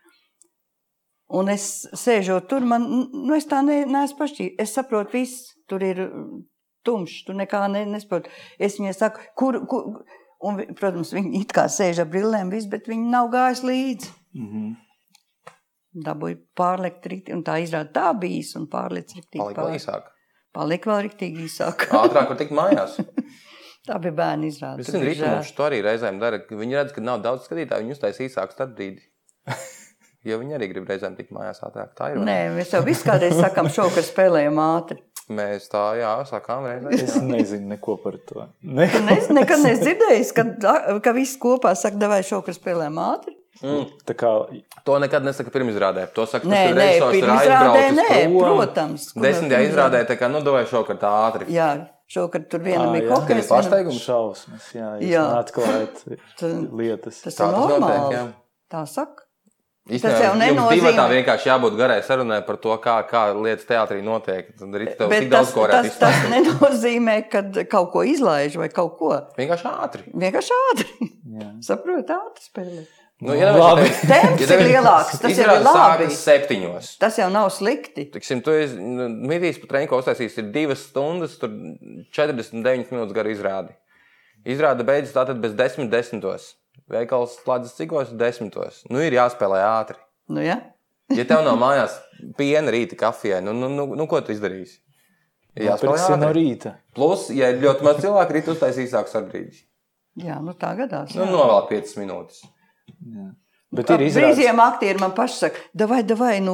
Un 1.35 1.51
es 1.53 1.85
sēžot 1.97 2.47
tur, 2.49 2.65
man, 2.69 2.87
nu, 3.13 3.35
es 3.37 3.49
tā 3.51 3.61
ne, 3.65 3.83
neesmu 3.89 4.21
pašķīra. 4.21 4.55
Es 4.63 4.73
saprotu, 4.77 5.19
viss 5.19 5.51
tur 5.69 5.85
ir 5.85 6.01
tumšs, 6.85 7.25
tu 7.27 7.37
nekā 7.37 7.65
ne, 7.73 7.85
nesaproti. 7.95 8.33
Es 8.63 8.79
viņai 8.79 8.95
saku, 8.97 9.27
kur, 9.39 9.59
kur, 9.71 10.05
un, 10.45 10.63
protams, 10.79 11.13
viņi 11.17 11.43
it 11.43 11.55
kā 11.57 11.67
sēž 11.73 12.05
ar 12.05 12.11
brillēm, 12.13 12.53
viss, 12.53 12.71
bet 12.71 12.89
viņi 12.91 13.13
nav 13.13 13.31
gājis 13.35 13.65
līdzi. 13.67 14.13
Mm 14.39 14.49
-hmm. 14.53 14.73
Dabūja 16.05 16.41
pārlikt 16.59 17.07
rītī, 17.07 17.35
un 17.37 17.45
tā 17.47 17.61
izrāda 17.63 17.93
tā 17.95 18.19
bijis, 18.19 18.55
un 18.59 18.67
pārliec 18.71 19.15
rītī. 19.15 19.39
Palika 19.39 19.63
pār... 19.63 19.77
īsāk. 19.79 20.11
Palika 20.55 20.93
vēl 20.93 21.07
rīktīgi 21.09 21.49
īsāk. 21.49 21.89
Ātrāk 22.05 22.31
var 22.31 22.41
tikt 22.41 22.55
mājās. 22.55 22.99
Tā 23.89 23.99
bija 24.01 24.17
bērnu 24.17 24.49
izrāde. 24.49 24.81
Es 24.81 24.89
zinu, 24.89 25.05
Rīgas 25.05 25.51
to 25.57 25.67
arī 25.67 25.83
reizēm 25.85 26.21
dara. 26.23 26.39
Viņi 26.49 26.79
redz, 26.79 26.93
ka 26.97 27.03
nav 27.05 27.21
daudz 27.25 27.45
skatītāju, 27.49 27.85
viņi 27.85 27.97
uztais 27.99 28.21
īsāku 28.29 28.57
starpbrīdi. 28.57 29.05
Jo 30.25 30.39
viņi 30.41 30.55
arī 30.57 30.71
grib 30.71 30.87
reizēm 30.89 31.19
tikt 31.19 31.35
mājās 31.37 31.59
ātrāk. 31.67 31.91
Tā 31.99 32.07
ir. 32.15 32.23
Nē, 32.25 32.37
mēs 32.55 32.71
jau 32.73 32.79
visu 32.81 33.05
kādreiz 33.05 33.35
sakām 33.37 33.67
šo, 33.69 33.91
ka 33.93 34.01
spēlējam 34.01 34.57
ātri. 34.57 35.03
Mēs 35.37 35.67
tā, 35.69 35.83
jā, 36.01 36.15
sakām 36.31 36.65
reizēm. 36.65 36.95
Es 36.97 37.19
nezinu 37.21 37.75
neko 37.75 37.99
par 38.01 38.17
to. 38.25 38.47
Ne. 38.65 38.87
Es 39.13 39.29
nekad 39.29 39.61
neesmu 39.61 39.83
dzirdējis, 39.85 40.31
ka, 40.33 40.47
ka 41.05 41.13
visi 41.13 41.37
kopā 41.43 41.75
saka, 41.77 42.01
davai 42.01 42.23
šo, 42.25 42.41
ka 42.47 42.57
spēlējam 42.57 42.97
ātri. 43.05 43.37
Mm. 43.63 43.85
Kā 44.19 44.31
To 44.85 44.99
nekad 44.99 45.23
nesaka 45.25 45.51
pirmizrādē. 45.55 46.09
To 46.17 46.27
saka, 46.27 46.47
Nē, 46.51 46.63
tas, 46.75 46.77
nē, 46.77 46.89
pirmizrādē, 47.15 47.83
nē, 47.99 48.09
protams. 48.35 49.05
Desmitajā 49.15 49.61
izrādē, 49.71 50.01
tā 50.09 50.17
kā, 50.19 50.29
nu, 50.33 50.41
davai 50.45 50.65
šokar 50.67 50.99
tā 51.01 51.11
ātri. 51.29 51.47
Jā, 51.55 51.69
šokar 52.11 52.49
tur 52.51 52.61
vienam 52.67 52.95
ir 52.99 53.05
ir 53.05 53.11
vienam- 53.11 53.47
pārsteigums? 53.49 54.01
šausmas, 54.05 54.67
jā, 54.75 54.89
jūs 55.01 55.13
Jā. 55.15 55.27
atklājat 55.39 56.03
Tu- 56.41 56.55
lietas. 56.77 57.23
Tas 57.23 57.35
Tā 57.39 57.47
ir 57.47 57.53
tas 57.53 57.61
notiek, 57.61 57.79
normāli. 57.79 58.13
jā. 58.19 58.25
Tā 58.75 58.83
saka. 58.91 59.21
Īstenībā 59.85 60.21
jau 60.25 60.33
jums 60.33 60.41
nenozīmē- 60.41 60.93
tā 60.97 61.07
vienkārši 61.13 61.49
jābūt 61.51 61.75
garai 61.77 61.99
sarunai 62.03 62.39
par 62.47 62.57
to, 62.57 62.73
kā, 62.81 62.95
kā 63.07 63.23
lietas 63.37 63.67
teātrī 63.69 64.01
notiek. 64.03 64.51
Tad 64.59 64.69
arī 64.79 64.87
tev 64.97 65.11
tik 65.13 65.29
tas, 65.29 65.31
daudz 65.31 65.53
ko 65.53 65.61
varētu 65.67 65.91
tas, 65.93 65.99
tas 66.01 66.23
nenozīmē, 66.33 67.17
ka 67.31 67.43
kaut 67.69 67.93
ko 67.93 68.01
izlaiž 68.03 68.57
vai 68.57 68.69
kaut 68.73 68.97
ko. 68.99 69.11
Vienkārši 69.37 69.69
ātri. 69.69 70.03
Vienkārši 70.17 70.57
ātri. 70.73 71.11
Jā. 71.37 71.51
Saproti, 71.69 72.17
ātri 72.17 72.49
spēlē. 72.49 72.87
Nu, 73.23 73.35
ja 73.39 73.53
Labi. 73.55 73.87
Temps 74.09 74.43
ir 74.43 74.63
lielāks, 74.67 75.21
tas 75.23 75.39
jau 75.39 75.47
ir 75.55 75.63
labi. 75.63 76.09
septiņos. 76.11 76.89
Tas 77.01 77.15
jau 77.21 77.29
nav 77.33 77.47
slikti. 77.55 78.09
Tiksim, 78.11 78.43
tu 78.45 78.53
esi 78.59 78.75
nu, 78.75 79.07
midijas 79.31 79.61
pat 79.63 79.77
reinko 79.77 80.01
uztaisījis, 80.03 80.41
ir 80.43 80.49
divas 80.55 80.83
stundas, 80.89 81.37
tur 81.39 81.53
49 82.17 82.91
minūtes 82.91 83.15
gara 83.15 83.31
izrādi. 83.31 83.77
Izrāda 84.45 84.85
beidzas 84.85 85.15
tātad 85.15 85.39
bez 85.41 85.55
10 85.57 85.89
desmitos. 85.93 86.51
Veikals 86.91 87.39
slēdzas 87.45 87.77
cikos 87.79 88.11
desmitos. 88.19 88.83
Nu, 88.91 88.99
ir 89.01 89.15
jāspēlē 89.17 89.63
ātri. 89.63 90.01
Nu, 90.29 90.43
ja? 90.45 90.59
Ja 91.15 91.25
tev 91.29 91.45
nav 91.47 91.57
mājās 91.61 91.95
piena 92.37 92.73
rīta 92.75 92.99
kafijai, 92.99 93.39
nu, 93.45 93.55
nu, 93.57 93.71
nu, 93.73 93.87
nu 93.95 94.09
ko 94.11 94.21
tu 94.25 94.35
izdarīsi? 94.35 94.81
Jāspēlē 95.55 95.97
no 96.19 96.19
ātri. 96.19 96.33
rīta. 96.41 96.75
Plus, 96.99 97.29
ja 97.33 97.53
ir 97.55 97.63
ļoti 97.63 97.87
maz 97.87 98.03
cilvēku, 98.03 98.37
rīt 98.37 98.51
uztaisīs 98.51 98.91
īsāks 98.91 99.15
atbrīdis. 99.21 99.63
Jā, 100.19 100.41
nu 100.43 100.55
tā 100.59 100.75
gadās. 100.79 101.15
Nu, 101.15 101.29
jā. 101.29 101.31
novēl 101.31 101.69
5 101.71 101.97
minūtes. 102.03 102.43
Bet 103.75 103.91
ir 103.91 104.05
izrādīts, 104.07 104.39
Brīžiem 104.39 104.61
aktieri 104.63 105.01
man 105.03 105.15
paši 105.17 105.39
saka, 105.41 105.63
davai, 105.75 106.03
davai, 106.07 106.35
nu, 106.45 106.53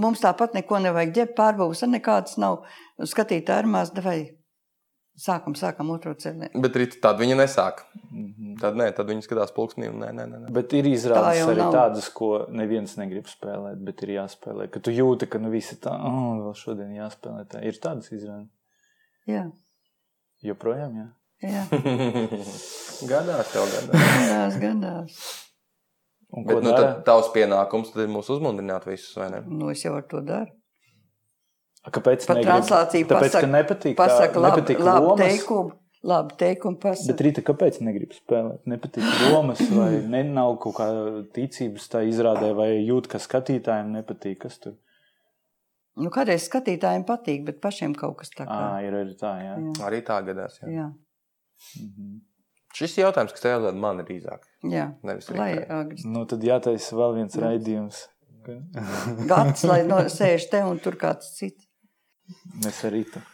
mums 0.00 0.22
tāpat 0.22 0.54
neko 0.56 0.78
nevajag 0.80 1.10
ģērbt, 1.18 1.34
pārbūves, 1.36 1.82
ar 1.84 1.90
nekādas 1.92 2.38
nav 2.40 2.62
skatīt 3.04 3.50
ārmās, 3.52 3.92
davai. 3.96 4.20
Sākam, 5.20 5.52
sākam 5.58 5.90
otro 5.92 6.14
celienu. 6.16 6.62
Bet 6.64 6.76
rīt 6.80 6.94
tad 7.04 7.18
viņi 7.20 7.34
nesāk. 7.36 7.82
Mhm. 8.08 8.54
Tad 8.62 8.78
nē, 8.78 8.86
tad 8.96 9.10
viņi 9.10 9.26
skatās 9.26 9.50
pulksnī 9.52 9.90
un 9.90 9.98
nē, 10.00 10.08
nē, 10.16 10.24
nē. 10.30 10.38
bet 10.54 10.72
ir 10.72 10.86
Tā 10.86 10.92
izrādes 10.94 11.40
jau 11.42 11.50
arī 11.50 11.60
nav. 11.60 11.74
tādas, 11.74 12.08
ko 12.14 12.30
neviens 12.48 12.94
negrib 12.96 13.28
spēlēt, 13.28 13.82
bet 13.84 14.00
ir 14.06 14.14
jāspēlē. 14.14 14.70
Ka 14.72 14.80
tu 14.80 14.94
jūti, 14.96 15.28
ka 15.28 15.42
nu 15.42 15.50
visi 15.52 15.76
tā, 15.82 15.92
oh, 15.92 16.40
vēl 16.46 16.56
šodien 16.56 16.94
jāspēlē. 16.96 17.44
Tā. 17.52 17.60
Ir 17.68 17.76
tādas 17.82 18.08
izrādes. 18.16 18.48
Jā, 19.28 19.44
Joprojām, 20.46 20.96
jā. 20.96 21.08
jā, 21.44 21.66
gadās 23.12 23.52
tev 23.52 23.68
gadās. 23.76 23.92
gadās, 23.92 24.60
gadās. 24.62 25.20
Un 26.32 26.44
Bet 26.46 26.62
nu, 26.62 26.70
tad 26.70 27.04
tavs 27.04 27.28
pienākums 27.34 27.92
tad 27.92 28.02
ir 28.04 28.08
mūs 28.14 28.28
uzmundrināt 28.30 28.84
visus, 28.86 29.16
vai 29.18 29.30
ne? 29.30 29.40
Nu, 29.46 29.70
es 29.70 29.82
jau 29.82 29.96
ar 29.96 30.02
to 30.06 30.20
daru. 30.22 30.52
A, 31.82 31.90
Kāpēc? 31.90 32.26
Par 32.28 32.36
negrib? 32.36 32.50
translāciju 32.52 33.06
Tāpēc, 33.08 33.30
pasaka- 33.32 33.40
ka 33.40 33.46
nepatīk. 33.54 33.94
tā- 33.94 34.00
Pasaka, 34.04 34.38
labi, 34.44 34.60
nepatīk 34.60 34.78
labi 34.84 35.06
lomas. 35.06 35.24
teikumu, 35.26 35.72
labi 36.04 36.36
teikumu 36.36 36.78
pasaka. 36.78 37.06
Bet 37.16 37.24
rīta, 37.26 37.42
kāpēc 37.42 37.80
negrib 37.80 38.12
spēlēt? 38.14 38.60
Nepatīk 38.66 39.32
lomas, 39.32 39.60
vai 39.70 39.90
ne, 40.06 40.22
nav 40.22 40.58
kaut 40.60 40.74
kā 40.76 40.88
ticības 41.34 41.88
tā 41.88 42.04
izrādē, 42.06 42.54
vai 42.54 42.68
jūt, 42.86 43.08
ka 43.08 43.18
skatītājiem 43.18 43.90
nepatīk, 43.98 44.38
kas 44.38 44.58
tur 44.58 44.76
Nu, 45.96 46.08
kādreiz 46.08 46.46
skatītājiem 46.48 47.04
patīk, 47.04 47.44
bet 47.44 47.60
pašiem 47.60 47.94
kaut 47.96 48.16
kas 48.18 48.30
tā 48.30 48.46
kā. 48.46 48.56
Ā, 48.78 48.86
ir 48.86 48.92
arī 48.94 49.16
tā, 49.18 49.32
jā. 49.42 49.56
Jā, 49.58 49.72
Arī 49.88 49.98
tā 50.06 50.20
gadās. 50.24 50.60
Jā. 50.62 50.68
jā, 50.68 50.86
Mhm. 51.82 52.20
Šis 52.76 52.98
jautājums, 53.00 53.34
kas 53.34 53.42
tev 53.42 53.66
man 53.74 53.98
drīzāk, 54.04 54.44
jā. 54.70 54.90
nevis 55.06 55.30
lai 55.34 55.52
agri. 55.64 56.04
Nu, 56.06 56.22
tad 56.30 56.44
jātaisa 56.46 56.98
vēl 56.98 57.16
viens 57.18 57.38
raidījums. 57.40 58.04
Gads, 59.26 59.64
lai 59.68 59.82
no, 59.88 59.98
sēž 60.18 60.46
te 60.52 60.62
un 60.64 60.78
tur 60.82 60.98
kāds 61.00 61.34
cits. 61.38 61.66
Mēs 62.62 62.78
arī 62.86 63.02
tā. 63.10 63.24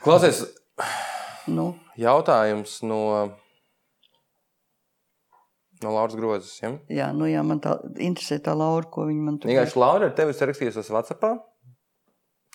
Klausies, 0.00 0.40
Nu, 1.46 1.66
jautājums 1.94 2.80
no, 2.86 3.00
no 5.82 5.92
Lauras 5.94 6.16
Grozes. 6.18 6.54
Ja? 6.62 6.72
jā, 6.90 7.10
nu, 7.14 7.28
jā, 7.30 7.42
man 7.46 7.60
tā 7.62 7.76
interesē 8.02 8.40
tā 8.42 8.54
Laura, 8.58 8.88
ko 8.90 9.06
viņa 9.06 9.26
man 9.28 9.38
tur 9.38 9.52
Vienkārši 9.52 9.78
Laura 9.78 10.08
ar 10.10 10.16
tevi 10.18 10.34
sarakstījusies 10.34 10.90
WhatsApp. 10.90 11.44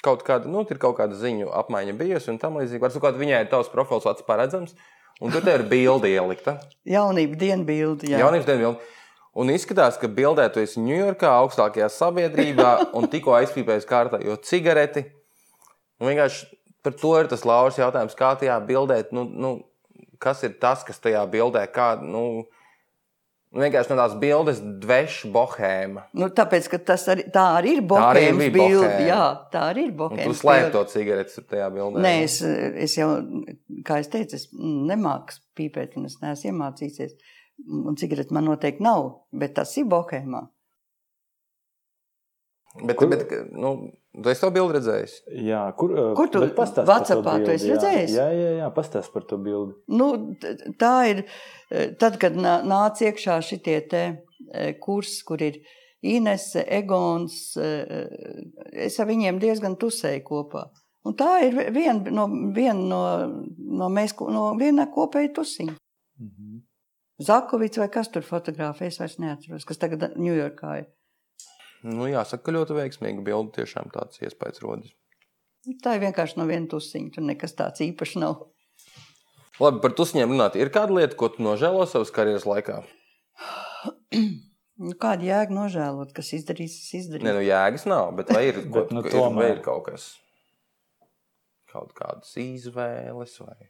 Kaut 0.01 0.25
kāda, 0.25 0.49
nu, 0.49 0.63
ir 0.65 0.81
kaut 0.81 0.97
kāda 0.97 1.15
ziņu 1.17 1.51
apmaiņa 1.61 1.93
bijusi, 1.99 2.31
un 2.33 2.39
tam 2.41 2.57
līdzīgi. 2.57 2.81
Varbūt 2.81 3.03
kaut 3.03 3.19
viņai 3.21 3.43
ir 3.43 3.51
tavs 3.51 3.69
profils 3.71 4.07
WhatsApp 4.07 4.33
redzams, 4.41 4.75
un 5.21 5.33
tur 5.33 5.45
tev 5.45 5.61
ir 5.61 5.67
bilde 5.69 6.09
ielikta. 6.11 6.57
Jaunība 6.87 7.37
dienbildi, 7.39 8.11
jā. 8.11 8.23
Jaunības 8.23 8.49
dienas 8.49 8.65
bilde. 8.65 8.97
Un 9.31 9.47
izskatās, 9.53 9.95
ka 9.95 10.09
bildē 10.11 10.49
tu 10.51 10.59
esi 10.59 10.81
Ņujorkā, 10.83 11.29
augstākajā 11.45 11.87
sabiedrībā, 11.93 12.71
un 12.97 13.07
tikko 13.11 13.37
aizpīpējis 13.37 13.87
kārtējo 13.87 14.35
cigareti. 14.43 15.05
Un 16.01 16.09
vienkārši 16.09 16.49
par 16.83 16.97
to 16.99 17.13
ir 17.19 17.29
tas 17.31 17.45
Lauras 17.47 17.77
jautājums, 17.79 18.17
kā 18.17 18.33
tajā 18.41 18.57
bildē, 18.67 18.97
nu, 19.15 19.23
nu, 19.31 19.51
kas 20.21 20.43
ir 20.43 20.57
tas, 20.59 20.83
kas 20.83 20.99
tajā 20.99 21.21
bildē, 21.31 21.63
kā, 21.71 21.93
nu 22.01 22.43
vienkārši 23.59 23.91
no 23.91 23.97
tās 23.99 24.13
bildes 24.21 24.61
dveš 24.83 25.17
bohēma. 25.33 26.05
Nu, 26.17 26.29
tāpēc, 26.35 26.69
ka 26.71 26.79
tas 26.91 27.03
arī, 27.11 27.25
tā 27.33 27.43
arī 27.57 27.75
ir 27.77 27.83
bohēmas 27.89 28.53
bilde. 28.55 28.91
Jā, 29.07 29.25
tā 29.53 29.65
arī 29.73 29.89
ir 29.89 29.93
bohēmas 29.99 30.29
tu 30.29 30.37
slēp 30.39 30.67
bilde. 30.67 30.71
to 30.77 30.83
cigareti 30.93 31.43
tajā 31.51 31.67
bildē. 31.75 32.03
Nē, 32.05 32.13
es, 32.27 32.39
es 32.87 32.95
jau, 32.99 33.09
kā 33.87 33.99
es 34.03 34.11
teicu, 34.13 34.39
es 34.39 34.47
nemāku 34.55 35.39
pīpēt, 35.59 35.99
un 35.99 36.07
es 36.07 36.17
neesmu 36.23 36.53
iemācījies. 36.53 37.17
Un 37.67 37.99
cigareti 37.99 38.33
man 38.33 38.47
noteikti 38.47 38.83
nav, 38.85 39.11
bet 39.37 39.57
tas 39.59 39.75
ir 39.77 39.89
bohēmā. 39.91 40.45
Bet, 42.79 42.95
Kur- 42.95 43.09
bet, 43.11 43.27
nu, 43.51 43.71
tu 44.15 44.29
esi 44.31 44.39
to 44.45 44.49
bildi 44.55 44.77
redzējis. 44.77 45.15
Jā, 45.43 45.61
kur, 45.75 45.91
ā, 45.91 46.03
Kur 46.15 46.29
tu 46.31 46.39
bet 46.39 46.53
pastāst 46.55 46.87
par 46.87 47.03
to 47.03 47.17
WhatsAppā 47.17 47.33
tu 47.43 47.51
esi 47.51 47.67
jā. 47.67 47.75
redzējis? 47.75 48.13
Jā, 48.15 48.27
jā, 48.31 48.51
jā 48.61 48.69
pastāst 48.77 49.11
par 49.11 49.25
to 49.27 49.39
bildi. 49.43 49.75
Nu, 49.91 50.07
tā 50.79 50.93
ir 51.11 51.23
eh, 51.25 51.91
tad, 51.99 52.15
kad 52.21 52.37
nā- 52.39 52.61
nāca 52.63 53.09
iekšā 53.09 53.35
šitie 53.43 53.75
te 53.91 54.03
eh, 54.53 54.71
kursi, 54.79 55.19
kur 55.27 55.43
ir 55.43 55.59
Inese, 56.01 56.63
Egons. 56.79 57.57
eh, 57.59 58.07
Es 58.87 58.95
ar 59.03 59.05
viņiem 59.11 59.37
diezgan 59.43 59.75
tusēju 59.77 60.23
kopā. 60.25 60.63
Un 61.05 61.13
tā 61.17 61.41
ir 61.43 61.59
viena 61.75 62.11
no, 62.13 62.27
vien 62.55 62.87
no, 62.87 63.01
no, 63.57 63.89
mēs, 63.89 64.15
no 64.31 64.51
viena 64.55 64.87
kopēja 64.93 65.33
tusiņa. 65.35 65.75
Mhm. 66.21 66.59
Zakovits 67.21 67.77
vai 67.77 67.89
kas 67.93 68.07
tur 68.09 68.23
fotografē, 68.25 68.87
es 68.87 68.97
vairs 68.97 69.19
neatceros, 69.21 69.65
kas 69.67 69.77
tagad 69.77 70.07
Ņujorkā 70.17 70.79
ir. 70.79 70.87
Nu, 71.87 72.05
jāsaka, 72.09 72.43
ka 72.45 72.53
ļoti 72.55 72.75
veiksmīga 72.77 73.23
bilde. 73.25 73.55
Tiešām 73.57 73.89
tāds 73.93 74.21
iespējas 74.21 74.61
rodas. 74.61 74.91
Tā 75.83 75.95
ir 75.97 76.03
vienkārši 76.07 76.37
no 76.39 76.45
viena 76.49 76.69
tusiņa, 76.69 77.11
tur 77.15 77.25
nekas 77.25 77.53
tāds 77.57 77.81
īpašs 77.85 78.15
nav. 78.21 78.47
Labi, 79.61 79.81
par 79.83 79.93
tusņiem 79.97 80.31
runāt. 80.33 80.55
Ir 80.57 80.71
kāda 80.73 80.95
lieta, 80.97 81.17
ko 81.19 81.29
tu 81.33 81.43
nožēlo 81.45 81.83
savas 81.89 82.09
karjeras 82.13 82.47
laikā? 82.49 82.79
Nu, 84.81 84.95
kāda 84.97 85.25
jēga 85.27 85.53
nožēlot, 85.53 86.13
kas 86.17 86.31
izdarīs, 86.33 86.73
tas 86.79 86.93
Nē, 86.95 87.01
izdarīs. 87.03 87.27
nu 87.37 87.43
jēgas 87.45 87.85
nav, 87.89 88.07
bet 88.17 88.31
vai 88.33 88.47
ir, 88.49 88.57
Bet, 88.65 88.73
ko, 88.73 88.95
nu, 88.97 89.03
ir, 89.05 89.13
tomēr. 89.13 89.37
vai 89.43 89.49
ir 89.53 89.61
kaut 89.65 89.85
kas? 89.89 90.07
Kaut 91.71 91.93
kādas 91.97 92.33
izvēles 92.41 93.35
vai 93.43 93.69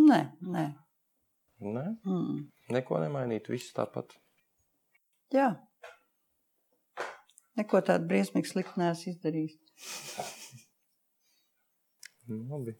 Nē, 0.00 0.20
nē. 0.42 0.64
ne? 1.68 1.84
Mm. 2.08 2.40
Neko 2.74 2.98
nemainīt, 3.04 3.46
viss 3.52 3.74
tāpat. 3.76 4.16
Jā. 5.34 5.52
Neko 7.58 7.80
tādu 7.86 8.08
briesmīgu 8.10 8.50
sliktu 8.50 8.80
neesmu 8.82 9.12
izdarījis. 9.12 9.58
Nu, 12.30 12.40
Labi. 12.50 12.74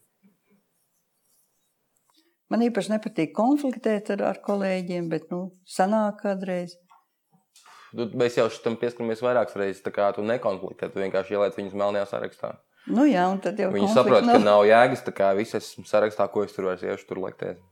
Man 2.51 2.61
īpaši 2.65 2.91
nepatīk 2.93 3.31
konfliktēt 3.37 4.11
ar, 4.13 4.25
ar 4.31 4.41
kolēģiem, 4.45 5.07
bet, 5.09 5.29
nu, 5.33 5.55
sanāk 5.69 6.19
kādreiz. 6.21 6.75
Tu, 7.95 8.05
mēs 8.19 8.35
jau 8.37 8.45
tam 8.63 8.75
pieskaramies 8.81 9.23
vairākas 9.23 9.55
reizes. 9.57 9.81
Tā 9.85 9.93
kā 9.95 10.11
tu 10.13 10.25
nekonfliktē, 10.25 10.91
tu 10.91 11.01
vienkārši 11.01 11.37
ieliec 11.37 11.57
viņus 11.57 11.77
melnajā 11.79 12.09
sarakstā. 12.11 12.51
Nu, 12.85 13.07
jā, 13.09 13.23
un 13.31 13.39
tad 13.41 13.57
jau 13.57 13.71
Viņi 13.73 13.89
saprot, 13.95 14.27
ka 14.27 14.37
nav 14.41 14.65
jēgas. 14.67 15.01
Tā 15.07 15.15
kā 15.15 15.31
viss 15.37 15.57
esmu 15.57 15.87
sarakstā, 15.89 16.27
ko 16.29 16.43
es 16.45 16.53
tur 16.53 16.69
vairs 16.69 16.83
iešu, 16.85 17.07
tur 17.09 17.23
lektēt. 17.23 17.63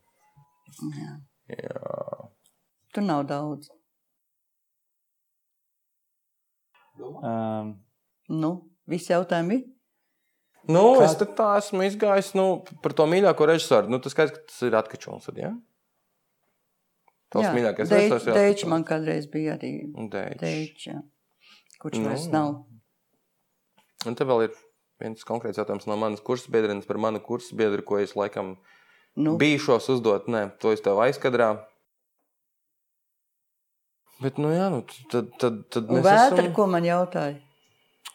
Jā. 0.97 1.13
Jā. 1.53 1.83
Tur 2.95 3.05
nav 3.05 3.27
daudz. 3.29 3.69
Um, 7.23 7.73
Nu, 8.33 8.49
visi 8.87 9.11
jautājumi 9.11 9.57
ir. 9.59 9.63
Nu, 10.71 10.81
Kā- 10.95 11.05
es 11.09 11.17
tad 11.19 11.33
tā 11.35 11.49
esmu 11.59 11.83
izgājis 11.83 12.33
nu, 12.39 12.63
par 12.81 12.93
to 12.95 13.03
mīļāko 13.11 13.47
režisoru. 13.49 13.89
Nu, 13.91 13.99
tas 13.99 14.13
skaidrs, 14.15 14.37
ka 14.37 14.45
tas 14.47 14.61
ir 14.63 14.77
atkačons. 14.79 15.25
Tad, 15.27 15.37
ja? 15.41 15.51
Tavs 17.33 17.49
mīļākais 17.51 17.89
režisors 17.91 18.27
ir 18.29 18.37
Deičs 18.37 18.67
man 18.69 18.85
kādreiz 18.87 19.27
bija 19.31 19.57
arī 19.57 19.73
Deičs. 20.39 20.87
Kurš 21.81 21.99
Nu. 21.99 22.07
vairs 22.07 22.27
nav. 22.31 22.53
Un 24.07 24.15
te 24.15 24.23
vēl 24.23 24.45
ir 24.45 24.53
viens 25.01 25.25
konkrēts 25.27 25.59
jautājums 25.59 25.87
no 25.89 25.97
manas 25.99 26.21
kursa 26.23 26.51
biedrenes 26.53 26.87
par 26.87 26.97
manu 26.97 27.19
kursa 27.19 27.55
biedru, 27.55 27.83
ko 27.83 27.97
es 27.97 28.13
laikam 28.15 28.57
Nu, 29.15 29.35
bijušos 29.37 29.89
uzdot. 29.89 30.27
Nē, 30.27 30.57
to 30.59 30.71
es 30.71 30.81
tev 30.81 30.97
aizkadrā. 31.03 31.65
Bet, 34.23 34.37
nu, 34.39 34.51
jā, 34.53 34.69
nu, 34.71 34.83
tad, 35.11 35.31
tad, 35.41 35.57
tad 35.73 35.89
mēs 35.91 36.05
vētra, 36.05 36.43
esam... 36.45 36.53
ko 36.55 36.67
man 36.71 36.85
jautāja? 36.87 37.35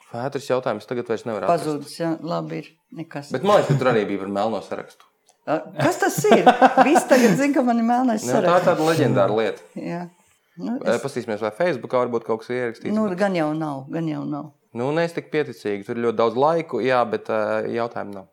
Vētras 0.08 0.46
jautājums 0.48 0.86
tagad 0.88 1.08
vairs 1.10 1.26
nevar 1.28 1.44
atrast. 1.44 1.66
Pazudis, 1.66 1.94
jā, 2.00 2.14
labi 2.24 2.62
ir. 2.62 2.68
Nekas. 2.96 3.28
Bet 3.34 3.42
man 3.44 3.58
liekas, 3.58 3.68
ka 3.74 3.82
tur 3.82 3.90
arī 3.90 4.04
bija 4.08 4.22
par 4.22 4.30
melno 4.32 4.60
sarakstu. 4.64 5.04
Kas 5.48 5.98
tas 6.00 6.16
ir? 6.28 6.46
Viss 6.86 7.04
tagad 7.08 7.34
zina, 7.36 7.52
ka 7.56 7.64
man 7.64 7.80
ir 7.80 7.86
melnais 7.88 8.24
Nu, 8.24 8.30
tā 8.32 8.38
ir 8.40 8.46
saraksts. 8.46 8.68
tāda 8.70 8.86
leģendāra 8.88 9.36
lieta. 9.36 9.66
Jā. 9.80 10.00
Nu, 10.58 10.78
Es... 10.80 10.94
es, 10.96 11.02
Pastīsimies, 11.04 11.42
vai 11.44 11.50
Facebookā 11.56 12.00
varbūt 12.02 12.24
kaut 12.26 12.42
kas 12.42 12.48
ir 12.52 12.62
ierakstīts. 12.62 12.94
nu, 12.96 13.04
gan 13.20 13.36
jau 13.36 13.50
nav, 13.56 13.84
gan 13.92 14.08
jau 14.10 14.24
nav. 14.28 14.48
nu 14.76 14.88
ne 14.96 15.04
es 15.08 15.14
tik 15.16 15.28
pieticīgi. 15.32 15.84
Tur 15.86 15.96
ir 16.00 16.06
ļoti 16.08 16.18
daudz 16.18 16.40
laiku, 16.40 16.80
jā, 16.84 16.98
bet 17.08 17.28
uh, 17.32 17.68
jautājumu 17.72 18.16
nav. 18.16 18.26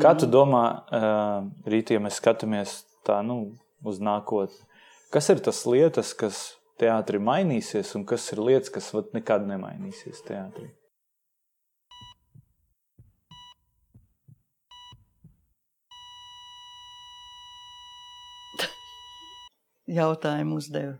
Kā 0.00 0.14
tu 0.16 0.28
domā, 0.30 0.62
uh, 0.94 1.48
rīt, 1.68 1.90
ja 1.92 2.00
mēs 2.00 2.20
skatāmies 2.20 2.76
tā, 3.04 3.18
nu, 3.26 3.56
uz 3.84 3.98
nākotni, 4.00 4.60
kas 5.12 5.28
ir 5.34 5.42
tas 5.44 5.64
lietas, 5.68 6.14
kas 6.16 6.38
teātrī 6.80 7.18
mainīsies, 7.22 7.94
un 7.98 8.04
kas 8.08 8.26
ir 8.34 8.40
lietas, 8.42 8.70
kas 8.74 8.88
vat 8.94 9.12
nekad 9.16 9.46
nemainīsies 9.48 10.22
teātrī? 10.26 10.68
Jautājumu 19.98 20.56
uzdeva. 20.60 20.96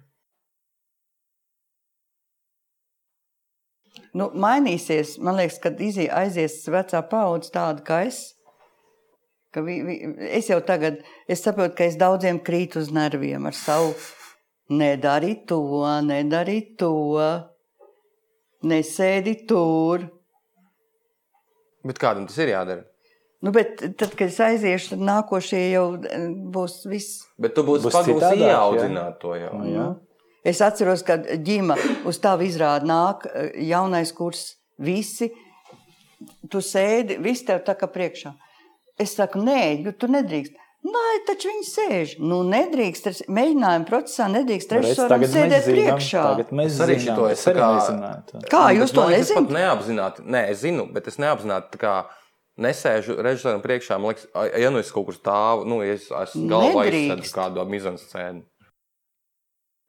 Nu, 4.14 4.30
mainīsies, 4.38 5.18
man 5.18 5.34
liekas, 5.40 5.58
kad 5.62 5.80
izie- 5.82 6.12
aizies 6.14 6.68
vecā 6.70 7.00
paudze 7.10 7.50
tāda 7.54 7.82
kā 7.82 8.06
es. 8.06 8.18
Ka 9.54 9.62
vi, 9.62 9.82
vi, 9.86 9.94
es 10.34 10.48
jau 10.50 10.60
tagad 10.66 11.02
es 11.30 11.42
saprotu, 11.42 11.74
ka 11.78 11.84
es 11.86 11.96
daudziem 11.98 12.38
krītu 12.42 12.78
uz 12.82 12.90
nerviem 12.94 13.46
ar 13.46 13.54
savu 13.58 13.94
nedari 14.70 15.34
to, 15.48 15.60
nedari 16.04 16.60
to, 16.78 16.94
nesēdi 18.64 19.36
tur. 19.48 20.08
Bet 21.84 22.00
kādam 22.00 22.28
tas 22.28 22.38
ir 22.40 22.54
jādara? 22.54 22.86
Nu, 23.44 23.52
bet 23.52 23.76
tad, 23.98 24.14
kad 24.16 24.30
es 24.30 24.38
aiziešu, 24.40 24.94
tad 24.94 25.02
nākošie 25.04 25.58
jau 25.74 25.84
eh, 26.08 26.28
būs 26.32 26.78
viss. 26.88 27.26
Bet 27.36 27.52
tu 27.56 27.64
būsi 27.66 27.84
Būs 27.84 27.96
pagūsi 27.98 28.40
ieaudzināt 28.40 29.18
to 29.20 29.34
jau. 29.36 29.50
Nu, 29.60 29.68
jā. 29.68 29.88
Es 30.48 30.62
atceros, 30.64 31.02
ka 31.04 31.18
ģima 31.20 31.76
uz 32.08 32.20
tavu 32.24 32.46
izrādi 32.48 32.88
nāk 32.88 33.28
eh, 33.28 33.50
jaunais 33.68 34.14
kurs. 34.16 34.54
Visi, 34.80 35.28
tu 36.50 36.62
sēdi, 36.64 37.18
visi 37.22 37.44
tev 37.50 37.60
tā 37.68 37.76
kā 37.78 37.86
priekšā. 37.92 38.32
Es 38.98 39.12
saku, 39.18 39.42
nē, 39.44 39.60
jo 39.84 39.92
tu 39.92 40.08
nedrīkst. 40.08 40.56
Nē, 40.84 41.04
taču 41.24 41.48
viņi 41.48 41.64
sēž. 41.64 42.10
Nu, 42.20 42.42
nedrīkst. 42.44 43.22
Mēģinājuma 43.32 43.86
procesā 43.88 44.26
nedrīkst 44.28 44.74
Redz, 44.74 44.84
režisoram 44.90 45.22
sēdēt 45.24 45.64
zinām, 45.64 45.96
priekšā. 45.96 46.24
mēs 46.52 46.76
arī 46.84 46.96
zinām, 47.00 47.16
šito 47.16 47.30
es 47.30 47.38
es 47.38 47.44
tā 47.46 47.54
arī 47.54 47.62
kā- 47.62 48.26
to. 48.28 48.38
Kā 48.52 48.64
Bet 48.68 48.76
jūs 48.76 48.92
to 48.92 49.00
liekas, 49.08 49.20
es 49.20 49.32
pat 49.32 49.48
nezināt? 49.48 49.56
neapzināti, 49.56 50.26
nē, 50.28 50.42
es 50.50 50.60
zinu, 50.60 50.92
bet 50.92 51.08
es 51.08 51.16
neapzināti 51.16 51.72
tā 51.72 51.78
kā 51.80 51.94
nesēžu 52.60 53.16
režisoram 53.24 53.62
priekšā. 53.64 53.98
Man 54.00 54.12
liekas, 54.14 54.26
ja 54.60 54.70
nu 54.70 54.78
es 54.78 54.92
kaut 54.92 55.06
kur 55.06 55.14
stāvu, 55.16 55.64
nu, 55.66 55.80
es 55.82 56.10
esmu 56.10 56.48
galvā 56.52 56.84
aizsēdu 56.84 57.32
kādu 57.32 57.64
mizanscēnu. 57.66 58.42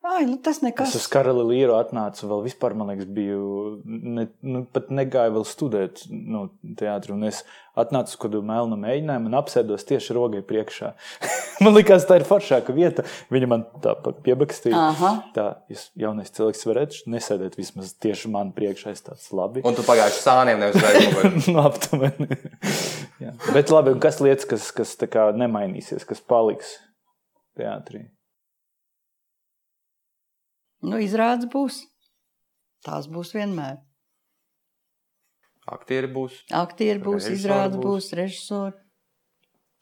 Ai, 0.06 0.26
nu, 0.26 0.36
tas 0.38 0.60
nekas. 0.62 0.92
Es 0.94 1.00
uz 1.00 1.06
Karali 1.10 1.42
Līru 1.48 1.74
atnācu, 1.80 2.28
vēl 2.30 2.44
vispār, 2.46 2.76
man 2.78 2.92
liekas, 2.92 3.08
biju, 3.10 3.46
ne, 3.86 4.28
nu, 4.46 4.62
pat 4.70 4.92
negāju 4.94 5.34
vēl 5.40 5.46
studēt 5.50 6.04
nu, 6.12 6.44
teātri, 6.78 7.16
un 7.16 7.26
es 7.26 7.40
atnācu 7.80 8.14
uz 8.14 8.20
kādu 8.22 8.42
melnu 8.46 8.78
mēģinājumu 8.84 9.32
un 9.32 9.38
apsēdos 9.40 9.88
tieši 9.90 10.14
rogai 10.14 10.44
priekšā. 10.46 10.92
man 11.66 11.74
liekas, 11.74 12.06
tā 12.06 12.20
ir 12.20 12.28
foršāka 12.30 12.76
vieta. 12.76 13.08
Viņa 13.34 13.50
man 13.50 13.66
tā 13.82 13.96
piebakstīja. 14.28 14.78
Aha. 14.94 15.12
Tā, 15.36 15.48
jūs 15.74 15.88
jaunais 16.06 16.30
cilvēks 16.38 16.66
varat 16.70 17.00
nesēdēt 17.10 17.58
vismaz 17.58 17.96
tieši 18.06 18.30
man 18.36 18.54
priekšā, 18.56 18.94
es 18.94 19.06
tāds 19.08 19.32
labi. 19.34 19.66
Un 19.66 19.78
tu 19.78 19.86
pagājuši 19.90 20.22
sāniem 20.22 20.62
nevis 20.62 20.86
aizmugurē. 20.86 21.34
nu, 21.56 21.64
aptuveni. 21.66 22.30
Bet 23.58 23.74
labi, 23.74 23.96
un 23.98 24.04
kas 24.04 24.22
lietas, 24.22 24.46
kas, 24.54 24.70
kas 24.76 24.94
tā 25.02 25.10
kā 25.10 25.32
nemainīsies, 25.34 26.06
kas 26.06 26.22
paliks 26.22 26.78
teātrī? 27.58 28.06
Nu, 30.86 31.02
izrādes 31.02 31.50
būs. 31.52 31.82
Tās 32.86 33.10
būs 33.10 33.34
vienmēr. 33.36 33.80
Aktieri 35.66 36.10
būs. 36.14 36.44
Aktieri 36.54 37.02
būs, 37.02 37.30
izrādes 37.34 37.80
būs. 37.80 37.86
būs, 37.86 38.10
režisori. 38.20 38.78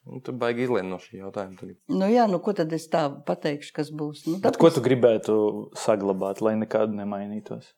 Nu, 0.08 0.20
tu 0.24 0.34
baigi 0.36 0.66
izlien 0.66 0.90
no 0.92 0.98
šī 1.00 1.20
jautājuma. 1.22 1.56
Tagad. 1.60 1.78
Nu, 1.92 2.08
jā, 2.12 2.26
nu, 2.32 2.40
ko 2.44 2.54
tad 2.56 2.72
es 2.76 2.88
tā 2.92 3.06
pateikšu, 3.28 3.72
kas 3.76 3.92
būs? 3.92 4.26
Nu, 4.28 4.40
Bet 4.44 4.60
ko 4.60 4.72
tu 4.72 4.84
gribētu 4.84 5.36
saglabāt, 5.80 6.42
lai 6.44 6.56
nekad 6.60 6.96
nemainītos? 6.96 7.72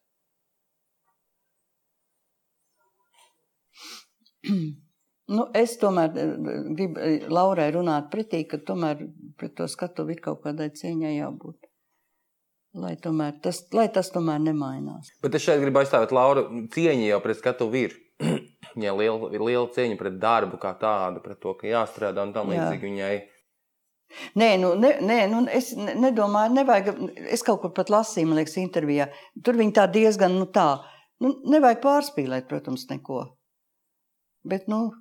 Nu, 5.26 5.48
es 5.58 5.72
tomēr 5.82 6.12
eh, 6.22 6.34
gribu 6.78 7.02
eh, 7.02 7.24
Laurai 7.34 7.72
runāt 7.74 8.12
pretī, 8.14 8.44
ka 8.46 8.60
tomēr 8.62 9.00
pret 9.40 9.56
to 9.58 9.66
skatu 9.66 10.06
ir 10.14 10.20
kaut 10.22 10.44
kādai 10.44 10.68
cieņai 10.70 11.16
jābūt. 11.16 11.66
Lai, 12.76 12.96
tomēr, 13.00 13.38
tas, 13.44 13.62
lai 13.72 13.86
tas 13.94 14.10
tomēr 14.12 14.42
nemainās. 14.44 15.14
Bet 15.24 15.38
es 15.38 15.46
šeit 15.46 15.62
gribu 15.62 15.80
aizstāvēt 15.80 16.12
Lauru. 16.16 16.44
Cieņa 16.74 17.06
jau 17.08 17.22
pret 17.24 17.40
skatu 17.40 17.70
ir. 17.80 17.96
Viņai 18.76 18.90
ir 18.90 18.98
liela, 19.00 19.30
liela 19.32 19.70
cieņa 19.72 19.96
pret 20.00 20.18
darbu 20.20 20.60
kā 20.60 20.74
tādu, 20.80 21.22
pret 21.24 21.40
to, 21.40 21.54
ka 21.56 21.70
jāstrādā 21.70 22.26
un 22.28 22.34
tam 22.36 22.52
līdzīgi 22.52 22.90
viņai. 22.90 23.16
Nē, 24.40 24.50
nu, 24.62 24.74
ne, 24.80 24.92
nē, 25.02 25.18
nu, 25.32 25.42
es 25.52 25.72
ne- 25.80 25.96
nedomāju, 26.04 26.54
nevajag. 26.56 26.92
Es 27.32 27.44
kaut 27.44 27.64
kur 27.64 27.72
pat 27.76 27.90
lasīju, 27.92 28.28
man 28.30 28.40
liekas, 28.40 28.58
intervijā. 28.62 29.08
Tur 29.44 29.58
viņi 29.60 29.76
tā 29.80 29.88
diezgan 29.92 30.36
nu, 30.36 30.46
tā. 30.52 30.68
Nu, 31.24 31.32
nevajag 31.48 31.82
pārspīlēt, 31.84 32.48
protams, 32.52 32.86
neko. 32.92 33.22
Bet, 34.46 34.68
nu, 34.72 34.92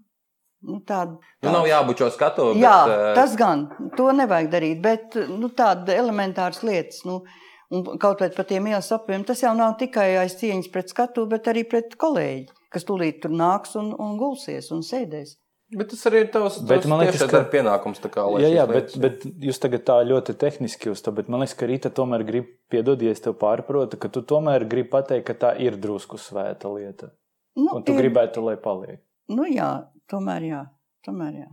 nu 0.65 0.81
tāda. 0.87 1.19
Nu, 1.45 1.53
nav 1.53 1.67
jābūt 1.69 2.05
šo 2.05 2.11
skatu. 2.15 2.53
Bet, 2.55 2.63
Jā, 2.63 2.77
eh, 2.89 3.15
tas 3.19 3.35
gan. 3.39 3.67
To 3.99 4.13
nevajag 4.15 4.51
darīt. 4.55 4.83
Bet 4.83 5.19
nu, 5.29 5.51
tāda 5.51 5.99
elementāras 5.99 6.63
lietas. 6.63 7.03
Nu, 7.05 7.23
Un 7.71 7.85
kaut 7.99 8.21
vai 8.21 8.29
par 8.31 8.45
tiem 8.45 8.67
ielas 8.69 8.91
apjomiem, 8.93 9.25
tas 9.27 9.41
jau 9.43 9.55
nav 9.57 9.77
tikai 9.81 10.17
aiz 10.21 10.35
cieņas 10.41 10.69
pret 10.71 10.89
skatu, 10.93 11.25
bet 11.27 11.47
arī 11.49 11.65
pret 11.69 11.97
kolēģi, 11.97 12.49
kas 12.71 12.85
tūlīt 12.85 13.23
tur 13.23 13.31
nāks 13.31 13.75
un, 13.81 13.95
un 13.99 14.19
gulsies 14.21 14.71
un 14.71 14.83
sēdēs. 14.85 15.37
Bet 15.75 15.89
tas 15.91 16.05
arī 16.07 16.21
ir 16.23 16.29
tavs, 16.31 16.59
Bet 16.61 16.83
tavs 16.85 16.87
man 16.93 17.01
liekas, 17.01 17.23
ka- 17.31 17.41
pienākums. 17.51 17.99
tā 18.05 18.11
Kā, 18.13 18.27
lai 18.31 18.43
Jā, 18.45 18.51
jā 18.61 18.67
bet, 18.69 18.93
bet 19.01 19.25
jūs 19.43 19.59
tagad 19.59 19.83
tā 19.89 19.97
ļoti 20.07 20.37
tehniski 20.39 20.91
uz 20.93 21.01
to, 21.03 21.11
bet 21.11 21.27
man 21.33 21.41
liekas, 21.41 21.57
ka 21.59 21.67
Rīta 21.67 21.91
tomēr 21.91 22.23
grib 22.29 22.47
piedod, 22.71 23.01
ja 23.03 23.11
es 23.11 23.21
tev 23.25 23.35
pārprotu, 23.41 23.99
ka 23.99 24.09
tu 24.13 24.21
tomēr 24.23 24.69
gribi 24.69 24.91
pateikt, 24.93 25.25
ka 25.27 25.35
tā 25.35 25.55
ir 25.59 25.77
drusku 25.81 26.21
svēta 26.21 26.69
lieta. 26.71 27.11
Nu, 27.57 27.77
Un 27.81 27.83
tu 27.83 27.93
ir- 27.97 28.03
gribētu, 28.05 28.45
lai 28.45 28.57
paliek. 28.61 29.01
Nu, 29.29 29.45
jā, 29.49 29.89
tomēr 30.13 30.43
jā. 30.53 30.63
Tomēr 31.07 31.33
jā. 31.43 31.49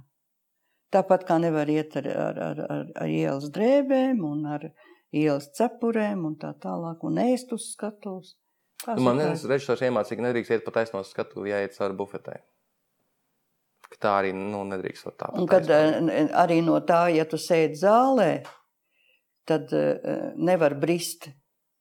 Tāpat 0.91 1.23
kā 1.25 1.39
nevar 1.39 1.69
iet 1.71 1.95
ar, 1.95 2.07
ar, 2.07 2.39
ar, 2.51 2.59
ar, 2.69 2.85
ar 3.05 3.07
ielas 3.07 3.49
drēbēm 3.49 4.19
un 4.27 4.45
ar 4.45 4.59
ielas 4.67 4.90
cepurēm 5.57 6.23
un 6.25 6.38
tā 6.39 6.53
tālāk 6.61 7.03
un 7.07 7.19
ēst 7.19 7.51
uz 7.55 7.71
skatuves. 7.73 8.38
Nu, 8.88 9.03
man 9.05 9.19
viens 9.19 9.43
režisors 9.45 9.83
iemācīja, 9.85 10.17
ka 10.17 10.25
nedrīkst 10.25 10.55
iet 10.55 10.63
pa 10.65 10.73
taisno 10.79 11.03
skatu, 11.05 11.43
ja 11.45 11.59
iet 11.61 11.75
cauri 11.75 11.97
bufetē. 11.99 12.39
Tā 14.01 14.15
arī 14.21 14.31
nu, 14.33 14.63
nedrīkst 14.69 15.05
būt 15.05 15.17
tā. 15.19 15.29
Un 15.38 15.49
kad 15.49 15.67
taisno. 15.67 16.09
eh, 16.09 16.31
arī 16.41 16.61
no 16.65 16.79
tā, 16.88 17.03
ja 17.13 17.27
tu 17.29 17.38
sēdi 17.38 17.77
zālē, 17.81 18.31
tad 19.45 19.73
eh, 19.75 20.31
nevar 20.39 20.77
brist. 20.79 21.29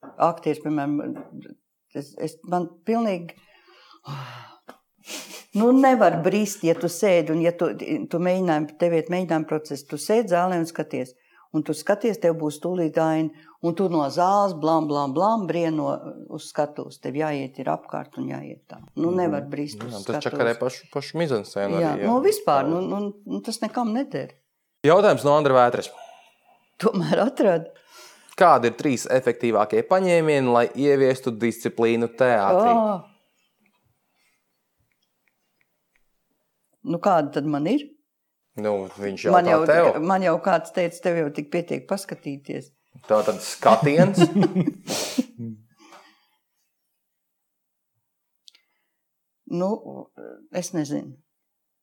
Aktieris, 0.00 0.60
piemēram, 0.64 1.14
es, 1.96 2.12
es, 2.18 2.36
man 2.50 2.68
pilnīgi. 2.88 3.36
Nu, 5.56 5.70
nevar 5.74 6.20
brist, 6.24 6.64
ja 6.66 6.76
tu 6.78 6.88
sēdi 6.92 7.32
un 7.34 7.40
ja 7.42 7.50
tu, 7.56 7.70
tu 7.76 8.20
mēģināji, 8.22 8.76
tev 8.80 8.94
ir 8.94 9.08
mēģinājuma 9.12 9.48
process, 9.50 9.86
tu 9.88 9.98
sēdi 9.98 10.30
zālē 10.34 10.60
un 10.60 10.68
skaties. 10.68 11.14
Un 11.50 11.64
tu 11.66 11.74
skaties, 11.74 12.20
tev 12.22 12.36
būs 12.38 12.60
tūlīt 12.62 12.98
aina, 13.02 13.48
un 13.66 13.74
tu 13.74 13.88
no 13.90 14.04
zāles 14.14 14.52
blam, 14.62 14.86
blam, 14.86 15.10
blam, 15.16 15.48
brieno 15.48 15.88
uz 16.30 16.46
skatuves. 16.52 17.00
Tev 17.02 17.18
jāiet 17.18 17.58
ir 17.58 17.70
apkārt 17.72 18.20
un 18.22 18.28
jāiet 18.30 18.60
tā. 18.70 18.78
Nu, 18.94 19.10
nevar 19.10 19.48
brist 19.50 19.80
Jā, 19.82 19.88
uz 19.88 19.96
tas 19.96 20.04
skatuves. 20.04 20.28
čakarē 20.28 20.54
pašu, 20.60 20.86
pašu 20.94 21.18
mizanscēnu. 21.18 21.82
Jā, 21.82 21.96
arī, 21.98 22.06
nu 22.06 22.20
vispār, 22.22 22.70
nu, 22.70 22.78
nu, 22.86 23.02
nu, 23.26 23.42
tas 23.42 23.58
nekam 23.64 23.90
neder. 23.96 24.36
Jautājums 24.86 25.26
no 25.26 25.34
Andra 25.34 25.58
Vētras. 25.58 25.90
Tomēr 26.80 27.26
atrada. 27.26 27.74
Kādi 28.38 28.70
ir 28.70 28.78
trīs 28.78 29.10
efektīvākie 29.10 29.82
paņēmieni, 29.90 30.54
lai 30.54 30.66
ieviestu 30.78 31.34
disciplīnu 31.34 32.14
teātrī? 32.14 32.70
Oh. 32.72 33.02
Nu, 36.86 37.02
kāda 37.02 37.34
tad 37.34 37.50
man 37.50 37.66
ir? 37.68 37.90
Nu, 38.60 38.74
viņš 39.00 39.24
jau 39.26 39.32
Man 39.34 39.48
jau, 39.50 39.62
tev. 39.68 39.96
man 40.04 40.22
jau 40.26 40.36
kāds 40.44 40.74
teica, 40.76 41.00
tev 41.08 41.18
jau 41.22 41.30
tik 41.36 41.50
pietiek 41.52 41.86
paskatīties. 41.90 42.70
Tā 43.08 43.22
tad 43.26 43.40
skatiens. 43.44 44.20
Nu, 49.50 49.70
es 50.54 50.70
nezinu. 50.76 51.16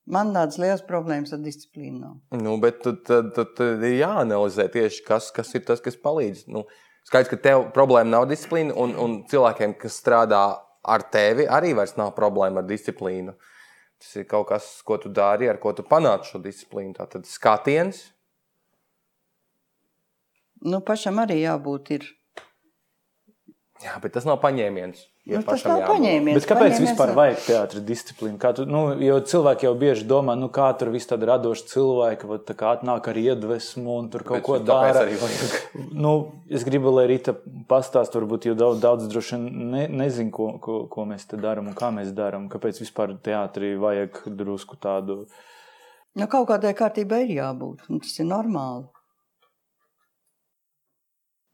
Man 0.08 0.30
tādas 0.32 0.56
liels 0.62 0.84
problēmas 0.88 1.34
ar 1.36 1.41
disciplīnu 1.44 1.98
nav. 1.99 2.14
nu, 2.40 2.54
bet 2.64 2.78
tad, 2.86 3.02
tad, 3.04 3.34
tad, 3.36 3.49
tad 3.58 3.82
ir 3.84 3.98
jāanalizē 3.99 4.70
tieši, 4.72 5.02
kas, 5.04 5.28
kas 5.36 5.52
ir 5.60 5.66
tas, 5.68 5.82
kas 5.84 5.99
palīdz. 5.99 6.45
Nu, 6.48 6.64
Skaidrs, 7.08 7.32
ka 7.32 7.40
tev 7.44 7.66
problēma 7.76 8.14
nav 8.14 8.26
disciplīna, 8.28 8.72
un, 8.76 8.94
un 8.99 9.18
cilvēkiem, 9.32 9.76
kas 9.80 9.99
strādā 9.99 10.41
ar 10.88 11.04
tevi, 11.12 11.44
arī 11.48 11.74
vairs 11.76 11.98
nav 11.99 12.14
problēma 12.16 12.64
ar 12.64 12.68
disciplīnu. 12.68 13.36
Tas 13.98 14.14
ir 14.22 14.28
kaut 14.30 14.48
kas, 14.52 14.68
ko 14.86 14.99
tu 15.02 15.10
dari, 15.10 15.49
ar 15.49 15.57
ko 15.61 15.74
tu 15.74 15.86
panāc 15.86 16.28
šo 16.30 16.41
disciplīnu. 16.44 16.94
Tātad 16.99 17.26
skatiens. 17.30 18.03
Nu, 20.65 20.82
pašam 20.86 21.22
arī 21.22 21.41
jābūt 21.44 21.94
ir. 21.98 22.07
Jā, 23.84 23.98
bet 24.02 24.15
tas 24.18 24.26
nav 24.26 24.40
paņēmiens. 24.41 25.03
Ja 25.28 25.41
Nu, 25.41 25.44
tas 25.44 25.64
nav 25.68 25.82
paņēmiens. 25.84 26.38
Bet 26.38 26.45
kāpēc 26.48 26.62
Paņēmiens 26.72 26.82
vispār 26.86 27.10
nav. 27.12 27.18
vajag 27.20 27.40
teātris 27.44 27.84
disciplīnu? 27.84 28.38
Kā 28.40 28.54
Tu, 28.56 28.64
nu, 28.70 28.82
jo 29.04 29.18
cilvēki 29.28 29.66
jau 29.68 29.74
bieži 29.76 30.06
domā, 30.08 30.38
nu, 30.40 30.48
kā 30.48 30.70
tur 30.80 30.88
viss 30.94 31.10
tādi 31.10 31.28
radoši 31.28 31.66
cilvēki, 31.68 32.30
vat 32.30 32.45
tā 32.48 32.56
kā 32.56 32.70
atnāk 32.78 33.10
ar 33.12 33.20
iedvesmu 33.20 33.98
un 33.99 34.08
tur 34.14 34.24
kaut 34.24 34.40
Bet 34.40 34.45
ko 34.45 34.56
tāpēc 34.62 34.94
dara. 34.94 35.02
arī 35.04 35.18
vajag. 35.20 35.58
Nu, 36.06 36.14
es 36.48 36.64
gribu, 36.64 36.94
lai 36.95 37.04
Rīta 37.12 37.36
pastāstītu, 37.68 38.22
varbūt 38.22 38.48
jau 38.48 38.56
daudz, 38.56 38.80
daudz 38.86 39.10
droši 39.12 39.41
ne, 39.44 39.84
nezinu, 39.91 40.32
ko, 40.32 40.48
ko, 40.64 40.78
ko 40.88 41.06
mēs 41.12 41.28
te 41.28 41.36
darām 41.44 41.68
un 41.68 41.76
kā 41.76 41.91
mēs 41.91 42.14
darām. 42.16 42.48
Kāpēc 42.54 42.80
vispār 42.86 43.18
teātrī 43.20 43.74
vajag 43.84 44.24
drusku 44.32 44.80
tādu. 44.80 45.26
Nu, 46.16 46.30
kaut 46.32 46.48
kādai 46.54 46.72
kārtībai 46.74 47.26
ir 47.28 47.36
jābūt. 47.41 47.84
un 47.91 47.99
Tas 47.99 48.16
ir 48.24 48.32
normāli. 48.32 48.88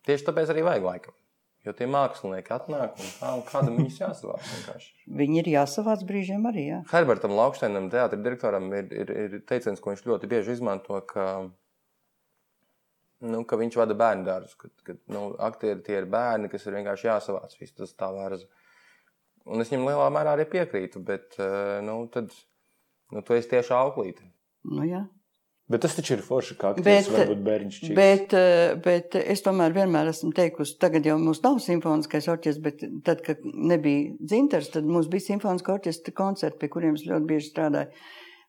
Tieši 0.06 0.30
tāpēc 0.30 0.54
arī 0.54 0.64
vajag 0.70 0.84
laikam. 0.92 1.18
Jo 1.64 1.72
tie 1.78 1.86
mākslinieki 1.88 2.52
atnāk 2.52 2.98
un, 3.00 3.10
kā, 3.20 3.30
un 3.38 3.44
kādam 3.48 3.78
viņus 3.80 4.00
jāsavāc. 4.04 4.48
vienkārši. 4.52 4.90
Viņi 5.22 5.40
ir 5.40 5.50
jāsavāc 5.54 6.04
brīžiem 6.08 6.44
arī. 6.50 6.66
Jā. 6.74 6.80
Herbertam 6.92 7.36
Lauksteinam, 7.38 7.88
teātris 7.94 8.24
direktoram, 8.26 8.68
ir, 8.76 8.90
ir, 8.92 9.14
ir 9.24 9.38
teiciens, 9.48 9.80
ko 9.80 9.94
viņš 9.94 10.04
ļoti 10.10 10.30
bieži 10.34 10.58
izmanto, 10.58 11.00
ka, 11.08 11.28
nu, 13.24 13.46
ka 13.48 13.60
viņš 13.64 13.80
vada 13.80 13.96
bērnu 14.04 14.28
dārzu. 14.28 14.60
Ka, 14.60 14.74
ka, 14.90 14.98
nu, 15.16 15.24
aktieri 15.48 15.80
tie 15.88 16.02
ir 16.02 16.10
bērni, 16.12 16.52
kas 16.52 16.68
ir 16.68 16.76
vienkārši 16.82 17.10
jāsavāc. 17.10 17.56
Viss 17.62 17.80
tas 17.80 17.96
tā 17.96 18.12
vērza. 18.12 18.50
Un 19.48 19.64
es 19.64 19.72
viņam 19.72 19.88
lielā 19.88 20.12
mērā 20.12 20.36
arī 20.36 20.48
piekrītu, 20.52 21.00
bet 21.04 21.40
eh, 21.40 21.80
nu, 21.84 22.02
tad, 22.12 22.36
nu, 23.12 23.24
tu 23.24 23.36
esi 23.40 23.52
tieši 23.56 23.76
auklīte. 23.76 24.28
Nu, 24.68 24.84
jā. 24.88 25.06
Bet 25.74 25.84
tas 25.88 25.96
taču 25.98 26.14
ir 26.18 26.24
forši, 26.26 26.56
kā 26.62 26.72
Bet, 26.78 26.86
aktieris 26.86 27.12
varbūt 27.18 27.44
bērniņš 27.50 27.78
čīks. 27.82 27.96
bet, 27.98 28.34
eh, 28.38 28.74
bet 28.86 29.16
es 29.24 29.42
tomēr 29.46 29.74
vienmēr 29.76 30.12
esmu 30.14 30.30
teikusi, 30.38 30.78
tagad 30.82 31.08
jau 31.10 31.18
mums 31.18 31.42
nav 31.44 31.58
simfoniskais 31.66 32.30
orķestris, 32.30 32.62
bet 32.64 32.84
tad, 33.08 33.24
kad 33.26 33.42
nebija 33.44 34.12
dzintars, 34.22 34.70
tad 34.76 34.86
mums 34.86 35.10
bija 35.10 35.32
simfoniskā 35.34 35.80
orķestra 35.80 36.14
koncerti, 36.14 36.60
pie 36.62 36.70
kuriem 36.76 36.94
es 37.00 37.08
ļoti 37.10 37.26
bieži 37.34 37.50
strādāju. 37.56 37.90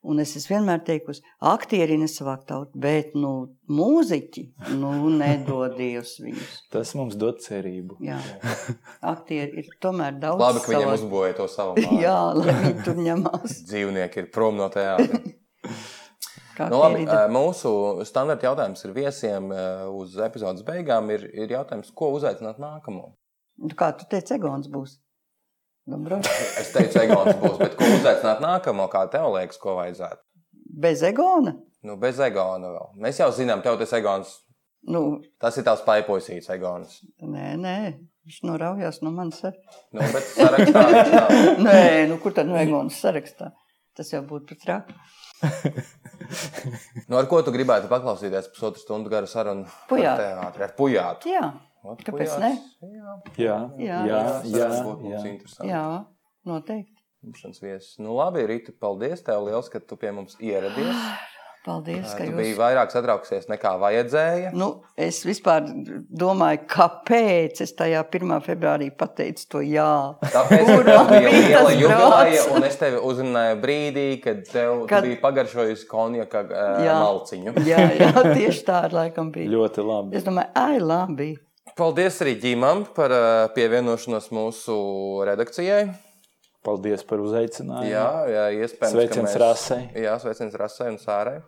Un 0.04 0.18
es 0.20 0.34
esmu 0.36 0.58
vienmēr 0.58 0.82
teikusi, 0.84 1.22
aktieri 1.40 1.94
nesavāk 1.96 2.42
tautu, 2.44 2.76
bet 2.76 3.14
nu, 3.16 3.30
mūziķi 3.72 4.42
nu, 4.76 4.90
nedod 5.08 5.78
Dievs 5.78 6.18
viņus. 6.20 6.50
Tas 6.74 6.92
mums 6.98 7.16
dod 7.16 7.40
cerību. 7.40 7.96
Jā. 8.04 8.18
Aktieri 9.00 9.62
ir 9.62 9.70
tomēr 9.80 10.18
daudz. 10.20 10.42
Labi, 10.42 10.60
ka 10.60 10.72
viņiem 10.74 10.90
savā- 10.90 10.98
uzbūvēja 10.98 11.36
to 11.38 11.46
savu 11.48 11.76
māju. 11.80 12.00
Jā, 12.04 12.18
lai 12.36 12.56
viņi 12.66 12.84
tur 12.84 13.00
ņemās. 13.06 13.56
Dzīvnieki 13.70 14.22
ir 14.24 14.28
prom 14.36 14.60
no 14.60 14.68
teātra. 14.76 15.22
Kā 16.54 16.68
Nu, 16.70 16.78
labi, 16.84 17.02
mūsu 17.34 17.70
standarta 18.06 18.46
jautājums 18.46 18.84
ir 18.86 18.92
viesiem 18.94 19.48
uz 19.90 20.14
epizodes 20.22 20.62
beigām. 20.66 21.08
Ir, 21.10 21.24
ir 21.34 21.50
jautājums, 21.56 21.90
ko 21.96 22.12
uzaicināt 22.14 22.60
nākamo? 22.62 23.08
Nu, 23.58 23.70
Kā 23.78 23.92
tu 23.98 24.06
teici, 24.10 24.36
Egons 24.36 24.68
būs? 24.70 24.96
Dobro. 25.90 26.20
Es 26.62 26.70
teicu, 26.74 27.00
Egons 27.02 27.34
būs, 27.42 27.58
bet 27.60 27.74
ko 27.78 27.88
uzaicināt 27.98 28.40
nākamo? 28.44 28.86
Kā 28.92 29.04
tev 29.12 29.32
liekas, 29.34 29.58
ko 29.62 29.74
vajadzētu? 29.80 30.22
Bez 30.84 31.02
Egona? 31.06 31.56
Nu, 31.84 31.98
bez 32.00 32.18
Egona 32.24 32.70
vēl. 32.72 32.88
Mēs 33.04 33.18
jau 33.20 33.28
zinām, 33.36 33.60
tev 33.66 33.76
tas 33.82 33.92
Egons. 33.98 34.38
Nu, 34.88 35.02
Tas 35.40 35.56
ir 35.60 35.64
tās 35.66 35.82
paiposīts 35.84 36.48
Egons. 36.54 37.00
nē, 37.20 37.50
nē, 37.60 37.76
viņš 38.26 38.38
noraujās 38.48 38.98
no 39.04 39.10
manis. 39.16 39.42
ar- 39.44 39.58
Nu, 39.96 40.00
bet 40.12 40.26
sarakstā. 40.34 40.82
Nē, 41.66 42.08
nu 42.10 42.18
kur 42.22 42.32
tad 42.36 42.46
no 42.48 42.56
Egonas 42.60 42.98
sarakstā? 43.00 43.50
Tas 43.96 44.10
jau 44.12 44.20
būtu 44.26 44.50
pat 44.54 44.64
traki. 44.64 44.96
Nu, 47.08 47.16
ar 47.18 47.26
ko 47.30 47.40
tu 47.44 47.52
gribētu 47.54 47.88
paklausīties 47.90 48.48
pusotru 48.54 48.80
stundu 48.82 49.10
garu 49.12 49.28
sarunu? 49.30 49.66
Pujātu. 49.90 50.22
teātri? 50.24 50.64
Ar 50.68 50.74
pujātu. 50.78 51.30
Jā, 51.34 51.52
Ot, 51.84 52.00
Kāpēc 52.00 52.30
pujāts. 52.32 52.40
ne? 52.40 52.52
Jā, 52.80 53.14
Jā, 53.36 53.56
Jā. 53.76 53.98
jā, 54.08 54.20
tas 54.40 54.48
jā, 54.54 54.68
mums 54.86 55.04
jā. 55.10 55.18
interesanti. 55.34 55.68
jā, 55.72 55.82
noteikti. 56.48 56.90
Būšanas 57.24 57.60
viesis. 57.64 57.92
Nu, 58.04 58.14
labi, 58.16 58.42
Rīta, 58.48 58.72
paldies 58.80 59.22
tev 59.24 59.44
liels, 59.46 59.68
ka 59.72 59.80
tu 59.80 59.96
pie 60.00 60.10
mums 60.16 60.36
ieradies. 60.40 60.96
Paldies, 61.64 62.10
ka 62.12 62.26
jūs. 62.26 62.34
biji 62.36 62.56
vairāk 62.58 62.90
satraukusies 62.92 63.46
nekā 63.48 63.70
vajadzēja. 63.80 64.50
Nu, 64.52 64.82
es 65.00 65.22
vispār 65.24 65.64
domāju, 66.12 66.60
kāpēc 66.68 67.62
es 67.64 67.72
tajā 67.78 68.02
1. 68.04 68.34
februārī 68.44 68.90
pateicu 68.92 69.46
to 69.54 69.62
jā. 69.64 69.86
Tāpēc 70.20 70.68
Kur 70.68 70.84
tev 70.84 70.98
man 70.98 71.08
bija 71.14 71.32
liela 71.32 71.72
jubileja, 71.72 72.44
un 72.52 72.68
es 72.68 72.76
tevi 72.82 73.00
uzrunāju 73.00 73.56
brīdī, 73.64 74.06
kad 74.20 74.44
tev 74.50 74.84
kad... 74.92 75.08
Bija 75.08 75.22
pagaršojusi 75.24 75.88
konjaka 75.88 76.44
uh, 76.44 76.84
Jā. 76.84 77.00
malciņu. 77.00 77.56
Jā, 77.64 77.88
jā, 77.96 78.12
tieši 78.28 78.64
tā 78.68 78.84
ir 78.90 79.00
laikam 79.00 79.32
bija. 79.32 79.48
Ļoti 79.56 79.88
labi. 79.88 80.18
Es 80.20 80.28
domāju, 80.28 80.52
ai, 80.60 80.78
labi. 80.84 81.30
Paldies 81.80 82.20
arī 82.20 82.36
Ģimam 82.44 82.84
par 82.92 83.16
pievienošanos 83.56 84.28
mūsu 84.36 84.76
redakcijai. 85.26 85.86
Paldies 86.64 87.02
par 87.04 87.20
uzaicinājumu. 87.20 87.90
Jā, 87.90 88.06
jā 88.32 88.44
iespējams. 88.64 88.80
ka 88.80 88.94
Sveiciens 88.94 89.28
mēs- 89.28 89.40
Rasei. 89.42 89.82
Jā, 90.06 90.14
sveiciens 90.22 90.54
Rasai 90.56 90.88
un 90.94 90.98
Sārai. 91.02 91.42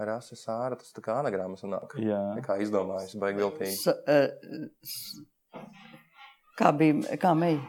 Rasa, 0.00 0.34
Sāra, 0.34 0.78
tas 0.80 0.94
tā 0.96 1.02
kā 1.04 1.18
anagrāma 1.20 1.58
sanāk. 1.60 1.92
Jā. 2.00 2.20
Tā 2.38 2.44
kā 2.46 2.56
izdomājis, 2.64 3.18
baigi 3.20 3.42
viltīgi. 3.42 3.74
S, 3.76 3.86
uh, 3.86 4.28
s, 4.80 5.20
kā 6.56 6.72
bija, 6.72 7.18
kā 7.20 7.34
meija? 7.36 7.60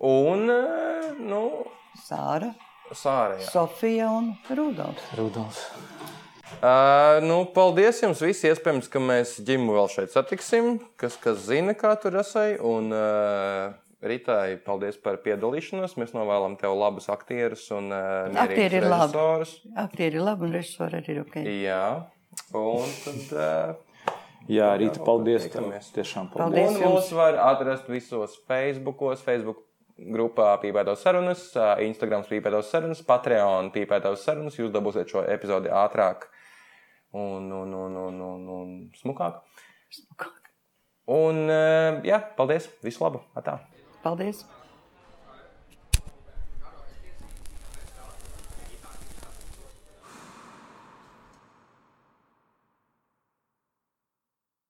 Un, 0.00 0.48
uh, 0.48 1.12
nu, 1.20 1.42
Sāra, 2.00 2.54
Sāra, 2.94 3.36
jā. 3.42 3.50
Sofija 3.52 4.08
un 4.08 4.32
Rudolfs. 4.48 5.12
Rudolf. 5.18 5.60
Uh, 6.62 7.20
nu, 7.26 7.42
paldies 7.52 8.00
jums 8.00 8.20
visiem. 8.24 8.54
Iespējams, 8.54 8.88
ka 8.88 9.00
mēs 9.02 9.36
ģimu 9.44 9.74
vēl 9.76 9.88
šeit 9.92 10.14
satiksim. 10.14 10.78
Kas, 10.96 11.16
kas 11.20 11.42
zina, 11.44 11.74
kā 11.76 11.92
tur 12.00 12.16
esai. 12.22 12.54
Un 12.62 12.88
uh, 12.94 13.74
Ritai, 14.10 14.56
paldies 14.66 14.98
par 15.02 15.18
piedalīšanos. 15.24 15.96
Mēs 16.00 16.14
novēlam 16.16 16.54
tev 16.60 16.74
labus 16.78 17.08
aktierus 17.12 17.64
un 17.74 17.90
uh, 17.94 18.30
Aktieri 18.44 18.80
ir 18.80 18.86
labi. 18.86 19.10
režisorus. 19.12 19.56
Aktieri 19.86 20.20
ir 20.20 20.26
labi 20.26 20.46
un 20.48 20.54
režisori 20.56 21.00
arī 21.00 21.16
ir 21.16 21.20
ok. 21.24 21.36
Jā, 21.66 21.82
un 22.54 22.94
tad. 23.04 23.26
Uh, 23.34 23.82
Jā, 24.46 24.68
Rīta, 24.78 25.00
paldies. 25.02 25.42
Tev. 25.50 25.56
Tiekamies. 25.56 25.88
Tiešām 25.90 26.28
Paldies. 26.30 26.68
paldies. 26.68 26.76
Un 26.86 26.92
mūs 26.94 27.08
var 27.18 27.34
atrast 27.48 27.88
visos 27.90 28.36
Facebookos, 28.46 29.24
Facebook 29.26 29.64
grupā 29.98 30.52
Pīpētos 30.62 31.02
sarunas, 31.02 31.42
ā, 31.58 31.80
Instagram 31.82 32.22
Pīpētos 32.28 32.70
sarunas, 32.70 33.00
Patreon 33.02 33.72
Pīpētos 33.74 34.22
sarunas. 34.22 34.54
Jūs 34.60 34.70
dabūsiet 34.70 35.10
šo 35.10 35.24
epizodi 35.26 35.72
ātrāk 35.72 36.28
un, 37.10 37.50
un, 37.50 37.74
un, 37.74 37.96
un, 38.04 38.22
un, 38.30 38.46
un 38.60 38.74
smukāk. 39.00 39.42
Un, 41.10 41.42
ā, 41.50 41.98
jā, 42.06 42.20
paldies! 42.38 42.70
Visu 42.86 43.02
labu! 43.02 43.24
Atā. 43.38 43.58
Paldies! 44.06 44.44